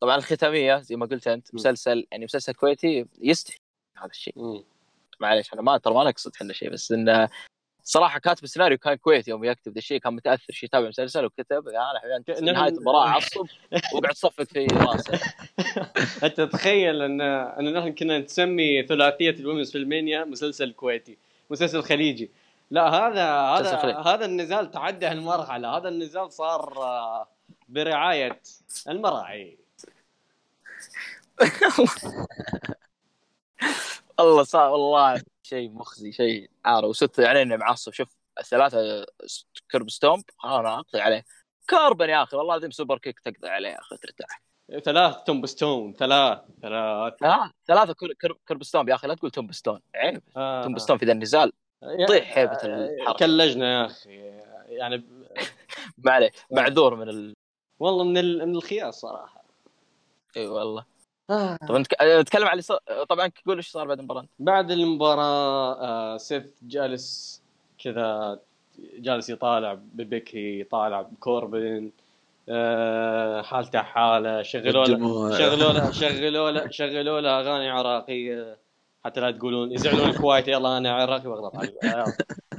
طبعا 0.00 0.16
الختامية 0.16 0.78
زي 0.78 0.96
ما 0.96 1.06
قلت 1.06 1.28
أنت. 1.28 1.54
مسلسل 1.54 2.06
يعني 2.12 2.24
مسلسل 2.24 2.52
كويتي 2.52 3.06
يستحي 3.18 3.58
هذا 3.96 4.06
الشيء. 4.06 4.64
معليش 5.20 5.52
أنا 5.52 5.62
ما 5.62 5.78
ترى 5.78 5.94
ما 5.94 6.04
نقصد 6.04 6.32
إحنا 6.36 6.52
شيء 6.52 6.70
بس 6.70 6.92
إنه 6.92 7.28
صراحة 7.86 8.18
كاتب 8.18 8.44
السيناريو 8.44 8.78
كان 8.78 8.94
كويتي 8.94 9.30
يوم 9.30 9.44
يكتب 9.44 9.72
ذا 9.72 9.78
الشيء 9.78 9.98
كان 10.00 10.14
متأثر 10.14 10.52
شيء 10.52 10.64
يتابع 10.68 10.88
مسلسل 10.88 11.24
وكتب 11.24 11.68
يا 11.68 11.90
أنا 11.90 12.00
حبيبي 12.00 12.32
نحن- 12.32 12.44
نهاية 12.44 12.70
المباراه 12.72 13.08
عصب 13.16 13.46
وقعد 13.94 14.12
تصفق 14.14 14.42
في 14.42 14.66
راسه. 14.66 15.20
أنت 16.26 16.40
تخيل 16.40 17.02
ان 17.02 17.20
أن 17.20 17.72
نحن 17.72 17.92
كنا 17.94 18.18
نسمي 18.18 18.82
ثلاثية 18.86 19.30
الومنز 19.30 19.72
في 19.72 19.78
ألمانيا 19.78 20.24
مسلسل 20.24 20.72
كويتي 20.72 21.18
مسلسل 21.50 21.82
خليجي. 21.82 22.30
لا 22.70 22.88
هذا 22.88 23.24
هذا. 23.30 23.98
هذا 23.98 24.24
النزال 24.24 24.70
تعدى 24.70 25.06
هالمرحله 25.06 25.68
هذا 25.76 25.88
النزال 25.88 26.32
صار 26.32 26.82
آه، 26.82 27.28
برعاية 27.68 28.40
المراعي 28.88 29.58
والله 34.18 34.42
صار 34.54 34.70
والله. 34.70 35.22
شيء 35.44 35.70
مخزي 35.70 36.12
شيء 36.12 36.50
عار. 36.64 36.84
وست 36.84 37.18
يعني 37.18 37.42
اني 37.42 37.56
معصب 37.56 37.92
شوف 37.92 38.16
الثلاثه 38.38 39.06
curb 39.70 39.90
stomp. 39.90 40.24
أنا 40.44 40.74
أقضي 40.78 41.00
عليه. 41.00 41.24
كاربن 41.68 42.08
يا 42.08 42.22
أخي 42.22 42.36
والله 42.36 42.54
العظيم 42.54 42.70
superkick 42.70 43.20
تقضي 43.20 43.48
عليه 43.48 43.68
يا 43.68 43.80
أخي 43.80 43.96
ترتاح. 43.96 44.42
ثلاث 44.84 45.16
tombstone 45.26 45.92
ثلاث 45.94 46.38
ثلاث. 46.62 47.14
ثلاث 47.20 47.50
ثلاثة 47.66 47.92
كر- 47.92 48.12
كر- 48.20 48.38
curb 48.48 48.64
stomp 48.64 48.88
يا 48.88 48.94
أخي 48.94 49.08
لا 49.08 49.14
تقول 49.14 49.30
tombstone 49.30 49.80
عيب. 49.94 50.22
آه. 50.36 50.62
tombstone 50.62 50.98
في 50.98 51.04
ذا 51.06 51.12
النزال. 51.12 51.52
طيح 52.08 52.38
هيبة 52.38 52.52
آه، 52.52 52.64
الحركة. 53.00 53.18
كلجنا 53.18 53.80
يا 53.80 53.86
أخي. 53.86 54.10
يعني 54.68 55.04
ما 56.04 56.12
عليه. 56.12 56.30
معذور 56.50 56.94
من 56.96 57.08
ال... 57.08 57.34
والله 57.78 58.04
من 58.04 58.18
ال... 58.18 58.46
من 58.48 58.56
الخياس 58.56 58.94
صراحة. 58.94 59.44
إي 60.36 60.46
والله. 60.46 60.84
آه. 61.30 61.56
طبعا 61.68 61.84
نتكلم 62.20 62.44
عن 62.44 62.50
اللي 62.52 62.62
صار 62.62 62.78
طبعا 63.08 63.30
قول 63.46 63.56
إيش 63.56 63.68
صار 63.68 63.86
بعد 63.86 63.98
المباراة 63.98 64.26
بعد 64.38 64.70
المباراة 64.70 65.74
آه 65.80 66.16
سيث 66.16 66.44
جالس 66.62 67.42
كذا 67.84 68.38
جالس 68.98 69.30
يطالع 69.30 69.74
ببيكي 69.94 70.60
يطالع 70.60 71.02
بكوربن 71.02 71.90
آه 72.48 73.42
حالته 73.42 73.82
حالة 73.82 74.42
شغلوا 74.42 74.84
له. 74.86 75.38
شغلوا 75.38 75.72
له 75.72 75.90
شغلوا 76.00 76.50
له 76.50 76.70
شغلوا 76.70 77.20
له 77.20 77.40
أغاني 77.40 77.70
عراقية 77.70 78.56
حتى 79.04 79.20
لا 79.20 79.30
تقولون 79.30 79.72
يزعلون 79.72 80.08
الكويت 80.10 80.48
يلا 80.48 80.76
أنا 80.76 80.92
عراقي 80.92 81.28
واغلط 81.28 81.56
على. 81.84 82.04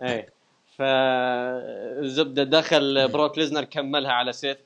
إيه 0.03 0.29
فالزبده 0.77 2.43
دخل 2.43 3.07
بروك 3.07 3.37
ليزنر 3.37 3.63
كملها 3.63 4.11
على 4.11 4.33
سيث 4.33 4.57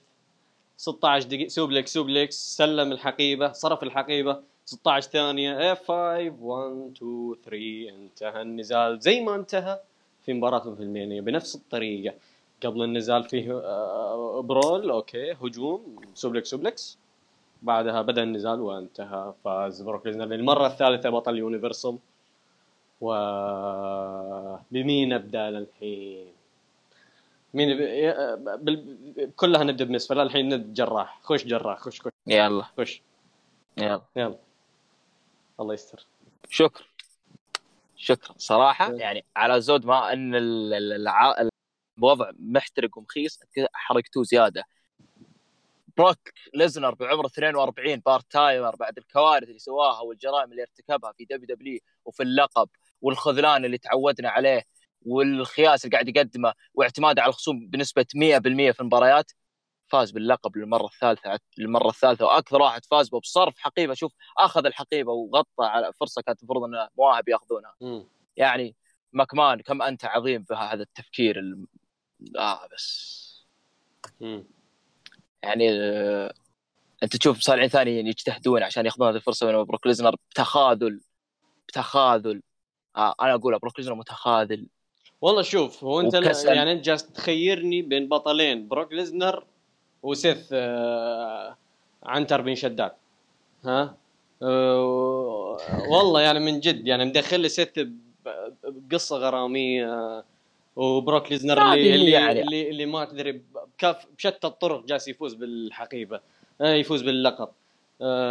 16 0.79 1.27
دقيقة 1.27 1.47
suplex 1.47 1.93
suplex 1.93 2.35
سلم 2.57 2.91
الحقيبة 2.91 3.51
صرف 3.51 3.83
الحقيبة. 3.83 4.39
16 4.65 5.09
ثانية 5.09 5.71
F 5.71 5.91
5 5.91 6.35
1 6.41 6.91
2 6.97 7.35
3 7.45 7.89
انتهى 7.89 8.41
النزال. 8.41 8.99
زي 8.99 9.21
ما 9.21 9.35
انتهى 9.35 9.79
في 10.25 10.33
مباراتهم 10.33 10.75
في 10.75 10.83
المانيا 10.83 11.21
بنفس 11.21 11.55
الطريقة. 11.55 12.15
قبل 12.65 12.83
النزال 12.83 13.23
فيه 13.23 13.51
آه، 13.51 14.41
brawl 14.41 14.89
okay 14.89 15.31
هجوم 15.31 16.01
suplex 16.13 16.49
suplex 16.49 16.97
بعدها 17.61 18.01
بدأ 18.01 18.23
النزال 18.23 18.61
وانتهى 18.61 19.33
فاز 19.43 19.81
بروك 19.81 20.05
ليزنر 20.05 20.25
للمرة 20.25 20.67
الثالثة 20.67 21.09
بطل 21.09 21.37
Universal 21.37 21.97
و 23.01 23.13
بمين 24.71 25.09
نبدا 25.09 25.49
الحين؟ 25.49 26.38
مين 27.53 27.77
بال... 28.57 29.31
كلها 29.35 29.63
نبدا 29.63 29.85
بنصف 29.85 30.11
لا 30.11 30.23
الحين 30.23 30.49
نبدا 30.49 30.73
جراح. 30.73 31.19
خش 31.23 31.43
جراح 31.45 31.79
خش 31.79 32.01
خش. 32.01 32.11
يلا. 32.27 32.63
خش. 32.77 33.01
يلا. 33.77 34.01
يلا. 34.15 34.39
الله 35.59 35.73
يستر. 35.73 36.05
شكرا. 36.49 36.85
شكرا. 37.95 38.35
صراحة. 38.37 38.91
يعني 38.93 39.25
على 39.35 39.61
زود 39.61 39.85
ما 39.85 40.13
إن 40.13 40.35
الع- 40.35 41.47
الوضع 41.97 42.31
محترق 42.39 42.97
ومخيس 42.97 43.39
حرقتوه 43.73 44.23
زيادة. 44.23 44.63
بروك 45.97 46.17
ليزنر 46.53 46.93
بعمر 46.95 47.25
42 47.25 47.95
part 48.05 48.31
timer 48.31 48.75
بعد 48.75 48.97
الكوارث 48.97 49.47
اللي 49.47 49.59
سواها 49.59 49.99
والجرائم 50.01 50.51
اللي 50.51 50.61
ارتكبها 50.61 51.11
في 51.11 51.25
WW 51.25 51.79
وفي 52.05 52.23
اللقب 52.23 52.69
والخذلان 53.01 53.65
اللي 53.65 53.77
تعودنا 53.77 54.29
عليه. 54.29 54.63
والخياس 55.01 55.85
اللي 55.85 55.93
قاعد 55.93 56.07
يقدمه 56.07 56.53
واعتماده 56.73 57.21
على 57.21 57.29
الخصوم 57.29 57.67
بنسبة 57.67 58.05
100% 58.15 58.71
في 58.71 58.79
المباريات 58.79 59.31
فاز 59.89 60.11
باللقب 60.11 60.57
للمرة 60.57 60.85
الثالثة 60.85 61.39
للمرة 61.57 61.89
الثالثة 61.89 62.25
وأكثر 62.25 62.61
واحد 62.61 62.85
فاز 62.85 63.09
به 63.09 63.19
بصرف 63.19 63.57
حقيبة. 63.57 63.93
شوف 63.93 64.13
أخذ 64.37 64.65
الحقيبة 64.65 65.11
وغطى 65.11 65.47
على 65.59 65.93
فرصة 65.93 66.21
كانت 66.21 66.41
المفروض 66.43 66.63
أن 66.63 66.87
مواهب 66.97 67.29
يأخذونها. 67.29 67.75
مم. 67.81 68.09
يعني 68.37 68.75
مكمان 69.13 69.61
كم 69.61 69.81
أنت 69.81 70.05
عظيم 70.05 70.45
بهذا 70.49 70.81
التفكير 70.83 71.39
الم... 71.39 71.67
آه 72.37 72.67
بس. 72.73 73.19
مم. 74.21 74.47
يعني 75.43 75.69
آه، 75.71 76.33
أنت 77.03 77.15
تشوف 77.17 77.37
مصارعين 77.37 77.69
ثانيين 77.69 78.07
يجتهدون 78.07 78.63
عشان 78.63 78.85
يأخذون 78.85 79.07
هذه 79.07 79.15
الفرصة 79.15 79.47
من 79.51 79.63
بروك 79.63 79.87
ليزنر 79.87 80.15
بتخاذل 80.31 81.01
بتخاذل. 81.67 82.41
آه 82.95 83.15
أنا 83.21 83.33
أقول 83.33 83.59
بروك 83.59 83.79
ليزنر 83.79 83.95
متخاذل. 83.95 84.67
والله 85.21 85.41
شوف 85.41 85.83
هو 85.83 85.99
أنت 85.99 86.15
وكسل. 86.15 86.47
يعني 86.55 86.71
أنت 86.71 86.85
جالس 86.85 87.07
تخيرني 87.11 87.81
بين 87.81 88.07
بطلين 88.07 88.67
بروك 88.67 88.93
ليزنر 88.93 89.43
وسيث 90.03 90.47
آه 90.51 91.57
عنتر 92.03 92.41
بن 92.41 92.55
شداد 92.55 92.91
ها 93.65 93.95
آه 94.41 95.57
والله 95.89 96.21
يعني 96.21 96.39
من 96.39 96.59
جد 96.59 96.87
يعني 96.87 97.05
مدخل 97.05 97.39
لي 97.39 97.49
سيث 97.49 97.69
بقصة 98.63 99.17
غرامية 99.17 100.23
وبروك 100.75 101.31
ليزنر 101.31 101.73
اللي 101.73 101.95
اللي, 101.95 102.11
يعني. 102.11 102.41
اللي 102.41 102.69
اللي 102.69 102.85
ما 102.85 103.05
تدري 103.05 103.41
بشتى 104.17 104.47
الطرق 104.47 104.85
جالس 104.85 105.07
يفوز 105.07 105.33
بالحقيبة 105.33 106.19
آه 106.61 106.73
يفوز 106.73 107.01
باللقب 107.01 107.47
آه 107.47 107.51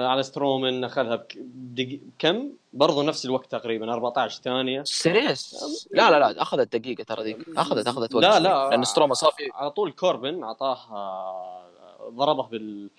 على 0.07 0.23
سترومان 0.23 0.85
اخذها 0.85 1.17
بك- 1.17 1.39
بدقي... 1.39 2.01
كم؟ 2.19 2.51
برضو 2.73 3.03
نفس 3.03 3.25
الوقت 3.25 3.51
تقريبا 3.53 3.93
14 3.93 4.43
ثانية. 4.43 4.83
serious؟ 4.85 5.89
لا 5.91 6.11
لا 6.11 6.19
لا 6.19 6.43
أخذت 6.43 6.77
دقيقة 6.77 7.05
ترى 7.05 7.25
ذيك. 7.25 7.49
أخذت 7.57 7.87
أخذت 7.89 8.15
وقت. 8.15 8.25
لا 8.25 8.41
لا. 8.41 8.69
لأن 8.71 8.85
ستروما 8.85 9.15
صار 9.15 9.31
في 9.33 9.51
على 9.55 9.71
طول 9.71 9.93
كوربن 9.93 10.43
أعطاه 10.45 10.79
آه، 10.91 11.63
ضربه 12.09 12.43
بال 12.43 12.91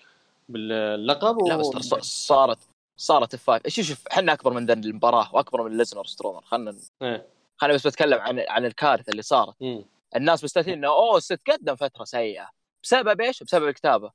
باللقب 0.48 1.38
لا 1.48 1.56
بس 1.56 1.66
صارت 2.02 2.58
صارت 2.96 3.36
fight 3.36 3.68
شوف 3.68 3.84
شوف 3.86 4.06
إحنا 4.12 4.32
أكبر 4.32 4.52
من 4.52 4.66
ذا 4.66 4.72
المباراة 4.72 5.34
وأكبر 5.34 5.62
من 5.62 5.76
ليزنر 5.76 6.06
سترومان 6.06 6.42
خلينا 6.44 6.74
إيه. 7.02 7.26
خلينا 7.56 7.74
بس 7.76 7.86
بتكلم 7.86 8.18
عن 8.18 8.38
عن 8.48 8.64
الكارثة 8.64 9.10
اللي 9.10 9.22
صارت. 9.22 9.54
مم. 9.60 9.84
الناس 10.16 10.44
مستثمرين 10.44 10.78
إنه 10.78 10.88
أوه 10.88 11.18
سيث 11.20 11.40
قدم 11.50 11.74
فترة 11.76 12.04
سيئة. 12.04 12.48
بسبب 12.82 13.20
إيش؟ 13.20 13.42
بسبب 13.42 13.68
الكتابه 13.68 14.10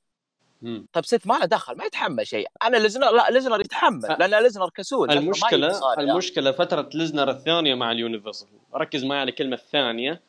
مم. 0.62 0.86
طيب 0.92 1.04
سيث 1.04 1.26
ما 1.26 1.34
له 1.34 1.44
دخل 1.44 1.76
ما 1.76 1.84
يتحمل 1.84 2.26
شيء. 2.26 2.48
أنا 2.62 2.76
ليزنر 2.76 3.10
لا 3.10 3.30
ليزنر 3.30 3.60
يتحمل. 3.60 4.16
لأن 4.18 4.42
ليزنر 4.42 4.70
كسول 4.70 5.10
المشكلة. 5.10 5.94
المشكلة 5.98 6.52
فترة 6.52 6.90
ليزنر 6.94 7.30
الثانية 7.30 7.74
مع 7.74 7.92
ال 7.92 7.97
Universal. 7.97 8.48
ركز 8.74 9.04
معي 9.04 9.20
على 9.20 9.30
الكلمة 9.30 9.56
الثانية. 9.56 10.20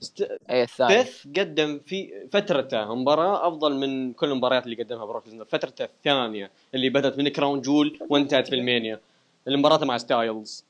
ست... 0.00 0.38
اي 0.50 0.62
الثاني 0.62 1.04
سيث 1.04 1.38
قدم 1.38 1.80
في 1.86 2.28
فترته 2.32 2.94
مباراة 2.94 3.48
أفضل 3.48 3.74
من 3.74 4.12
كل 4.12 4.30
المباريات 4.30 4.64
اللي 4.64 4.82
قدمها 4.82 5.04
بروك 5.04 5.26
ليزنر. 5.26 5.44
فترته 5.44 5.84
الثانية 5.84 6.50
اللي 6.74 6.88
بدأت 6.90 7.18
من 7.18 7.28
Crown 7.28 7.60
Jewel 7.60 7.98
وانتهت 8.08 8.48
في 8.48 8.54
ال 8.54 8.62
Mania 8.62 9.00
اللي 9.46 9.58
مباراته 9.58 9.86
مع 9.86 9.98
ستايلز. 9.98 10.64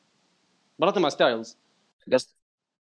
مباراته 0.78 1.00
مع 1.00 1.08
ستايلز. 1.08 1.56
قصد 2.12 2.28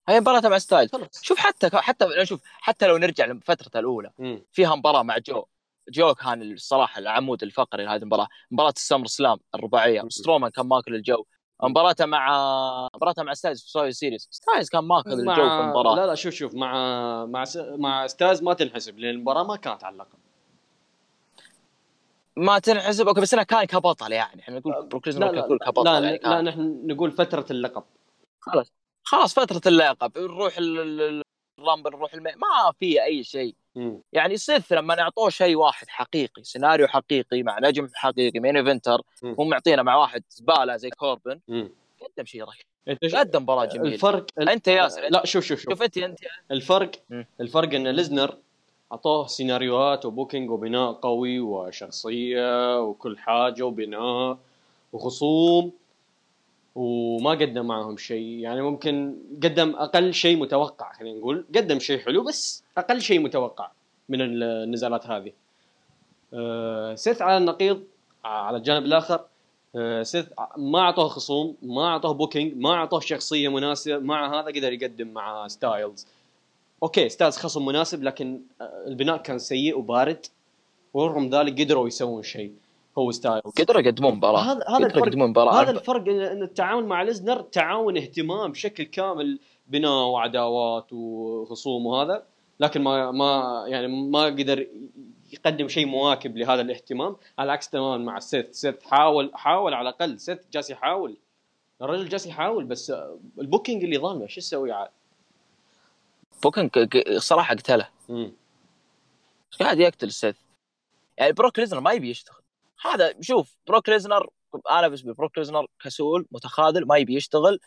هي 0.08 0.20
مباراة 0.20 0.48
مع 0.48 0.58
ستايل 0.58 0.88
خلاص. 0.88 1.22
شوف 1.22 1.38
حتى 1.38 1.70
حتى 1.72 2.26
شوف 2.26 2.40
حتى 2.44 2.86
لو 2.86 2.96
نرجع 2.96 3.26
لفترته 3.26 3.78
الأولى. 3.80 4.10
مم. 4.18 4.42
فيها 4.52 4.74
مباراة 4.74 5.02
مع 5.02 5.18
جو. 5.18 5.44
جو 5.90 6.14
كان 6.14 6.42
الصراحه 6.42 6.98
العمود 6.98 7.42
الفقري 7.42 7.84
لهذه 7.84 8.00
المباراة. 8.00 8.28
مباراة 8.50 8.74
ال 8.76 9.06
SummerSlam 9.06 9.38
الرباعية. 9.54 10.02
سترومان 10.08 10.50
كان 10.50 10.66
ماكل 10.66 10.94
الجو. 10.94 11.24
مباراته 11.62 12.06
مع 12.06 12.88
مباراته 12.94 13.22
مع 13.22 13.34
ستايلز 13.34 13.62
في 13.62 13.70
Survivor 13.70 13.92
Series 13.92 14.28
ستايلز 14.30 14.68
كان 14.68 14.84
ماكل 14.84 15.12
الجو 15.12 15.34
في 15.34 15.60
المباراة. 15.60 15.96
لا 15.96 16.06
لا 16.06 16.14
شوف 16.14 16.34
شوف 16.34 16.54
مع 16.54 16.74
مع 17.26 17.44
س... 17.44 17.56
مع 17.56 18.06
ستايلز 18.06 18.42
ما 18.42 18.54
تنحسب 18.54 18.98
لأن 18.98 19.10
المباراة 19.14 19.42
ما 19.42 19.56
كانت 19.56 19.84
على 19.84 19.92
اللقب. 19.92 20.18
ما 22.36 22.58
تنحسب؟ 22.58 23.08
أوكي 23.08 23.20
بس 23.20 23.34
إنه 23.34 23.42
كان 23.42 23.64
كبطل 23.64 24.12
يعني. 24.12 24.40
إحنا 24.40 24.58
نقول 24.58 24.86
بروك 24.86 25.08
لا 25.08 25.12
ليزنر 25.12 25.32
لا 25.32 25.48
كان 25.48 25.58
كبطل 25.58 25.84
لا, 25.84 25.92
يعني 25.92 26.18
لا. 26.22 26.28
لا 26.28 26.40
نحن 26.40 26.86
نقول 26.86 27.12
فترة 27.12 27.46
اللقب. 27.50 27.84
خلاص. 28.40 28.72
خلاص 29.02 29.34
فترة 29.34 29.60
اللقب. 29.66 30.18
نروح 30.18 30.58
ال- 30.58 31.00
ال- 31.00 31.22
Rumble 31.58 31.90
نروح 31.90 32.14
المي... 32.14 32.30
ما 32.30 32.72
في 32.78 33.04
أي 33.04 33.24
شيء. 33.24 33.54
مم. 33.76 34.00
يعني 34.12 34.36
سيث 34.36 34.72
لما 34.72 35.00
اعطوه 35.00 35.30
شيء 35.30 35.56
واحد 35.56 35.88
حقيقي 35.88 36.44
سيناريو 36.44 36.88
حقيقي 36.88 37.42
مع 37.42 37.58
نجم 37.62 37.88
حقيقي 37.94 38.40
main 38.40 38.56
eventer. 38.56 39.00
هم 39.24 39.48
معطينا 39.48 39.82
مع 39.82 39.96
واحد 39.96 40.22
زبالة 40.30 40.76
زي 40.76 40.90
كوربن. 40.90 41.40
قدم 42.00 42.24
شيء 42.24 42.44
رهيب 42.44 42.98
قدم 43.14 43.42
مباراة 43.42 43.64
جميلة 43.64 43.94
الفرق 43.94 44.26
أنت 44.40 44.68
ياسر 44.68 45.08
لا 45.10 45.26
شوف 45.26 45.44
شوف 45.44 45.60
شوف 45.60 45.70
شوف 45.70 45.82
انت 45.82 45.98
أنت 45.98 46.18
الفرق 46.50 46.90
مم. 47.10 47.26
الفرق 47.40 47.74
إن 47.74 47.88
ليزنر 47.88 48.36
أعطوه 48.92 49.26
سيناريوهات 49.26 50.06
و 50.06 50.12
booking 50.12 50.50
وبناء 50.50 50.92
قوي 50.92 51.40
وشخصية 51.40 52.80
وكل 52.80 53.18
حاجة 53.18 53.62
وبناء 53.62 54.38
وخصوم 54.92 55.72
وما 56.74 57.30
قدم 57.30 57.66
معهم 57.66 57.96
شيء. 57.96 58.38
يعني 58.38 58.62
ممكن 58.62 59.16
قدم 59.42 59.76
أقل 59.76 60.14
شيء 60.14 60.36
متوقع 60.36 60.92
خلينا 60.92 61.18
نقول. 61.18 61.44
قدم 61.56 61.78
شيء 61.78 61.98
حلو 61.98 62.24
بس 62.24 62.64
أقل 62.78 63.00
شيء 63.00 63.20
متوقع 63.20 63.70
من 64.08 64.20
النزالات 64.42 65.06
هذه. 65.06 65.32
آه، 66.34 66.94
سيث 66.94 67.22
على 67.22 67.36
النقيض 67.36 67.82
على 68.24 68.56
الجانب 68.56 68.84
الآخر. 68.84 69.20
آه، 69.76 70.02
سيث 70.02 70.26
ما 70.56 70.78
أعطوه 70.78 71.08
خصوم 71.08 71.56
ما 71.62 71.86
أعطوه 71.86 72.12
booking 72.12 72.56
ما 72.56 72.70
أعطوه 72.70 73.00
شخصية 73.00 73.48
مناسبة 73.48 73.98
مع 73.98 74.40
هذا 74.40 74.46
قدر 74.46 74.72
يقدم 74.72 75.08
مع 75.08 75.48
ستايلز. 75.48 76.06
أوكي 76.82 77.08
ستايلز 77.08 77.36
خصم 77.36 77.66
مناسب 77.66 78.02
لكن 78.02 78.40
آه، 78.60 78.84
البناء 78.86 79.16
كان 79.16 79.38
سيء 79.38 79.78
وبارد 79.78 80.26
ورغم 80.94 81.28
ذلك 81.28 81.60
قدروا 81.60 81.88
يسوون 81.88 82.22
شيء. 82.22 82.52
هو 83.00 83.10
ستايلز. 83.10 83.42
قدروا 83.58 83.80
يقدمون 83.82 84.14
مباراة. 84.14 84.40
هذا 84.40 84.52
هذا 84.52 84.74
قدروا 84.74 84.86
الفرق 84.86 85.06
يقدمون 85.06 85.30
مباراة. 85.30 85.62
هذا 85.62 85.70
الفرق 85.70 86.08
ان 86.08 86.20
إن 86.20 86.42
التعاون 86.42 86.84
مع 86.84 87.02
ليزنر 87.02 87.40
تعاون 87.40 87.96
اهتمام 87.96 88.52
بشكل 88.52 88.84
كامل 88.84 89.38
بناء 89.66 90.06
وعداوات 90.06 90.92
وخصوم 90.92 91.86
وهذا 91.86 92.22
لكن 92.60 92.82
ما 92.82 93.10
ما 93.10 93.64
يعني 93.68 93.88
ما 94.10 94.24
قدر 94.24 94.66
يقدم 95.32 95.68
شيء 95.68 95.86
مواكب 95.86 96.36
لهذا 96.36 96.60
الاهتمام. 96.60 97.16
على 97.38 97.52
عكس 97.52 97.68
تماما 97.70 98.04
مع 98.04 98.18
سيث. 98.18 98.50
سيث 98.50 98.82
حاول 98.82 99.30
حاول 99.34 99.74
على 99.74 99.88
الأقل. 99.88 100.20
سيث 100.20 100.38
جالس 100.52 100.70
يحاول. 100.70 101.16
الرجل 101.82 102.08
جالس 102.08 102.26
يحاول 102.26 102.64
بس 102.64 102.92
ال 103.38 103.44
booking 103.44 103.84
اللي 103.84 103.98
ظالمه 103.98 104.26
شو 104.26 104.38
يسوي 104.38 104.72
عاد؟ 104.72 104.88
ك- 106.86 107.18
صراحة 107.18 107.54
قتله. 107.54 107.88
قاعد 109.60 109.78
يقتل 109.78 110.12
سيث؟ 110.12 110.36
يعني 111.18 111.32
بروك 111.32 111.58
ليزنر 111.58 111.80
ما 111.80 111.92
يبي 111.92 112.10
يشتغل. 112.10 112.39
هذا 112.82 113.14
شوف 113.20 113.56
بروك 113.66 113.88
ليزنر 113.88 114.28
أنا 114.70 114.82
بالنسبة 114.88 115.08
لي 115.08 115.14
بروك 115.14 115.38
ليزنر 115.38 115.66
كسول 115.84 116.26
متخاذل 116.30 116.86
ما 116.86 116.96
يبي 116.96 117.14
يشتغل. 117.14 117.60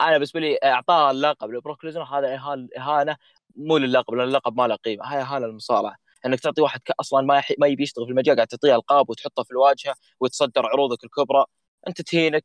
أنا 0.00 0.12
بالنسبة 0.12 0.40
لي 0.40 0.58
أعطاه 0.64 1.10
اللقب 1.10 1.50
لبروك 1.50 1.84
ليزنر 1.84 2.04
هذا 2.04 2.34
إهانة 2.78 3.16
مو 3.56 3.76
للقب 3.78 4.14
لأن 4.14 4.28
اللقب 4.28 4.56
ما 4.56 4.66
له 4.68 4.76
قيمة 4.76 5.04
هاي 5.04 5.22
إهانة 5.22 5.46
للمصارعة. 5.46 5.96
إنك 6.26 6.40
تعطي 6.40 6.62
واحد 6.62 6.80
أصلا 7.00 7.22
ما 7.26 7.38
يح... 7.38 7.52
ما 7.58 7.66
يبي 7.66 7.82
يشتغل 7.82 8.04
في 8.06 8.10
المجال 8.12 8.36
قاعد 8.36 8.46
تعطيه 8.48 8.74
القاب 8.74 9.10
وتحطه 9.10 9.42
في 9.42 9.50
الواجهة 9.50 9.94
وتصدر 10.20 10.66
عروضك 10.66 11.04
الكبرى. 11.04 11.44
أنت 11.88 12.02
تهينك 12.02 12.44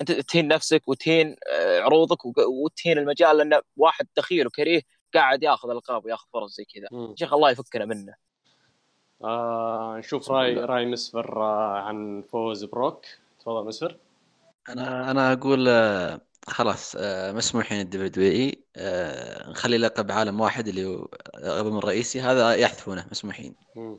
أنت 0.00 0.12
تهين 0.12 0.48
نفسك 0.48 0.88
وتهين 0.88 1.36
آه، 1.50 1.80
عروضك 1.80 2.18
وتهين 2.64 2.98
المجال 2.98 3.36
لأن 3.36 3.60
واحد 3.76 4.06
دخيل 4.16 4.46
وكريه 4.46 4.82
قاعد 5.14 5.42
ياخذ 5.42 5.70
القاب 5.70 6.04
وياخذ 6.04 6.26
فرص 6.32 6.56
زي 6.56 6.64
كذا. 6.64 6.88
شيخ 7.16 7.32
الله 7.32 7.50
يفكنا 7.50 7.84
منه. 7.84 8.14
آه 9.24 9.96
نشوف 9.98 10.30
راي 10.30 10.54
راي 10.54 10.86
مسفر 10.86 11.42
آه 11.42 11.78
عن 11.78 12.22
فوز 12.32 12.64
بروك. 12.64 13.04
تفضل 13.40 13.66
مسفر. 13.66 13.96
أنا 14.68 15.10
أنا 15.10 15.32
أقول 15.32 15.68
آه، 15.68 16.20
خلاص 16.48 16.96
آه، 16.98 17.32
مسموحين 17.32 17.80
ال 17.80 18.08
WWE 18.08 18.64
آه، 18.76 19.50
نخلي 19.50 19.78
لقب 19.78 20.10
عالم 20.12 20.40
واحد 20.40 20.68
اللي 20.68 20.84
هو 20.84 21.08
الرقم 21.34 21.78
الرئيسي 21.78 22.20
هذا 22.20 22.54
يحذفونه 22.54 23.06
مسموحين 23.10 23.54
مم. 23.76 23.98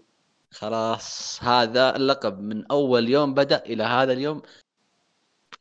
خلاص 0.51 1.39
هذا 1.43 1.95
اللقب 1.95 2.39
من 2.39 2.65
أول 2.71 3.09
يوم 3.09 3.33
بدأ 3.33 3.63
إلى 3.65 3.83
هذا 3.83 4.13
اليوم. 4.13 4.41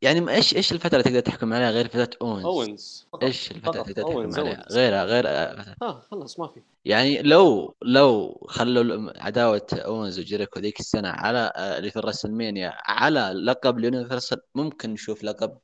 يعني 0.03 0.35
إيش 0.35 0.57
إيش 0.57 0.73
الفترة 0.73 0.99
اللي 0.99 1.03
تقدر 1.03 1.21
تحكم 1.21 1.53
عليها 1.53 1.71
غير 1.71 1.89
فترة 1.89 2.11
أوينز؟ 2.23 2.45
اوينز 2.45 3.07
فقط. 3.13 3.25
إيش 3.25 3.51
الفترة. 3.51 3.83
اللي 3.83 3.95
تقدر 3.95 4.09
تحكم 4.09 4.41
عليها. 4.41 4.67
غيرها 4.71 5.05
غير 5.05 5.25
آه، 5.29 5.77
آه 5.83 6.03
خلص 6.11 6.39
ما 6.39 6.47
في. 6.47 6.61
يعني 6.85 7.23
لو 7.23 7.75
لو 7.83 8.41
خلوا 8.49 9.13
عداوة 9.17 9.67
أوينز 9.73 10.19
وجيريكو 10.19 10.61
ذيك 10.61 10.81
السنة 10.81 11.09
على 11.09 11.53
آه، 11.57 11.79
اللي 11.79 11.91
في 11.91 11.97
ال 11.99 12.04
WrestleMania 12.04 12.73
على 12.85 13.21
لقب 13.21 13.79
ال 13.79 13.85
Universal 13.85 14.41
ممكن 14.55 14.91
نشوف 14.91 15.25
لقب 15.25 15.59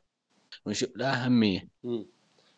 ونشوف 0.66 0.90
له 0.97 1.06
أهمية. 1.06 1.69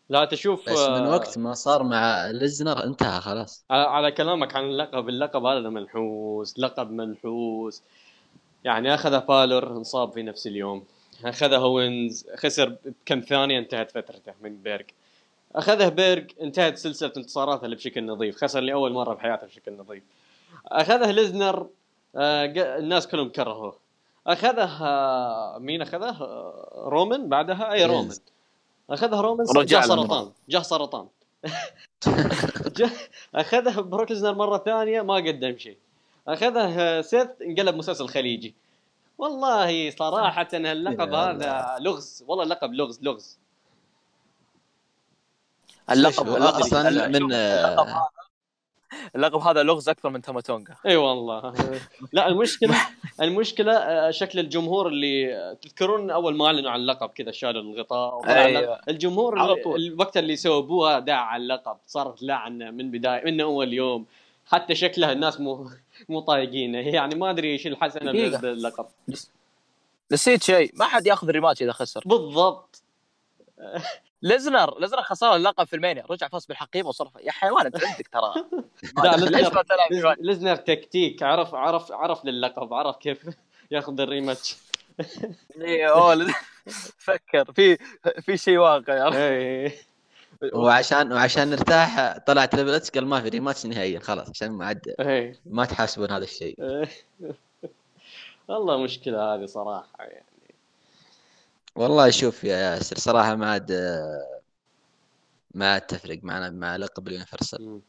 لا 0.09 0.25
تشوف 0.25 0.71
بس 0.71 0.79
من 0.79 1.07
آه، 1.07 1.11
وقت 1.11 1.39
ما 1.39 1.55
صار 1.55 1.83
مع 1.83 2.31
ليزنر 2.31 2.85
انتهى 2.85 3.21
خلاص. 3.21 3.65
على 3.71 3.83
على 3.83 4.13
كلامك 4.13 4.57
عن 4.57 4.65
اللقب 4.65 5.09
اللقب 5.09 5.45
هذا 5.45 5.69
منحوس 5.69 6.59
لقب 6.59 6.91
منحوس 6.91 7.83
يعني 8.65 8.95
اخذه 8.95 9.19
بالور 9.19 9.77
انصاب 9.77 10.13
في 10.13 10.23
نفس 10.23 10.47
اليوم. 10.47 10.85
أخذه 11.25 11.57
أوينز 11.57 12.27
خسر 12.37 12.77
بكم 12.85 13.21
ثانية 13.21 13.59
انتهت 13.59 13.91
فترته 13.91 14.33
من 14.41 14.57
جولدبيرج 14.57 14.87
أخذه 15.55 15.89
جولدبيرج 15.89 16.31
انتهت 16.41 16.79
سلسلة 16.79 17.13
انتصاراته 17.17 17.65
اللي 17.65 17.77
بشكل 17.77 18.07
نظيف 18.07 18.37
خسر 18.37 18.61
لأول 18.61 18.93
مرة 18.93 19.15
بحياته 19.15 19.47
بشكل 19.47 19.73
نظيف. 19.73 20.03
أخذه 20.67 21.11
ليزنر 21.11 21.69
آه، 22.17 22.45
الناس 22.79 23.07
كلهم 23.07 23.29
كرهوه. 23.29 23.77
أخذه 24.27 24.85
آه، 24.85 25.59
مين 25.59 25.83
أخذه؟ 25.83 26.23
آه، 26.23 26.83
رومان 26.87 27.29
بعدها؟ 27.29 27.73
أي 27.73 27.85
رومان 27.85 28.17
اخذها 28.91 29.21
رومان 29.21 29.47
جاه 29.65 29.81
سرطان. 29.81 30.31
جاه 30.49 30.63
سرطان. 30.63 31.07
اخذها 33.35 33.81
بروك 33.81 34.11
ليزنر 34.11 34.35
مرة 34.35 34.59
ثانية 34.59 35.03
ما 35.03 35.15
قدم 35.15 35.59
شيء. 35.59 35.77
أخذه 36.29 37.01
سيث 37.01 37.29
انقلب 37.43 37.77
مسلسل 37.77 38.09
خليجي. 38.09 38.55
والله 39.21 39.91
صراحة 39.91 40.49
اللقب 40.55 41.13
يا 41.13 41.31
هذا 41.31 41.77
لغز 41.81 42.25
والله 42.27 42.45
اللقب 42.45 42.73
لغز 42.75 43.03
لغز. 43.03 43.39
اللقب 45.91 46.29
أصلا 46.29 46.91
من 47.09 47.17
اللقب 47.33 47.87
هذا. 47.87 48.07
اللقب 49.17 49.41
هذا 49.41 49.63
لغز 49.63 49.89
أكثر 49.89 50.11
من 50.11 50.23
تاماتونجا 50.23 50.75
إي 50.87 50.97
والله. 50.97 51.55
لا 52.13 52.29
المشكلة 52.29 52.77
المشكلة 53.23 53.73
آه، 53.73 54.11
شكل 54.11 54.39
الجمهور 54.39 54.89
اللي 54.89 55.35
آه، 55.37 55.53
تذكرون 55.53 56.11
أول 56.11 56.37
ما 56.37 56.47
أعلنوا 56.47 56.71
عن 56.71 56.81
اللقب 56.81 57.09
كذا 57.09 57.31
شالوا 57.31 57.63
الغطاء 57.63 58.29
أيوة. 58.29 58.81
الجمهور 58.89 59.39
على 59.39 59.53
اللي- 59.53 59.63
طول. 59.65 59.81
الوقت 59.87 60.17
اللي 60.17 60.37
سوبوها 60.37 60.99
داع 60.99 61.21
على 61.25 61.43
اللقب 61.43 61.77
صارت 61.87 62.23
لعنة 62.23 62.71
من 62.71 62.91
بداية 62.91 63.25
من 63.25 63.41
أول 63.41 63.73
يوم. 63.73 64.07
حتى 64.47 64.75
شكلها 64.75 65.13
الناس 65.13 65.41
مو 65.41 65.71
مو 66.09 66.21
طايقينه 66.21 66.79
يعني 66.97 67.15
ما 67.15 67.31
أدري 67.31 67.53
إيش 67.53 67.67
الحسنه. 67.67 68.13
باللقب 68.39 68.87
نسيت 70.13 70.43
شيء. 70.43 70.73
ما 70.77 70.85
حد 70.85 71.07
ياخذ 71.07 71.31
rematch 71.31 71.63
إذا 71.63 71.73
خسر. 71.73 72.03
بالضبط. 72.07 72.83
ليزنر 74.23 74.81
ليزنر 74.81 75.03
خسر 75.03 75.37
اللقب 75.37 75.67
في 75.67 75.77
WrestleMania. 75.77 76.05
رجع 76.11 76.29
فاز 76.29 76.47
بالحقيبة 76.47 76.89
وصرف. 76.89 77.11
يا 77.23 77.33
حيوان 77.33 77.67
أنت 77.67 77.85
عندك 77.85 78.09
ترى. 78.09 78.35
لا 79.05 80.17
ليزنر 80.21 80.57
تكتيك. 80.57 81.23
عرف 81.23 81.55
عرف 81.55 81.93
عرف 81.93 82.25
للقب 82.25 82.75
عرف 82.75 82.97
كيف 82.97 83.19
ياخذ 83.71 84.01
ال 84.01 84.07
rematch. 84.07 84.57
ليز- 85.57 86.31
فكر. 86.99 87.53
في 87.53 87.79
في 88.21 88.37
شيء 88.37 88.59
واقع. 88.59 89.15
إيه. 89.17 89.90
وعشان 90.55 91.13
وعشان 91.13 91.51
نرتاح 91.51 92.19
طلع 92.19 92.45
Triple 92.45 92.75
H 92.75 92.91
قال 92.91 93.07
ما 93.07 93.21
في 93.21 93.29
rematch 93.29 93.67
نهائيا 93.67 94.01
خلاص 94.01 94.31
عشان 94.31 94.51
ما 94.51 94.67
عاد 94.67 94.95
إيه. 95.01 95.41
ما 95.47 95.65
تحاسبون 95.65 96.11
هذا 96.11 96.25
الشيء. 96.25 96.57
والله 98.49 98.83
مشكلة 98.83 99.35
هذه 99.35 99.47
صراحة 99.47 100.05
يعني 100.05 100.25
والله 101.77 102.11
شوف 102.11 102.45
يا 102.45 102.57
ياسر 102.57 102.99
صراحة 102.99 103.35
ما 103.37 103.51
عاد 103.51 103.73
ما 105.55 105.73
عاد 105.73 105.81
تفرق 105.81 106.19
معنا 106.23 106.51
مع 106.51 106.77
لقب 106.77 107.09
ال 107.09 107.15
Universal. 107.15 107.81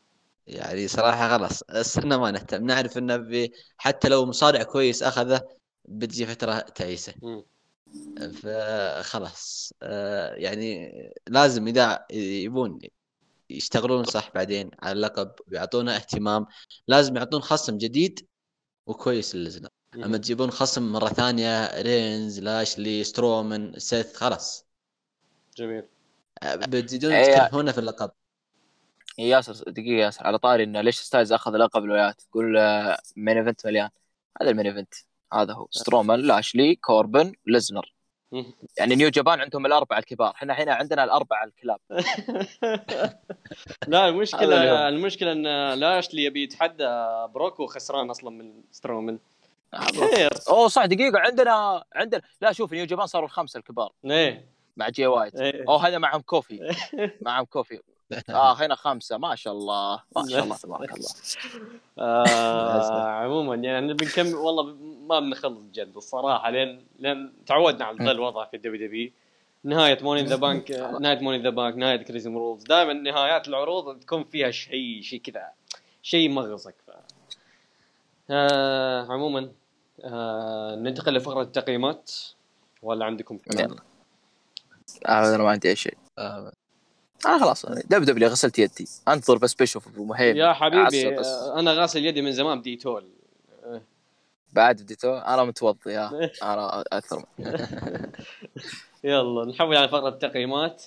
يعني 0.48 0.88
صراحة 0.88 1.38
خلاص 1.38 1.64
صرنا 1.82 2.18
ما 2.18 2.32
نهتم 2.32 2.66
نعرف 2.66 2.98
إنه 2.98 3.50
حتى 3.78 4.10
لو 4.10 4.26
مصارع 4.26 4.64
كويس 4.64 5.04
أخذه 5.04 5.42
بتجي 5.86 6.26
فترة 6.26 6.60
تعيسه. 6.60 7.14
فخلاص 8.34 9.74
آه، 9.84 10.34
يعني 10.34 10.92
لازم 11.28 11.68
إذا 11.68 12.06
يبون 12.12 12.80
يشتغلون 13.50 14.04
صح 14.04 14.32
بعدين 14.36 14.72
على 14.80 14.92
اللقب 14.92 15.32
ويعطونا 15.48 15.96
اهتمام 15.96 16.46
لازم 16.88 17.18
يعطون 17.18 17.42
خصم 17.42 17.78
جديد 17.78 18.28
وكويس 18.86 19.36
لليزنر 19.36 19.70
أما 19.96 20.18
تجيبون 20.18 20.52
خصم 20.52 20.92
مرة 20.92 21.08
ثانية 21.08 21.82
رينز 21.82 22.40
لاشلي 22.40 23.04
سترومان 23.04 23.74
سيث 23.78 24.16
خلاص. 24.16 24.66
جميل. 25.58 25.84
آه، 26.44 26.56
بتزيدون 26.56 27.12
إيه. 27.12 27.36
تكلفونا 27.36 27.72
في 27.72 27.78
اللقب. 27.78 28.12
ياسر 29.18 29.72
دقيقة 29.72 30.06
ياسر 30.06 30.28
على 30.28 30.38
طاري 30.38 30.64
إنه 30.64 30.82
ليش 30.82 31.00
ستايلز 31.00 31.34
أخذ 31.34 31.52
لقب 31.52 31.84
الولايات؟ 31.84 32.22
تقول 32.22 32.54
main 33.16 33.38
event 33.38 33.66
مليان. 33.66 33.90
هذا 34.42 34.50
ال 34.50 34.53
main 34.53 34.68
event 34.68 34.94
هذا 35.34 35.54
هو. 35.54 35.68
سترومان 35.72 36.20
لاشلي 36.20 36.76
كوربن 36.76 37.34
ليزنر. 37.46 37.94
يعني 38.78 38.96
New 38.96 39.10
Japan 39.10 39.42
عندهم 39.42 39.66
الأربعة 39.66 40.00
الكبار. 40.00 40.32
إحنا 40.36 40.54
هنا 40.54 40.74
عندنا 40.74 41.04
الأربعة 41.04 41.44
الكلاب. 41.44 41.80
لا 43.88 44.10
اليوم. 44.62 44.78
المشكلة 44.78 45.32
إن 45.32 45.74
لاشلي 45.74 46.24
يبي 46.24 46.44
يتحدى 46.44 46.88
بروك 47.34 47.60
وخسران 47.60 48.10
أصلا 48.10 48.30
من 48.30 48.64
سترومان 48.72 49.20
خير 49.76 50.30
أوه 50.50 50.68
صح 50.68 50.86
دقيقة. 50.86 51.20
عندنا 51.20 51.84
عندنا 51.94 52.22
لا 52.42 52.52
شوف 52.52 52.74
New 52.74 52.86
Japan 52.86 53.06
صاروا 53.08 53.28
الخمسة 53.28 53.58
الكبار. 53.58 53.92
إيه. 54.06 54.46
مع 54.78 54.90
جي 54.90 55.08
وايت. 55.08 55.36
إيه. 55.36 55.66
أوه 55.68 55.88
هذا 55.88 55.98
معهم 55.98 56.22
كوفي. 56.22 56.76
معهم 57.22 57.46
كوفي. 57.46 57.80
آه 58.30 58.54
هنا 58.62 58.76
خمسة. 58.76 59.18
ما 59.18 59.36
شاء 59.36 59.54
الله. 59.54 60.04
ما 60.16 60.30
شاء 60.30 60.44
الله. 60.44 60.58
تبارك 60.58 60.92
الله. 60.98 61.10
آه 62.00 63.06
عموما 63.24 63.56
يعني 63.56 63.94
بنكمل. 63.94 64.36
والله 64.36 64.64
ما 65.08 65.20
بنخلص 65.20 65.60
جد 65.74 65.96
الصراحة 65.96 66.50
لأن 66.50 66.82
لأن 67.00 67.34
تعودنا 67.46 67.86
على 67.86 67.98
ذا 68.06 68.12
الوضع 68.12 68.46
في 68.46 68.56
ال 68.58 68.88
WWE. 68.88 69.12
نهاية 69.64 70.04
Money 70.04 70.18
in 70.18 70.24
the 70.24 70.36
Bank 70.36 70.72
نهاية 70.72 71.20
Money 71.20 71.37
in 71.37 71.44
the 71.44 71.50
Bank 71.50 71.76
نهاية 71.76 72.04
Extreme 72.04 72.38
Rules. 72.38 72.64
دائما 72.64 72.94
نهايات 72.94 73.48
العروض 73.48 74.00
تكون 74.00 74.24
فيها 74.24 74.52
شيء 74.52 75.02
شيء 75.02 75.22
كذا 75.22 75.48
شيء 76.04 76.30
مغصك 76.30 76.76
ف... 76.88 76.92
آه 78.30 79.06
عموما 79.12 79.52
آه 80.04 80.76
ننتقل 80.76 81.14
لفقرة 81.14 81.42
التقييمات. 81.42 82.12
ولا 82.82 83.06
عندكم 83.06 83.38
كلام؟ 83.38 83.72
يلا. 83.72 83.82
أنا 85.10 85.38
ما 85.38 85.50
عندي 85.50 85.70
أي 85.70 85.76
شيء. 85.76 85.98
آه، 86.18 86.52
أنا 87.26 87.40
خلاص. 87.40 87.66
دب 87.66 88.04
دبليو 88.04 88.30
غسلت 88.30 88.60
يدي. 88.60 88.88
انتظر 89.08 89.38
بس 89.38 89.54
بشوف 89.54 89.88
أبو 89.88 90.06
مهيب 90.06 90.36
يا 90.36 90.54
حبيبي. 90.54 91.20
آه، 91.20 91.60
أنا 91.60 91.74
غاسل 91.74 92.06
يدي 92.06 92.22
من 92.22 92.32
زمان 92.32 92.60
بديتول. 92.60 93.10
آه، 93.64 93.82
بعد 94.54 94.82
بديتو 94.82 95.18
أنا 95.18 95.44
متوضي 95.44 95.92
يا 95.92 96.10
أنا 96.44 96.84
أكثر. 96.94 97.26
يلا 99.04 99.46
نحول 99.46 99.78
على 99.78 99.90
فقرة 99.90 100.10
التقييمات. 100.10 100.84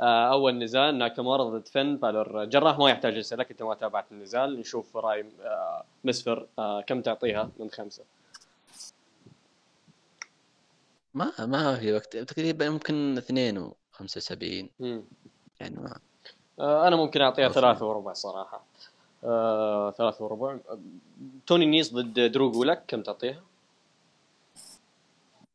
آه، 0.00 0.32
أول 0.32 0.58
نزال 0.58 0.98
ناكامورا 0.98 1.44
ضد 1.44 1.68
فن 1.68 1.96
بالور 1.96 2.44
جراح 2.44 2.78
ما 2.78 2.90
يحتاج 2.90 3.16
اسالك 3.18 3.50
انت 3.50 3.62
ما 3.62 3.74
تابعت 3.74 4.12
النزال. 4.12 4.60
نشوف 4.60 4.96
رأي 4.96 5.24
آه، 5.44 5.84
مسفر 6.04 6.46
آه، 6.58 6.80
كم 6.80 7.00
تعطيها 7.00 7.50
من 7.58 7.70
خمسة؟ 7.70 8.02
ما 11.14 11.32
ما 11.38 11.76
في 11.76 11.92
وقت 11.92 12.16
تقريبا 12.16 12.70
ممكن 12.70 13.18
72 13.18 14.68
مم. 14.80 15.02
يعني. 15.60 15.76
ما 15.76 15.98
آه، 16.60 16.88
أنا 16.88 16.96
ممكن 16.96 17.20
أعطيها. 17.20 17.48
ثلاثة 17.48 17.86
وربع 17.86 18.12
صراحة. 18.12 18.64
آه، 19.24 19.90
ثلاثة 19.90 20.24
وربع. 20.24 20.58
توني 21.46 21.66
نيس 21.66 21.94
ضد 21.94 22.32
درو 22.32 22.50
جولك 22.50 22.82
كم 22.88 23.02
تعطيها؟ 23.02 23.42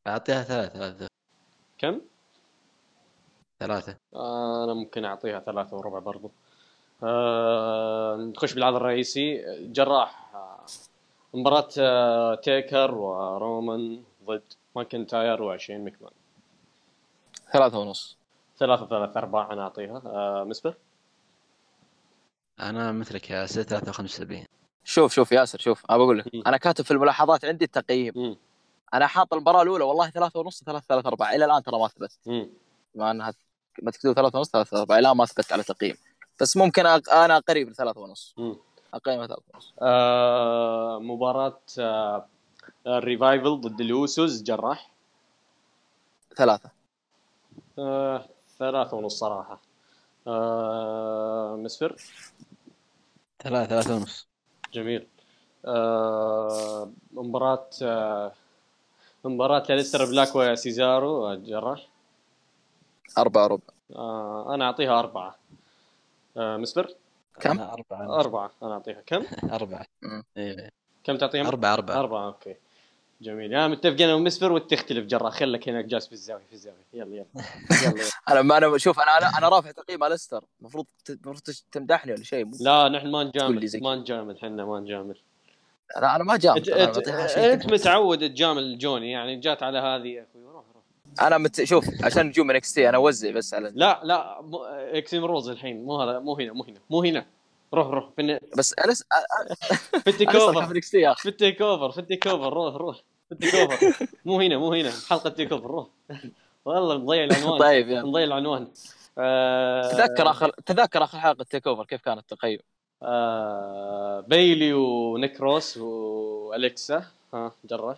أعطيها 0.08 0.44
ثلاثة 0.44 0.74
ثلاثة. 0.74 1.08
كم؟ 1.78 2.02
ثلاثة. 3.60 3.98
آه، 4.16 4.64
أنا 4.64 4.74
ممكن 4.74 5.06
أعطيها 5.06 5.40
ثلاثة 5.40 5.78
وربع 5.78 6.00
برضو. 6.00 6.32
آه، 7.04 8.16
نخش 8.16 8.54
بالعرض 8.54 8.76
الرئيسي. 8.76 9.44
جراح. 9.74 10.32
مباراة 11.34 12.36
تيكر 12.36 12.96
ورومان 12.96 14.04
ضد 14.26 14.44
ماكنتاير 14.76 15.44
وشين 15.44 15.86
مكمان 15.86 16.12
ثلاثة 17.54 17.80
ونص. 17.80 18.18
ثلاثة 18.62 18.86
ثلاثة 18.88 19.20
أرباع 19.20 19.54
أنا 19.54 19.62
أعطيها. 19.62 20.02
آه، 20.06 20.44
مسبر؟ 20.44 20.76
أنا 22.60 22.92
مثلك 22.92 23.30
يا 23.30 23.42
ياسر 23.42 23.62
73 23.62 24.46
شوف 24.84 25.14
شوف 25.14 25.32
ياسر 25.32 25.60
شوف 25.60 25.86
أنا 25.90 25.98
بقول 25.98 26.20
لك. 26.20 26.36
مم. 26.36 26.44
أنا 26.48 26.58
كاتب 26.58 26.86
في 26.86 26.92
الملاحظات 26.92 27.46
عندي 27.46 27.66
التقييم. 27.66 28.14
مم. 28.16 28.38
أنا 28.94 29.08
حاط 29.08 29.34
المباراه 29.34 29.62
الأولى 29.62 29.84
والله 29.84 30.10
ثلاثة 30.10 30.40
ونص 30.40 30.64
ثلاثة 30.64 30.86
ثلاثة 30.90 31.08
أربعة. 31.08 31.36
إلى 31.36 31.46
الآن 31.46 31.64
ترى 31.64 31.80
ما 31.80 31.88
ثبت. 31.88 32.12
ما 32.96 33.12
أنها 33.12 33.34
ما 33.82 33.92
تكتبوا 33.92 34.14
ثلاثة 34.14 34.38
ونص 34.38 34.50
ثلاثة 34.50 34.80
أربعة. 34.80 34.96
إلى 34.98 35.08
الآن 35.08 35.18
ما 35.18 35.26
ثبت 35.26 35.54
على 35.54 35.64
تقييم 35.64 35.96
بس 36.42 36.58
ممكن 36.58 36.86
أق... 36.86 37.10
أنا 37.14 37.40
قريب 37.40 37.70
لثلاثة 37.70 38.00
ونص. 38.02 38.36
أقيمها 38.94 39.28
ثلاثة 39.28 39.44
ونص. 39.54 39.74
آه، 39.82 41.00
مباراة 41.00 41.60
آه، 41.80 42.28
ال 42.88 42.97
Revival 42.97 43.62
ضد 43.62 43.82
ال 43.82 43.94
Usos 43.94 44.42
جراح. 44.42 44.92
ثلاثة. 46.38 46.70
آه، 47.80 48.26
ثلاثة 48.62 48.98
ونص 48.98 49.20
صراحة. 49.20 49.60
آه، 50.28 51.56
مسفر 51.56 51.96
ثلاثة 53.44 53.70
ثلاثة 53.70 53.96
ونص. 53.96 54.28
جميل. 54.74 55.08
آه، 55.66 56.90
مباراة 57.14 57.70
آه، 57.84 58.32
مباراة 59.26 59.64
أليستر 59.70 60.06
بلاك 60.06 60.36
وسيزارو 60.36 61.36
جراح؟ 61.36 61.88
أربعة 63.18 63.48
ربع. 63.48 63.64
آه، 63.96 64.56
أنا 64.56 64.66
أعطيها 64.66 65.00
أربعة. 65.00 65.36
آه، 66.38 66.58
مسفر 66.58 66.96
كم؟ 67.40 67.52
أنا 67.52 67.74
أربعة. 67.74 68.20
أربعة. 68.20 68.52
أنا 68.64 68.74
أعطيها 68.74 69.02
كم؟ 69.06 69.24
أربعة. 69.58 69.86
إيه. 70.38 70.70
كم 71.04 71.18
تعطيهم؟ 71.18 71.46
أربعة 71.48 71.74
أربعة. 71.74 72.00
أربعة 72.00 72.28
أوكي. 72.28 72.56
جميل. 73.22 73.54
يا 73.54 73.68
متفقين 73.68 74.02
أنا 74.08 74.14
ومسفر 74.14 74.52
وتختلف 74.52 75.06
جراح 75.06 75.34
خلك 75.34 75.70
هناك 75.70 75.86
جالس 75.86 76.06
في 76.08 76.14
الزاوية 76.14 76.44
في 76.48 76.54
الزاوية. 76.54 76.86
يلا 76.94 77.16
يلا. 77.16 77.26
يلا, 77.84 78.02
يلا. 78.02 78.10
أنا 78.30 78.42
ما 78.42 78.58
أنا 78.58 78.78
شوف 78.78 79.00
أنا, 79.00 79.38
أنا 79.38 79.50
رافع 79.50 79.72
تقييم 79.72 80.04
على 80.04 80.12
ليستر. 80.12 80.44
المفروض 80.62 80.86
المفروض 81.10 81.42
تمدحني 81.72 82.14
ولا 82.14 82.24
شيء؟ 82.24 82.48
لا 82.62 82.90
نحن 82.90 83.12
ما 83.12 83.24
نجامل. 83.24 83.70
ما 83.82 83.96
نجامل 83.96 84.40
حنا 84.40 84.66
ما 84.66 84.80
نجامل. 84.80 85.18
أنا 85.98 86.16
أنا 86.16 86.24
ما 86.24 86.38
جامد 86.38 86.70
انت 86.70 87.74
متعود 87.74 88.20
تجامل 88.30 88.78
جوني. 88.78 89.12
يعني 89.12 89.36
جات 89.36 89.64
على 89.64 89.78
هذه 89.78 90.08
يا 90.08 90.26
أخوي 90.32 90.44
روح 90.46 90.64
روح. 90.76 91.28
أنا 91.28 91.38
مت... 91.38 91.64
شوف 91.64 91.86
عشان 92.04 92.26
نجوم 92.26 92.48
من 92.48 92.56
إكس 92.56 92.74
تي 92.74 92.90
أنا 92.90 92.98
أوزع 92.98 93.32
بس 93.32 93.54
على 93.54 93.72
لا 93.76 94.02
لا. 94.04 94.42
مو- 94.42 94.64
اكسيم 94.66 95.26
روز 95.26 95.50
الحين. 95.50 95.86
مو 95.86 96.02
هذا 96.02 96.20
مو 96.20 96.36
هنا 96.36 96.54
مو 96.54 96.64
هنا 96.64 96.80
مو 96.90 97.04
هنا. 97.04 97.26
روح 97.74 97.88
روح. 97.88 98.10
في 98.16 98.22
الن- 98.22 98.40
بس 98.58 98.74
ألس... 98.74 99.04
في 100.04 100.10
ال 100.10 100.36
TakeOver. 100.36 100.66
في 100.74 100.80
تي 100.80 101.30
ال 101.30 101.62
TakeOver 101.62 101.92
في 101.92 101.98
ال 102.00 102.28
TakeOver. 102.28 102.54
روح 102.54 102.76
روح. 102.76 103.02
ال 103.32 103.56
TakeOver 103.56 104.08
مو 104.26 104.42
هنا 104.42 104.58
مو 104.58 104.74
هنا. 104.74 104.92
حلقة 105.10 105.30
TakeOver 105.30 105.68
روح. 105.68 105.88
والله 106.66 106.98
مضيع 106.98 107.24
العنوان. 107.24 107.60
طيب 107.68 107.90
يلا. 107.90 108.04
مضيع 108.06 108.24
العنوان. 108.24 108.68
آه، 109.18 109.92
تذكر 109.92 110.30
آخر 110.30 110.50
تذكر 110.50 111.04
آخر 111.04 111.18
حلقة 111.20 111.44
TakeOver 111.44 111.86
كيف 111.86 112.02
كان 112.02 112.18
التقييم 112.18 112.60
آه 113.04 114.20
بيلي 114.20 114.74
ونيكي 114.74 115.31
كروس 115.31 115.78
والكسا 115.78 117.06
ها 117.34 117.52
جراح. 117.66 117.98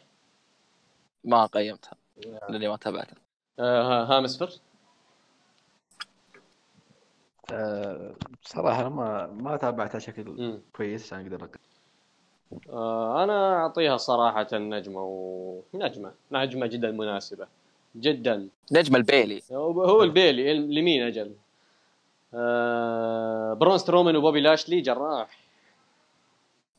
ما 1.24 1.46
قيمتها. 1.46 1.96
لاني 2.50 2.68
ما 2.68 2.78
تابعتها. 2.78 3.16
آه 3.60 4.04
ها 4.06 4.20
مسفر 4.20 4.50
آه، 7.52 8.16
بصراحة 8.44 8.82
أنا 8.82 8.90
ما 8.90 9.28
ما 9.28 9.58
تابعتها 9.58 9.98
بشكل. 9.98 10.60
كويس 10.76 11.06
عشان 11.06 11.22
أقدر 11.22 11.36
أقول 11.38 11.50
آه 11.50 11.73
أنا 13.24 13.56
أعطيها 13.56 13.98
صراحة 13.98 14.48
نجمة 14.54 15.04
ونجمة 15.04 16.12
نجمة 16.32 16.68
جدا 16.68 16.92
مناسبة 16.92 17.48
جدا. 17.96 18.50
نجم 18.72 18.96
البيلي. 18.96 19.44
هو 19.52 20.04
البيلي 20.04 20.52
اليمين 20.52 21.04
أجل؟ 21.04 21.36
آه 22.34 23.54
برون 23.54 23.78
سترومان 23.78 24.16
وبوبي 24.16 24.42
لاشلي 24.42 24.82
جراح. 24.82 25.40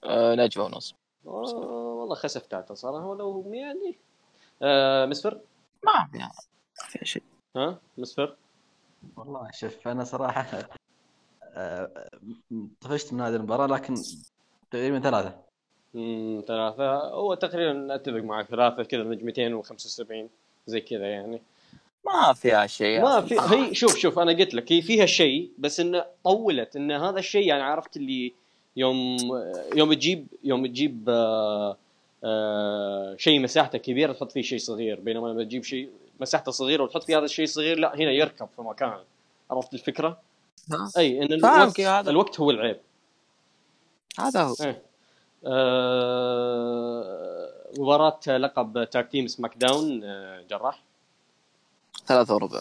آه 0.04 0.34
نجمة 0.34 0.64
ونص. 0.64 0.94
آه 1.26 1.30
والله 1.98 2.14
خسفتاته 2.14 2.74
صراحة 2.74 3.06
ولو 3.06 3.52
يعني. 3.52 3.96
آه 4.62 5.06
مسفر؟ 5.06 5.40
ما 5.84 6.08
في 6.12 6.18
ما 6.18 6.30
في 6.88 7.06
شيء. 7.06 7.22
ها؟ 7.56 7.78
مسفر؟ 7.98 8.36
والله 9.16 9.50
شوف 9.52 9.88
أنا 9.88 10.04
صراحة 10.04 10.68
آه، 11.56 12.10
طفشت 12.80 13.12
من 13.12 13.20
هذه 13.20 13.36
المباراة 13.36 13.66
لكن 13.66 13.94
تقريبا 14.70 15.00
ثلاثة. 15.00 15.44
امم 15.94 16.42
ثلاثة. 16.48 16.94
هو 16.96 17.34
تقريبا 17.34 17.94
أتفق 17.94 18.16
معك 18.16 18.46
ثلاثة 18.46 18.82
كذا 18.82 19.02
نجمتين 19.02 19.62
و75 19.62 20.12
زي 20.66 20.80
كذا 20.80 21.06
يعني. 21.06 21.42
ما 22.06 22.32
فيها 22.32 22.66
شيء 22.66 23.02
ما 23.02 23.20
في 23.20 23.36
هي 23.40 23.74
شوف 23.74 23.96
شوف 23.96 24.18
أنا 24.18 24.32
قلت 24.32 24.54
لك 24.54 24.72
هي 24.72 24.82
فيها 24.82 25.06
شيء 25.06 25.50
بس 25.58 25.80
إنه 25.80 26.04
طولت 26.24 26.76
إن 26.76 26.92
هذا 26.92 27.18
الشيء 27.18 27.46
يعني 27.46 27.62
عرفت 27.62 27.96
اللي 27.96 28.32
يوم 28.76 29.16
يوم 29.76 29.94
تجيب 29.94 30.26
يوم 30.44 30.66
تجيب 30.66 31.08
آه 31.08 31.76
آه 32.24 33.16
شيء 33.18 33.40
مساحته 33.40 33.78
كبيرة 33.78 34.12
تحط 34.12 34.32
فيه 34.32 34.42
شيء 34.42 34.58
صغير. 34.58 35.00
بينما 35.00 35.28
لما 35.28 35.44
تجيب 35.44 35.64
شيء 35.64 35.90
مساحته 36.20 36.52
صغيرة 36.52 36.82
وتحط 36.82 37.02
فيه 37.02 37.18
هذا 37.18 37.24
الشيء 37.24 37.44
الصغير 37.44 37.78
لا 37.78 37.96
هنا 37.96 38.10
يركب 38.10 38.48
في 38.56 38.62
مكان. 38.62 38.98
عرفت 39.50 39.74
الفكرة؟ 39.74 40.20
أي 40.98 41.22
إن 41.22 41.32
الوقت 41.32 41.80
هذا. 41.80 42.10
الوقت 42.10 42.40
هو 42.40 42.50
العيب. 42.50 42.76
هذا 44.18 44.42
هو. 44.42 44.54
إيه. 44.60 44.82
مباراة 47.78 48.20
لقب 48.26 48.84
tag 48.90 49.10
team 49.10 49.26
SmackDown 49.26 50.04
آه 50.04 50.42
جراح. 50.42 50.82
ثلاثة 52.06 52.34
وربع. 52.34 52.60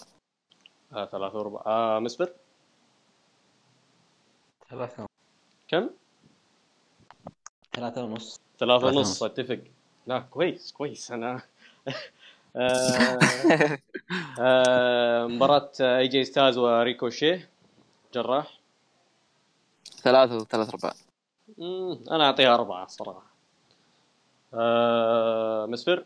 آه 0.94 1.06
ثلاثة 1.06 1.38
وربع. 1.38 1.62
آه 1.66 2.00
مسفر 2.00 2.34
ثلاثة 4.70 5.06
كم؟ 5.68 5.90
ثلاثة 7.74 8.04
ونص. 8.04 8.40
ثلاثة 8.60 8.82
ثلاثة 8.82 8.98
ونص. 8.98 9.24
أتفق. 9.24 9.60
لا 10.08 10.20
كويس 10.20 10.72
كويس. 10.72 11.12
أنا 11.12 11.42
آه 12.56 13.20
آه 14.40 15.28
مباراة 15.28 15.72
AJ 15.82 16.24
ستايلز 16.24 16.58
وريكوشي 16.58 17.40
جراح. 18.14 18.60
ثلاثة 19.98 20.36
وثلاث 20.36 20.70
ربع. 20.70 20.94
مم، 20.94 21.13
أنا 22.12 22.26
أعطيها 22.26 22.54
أربعة 22.56 22.88
صراحة. 22.88 23.34
آه 24.54 25.66
مسفر 25.66 26.06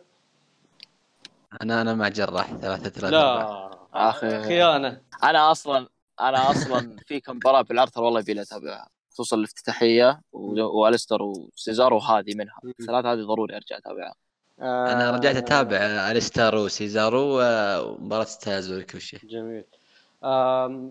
أنا 1.62 1.82
أنا 1.82 1.94
مع 1.94 2.08
جراح 2.08 2.54
ثلاثة 2.54 2.90
ثلاثة 2.90 3.10
لا 3.10 3.70
أخي. 3.94 4.44
خيانة 4.44 5.02
أنا. 5.24 5.52
أصلا 5.52 5.88
أنا 6.22 6.52
أصلا 6.52 6.96
في 7.08 7.20
كم 7.20 7.36
مباراة 7.36 7.62
بالعرض 7.62 7.90
ترى 7.90 8.04
والله 8.06 8.20
يبي 8.20 8.34
لي 8.34 8.42
اتابعها 8.42 8.88
خصوصا 9.14 9.36
الافتتاحية 9.36 10.22
و- 10.34 10.62
وأليستر 10.82 11.22
وسيزار 11.22 11.94
وهذه 11.94 12.36
منها. 12.36 12.60
الثلاثة 12.80 13.14
هذه 13.14 13.22
ضروري 13.22 13.56
أرجع 13.56 13.78
أتابعها. 13.78 14.16
آه 14.60 14.92
أنا 14.94 15.12
رجعت 15.12 15.36
أتابع 15.36 15.78
أليستر 16.12 16.56
وسيزارو 16.56 17.40
ومباراة 17.42 18.24
ستايلز 18.24 18.72
وريكوشي 18.72 19.18
جميل. 19.24 19.64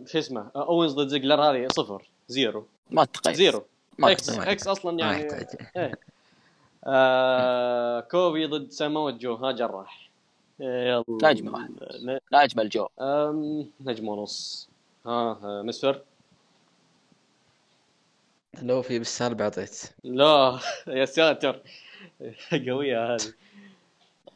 شو 0.07 0.19
اسمه؟ 0.19 0.51
أوينز 0.57 0.93
ضد 0.93 1.09
زيجلر 1.09 1.43
هذه 1.43 1.69
صفر 1.73 2.11
zero. 2.29 2.67
ما 2.91 3.05
تقيم 3.05 3.35
zero. 3.35 3.65
ما 3.99 4.11
X. 4.11 4.31
X 4.31 4.67
أصلا 4.69 4.93
ما 4.93 5.01
يعني 5.13 5.23
يحتاج. 5.23 5.47
إيه. 5.77 5.99
آه 6.85 8.01
كوفي 8.01 8.47
ضد 8.47 8.71
سامو 8.71 9.11
جو 9.11 9.35
ها 9.35 9.53
جراح. 9.53 10.11
يلا. 10.61 11.05
نجمة 11.23 11.53
واحد. 11.53 11.71
ن- 12.05 12.19
ناجم 12.33 12.61
الجو 12.61 12.87
آم، 13.01 13.67
نجم 13.81 14.09
ونص. 14.09 14.69
ها 15.07 15.11
آه، 15.11 15.63
مسفر. 15.63 16.03
لو 18.63 18.83
في 18.83 18.99
بالسالب 18.99 19.41
اعطيت 19.43 19.83
لا 20.05 20.59
يا 20.87 21.05
ساتر. 21.05 21.61
قوية 22.69 23.15
هذه. 23.15 23.33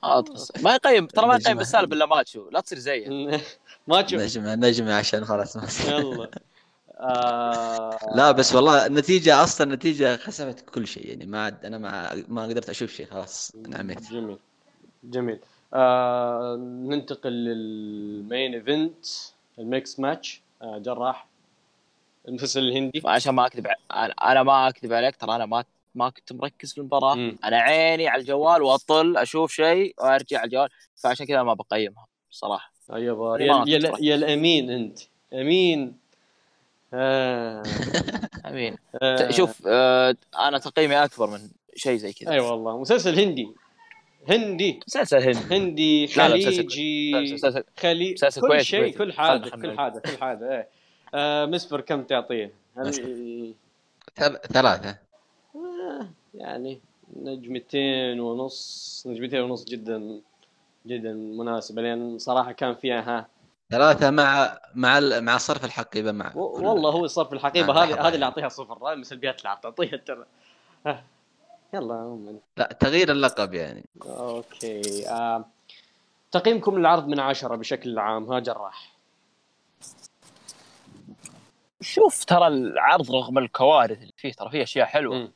آه، 0.04 0.24
ما 0.62 0.74
يقيم 0.74 1.06
ترى 1.06 1.26
ما 1.26 1.34
يقيم. 1.34 1.56
بالسالب 1.56 1.92
إلا 1.92 2.06
ماتشو. 2.06 2.50
لا 2.50 2.60
تصير 2.60 2.78
زيه 2.78 3.08
ما 3.88 4.02
تشوف 4.02 4.20
نجمة 4.20 4.54
نجمة 4.54 4.94
عشان 4.94 5.24
خلاص 5.24 5.56
ما 5.56 5.66
يلا. 5.88 6.30
آه 7.00 7.98
لا 8.14 8.32
بس 8.32 8.54
والله 8.54 8.86
النتيجة 8.86 9.42
أصلا 9.42 9.66
النتيجة 9.66 10.16
خسفت 10.16 10.70
كل 10.70 10.86
شيء. 10.86 11.08
يعني 11.08 11.26
ما 11.26 11.44
عاد 11.44 11.64
أنا 11.64 11.78
ما 11.78 12.24
ما 12.28 12.42
قدرت 12.42 12.68
أشوف 12.70 12.90
شيء 12.90 13.06
خلاص 13.06 13.52
انعميت. 13.66 14.10
جميل 14.12 14.38
جميل. 15.04 15.38
آه 15.74 16.56
ننتقل 16.60 17.30
لل 17.32 17.73
main 17.73 18.54
event 18.54 19.06
ال 19.58 19.69
mix 19.69 20.00
match. 20.00 20.40
آه 20.62 20.78
جراح 20.78 21.26
المسلسل 22.28 22.60
الهندي. 22.60 23.02
عشان 23.06 23.34
ما 23.34 23.46
أكذب 23.46 23.66
ع- 23.66 24.04
أنا 24.04 24.12
أنا 24.12 24.42
ما 24.42 24.68
أكذب 24.68 24.92
عليك 24.92 25.16
ترى 25.16 25.36
أنا 25.36 25.46
ما 25.46 25.64
ما 25.94 26.10
كنت 26.10 26.32
مركز 26.32 26.72
في 26.72 26.78
المباراة. 26.78 27.14
أنا 27.44 27.56
عيني 27.56 28.08
على 28.08 28.20
الجوال 28.20 28.62
وأطل 28.62 29.16
أشوف 29.16 29.52
شيء 29.52 29.94
وأرجع 29.98 30.38
على 30.38 30.44
الجوال 30.46 30.68
فعشان 30.96 31.26
كذا 31.26 31.42
ما 31.42 31.54
بقيمها 31.54 32.06
صراحة. 32.30 32.72
أيوه 32.92 33.38
ما 33.38 33.44
يا, 33.44 33.78
يا, 33.78 33.92
يا 34.00 34.14
الأمين 34.14 34.70
أنت. 34.70 34.98
أمين 35.32 35.96
آه 36.94 37.62
آمين. 38.46 38.76
آه. 39.02 39.30
شوف 39.30 39.62
آه 39.66 40.16
أنا 40.38 40.58
تقييمي 40.58 41.04
أكبر 41.04 41.30
من 41.30 41.38
شيء 41.76 41.96
زي 41.96 42.12
كذا. 42.12 42.28
أي 42.30 42.34
أيوة 42.34 42.50
والله. 42.52 42.78
مسلسل 42.80 43.20
هندي. 43.20 43.48
هندي. 44.28 44.80
مسلسل 44.88 45.16
هندي. 45.16 45.56
هندي 45.56 46.04
مسلسل 46.04 46.30
خليجي 46.30 47.12
مسلسل 47.34 47.64
خلي 47.78 48.12
مسلسل 48.12 48.40
كل 48.40 48.64
شيء. 48.64 48.98
كل 48.98 49.12
حاجة 49.12 49.48
كل 49.48 49.78
حاجة 49.78 49.98
كل 49.98 50.16
حاجة 50.20 50.52
إيه. 50.52 50.68
آه 51.14 51.46
مسفر 51.46 51.80
كم 51.80 52.02
تعطيه؟ 52.02 52.52
هل 52.76 52.92
ثل- 54.16 54.38
ثلاثة. 54.52 54.96
آه 55.54 56.08
يعني 56.34 56.80
نجمتين 57.16 58.20
ونص 58.20 59.04
نجمتين 59.06 59.40
ونص 59.40 59.64
جدا 59.64 60.20
جدا 60.86 61.12
مناسبه 61.12 61.82
لأن 61.82 62.18
صراحة 62.18 62.52
كان 62.52 62.74
فيها 62.74 63.00
ها 63.00 63.26
ثلاثة 63.70 64.10
مع 64.10 64.58
مع 64.74 64.98
ال- 64.98 65.24
مع 65.24 65.36
صرف 65.38 65.64
الحقيبة 65.64 66.12
مع 66.12 66.32
والله 66.34 66.90
هو 66.90 67.06
الحقيبه 67.32 67.72
آه، 67.72 67.84
هذه 67.84 68.08
هذه 68.08 68.14
اللي. 68.14 68.24
أعطيها 68.24 68.48
صفر. 68.48 68.88
هذه 68.88 68.98
السلبيات 68.98 69.38
اللي 69.38 69.58
تعطيها 69.62 69.96
ترى. 69.96 70.24
يلا 71.74 71.94
عموما 71.94 72.38
لا 72.56 72.76
تغيير 72.80 73.12
اللقب 73.12 73.54
يعني. 73.54 73.84
أوكي. 74.02 75.08
آه. 75.08 75.44
تقييمكم 76.32 76.78
للعرض 76.78 77.08
من 77.08 77.20
عشرة 77.20 77.56
بشكل 77.56 77.98
عام. 77.98 78.32
ها 78.32 78.38
جراح. 78.40 78.92
شوف 81.80 82.24
ترى 82.24 82.46
العرض 82.46 83.10
رغم 83.12 83.38
الكوارث 83.38 83.98
اللي 83.98 84.12
فيه 84.16 84.32
ترى 84.32 84.50
فيه 84.50 84.62
أشياء 84.62 84.86
حلوة. 84.86 85.16
مم. 85.16 85.32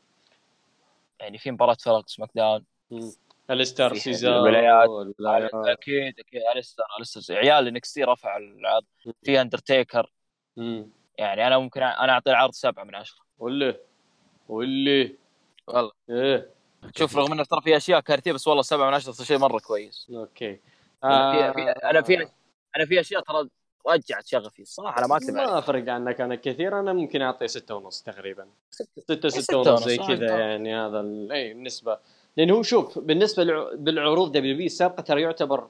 يعني 1.20 1.39
في 1.39 1.51
مباراة 1.51 1.77
فرق 1.85 2.09
SmackDown. 2.09 2.65
في 3.47 3.95
سيزارو 3.95 4.37
أليستر. 4.37 4.89
أكيد 5.55 6.19
أكيد. 6.19 6.43
أليستر 6.57 6.85
أليستر 7.01 7.37
عيال 7.37 7.69
NXT 7.69 8.05
رفع 8.05 8.37
العرض. 8.37 8.85
في 9.23 9.41
أندرتيكر. 9.41 10.12
يعني 11.19 11.47
أنا 11.47 11.59
ممكن 11.59 11.83
أنا 11.83 12.12
أعطي 12.12 12.31
العرض 12.31 12.53
سبعة 12.53 12.85
من 12.85 12.95
عشرة. 12.95 13.19
والله 13.39 13.77
والله 14.49 15.11
والله. 15.66 15.93
إيه. 16.11 16.51
شوف 16.97 17.16
رغم 17.16 17.33
انه 17.33 17.45
ترى 17.45 17.61
في 17.61 17.77
أشياء 17.77 18.01
كارثية 18.01 18.33
بس 18.33 18.49
والله 18.49 18.62
سبعة 18.62 18.89
من 18.89 18.95
عشرة 18.95 19.12
شيء 19.12 19.39
مرة 19.39 19.59
كويس. 19.59 20.11
أوكي. 20.11 20.55
في 21.03 21.53
في 21.55 21.71
أنا 21.71 22.03
في 22.03 22.29
أنا 22.77 22.87
في 22.87 23.01
أشياء 23.01 23.23
ترى 23.23 23.49
رجعت 23.89 24.27
شغفي. 24.27 24.62
الصراحة 24.62 24.99
أنا 24.99 25.07
ما 25.07 25.16
أكذب 25.16 25.35
ما 25.35 25.61
فرق 25.61 25.93
عنك. 25.93 26.21
أنا 26.21 26.35
كثير 26.35 26.81
أنا 26.81 26.93
ممكن 26.93 27.23
اعطيه 27.23 27.47
ستة 27.47 27.75
ونص 27.75 28.03
تقريبا. 28.03 28.49
ستة 28.71 29.03
ستة 29.03 29.29
ستة 29.29 29.59
ونص 29.59 29.85
زي 29.85 29.99
كذا 29.99 30.35
آه. 30.35 30.39
يعني. 30.39 30.77
هذا 30.77 31.01
اي 31.33 31.53
النسبة 31.53 31.99
لأن 32.36 32.51
هو 32.51 32.62
شوف 32.62 32.98
بالنسبة 32.98 33.44
لع- 33.44 33.70
بالعروض 33.74 34.32
دبليو 34.32 34.56
بي 34.56 34.66
السابقة 34.66 35.01
ترى 35.01 35.23
يعتبر 35.23 35.69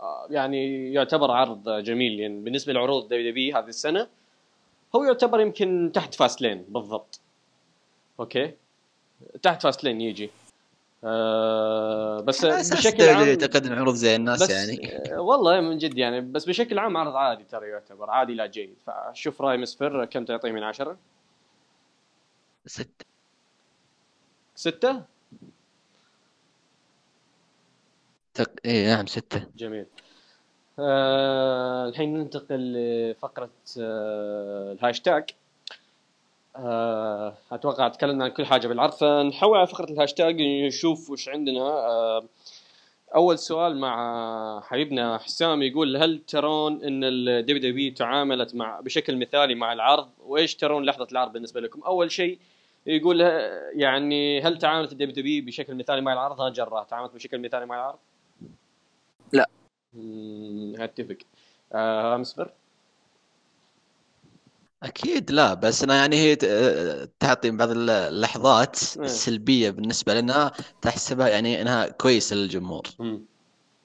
آه، 0.00 0.26
يعني 0.30 0.92
يعتبر 0.92 1.30
عرض 1.30 1.68
جميل. 1.70 2.20
يعني 2.20 2.40
بالنسبة 2.40 2.72
لعروض 2.72 3.04
دبليو 3.06 3.34
بي 3.34 3.52
هذه 3.54 3.68
السنة 3.68 4.06
هو 4.96 5.04
يعتبر 5.04 5.40
يمكن 5.40 5.90
تحت 5.94 6.14
Fastlane 6.14 6.64
بالضبط. 6.68 7.20
أوكي؟ 8.20 8.52
تحت 9.42 9.62
Fastlane 9.62 10.00
يجي. 10.00 10.30
آه 11.04 12.20
بس 12.20 12.44
بشكل 12.44 13.02
عام 13.08 13.34
تقدم 13.34 13.72
عروض 13.72 13.94
زي 13.94 14.16
الناس 14.16 14.42
بس 14.42 14.50
يعني. 14.50 14.96
آه، 15.14 15.20
والله 15.20 15.60
من 15.60 15.78
جد 15.78 15.98
يعني 15.98 16.20
بس 16.20 16.44
بشكل 16.44 16.78
عام 16.78 16.96
عرض 16.96 17.16
عادي 17.16 17.44
ترى 17.44 17.68
يعتبر 17.68 18.10
عادي 18.10 18.34
لا 18.34 18.46
جيد. 18.46 18.74
فشوف 18.86 19.40
رأي 19.42 19.56
مسفر 19.56 20.04
كم 20.04 20.24
تعطيه 20.24 20.50
من 20.52 20.62
عشرة؟ 20.62 20.96
ستة. 22.66 23.04
ستة؟ 24.54 25.02
تق... 28.36 28.50
اي 28.66 28.86
نعم 28.86 29.06
ستة 29.06 29.46
جميل 29.56 29.86
آه 30.78 31.88
الحين 31.88 32.14
ننتقل 32.18 32.72
لفقرة 32.72 33.50
آه 33.80 34.72
الهاشتاج 34.72 35.30
آه 36.56 37.34
أتوقع 37.52 37.88
تكلمنا 37.88 38.24
عن 38.24 38.30
كل 38.30 38.46
حاجة 38.46 38.68
بالعرض 38.68 38.92
فنحول 38.92 39.58
على 39.58 39.66
فقرة 39.66 39.90
الهاشتاج 39.90 40.42
نشوف 40.42 41.10
وش 41.10 41.28
عندنا 41.28 41.60
آه 41.60 42.24
أول 43.14 43.38
سؤال 43.38 43.80
مع 43.80 44.60
حبيبنا 44.60 45.18
حسام 45.18 45.62
يقول 45.62 45.96
هل 45.96 46.18
ترون 46.18 46.84
إن 46.84 47.04
الدبليو 47.04 47.70
دبليو 47.70 47.94
تعاملت 47.94 48.54
مع 48.54 48.80
بشكل 48.80 49.16
مثالي 49.16 49.54
مع 49.54 49.72
العرض 49.72 50.08
وإيش 50.20 50.54
ترون 50.54 50.84
لحظة 50.84 51.08
العرض 51.12 51.32
بالنسبة 51.32 51.60
لكم؟ 51.60 51.82
أول 51.82 52.10
شيء 52.10 52.38
يقول 52.86 53.20
يعني 53.74 54.40
هل 54.40 54.58
تعاملت 54.58 54.92
الدبليو 54.92 55.14
دبليو 55.14 55.44
بشكل 55.44 55.74
مثالي 55.74 56.00
مع 56.00 56.12
العرض؟ 56.12 56.40
ها 56.40 56.48
جراح 56.48 56.84
تعاملت 56.84 57.14
بشكل 57.14 57.38
مثالي 57.38 57.66
مع 57.66 57.74
العرض؟ 57.76 57.98
لا. 59.32 59.46
اتفق 60.84 61.16
آه 61.72 62.14
امسفر 62.14 62.52
أكيد 64.82 65.30
لا 65.30 65.54
بس 65.54 65.82
أنا 65.82 65.96
يعني 65.96 66.16
هي 66.16 66.36
ت- 66.36 67.10
تعطي 67.20 67.50
بعض 67.50 67.70
اللحظات 67.70 68.78
إيه. 68.96 69.04
السلبية 69.04 69.70
بالنسبة 69.70 70.14
لنا 70.20 70.52
تحسبها 70.82 71.28
يعني 71.28 71.62
إنها 71.62 71.88
كويسة 71.88 72.36
للجمهور. 72.36 72.82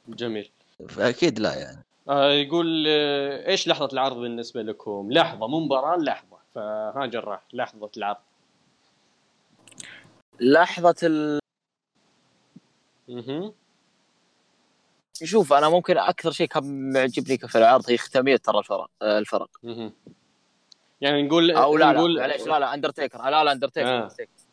جميل 0.07 0.51
فأكيد 0.89 1.39
لا 1.39 1.55
يعني 1.55 1.83
آه 2.09 2.31
يقول 2.31 2.85
آه 2.87 3.47
إيش 3.47 3.67
لحظة 3.67 3.89
العرض 3.93 4.17
بالنسبة 4.17 4.61
لكم؟ 4.61 5.11
لحظة 5.11 5.47
مو 5.47 5.59
مباراة 5.59 5.97
لحظة 5.97 6.37
فها 6.55 7.05
جراح 7.05 7.41
لحظة 7.53 7.89
العرض 7.97 8.17
لحظة 10.39 10.95
ال... 11.03 11.39
مهم. 13.07 13.53
شوف 15.23 15.53
أنا 15.53 15.69
ممكن 15.69 15.97
أكثر 15.97 16.31
شيء 16.31 16.47
كان 16.47 16.91
معجبني 16.93 17.37
في 17.37 17.57
العرض 17.57 17.89
هي 17.89 17.97
ختاميه 17.97 18.37
ترى 18.37 18.59
الفرق 18.59 18.89
الفرق. 19.03 19.49
مهم. 19.63 19.93
يعني 21.01 21.23
نقول 21.23 21.51
أو 21.51 21.77
لا 21.77 21.85
لا 21.85 21.91
نقول 21.91 22.19
معليش 22.19 22.41
لا 22.41 22.59
لا 22.59 22.73
اندرتيكر 22.73 23.29
لا 23.29 23.43
لا 23.43 23.51
اندرتيكر 23.51 23.89
آه. 23.89 24.09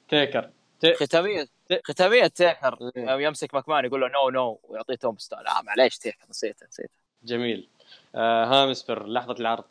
تيكر 0.09 0.51
تي... 0.81 0.95
ختامية 0.95 1.49
ختامية 1.85 2.27
تيكر 2.27 2.90
إيه. 2.97 3.11
يوم 3.11 3.20
يمسك 3.20 3.55
ماكمان 3.55 3.85
يقول 3.85 4.01
له 4.01 4.09
no 4.09 4.31
no 4.31 4.61
ويعطيه 4.69 4.95
tombstone 4.95 5.39
لا 5.39 5.62
معليش 5.62 5.99
تيكر 5.99 6.24
نسيته 6.31 6.66
نسيته. 6.66 6.99
جميل. 7.24 7.69
آه 8.15 8.45
هامسفر 8.45 9.07
لحظة 9.07 9.35
العرض. 9.40 9.65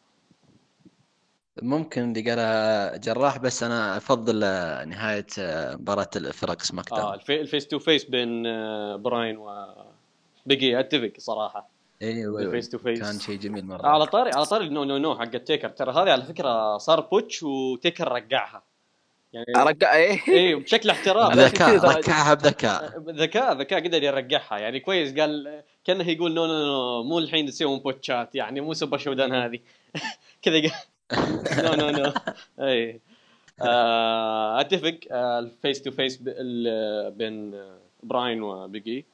ممكن 1.61 2.11
اللي 2.11 2.29
قالها 2.29 2.97
جراح 2.97 3.37
بس 3.37 3.63
أنا 3.63 3.97
أفضل 3.97 4.43
آه، 4.43 4.85
نهاية 4.85 5.25
آه، 5.39 5.75
مباراة 5.75 6.09
الفرق 6.15 6.61
سماك 6.61 6.93
آه 6.93 6.97
داون 6.97 7.13
ال 7.13 7.18
fa... 7.18 7.41
ال 7.41 7.47
face 7.47 7.67
to 7.67 7.79
face 7.79 8.03
بين 8.03 8.45
آه 8.45 8.95
براين 8.95 9.37
و 9.37 9.67
بيجي 10.47 10.79
أتفق 10.79 11.11
صراحة. 11.17 11.69
أيوه 12.01 12.41
ال 12.41 12.47
face 12.47 12.69
to 12.69 12.77
face 12.77 12.99
كان 12.99 13.19
شيء 13.19 13.35
جميل 13.39 13.65
مرة. 13.65 13.87
على 13.87 14.05
طاري 14.05 14.31
على 14.31 14.45
طاري 14.45 14.69
no 14.69 14.83
no 14.83 14.97
no 14.97 15.15
حق 15.15 15.35
التيكر. 15.35 15.69
ترى 15.69 15.91
هذه 15.91 16.11
على 16.11 16.23
فكرة 16.23 16.77
صار 16.77 16.99
botch 17.01 17.43
وتيكر 17.43 18.07
رقعها. 18.11 18.63
يعني 19.33 19.45
رجع 19.57 19.95
إيه. 19.95 20.19
إيه 20.27 20.55
بشكل 20.55 20.89
احتراف 20.89 21.35
بذكاء 21.35 21.77
كذا- 21.77 21.87
رقعها 21.97 22.33
بذكاء. 22.33 22.99
ذكاء 23.09 23.53
ذكاء 23.57 23.79
قدر 23.83 24.03
يرقعها. 24.03 24.57
يعني 24.59 24.79
كويس 24.79 25.19
قال 25.19 25.63
كأنه 25.85 26.09
يقول 26.09 26.33
no 26.33 26.45
no 26.45 26.53
no 26.65 27.03
مو 27.03 27.19
الحين 27.19 27.45
تسوون 27.45 27.79
بوتشات. 27.79 28.35
يعني 28.35 28.61
مو 28.61 28.73
Super 28.73 28.97
ShowDown 28.97 29.33
هذه. 29.33 29.59
كذا 30.41 30.61
قال 31.11 31.79
no 31.79 31.89
no 31.89 32.03
no. 32.03 32.11
اي 32.67 32.99
آه، 33.61 34.61
أتفق. 34.61 34.97
ال 35.11 35.25
face 35.25 35.81
to 35.81 35.91
face 35.91 36.17
بين 37.17 37.63
براين 38.03 38.41
وبيجي. 38.41 39.05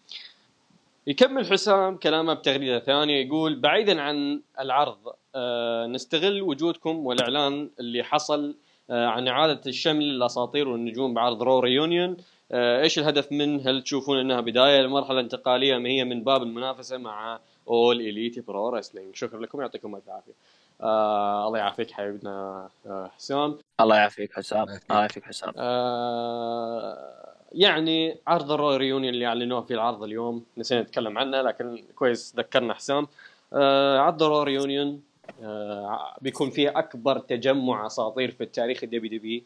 يكمل 1.08 1.46
حسام 1.46 1.98
كلامه 1.98 2.34
بتغريدة 2.34 2.80
ثانية 2.80 3.26
يقول 3.26 3.60
بعيدا 3.60 4.02
عن 4.02 4.42
العرض 4.60 4.98
آه، 5.36 5.88
نستغل 5.88 6.42
وجودكم 6.42 7.06
والإعلان 7.06 7.70
اللي 7.80 8.04
حصل 8.04 8.56
آه، 8.90 9.08
عن 9.08 9.28
إعادة 9.28 9.62
الشمل 9.68 10.04
للاساطير 10.04 10.68
والنجوم 10.68 11.14
بعرض 11.14 11.44
Raw 11.44 11.60
Reunion 11.60 12.18
آه، 12.52 12.82
إيش 12.82 13.00
الهدف 13.00 13.32
من 13.32 13.68
هل 13.68 13.84
تشوفون 13.84 14.18
إنها 14.18 14.42
بداية 14.42 14.82
لمرحلة 14.82 15.20
انتقالية 15.20 15.78
أم 15.78 15.86
هي 15.86 16.04
من 16.04 16.24
باب 16.24 16.44
المنافسة 16.44 16.98
مع 16.98 17.40
All 17.68 18.02
Elite 18.02 18.42
Pro 18.42 18.70
Wrestling 18.70 19.16
شكرا 19.16 19.40
لكم 19.40 19.62
يعطيكم 19.62 19.96
الف 19.96 20.10
عافية. 20.10 20.34
آه 20.82 21.48
الله 21.48 21.60
يعافيك 21.60 21.92
حبيبنا 21.92 22.70
آه 22.88 23.12
حسام. 23.18 23.58
الله 23.82 23.96
يعافيك 23.96 24.34
حسام. 24.34 24.64
الله 24.64 24.80
يعافيك 24.90 25.24
حسام. 25.24 25.54
آه 25.58 27.33
يعني 27.54 28.18
عرض 28.28 28.52
ال 28.52 28.76
Raw 28.76 28.87
Reunion 28.87 29.14
اللي 29.14 29.26
أعلنوه 29.26 29.62
في 29.62 29.74
العرض 29.74 30.04
اليوم 30.04 30.44
نسينا 30.58 30.82
نتكلم 30.82 31.18
عنه 31.18 31.42
لكن 31.42 31.84
كويس 31.96 32.34
ذكرنا 32.38 32.74
حسام. 32.74 33.08
آه 33.54 34.00
عرض 34.00 34.24
ال 34.24 34.44
Raw 34.44 34.61
Reunion 34.61 35.02
آه 35.44 36.16
بيكون 36.22 36.50
فيه 36.50 36.80
أكبر 36.80 37.20
تجمع 37.20 37.86
أساطير 37.86 38.32
في 38.32 38.44
التاريخ 38.44 38.84
الدبليو 38.84 39.20
دبليو 39.20 39.42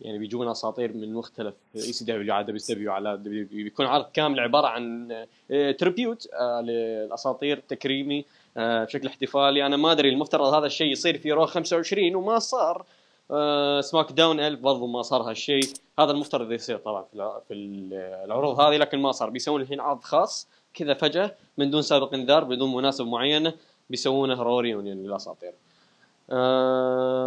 يعني 0.00 0.18
بيجون 0.18 0.48
أساطير 0.48 0.92
من 0.92 1.14
مختلف 1.14 1.54
ECW 1.76 2.34
على 2.34 2.44
دبليو 2.44 2.62
دبليو 2.68 2.92
على 2.92 3.16
دبليو 3.16 3.46
بيكون 3.52 3.86
عرض 3.86 4.06
كامل 4.12 4.40
عبارة 4.40 4.66
عن 4.66 5.12
آه 5.50 5.72
tribute 5.72 6.28
آه 6.34 6.60
للأساطير 6.60 7.62
تكريمي 7.68 8.24
آه 8.56 8.84
بشكل 8.84 9.06
احتفالي. 9.06 9.66
أنا 9.66 9.76
ما 9.76 9.92
أدري 9.92 10.08
المفترض 10.08 10.54
هذا 10.54 10.66
الشيء 10.66 10.92
يصير 10.92 11.18
في 11.18 11.32
Raw 11.32 11.46
25 11.46 12.14
وما 12.14 12.38
صار. 12.38 12.84
آه 13.30 13.80
SmackDown 13.80 14.40
1000 14.40 14.58
برضو 14.60 14.86
ما 14.86 15.02
صار 15.02 15.22
هالشيء 15.22 15.62
هذا 15.98 16.10
المفترض 16.10 16.52
يصير 16.52 16.78
طبعا 16.78 17.02
في 17.12 17.40
في 17.48 17.54
ال- 17.54 17.94
العروض 18.24 18.60
هذه 18.60 18.76
لكن 18.76 18.98
ما 18.98 19.12
صار 19.12 19.30
بيسوون 19.30 19.60
الحين 19.62 19.80
عرض 19.80 20.00
خاص 20.02 20.48
كذا 20.74 20.94
فجأة 20.94 21.34
من 21.58 21.70
دون 21.70 21.82
سابق 21.82 22.14
انذار 22.14 22.44
بدون 22.44 22.74
مناسبه 22.74 23.06
معينه 23.08 23.52
بيسوونه 23.90 24.42
Raw 24.42 24.60
Reunion 24.60 24.96
للاساطير 24.96 25.52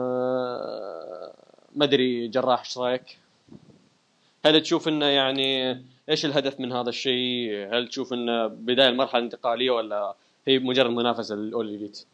آه 0.03 1.33
ما 1.75 1.85
أدري 1.85 2.27
جراح 2.27 2.59
إيش 2.59 2.77
رأيك؟ 2.77 3.17
هل 4.45 4.61
تشوف 4.61 4.87
إنه 4.87 5.05
يعني 5.05 5.81
إيش 6.09 6.25
الهدف 6.25 6.59
من 6.59 6.71
هذا 6.71 6.89
الشيء؟ 6.89 7.69
هل 7.73 7.87
تشوف 7.87 8.13
إنه 8.13 8.47
بداية 8.47 8.89
المرحلة 8.89 9.19
الانتقالية 9.19 9.71
ولا 9.71 10.13
هي 10.47 10.59
مجرد 10.59 10.89
منافسة 10.89 11.35
لل 11.35 11.69
All 11.69 11.81
Elite؟ 11.81 12.05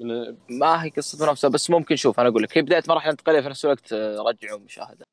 من- 0.00 0.36
ما 0.50 0.84
هي 0.84 0.88
قصة 0.90 1.24
منافسه 1.24 1.48
بس 1.48 1.70
ممكن 1.70 1.96
شوف 1.96 2.20
أنا 2.20 2.28
أقول 2.28 2.42
لك 2.42 2.58
هي 2.58 2.62
بداية 2.62 2.82
مرحله 2.88 3.12
انتقاليه 3.12 3.40
في 3.40 3.48
نفس 3.48 3.64
الوقت 3.64 3.92
آه، 3.92 4.16
رجعوا 4.18 4.58
مشاهدة. 4.58 5.06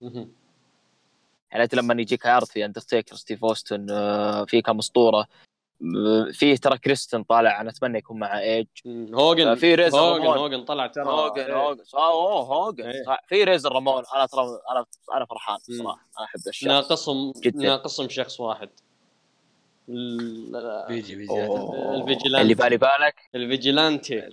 يعني 1.51 1.63
أنت 1.63 1.75
لما 1.75 2.01
يجيك 2.01 2.25
عرض 2.25 2.45
في 2.47 2.65
اندرتيكر 2.65 3.15
ستيف 3.15 3.45
أوستن 3.45 3.87
آه، 3.89 4.45
في 4.45 4.61
كم 4.61 4.77
أسطورة 4.77 5.19
آه، 5.97 6.31
فيه 6.31 6.55
ترى 6.55 6.77
كريستن 6.77 7.23
طالع 7.23 7.61
أنا 7.61 7.69
أتمنى 7.69 7.97
يكون 7.97 8.19
مع 8.19 8.39
ايج. 8.39 8.67
هوجن 9.13 9.55
في 9.55 9.75
ريزر 9.75 9.99
هوجن 9.99 10.23
رامون. 10.23 10.37
هوجن 10.37 10.63
طلع 10.65 10.87
ترى 10.87 11.05
هوجن 11.05 11.41
إيه. 11.41 11.55
هوجن 11.55 11.81
أوه 11.95 12.41
هوجن. 12.41 12.93
صح. 13.05 13.21
في 13.27 13.43
ريزر 13.43 13.71
رامون 13.73 14.03
أنا 14.15 14.25
ترى 14.25 14.41
أنا 14.71 14.85
أنا 15.17 15.25
فرحان. 15.25 15.57
صراحة 15.57 16.07
أنا 16.17 16.25
أحب 16.25 16.39
الشخص 16.47 16.63
ناقصهم. 16.67 17.33
ناقصهم 17.55 18.09
شخص 18.09 18.39
واحد 18.39 18.69
ال- 19.89 20.85
بيجي 20.87 21.15
بيجي. 21.15 21.45
ال 21.45 21.54
vigilante. 21.54 22.41
اللي 22.41 22.53
بالي 22.55 22.77
بالك 22.77 23.15
ال 23.35 23.44
vigilante 23.44 24.29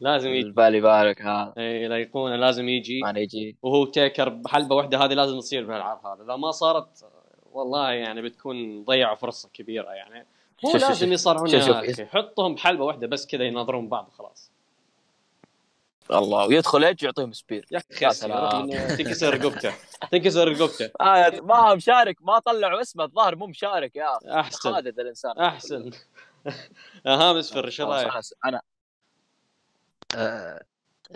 لازم 0.00 0.30
يجي. 0.30 0.50
بالي 0.50 0.80
بالك 0.80 1.22
هذا 1.22 1.52
إي 1.58 1.86
الايقونه 1.86 2.36
لازم 2.36 2.68
يجي. 2.68 3.00
ما 3.00 3.18
يجي 3.18 3.56
وهو 3.62 3.84
تيكر 3.84 4.28
بحلبة 4.28 4.74
واحدة 4.76 4.98
هذه 5.04 5.14
لازم 5.14 5.38
تصير 5.38 5.66
بهالعرض 5.66 6.06
هذا. 6.06 6.24
إذا 6.24 6.36
ما 6.36 6.50
صارت 6.50 7.04
والله 7.52 7.90
يعني 7.90 8.22
بتكون 8.22 8.84
ضيعوا 8.84 9.14
فرصة 9.16 9.48
كبيرة 9.54 9.90
يعني. 9.90 10.26
مو 10.64 10.72
شوف- 10.72 10.82
لازم 10.82 11.12
يصارعون. 11.12 11.50
حطهم 12.06 12.54
بحلبة 12.54 12.84
واحدة 12.84 13.06
بس 13.06 13.26
كذا 13.26 13.44
يناظرون 13.44 13.88
بعض 13.88 14.10
خلاص 14.10 14.50
الله 16.10 16.46
ويدخل 16.46 16.84
إيدج 16.84 17.04
ويعطيهم 17.04 17.32
spear. 17.32 17.66
يا 17.70 17.78
أخي 17.78 17.94
تنكسر 18.96 19.34
رقبته. 19.34 19.72
تنكسر 20.10 20.48
رقبته. 20.48 20.90
آه 21.00 21.40
ما 21.42 21.74
مشارك 21.74 22.16
ما 22.20 22.38
طلعوا 22.38 22.80
اسمه 22.80 23.04
الظاهر 23.04 23.36
مو 23.36 23.46
مشارك 23.46 23.96
يا 23.96 24.16
أخي 24.16 24.40
أحسن. 24.40 24.58
خادد 24.72 25.00
الإنسان. 25.00 25.38
أحسن. 25.38 25.90
هامسفر 27.06 27.64
إيش 27.64 27.80
خلاص، 27.80 27.90
رايك؟ 27.90 28.12
أنا 28.12 28.22
أنا 28.44 28.60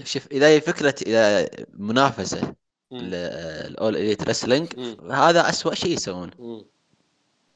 شوف 0.04 0.26
إذا 0.32 0.48
هي 0.48 0.60
فكرة 0.60 0.94
إذا 1.06 1.48
منافسة 1.72 2.54
مم. 2.90 3.00
ال 3.02 3.96
All 3.96 4.08
Elite 4.08 4.28
Wrestling. 4.28 4.68
هذا 5.10 5.48
أسوأ 5.48 5.74
شيء 5.74 5.92
يسوونه 5.92 6.32
مم. 6.38 6.64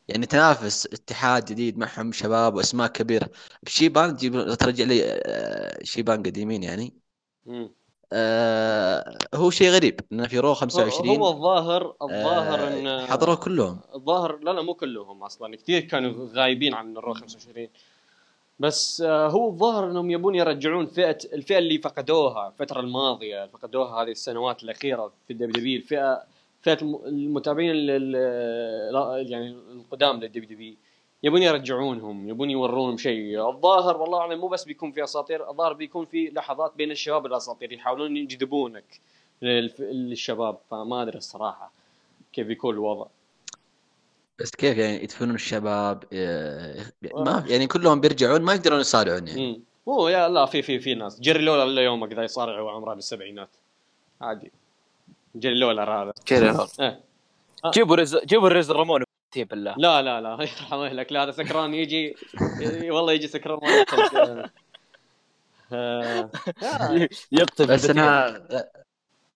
يعني 0.08 0.26
تنافس 0.26 0.86
اتحاد 0.86 1.44
جديد 1.44 1.78
معهم 1.78 2.12
شباب 2.12 2.54
وأسماء 2.54 2.88
كبيرة 2.88 3.28
شيبان 3.66 4.16
تجيب 4.16 4.54
ترجع 4.54 4.84
لي 4.84 5.02
آه، 5.04 5.84
شيبان 5.84 6.22
قديمين 6.22 6.62
يعني 6.62 6.94
مم. 7.46 7.70
آه 8.12 9.18
هو 9.34 9.50
شيء 9.50 9.70
غريب 9.70 10.00
إنه 10.12 10.26
في 10.26 10.38
Raw 10.38 10.54
25 10.54 11.16
هو 11.16 11.28
الظاهر 11.28 11.94
الظاهر 12.02 12.60
آه، 12.60 13.02
ان 13.02 13.06
حضروا 13.06 13.34
كلهم 13.34 13.80
الظاهر 13.94 14.38
لا 14.38 14.50
لا 14.50 14.62
مو 14.62 14.74
كلهم 14.74 15.22
أصلا 15.22 15.56
كثير 15.56 15.80
كانوا 15.80 16.28
غايبين 16.32 16.74
عن 16.74 16.96
ال 16.96 17.01
Raw 17.01 17.14
25 17.14 17.68
بس 18.60 19.00
آه، 19.00 19.28
هو 19.28 19.48
الظاهر 19.48 19.90
إنهم 19.90 20.10
يبون 20.10 20.34
يرجعون 20.34 20.86
فئة 20.86 21.18
الفئة 21.32 21.58
اللي 21.58 21.78
فقدوها 21.78 22.48
الفترة 22.48 22.80
الماضية 22.80 23.46
فقدوها 23.46 24.02
هذه 24.02 24.10
السنوات 24.10 24.62
الأخيرة 24.62 25.12
في 25.26 25.32
ال 25.32 25.52
WWE 25.52 25.76
الفئه 25.78 26.22
فئة 26.62 26.78
الم- 26.82 27.00
المتابعين 27.06 27.74
يعني 29.30 29.48
القدام 29.72 30.20
لل 30.20 30.48
WWE. 30.48 30.74
يبون 31.22 31.42
يرجعونهم 31.42 32.28
يبون 32.28 32.50
يورونهم 32.50 32.96
شيء. 32.96 33.48
الظاهر 33.48 33.96
والله 33.96 34.18
أعلم 34.18 34.40
مو 34.40 34.48
بس 34.48 34.64
بيكون 34.64 34.92
في 34.92 35.04
أساطير 35.04 35.50
الظاهر 35.50 35.72
بيكون 35.72 36.06
في 36.06 36.30
لحظات 36.30 36.72
بين 36.76 36.90
الشباب 36.90 37.24
والأساطير 37.24 37.72
يحاولون 37.72 38.16
يجذبونك 38.16 39.00
للشباب 39.42 40.56
فما 40.70 41.02
أدري 41.02 41.18
الصراحة 41.18 41.72
كيف 42.32 42.46
بيكون 42.46 42.74
الوضع. 42.74 43.06
بس 44.38 44.50
كيف 44.50 44.78
يعني 44.78 45.02
يدفنون 45.02 45.34
الشباب؟ 45.34 46.04
آه، 46.12 46.84
ما 47.14 47.44
يعني 47.46 47.66
كلهم 47.66 48.00
بيرجعون 48.00 48.42
ما 48.42 48.54
يقدرون 48.54 48.80
يصارعون 48.80 49.28
يعني. 49.28 49.52
مم. 49.52 49.62
هو 49.88 50.08
يا 50.08 50.28
لا 50.28 50.46
في 50.46 50.62
في 50.62 50.80
في 50.80 50.94
ناس. 50.94 51.20
جيري 51.20 51.44
لولر 51.44 51.64
إلا 51.64 51.82
يومك 51.82 52.12
ذا 52.12 52.22
يصارع 52.22 52.60
وعمره 52.60 52.94
بالسبعينات 52.94 53.48
عادي. 54.20 54.52
جيري 55.36 55.58
لولا 55.58 56.02
هذا. 56.02 56.12
كذا 56.26 56.66
إيه. 56.80 57.00
جيبوا 57.74 57.96
رز 57.96 58.16
جيبوا 58.16 58.48
الرز 58.48 58.70
رامون 58.70 59.02
تي 59.32 59.44
بالله. 59.44 59.74
لا 59.78 60.02
لا 60.02 60.20
لا. 60.20 60.36
يرحم 60.42 60.76
اهلك 60.76 61.12
لا 61.12 61.22
هذا 61.22 61.30
سكران 61.30 61.74
يجي 61.74 62.16
والله 62.90 63.12
يجي 63.12 63.28
سكران. 63.28 63.60
آه، 65.72 66.30
آه، 66.62 67.08
يقتل 67.32 67.66
بس 67.66 67.86
بالبتين. 67.86 68.62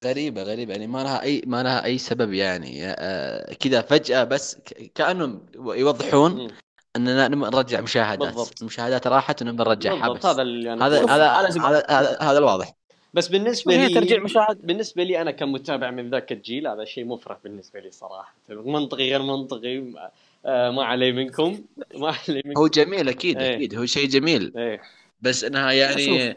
غريبة 0.04 0.42
غريبة. 0.42 0.72
يعني 0.72 0.86
ما 0.86 1.02
لها 1.02 1.22
أي 1.22 1.42
ما 1.46 1.62
لها 1.62 1.84
أي 1.84 1.98
سبب 1.98 2.32
يعني. 2.32 2.86
آه، 2.86 3.52
كذا 3.54 3.80
فجأة 3.80 4.24
بس 4.24 4.54
ك- 4.54 4.92
كأنهم 4.94 5.46
يوضحون. 5.56 6.48
أننا 6.96 7.28
نبغى 7.28 7.50
نرجع 7.50 7.80
مشاهدات. 7.80 8.28
بالضبط. 8.34 8.60
المشاهدات 8.60 9.06
راحت 9.06 9.42
ونبغى 9.42 9.68
نرجعها 9.68 10.08
بس. 10.08 10.26
هذا 10.26 10.42
اللي 10.42 10.70
هذا 10.70 10.84
هذا 10.84 11.30
هذا 11.30 11.84
هذا- 11.88 12.18
هذا 12.22 12.38
الواضح. 12.38 12.74
بس 13.14 13.28
بالنسبة 13.28 13.76
لي 13.76 13.94
ترجيع 13.94 14.20
مشاهد 14.20 14.66
بالنسبة 14.66 15.02
لي 15.02 15.20
أنا 15.22 15.30
كمتابع 15.30 15.90
من 15.90 16.10
ذاك 16.10 16.32
الجيل 16.32 16.66
هذا 16.66 16.84
شيء 16.84 17.04
مفرح 17.04 17.38
بالنسبة 17.44 17.80
لي 17.80 17.90
صراحة. 17.90 18.34
منطقي 18.48 19.10
غير 19.10 19.22
منطقي. 19.22 19.78
ما- 19.78 20.10
آه، 20.46 20.70
ما 20.70 20.84
علي 20.84 21.12
منكم. 21.12 21.64
ما 21.94 22.08
علي 22.28 22.42
منكم. 22.44 22.60
هو 22.60 22.66
جميل 22.68 23.08
أكيد 23.08 23.38
إيه. 23.38 23.54
أكيد. 23.56 23.74
هو 23.74 23.86
شيء 23.86 24.08
جميل. 24.08 24.52
إيه. 24.56 24.80
بس 25.20 25.44
إنها 25.44 25.72
يعني 25.72 26.36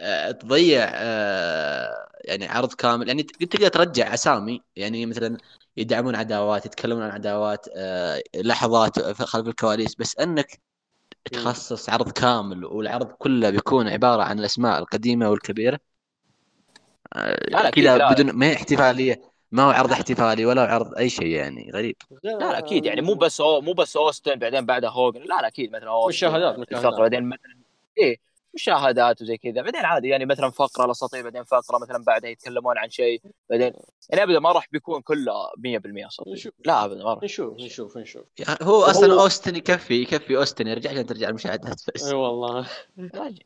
آه، 0.00 0.30
تضيع 0.30 0.90
آه، 0.94 2.06
يعني 2.24 2.48
عرض 2.48 2.72
كامل 2.72 3.08
يعني 3.08 3.22
تقدر 3.22 3.68
ترجع 3.68 4.14
أسامي 4.14 4.62
يعني 4.76 5.06
مثلا 5.06 5.38
يدعمون 5.76 6.16
عداوات 6.16 6.66
يتكلمون 6.66 7.02
عن 7.02 7.10
عداوات 7.10 7.66
آه، 7.76 8.22
لحظات 8.36 8.98
خلف 9.22 9.48
الكواليس 9.48 9.94
بس 9.94 10.18
أنك 10.18 10.60
تخصص 11.24 11.90
عرض 11.90 12.12
كامل 12.12 12.64
والعرض 12.64 13.12
كله 13.12 13.50
بيكون 13.50 13.88
عبارة 13.88 14.22
عن 14.22 14.38
الأسماء 14.38 14.78
القديمة 14.78 15.30
والكبيرة 15.30 15.78
آه، 17.16 17.36
لا، 17.50 17.62
لا، 17.62 17.68
أكيد، 17.68 17.84
كذا. 17.84 18.12
بدون 18.12 18.32
ما 18.32 18.46
هي 18.46 18.54
احتفالية 18.54 19.20
ما 19.52 19.62
هو 19.62 19.70
عرض 19.70 19.92
احتفالي 19.92 20.46
ولا 20.46 20.62
عرض 20.62 20.94
أي 20.94 21.08
شيء 21.08 21.26
يعني 21.26 21.70
غريب 21.74 21.96
لا 22.24 22.30
لا 22.30 22.58
أكيد 22.58 22.84
يعني 22.86 23.00
مو 23.00 23.14
بس 23.14 23.40
أو 23.40 23.60
مو 23.60 23.72
بس 23.72 23.96
أوستن 23.96 24.34
بعدين 24.34 24.66
بعدها 24.66 24.90
هوجن 24.90 25.20
لا 25.20 25.26
لا 25.26 25.46
أكيد 25.46 25.72
مثلا 25.72 25.90
أوستن 25.90 26.26
مشاهدات 26.26 26.58
مشاهدات 26.58 26.94
بعدين 26.94 27.28
مثلا 27.28 27.62
إيه 27.98 28.16
مشاهدات 28.54 29.22
وزي 29.22 29.36
كذا 29.36 29.62
بعدين 29.62 29.84
عادي 29.84 30.08
يعني 30.08 30.26
مثلا 30.26 30.50
فقرة 30.50 30.84
الاساطير 30.84 31.22
بعدين 31.22 31.44
فقرة 31.44 31.78
مثلا 31.78 32.04
بعدها 32.04 32.30
يتكلمون 32.30 32.78
عن 32.78 32.90
شيء 32.90 33.22
بعدين 33.50 33.72
يعني 34.10 34.22
ابدا 34.22 34.38
ما 34.38 34.52
راح 34.52 34.66
بيكون 34.72 35.00
كله 35.02 35.32
100% 35.58 36.06
اساطير 36.06 36.32
نشوف. 36.32 36.52
لا 36.66 36.84
ابدا 36.84 37.04
ما 37.04 37.14
راح. 37.14 37.22
نشوف 37.24 37.60
نشوف 37.60 37.96
نشوف. 37.96 38.22
يعني 38.38 38.58
هو 38.62 38.82
أصلا 38.82 39.14
هو- 39.14 39.20
أوستن 39.20 39.56
يكفي 39.56 40.02
يكفي 40.02 40.36
أوستن 40.36 40.66
يرجع 40.66 40.90
عشان 40.90 41.06
ترجع 41.06 41.28
المشاهدات 41.28 41.80
بس. 41.94 42.06
إي 42.06 42.14
والله. 42.14 42.66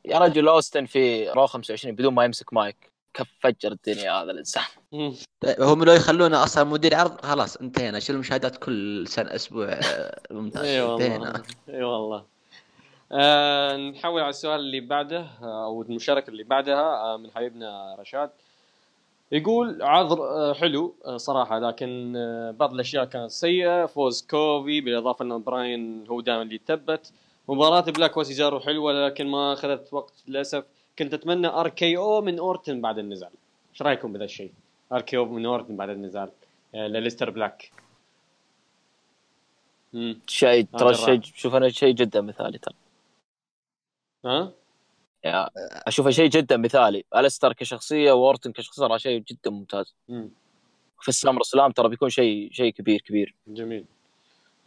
يا 0.04 0.18
رجل- 0.18 0.48
أوستن 0.48 0.86
في 0.86 1.28
Raw 1.30 1.46
25 1.46 1.94
بدون 1.94 2.14
ما 2.14 2.24
يمسك 2.24 2.52
مايك. 2.52 2.92
كف 3.14 3.26
فجر 3.40 3.72
الدنيا 3.72 4.12
هذا 4.12 4.30
الإنسان. 4.30 4.62
طيب 5.40 5.62
هم 5.62 5.84
لو 5.84 5.92
يخلونه 5.92 6.44
أصلا 6.44 6.64
مدير 6.64 6.94
عرض 6.94 7.20
خلاص 7.20 7.56
انتهينا 7.56 8.00
شيل 8.00 8.14
المشاهدات 8.14 8.56
كل 8.56 9.08
سنة 9.08 9.34
أسبوع 9.34 9.68
آه، 9.72 10.20
ممتاز 10.30 10.64
إي 10.64 10.80
والله. 10.80 10.94
انتهينا. 11.06 11.42
إي 11.68 11.82
والله. 11.82 12.35
آه 13.12 13.76
نحول 13.76 14.20
على 14.20 14.30
السؤال 14.30 14.60
اللي 14.60 14.80
بعده 14.80 15.20
آه، 15.42 15.64
أو 15.64 15.82
المشاركة 15.82 16.30
اللي 16.30 16.42
بعدها 16.44 16.80
آه 16.80 17.16
من 17.16 17.30
حبيبنا 17.30 17.96
رشاد. 17.98 18.30
يقول 19.32 19.82
عذر 19.82 20.22
آه 20.22 20.54
حلو 20.54 20.94
صراحة 21.16 21.58
لكن 21.58 22.12
بعض 22.58 22.74
الأشياء 22.74 23.04
كانت 23.04 23.30
سيئة. 23.30 23.86
فوز 23.86 24.26
كوفي 24.30 24.80
بالإضافة 24.80 25.24
إن 25.24 25.42
براين 25.42 26.06
هو 26.08 26.20
دائما 26.20 26.42
اللي 26.42 26.54
يثبت 26.54 27.12
مباراة 27.48 27.80
بلاك 27.80 28.16
وسيزارو 28.16 28.60
حلوة 28.60 29.06
لكن 29.06 29.26
ما 29.26 29.52
أخذت 29.52 29.92
وقت 29.92 30.12
للأسف. 30.28 30.64
كنت 30.98 31.14
أتمنى 31.14 31.46
RKO 31.46 32.20
من 32.20 32.38
أورتن 32.38 32.80
بعد 32.80 32.98
النزال. 32.98 33.30
إيش 33.72 33.82
رأيكم 33.82 34.12
بهذا 34.12 34.24
الشيء؟ 34.24 34.52
RKO 34.92 35.24
من 35.24 35.46
أورتن 35.46 35.76
بعد 35.76 35.88
النزال 35.88 36.30
لأليستر 36.74 37.30
بلاك. 37.30 37.72
شيء 40.26 40.66
ترى. 40.78 40.94
شيء 40.94 41.20
شوف 41.22 41.54
أنا 41.54 41.68
شيء 41.68 41.94
جدا 41.94 42.20
مثالي 42.20 42.58
ترى. 42.58 42.74
ها؟ 44.26 44.52
يعني 45.22 45.50
أشوفه 45.86 46.10
شيء 46.10 46.30
جدا 46.30 46.56
مثالي. 46.56 47.04
الستر 47.16 47.52
كشخصية 47.52 48.12
وأورتن 48.12 48.52
كشخصية 48.52 48.86
ترى 48.86 48.98
شيء 48.98 49.18
جدا 49.18 49.50
ممتاز. 49.50 49.94
مم. 50.08 50.30
في 51.00 51.08
السمر 51.08 51.42
سلام 51.42 51.72
ترى 51.72 51.88
بيكون 51.88 52.10
شيء 52.10 52.48
شيء 52.52 52.72
كبير 52.72 53.00
كبير. 53.00 53.34
جميل. 53.48 53.84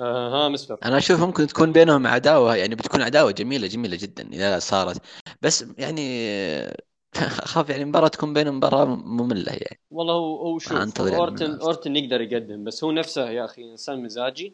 آه 0.01 0.45
ها 0.45 0.49
مسفر 0.49 0.77
أنا 0.85 0.97
أشوف 0.97 1.21
ممكن 1.21 1.47
تكون 1.47 1.71
بينهم 1.71 2.07
عداوة 2.07 2.55
يعني 2.55 2.75
بتكون 2.75 3.01
عداوة 3.01 3.31
جميلة 3.31 3.67
جميلة 3.67 3.97
جدا 4.01 4.27
إذا 4.33 4.59
صارت. 4.59 5.01
بس 5.41 5.65
يعني 5.77 6.29
أخاف 7.17 7.69
يعني 7.69 7.85
مباراة 7.85 8.07
تكون 8.07 8.33
بينهم 8.33 8.57
مباراة 8.57 8.85
مملة 8.85 9.51
يعني. 9.51 9.79
والله 9.91 10.13
هو 10.13 10.41
هو 10.41 10.59
شوف 10.59 10.71
يعني 10.71 10.91
أورتن 10.99 11.59
أورتن 11.59 11.95
يقدر 11.95 12.21
يقدم 12.21 12.63
بس 12.63 12.83
هو 12.83 12.91
نفسه 12.91 13.29
يا 13.29 13.45
أخي 13.45 13.71
إنسان 13.71 14.03
مزاجي. 14.03 14.53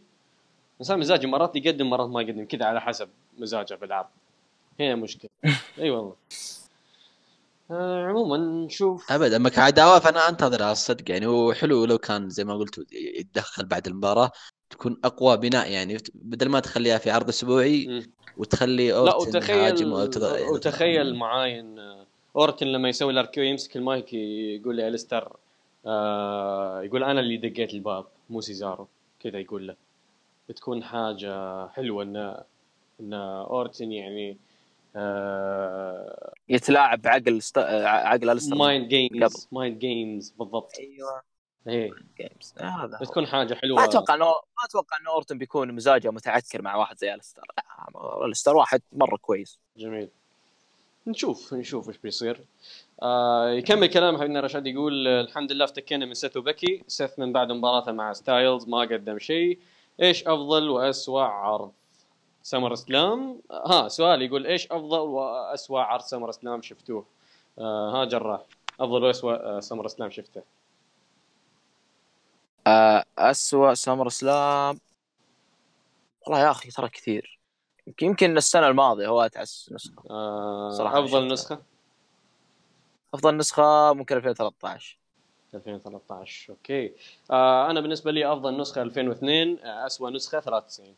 إنسان 0.80 0.99
مزاجي 0.99 1.27
مرات 1.27 1.56
يقدم 1.56 1.90
مرات 1.90 2.10
ما 2.10 2.22
يقدم 2.22 2.45
كذا 2.45 2.65
على 2.65 2.82
حسب 2.82 3.10
مزاجه 3.38 3.76
بالعرض. 3.76 4.07
هنا 4.80 4.95
مشكلة. 4.95 5.30
أي 5.80 5.89
والله. 5.89 6.15
آه 7.72 8.06
عموما 8.07 8.38
نشوف 8.38 9.11
ابد 9.11 9.34
اما 9.34 9.49
كعداوه 9.49 9.99
فأنا 9.99 10.30
أنتظرها 10.30 10.72
الصدق 10.72 11.11
يعني. 11.11 11.26
هو 11.26 11.53
حلو 11.53 11.85
لو 11.85 11.97
كان 11.97 12.30
زي 12.30 12.43
ما 12.43 12.53
قلت 12.53 12.85
يتدخل 12.93 13.65
بعد 13.65 13.88
المباراة 13.88 14.31
تكون 14.69 14.97
أقوى 15.03 15.38
بناء 15.38 15.72
يعني. 15.72 15.97
بدل 16.15 16.49
ما 16.49 16.60
تخليها 16.60 16.97
في 16.97 17.11
عرض 17.11 17.27
أسبوعي. 17.30 18.03
وتخلي 18.38 18.91
لا 18.91 18.97
أورتن 19.14 19.38
وتخيل 19.38 19.88
وتخيل 20.49 21.15
معاي 21.15 21.60
ان 21.60 22.06
أورتن 22.35 22.68
لما 22.68 22.89
يسوي 22.89 23.14
ال 23.13 23.21
RKO 23.21 23.43
يمسك 23.43 23.76
المايك 23.77 24.14
يقول 24.14 24.76
لي 24.76 24.88
الستر 24.88 25.35
آه 25.85 26.81
يقول 26.84 27.03
أنا 27.03 27.19
اللي 27.19 27.38
دقيت 27.38 27.73
الباب 27.73 28.06
مو 28.30 28.41
سيزارو. 28.41 28.88
كذا 29.19 29.39
يقول 29.39 29.68
له. 29.68 29.76
بتكون 30.49 30.84
حاجة 30.84 31.68
حلوة 31.68 32.03
ان 32.03 32.41
إن 32.99 33.14
أورتن 33.14 33.91
يعني 33.91 34.38
آه 34.95 36.34
يتلاعب 36.49 37.01
بعقل 37.01 37.38
است... 37.38 37.57
عقل 37.57 38.30
الستر 38.30 38.55
mind 38.55 38.88
games. 38.88 39.47
mind 39.51 39.80
games 39.80 40.30
بالضبط. 40.30 40.72
أيوه. 40.80 41.22
إيه. 41.67 41.91
games 42.17 42.53
هذا 42.59 42.97
هو. 42.97 43.01
بتكون 43.01 43.27
حاجة 43.27 43.53
حلوة. 43.53 43.77
ما 43.77 43.85
أتوقع 43.85 44.13
انه 44.13 44.26
ما 44.26 44.65
أتوقع 44.65 44.97
انه 45.01 45.09
اورتن 45.09 45.38
بيكون 45.38 45.72
مزاجه 45.72 46.11
متعكر 46.11 46.61
مع 46.61 46.76
واحد 46.76 46.97
زي 46.97 47.13
الستر 47.13 47.43
لا 47.57 48.26
الستر 48.26 48.55
واحد 48.55 48.81
مرة 48.91 49.17
كويس. 49.17 49.59
جميل. 49.77 50.09
نشوف 51.07 51.53
نشوف 51.53 51.89
إيش 51.89 51.97
بيصير. 51.97 52.41
آه 53.01 53.49
يكمل 53.49 53.88
كلام 53.88 54.17
حبيبنا 54.17 54.39
رشاد 54.39 54.67
يقول 54.67 55.07
آه، 55.07 55.22
الحمد 55.22 55.51
لله 55.51 55.65
أفتكينا 55.65 56.05
من 56.05 56.13
سيث 56.13 56.38
وبيكي. 56.38 56.84
سيث 56.88 57.19
من 57.19 57.34
بعد 57.34 57.51
مباراته 57.51 57.91
مع 57.91 58.13
ستايلز 58.13 58.67
ما 58.67 58.80
قدم 58.80 59.19
شيء. 59.19 59.59
إيش 60.01 60.27
أفضل 60.27 60.69
وأسوأ 60.69 61.22
عرض؟ 61.22 61.72
سمر 62.45 62.76
سلام. 62.76 63.41
ها 63.51 63.88
سؤال 63.88 64.22
يقول 64.22 64.45
إيش 64.47 64.67
أفضل 64.72 64.99
وأسوأ 64.99 65.80
عرض 65.81 66.01
سمر 66.01 66.31
سلام 66.31 66.61
شفتوه؟ 66.61 67.05
آه 67.59 68.01
ها 68.01 68.05
جراح. 68.05 68.41
أفضل 68.80 69.03
وأسوأ 69.03 69.57
آه، 69.57 69.59
سمر 69.59 69.88
سلام 69.88 70.09
شفته. 70.09 70.41
آه، 72.67 73.05
أسوأ 73.17 73.73
سمر 73.73 74.09
سلام. 74.09 74.80
والله 76.22 76.39
يا 76.45 76.51
أخي 76.51 76.69
ترى 76.69 76.89
كثير. 76.89 77.39
يمكن- 78.01 78.38
السنة 78.38 78.67
الماضية 78.67 79.07
هو 79.07 79.22
أتعس 79.22 79.69
نسخة. 79.73 80.03
آه 80.09 80.69
صراحة 80.69 80.99
أفضل 80.99 81.07
شفته. 81.09 81.34
نسخة؟ 81.34 81.61
أفضل 83.13 83.38
نسخة 83.38 83.93
ممكن 83.93 84.15
2013 84.17 84.97
2013 85.53 86.49
أوكي. 86.53 86.93
آه 87.31 87.69
أنا 87.72 87.81
بالنسبة 87.81 88.11
لي 88.11 88.34
أفضل 88.34 88.57
نسخة 88.57 88.81
2002 88.81 89.59
آه 89.59 89.85
أسوأ 89.85 90.09
نسخة 90.09 90.39
93 90.39 90.95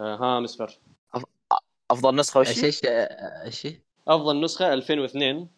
آه 0.00 0.16
ها 0.16 0.40
مسفر. 0.40 0.78
أفضل 1.90 2.16
نسخة 2.16 2.40
وش 2.40 2.48
إيش 2.48 2.64
إيش 2.64 2.80
إيش 3.66 3.66
أفضل 4.08 4.40
نسخة 4.40 4.72
2002 4.72 5.48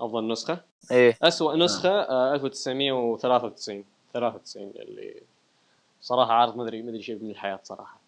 أفضل 0.00 0.28
نسخة. 0.32 0.64
إيه. 0.90 1.18
اسوء 1.22 1.56
نسخة 1.56 1.88
آه 1.88 2.34
1993 2.34 3.84
93 4.14 4.70
اللي 4.76 5.22
صراحة 6.00 6.32
عارض 6.32 6.56
ما 6.56 6.62
أدري 6.62 6.82
ما 6.82 6.90
أدري 6.90 7.02
شيء 7.02 7.22
من 7.22 7.30
الحياة 7.30 7.60
صراحة. 7.64 8.00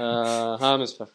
آه 0.00 0.56
ها 0.62 0.76
مسفر. 0.76 1.08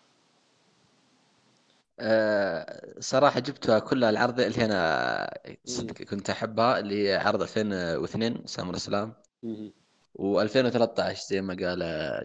آه، 2.00 2.94
صراحة 3.00 3.40
جبتها 3.40 3.80
كلها 3.80 4.10
العرض 4.10 4.40
اللي 4.40 4.66
أنا 4.66 5.40
صدق 5.66 5.94
كنت 6.02 6.30
أحبها 6.30 6.80
اللي 6.80 7.08
هي 7.08 7.16
عرض 7.16 7.42
2002 7.42 8.46
سامر 8.46 8.78
سلام 8.78 9.14
مهم. 9.44 9.74
و2013 10.20 11.28
زي 11.30 11.42
ما 11.42 11.54
قال 11.54 11.80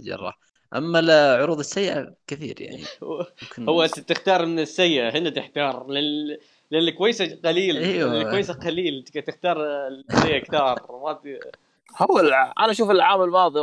جراح. 0.05 0.47
أما 0.77 0.99
العروض 0.99 1.59
السيئة 1.59 2.15
كثير 2.27 2.61
يعني. 2.61 2.85
ممكن 3.43 3.69
هو 3.69 3.82
انت 3.82 4.01
تختار 4.01 4.47
من 4.47 4.59
السيء 4.59 5.03
هنا 5.19 5.31
تحتار. 5.31 5.90
لل 5.90 6.39
لأن 6.70 6.82
الكويسه 6.82 7.39
قليل. 7.45 7.77
أيوة. 7.77 8.20
الكويسه 8.23 8.55
قليل. 8.55 9.05
تك- 9.05 9.24
تختار 9.27 9.86
السيء 9.89 10.39
كثار. 10.39 10.86
ما 10.90 11.19
هو 12.03 12.20
الع... 12.20 12.55
أنا 12.59 12.70
أشوف 12.70 12.90
العام 12.90 13.23
الماضي 13.23 13.62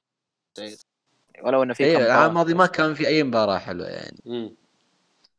ولو 1.43 1.63
إنه 1.63 1.73
في 1.73 1.85
اي 1.85 1.95
كم 1.95 2.01
العام. 2.03 2.29
الماضي 2.29 2.53
ما 2.53 2.65
كان 2.65 2.93
في 2.93 3.07
أي 3.07 3.23
مباراة 3.23 3.57
حلوة 3.57 3.87
يعني. 3.87 4.17
مم. 4.25 4.51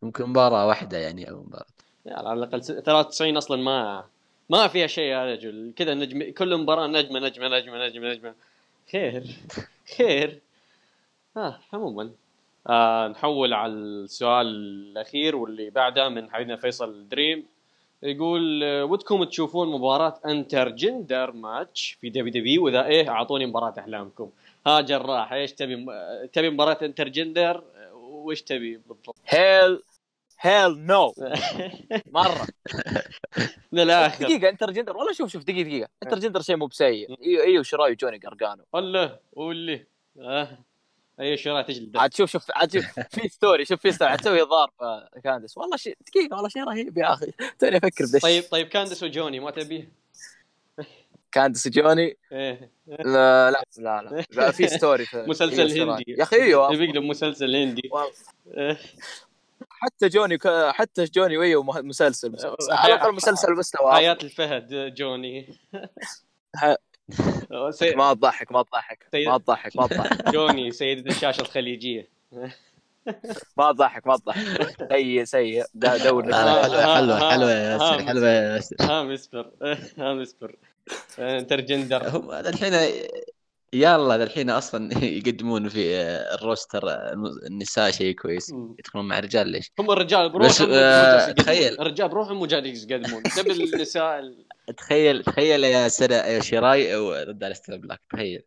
ممكن 0.02 0.26
مباراة 0.26 0.66
واحدة 0.66 0.98
يعني 0.98 1.30
أو 1.30 1.42
مباراة. 1.42 1.66
يعني 2.06 2.28
على 2.28 2.38
الأقل 2.44 2.64
س- 2.64 2.66
93 2.66 3.36
أصلا 3.36 3.62
ما 3.62 4.04
ما 4.50 4.68
فيها 4.68 4.86
شيء 4.86 5.04
يا 5.04 5.34
رجل. 5.34 5.72
كذا 5.76 5.94
نجم 5.94 6.32
كل 6.32 6.56
مباراة 6.56 6.86
نجمة 6.86 7.20
نجمة 7.20 7.48
نجمة 7.48 7.86
نجمة 7.86 8.08
نجمة. 8.12 8.34
خير. 8.92 9.24
خير. 9.96 10.40
آه 11.36 11.60
عموما. 11.72 12.10
آه 12.66 13.08
نحول 13.08 13.52
على 13.52 13.72
السؤال 13.72 14.46
الأخير 14.46 15.36
واللي 15.36 15.70
بعده 15.70 16.08
من 16.08 16.30
حبيبنا 16.30 16.56
فيصل 16.56 17.08
دريم. 17.08 17.46
يقول 18.02 18.64
آه، 18.64 18.84
ودكم 18.84 19.24
تشوفون 19.24 19.68
مباراة 19.72 20.20
intergender 20.26 21.32
match 21.32 21.96
في 22.00 22.10
WWE 22.10 22.64
وإذا 22.64 22.86
إيه 22.86 23.08
أعطوني 23.08 23.46
مباراة 23.46 23.74
أحلامكم. 23.78 24.30
ها 24.66 24.80
جراح 24.80 25.32
إيش 25.32 25.52
تبي 25.52 25.76
م- 25.76 25.90
تبي 26.32 26.50
مباراة 26.50 26.78
انتر 26.82 27.08
جندر؟ 27.08 27.56
آه، 27.76 27.94
وش 27.94 28.42
تبي 28.42 28.76
بالضبط؟ 28.76 29.16
هيل 29.26 29.82
هيل 30.40 30.86
نو 30.86 31.14
مرة. 32.12 32.46
من 33.72 33.80
الآخر. 33.80 34.24
دقيقة 34.24 34.48
انتر 34.48 34.70
جندر 34.70 34.96
والله 34.96 35.12
شوف 35.12 35.30
شوف 35.32 35.44
دقيقة 35.44 35.62
دقيقة. 35.68 35.88
انتر 36.02 36.18
جندر 36.18 36.40
شيء 36.40 36.56
مو 36.56 36.66
بسيء. 36.66 37.08
أيوه 37.26 37.44
إيوه 37.44 37.62
شراي 37.62 37.92
وجوني 37.92 38.18
قرقانو 38.18 38.64
الله 38.74 39.18
واللي؟ 39.32 39.86
آه. 40.20 40.58
أي 41.20 41.36
شراء 41.36 41.62
تجلد 41.62 41.96
عاد 41.96 42.14
شوف 42.14 42.30
شوف 42.30 42.44
عاد 42.54 42.72
شوف 42.72 43.00
في 43.00 43.28
ستوري 43.28 43.64
شوف 43.64 43.80
في 43.80 43.92
ستوري 43.92 44.10
عاد 44.10 44.18
تسوي 44.20 44.40
ضارب 44.42 44.70
آه، 44.82 45.10
كاندس 45.24 45.58
والله 45.58 45.76
شيء 45.76 45.96
دقيقة 46.06 46.34
والله 46.34 46.48
شيء 46.48 46.64
رهيب 46.64 46.98
يا 46.98 47.12
أخي. 47.12 47.32
توني 47.58 47.76
أفكر 47.76 48.04
بدش 48.04 48.22
طيب 48.22 48.44
طيب 48.50 48.68
كاندس 48.68 49.02
وجوني 49.02 49.40
ما 49.40 49.50
تبيه؟ 49.50 49.88
كاندس 51.32 51.66
وجوني؟ 51.66 52.16
إيه. 52.32 52.70
لا 52.86 53.50
لا 53.50 53.64
لا 53.78 54.02
لا, 54.02 54.24
لا 54.30 54.50
في 54.50 54.68
ستوري 54.68 55.06
في 55.12 55.24
مسلسل. 55.28 55.80
هندي. 55.90 56.04
يا 56.08 56.22
أخي 56.22 56.36
أيوه. 56.36 56.72
يبي 56.72 56.98
مسلسل 57.00 57.56
هندي. 57.56 57.90
إيه. 58.56 58.78
حتى 59.70 60.08
جوني 60.08 60.38
ك- 60.38 60.70
حتى 60.70 61.04
جوني 61.04 61.36
ويو 61.38 61.62
مسلسل 61.62 62.32
مسلسل. 62.32 62.72
على 62.72 62.94
الأقل 62.94 63.14
مسلسل 63.14 63.52
مستوى. 63.52 63.92
حياة 63.92 64.18
الفهد 64.22 64.94
جوني. 64.94 65.58
سي... 67.70 67.94
ما 67.94 68.14
تضحك 68.14 68.52
ما 68.52 68.62
تضحك 68.62 69.06
سيد- 69.12 69.28
ما 69.28 69.38
تضحك 69.38 69.76
ما 69.76 69.86
تضحك. 69.86 70.28
جوني 70.34 70.70
سيدة 70.70 71.10
الشاشة 71.10 71.40
الخليجية. 71.40 72.08
ما 73.58 73.72
تضحك 73.72 74.06
ما 74.06 74.16
تضحك. 74.16 74.88
سيء 74.92 75.24
سيء. 75.24 75.64
دور 75.74 76.22
حلوة 76.22 76.34
آه، 76.34 77.50
يا 77.50 77.72
ياسر 77.72 78.06
حلوة 78.06 78.28
يا 78.28 78.54
ياسر. 78.54 78.76
ها 78.80 79.02
مسبر 79.02 79.50
ها 79.98 80.14
مسبر 80.14 80.56
انتر 81.18 81.60
جندر 81.60 82.08
هم 82.08 82.30
الحين 82.32 82.72
يلا 83.72 84.14
الحين 84.14 84.50
أصلا 84.50 85.04
يقدمون 85.18 85.68
في 85.68 85.96
ال 86.34 86.41
roster 86.41 86.82
النساء 87.46 87.90
شيء 87.90 88.14
كويس. 88.14 88.52
يدخلون 88.78 89.08
مع 89.08 89.18
الرجال 89.18 89.48
ليش؟ 89.48 89.72
هم 89.78 89.90
الرجال 89.90 90.28
بس، 90.28 90.34
بروحهم 90.62 90.68
آه،. 90.72 91.30
تخيل. 91.32 91.80
الرجال 91.80 92.08
بروحهم 92.08 92.36
مو 92.36 92.46
جالس 92.46 92.84
يقدمون. 92.90 93.22
تبي 93.36 93.52
النساء 93.52 94.18
ال- 94.18 94.46
تخيل 94.76 95.22
تخيل 95.22 95.64
Io 95.64 95.88
Shirai 95.88 96.96
ضد 97.24 97.44
Aleister 97.44 97.76
Black 97.76 98.00
تخيل. 98.12 98.42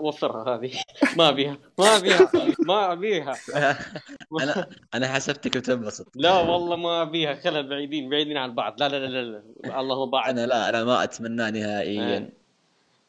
وفرها 0.00 0.54
هذه. 0.56 0.72
ما 1.16 1.28
أبيها 1.28 1.58
ما 1.78 1.96
أبيها 1.96 2.30
ما 2.66 2.92
أبيها. 2.92 3.34
أنا 4.42 4.66
أنا 4.94 5.08
حسبتك 5.08 5.56
بتنبسط 5.56 6.06
لا 6.14 6.38
والله 6.38 6.76
ما 6.76 7.02
أبيها 7.02 7.34
خلها 7.34 7.60
بعيدين 7.60 8.10
بعيدين 8.10 8.36
عن 8.36 8.54
بعض. 8.54 8.80
لا 8.82 8.88
لا 8.88 8.96
لا 8.96 9.06
لا, 9.06 9.42
لا. 9.64 9.80
اللهم 9.80 10.10
بعد. 10.10 10.30
أنا 10.30 10.46
لا 10.46 10.68
أنا 10.68 10.84
ما 10.84 11.04
اتمناه 11.04 11.50
نهائيا. 11.50 12.39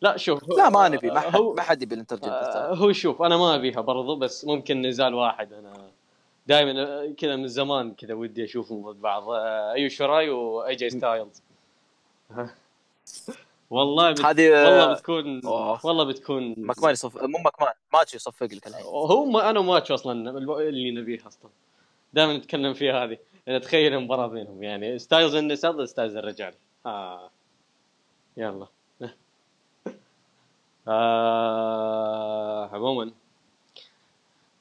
لا 0.02 0.18
شوف 0.18 0.50
لا 0.58 0.70
ما 0.70 0.90
نبي 0.90 1.12
ما 1.12 1.20
حد 1.20 1.36
هو 1.36 1.54
ما 1.54 1.62
حد 1.62 1.82
يبي 1.82 1.96
ال 1.96 2.00
inter 2.00 2.20
آه، 2.24 2.76
هو 2.76 2.92
شوف 2.92 3.22
أنا 3.22 3.38
ما 3.38 3.56
أبيها 3.56 3.82
برضو 3.82 4.16
بس 4.16 4.46
ممكن 4.46 4.82
نزال 4.82 5.14
واحد. 5.14 5.54
أنا 5.54 5.74
دائما 6.48 7.14
كذا 7.18 7.36
من 7.36 7.48
زمان 7.48 7.94
كذا 7.94 8.14
ودي 8.14 8.44
أشوفهم 8.44 8.92
ضد 8.92 9.02
بعض. 9.02 9.30
آه، 9.30 9.74
Io 9.74 9.90
Shirai 9.90 10.30
و 10.30 10.76
AJ 10.76 10.90
Styles. 11.00 11.44
والله 13.70 14.12
بت... 14.12 14.22
هذه 14.22 14.50
والله 14.50 14.94
بتكون 14.94 15.46
أوه. 15.46 15.86
والله 15.86 16.04
بتكون 16.04 16.56
مكمان 16.58 16.92
يصف 16.92 17.24
مو 17.24 17.40
مكمان 17.40 17.74
ماتش 17.94 18.16
يصفق 18.16 18.48
لك 18.54 18.68
الحين. 18.68 18.86
هو 18.86 19.26
ما 19.26 19.50
أنا 19.50 19.62
ماتش 19.62 19.92
أصلا 19.92 20.40
اللي 20.60 20.92
نبيه 20.92 21.28
أصلا. 21.28 21.52
دائما 22.14 22.38
نتكلم 22.38 22.74
فيها 22.74 23.04
هذه. 23.04 23.18
أنا 23.48 23.58
اتخيل 23.58 24.00
مباراه 24.00 24.28
بينهم 24.28 24.64
يعني 24.64 25.00
ستايلز 25.00 25.36
النساء 25.36 25.72
ضد 25.72 25.86
ستايلز 25.86 26.16
الرجال. 26.16 26.54
آه. 26.86 27.30
يلا. 28.38 28.68
آه. 30.92 32.70
عموما 32.74 33.12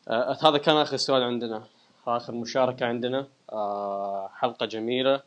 آه. 0.09 0.39
هذا 0.43 0.59
كان 0.59 0.77
آخر 0.77 0.97
سؤال 0.97 1.23
عندنا 1.23 1.65
آخر 2.07 2.35
مشاركة 2.35 2.87
عندنا 2.87 3.27
آه. 3.53 4.29
حلقة 4.35 4.67
جميلة 4.67 5.23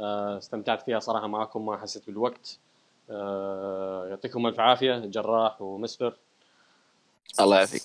آه. 0.00 0.38
استمتعت 0.38 0.82
فيها 0.82 1.00
صراحة 1.00 1.26
معكم 1.26 1.66
ما 1.66 1.76
حسيت 1.76 2.06
بالوقت 2.06 2.58
آه. 3.10 4.06
يعطيكم 4.08 4.46
ألف 4.46 4.60
عافية 4.60 4.98
جراح 4.98 5.62
ومسفر 5.62 6.16
الله 7.40 7.56
يعافيك 7.56 7.82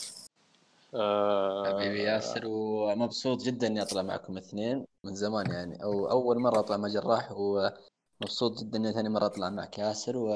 آه. 0.96 1.74
حبيبي 1.74 2.04
ياسر 2.04 2.42
ومبسوط 2.46 3.44
جدا 3.44 3.68
إني 3.68 3.82
أطلع 3.82 4.02
معكم 4.02 4.38
اثنين 4.38 4.86
من 5.04 5.16
زمان 5.16 5.52
يعني 5.52 5.84
أو 5.84 6.12
أول 6.12 6.40
مرة 6.40 6.60
أطلع 6.60 6.78
مع 6.78 6.88
جراح 6.88 7.32
ومبسوط 7.32 8.60
جدا 8.60 8.78
إني 8.78 8.94
ثاني 8.94 9.10
مرة 9.10 9.26
أطلع 9.26 9.50
معك 9.50 9.80
ياسر 9.80 10.18
و 10.18 10.34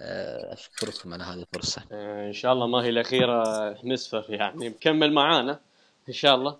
أشكركم 0.00 1.12
على 1.14 1.24
هذه 1.24 1.40
الفرصة. 1.54 1.82
آه، 1.92 2.28
إن 2.28 2.32
شاء 2.32 2.52
الله 2.52 2.66
ما 2.66 2.78
هي 2.84 2.88
الأخيرة 2.88 3.44
مسفر 3.82 4.24
يعني. 4.28 4.68
مكمل 4.68 5.12
معانا 5.12 5.60
إن 6.08 6.14
شاء 6.14 6.34
الله. 6.34 6.56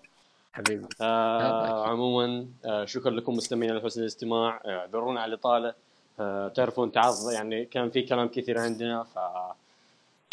حبيبي. 0.53 0.87
آه 1.01 1.87
عموما 1.87 2.45
آه 2.65 2.85
شكرا 2.85 3.11
لكم 3.11 3.33
مستمعين 3.33 3.71
على 3.71 3.81
حسن 3.81 4.01
الاستماع. 4.01 4.61
آه، 4.65 4.69
اعذرونا 4.79 5.21
على 5.21 5.29
الإطالة. 5.33 5.73
آه 6.19 6.47
تعرفون 6.47 6.91
تعرض 6.91 7.31
يعني 7.33 7.65
كان 7.65 7.89
في 7.89 8.01
كلام 8.01 8.27
كثير 8.27 8.59
عندنا 8.59 9.03
ف 9.03 9.17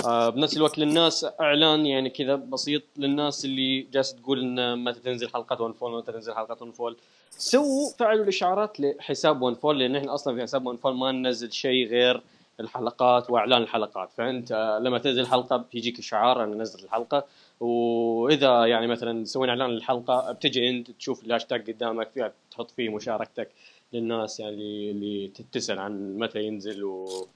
آه 0.07 0.29
بنفس 0.29 0.57
الوقت 0.57 0.79
للناس 0.79 1.27
إعلان 1.41 1.87
يعني 1.87 2.11
كذا 2.11 2.35
بسيط 2.35 2.83
للناس 2.97 3.45
اللي 3.45 3.81
جالسة 3.81 4.17
تقول 4.19 4.41
إن 4.41 4.85
متى 4.85 5.01
تنزل 5.01 5.29
حلقات 5.29 5.61
One 5.61 5.73
Fall 5.73 5.99
متى 5.99 6.13
تنزل 6.13 6.35
حلقات 6.35 6.63
One 6.63 6.73
Fall. 6.73 6.97
سووا 7.31 7.91
فعلوا 7.99 8.23
الإشعارات 8.25 8.81
لحساب 8.81 9.43
One 9.43 9.55
Fall 9.55 9.79
لأن 9.79 9.97
إحنا 9.97 10.15
أصلا 10.15 10.35
في 10.35 10.43
حساب 10.43 10.67
One 10.67 10.77
Fall 10.77 10.97
ما 10.97 11.13
ننزل 11.13 11.53
شيء 11.53 11.89
غير 11.89 12.23
الحلقات 12.61 13.31
وإعلان 13.31 13.63
الحلقات. 13.63 14.13
فأنت 14.13 14.79
لما 14.83 14.99
تنزل 14.99 15.27
حلقه 15.27 15.65
بيجيك 15.73 15.99
اشعار 15.99 16.45
أن 16.45 16.63
نزل 16.63 16.85
الحلقة. 16.85 17.25
وإذا 17.61 18.67
يعني 18.67 18.87
مثلا 18.87 19.25
سوينا 19.25 19.53
إعلان 19.53 19.71
للحلقة 19.71 20.33
بتجي 20.33 20.71
أنت 20.71 20.91
تشوف 20.91 21.25
الهاشتاج 21.25 21.71
قدامك 21.71 22.09
فيها 22.11 22.33
تحط 22.51 22.71
فيه 22.71 22.89
مشاركتك 22.89 23.49
للناس 23.93 24.41
يعني 24.41 24.91
اللي 24.91 25.31
تسال 25.53 25.79
عن 25.79 26.19
متى 26.19 26.43
ينزل 26.43 26.85
و 26.85 27.27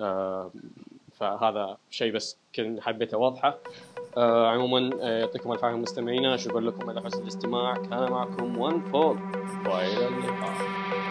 آه، 0.00 0.50
فهذا 1.12 1.76
شيء 1.90 2.12
بس 2.12 2.36
كان 2.52 2.80
حبيت 2.80 3.14
اوضحه 3.14 3.58
آه، 4.16 4.50
عموما 4.50 4.90
آه، 5.02 5.18
يعطيكم 5.18 5.52
ألف 5.52 5.64
عافية 5.64 5.76
مستمعينا. 5.76 6.36
شكرا 6.36 6.60
لكم 6.60 6.90
على 6.90 7.02
حسن 7.02 7.22
الاستماع. 7.22 7.74
كان 7.74 8.10
معكم 8.10 8.58
ون 8.58 8.80
فول 8.80 9.18
وإلى 9.66 10.08
اللقاء. 10.08 11.01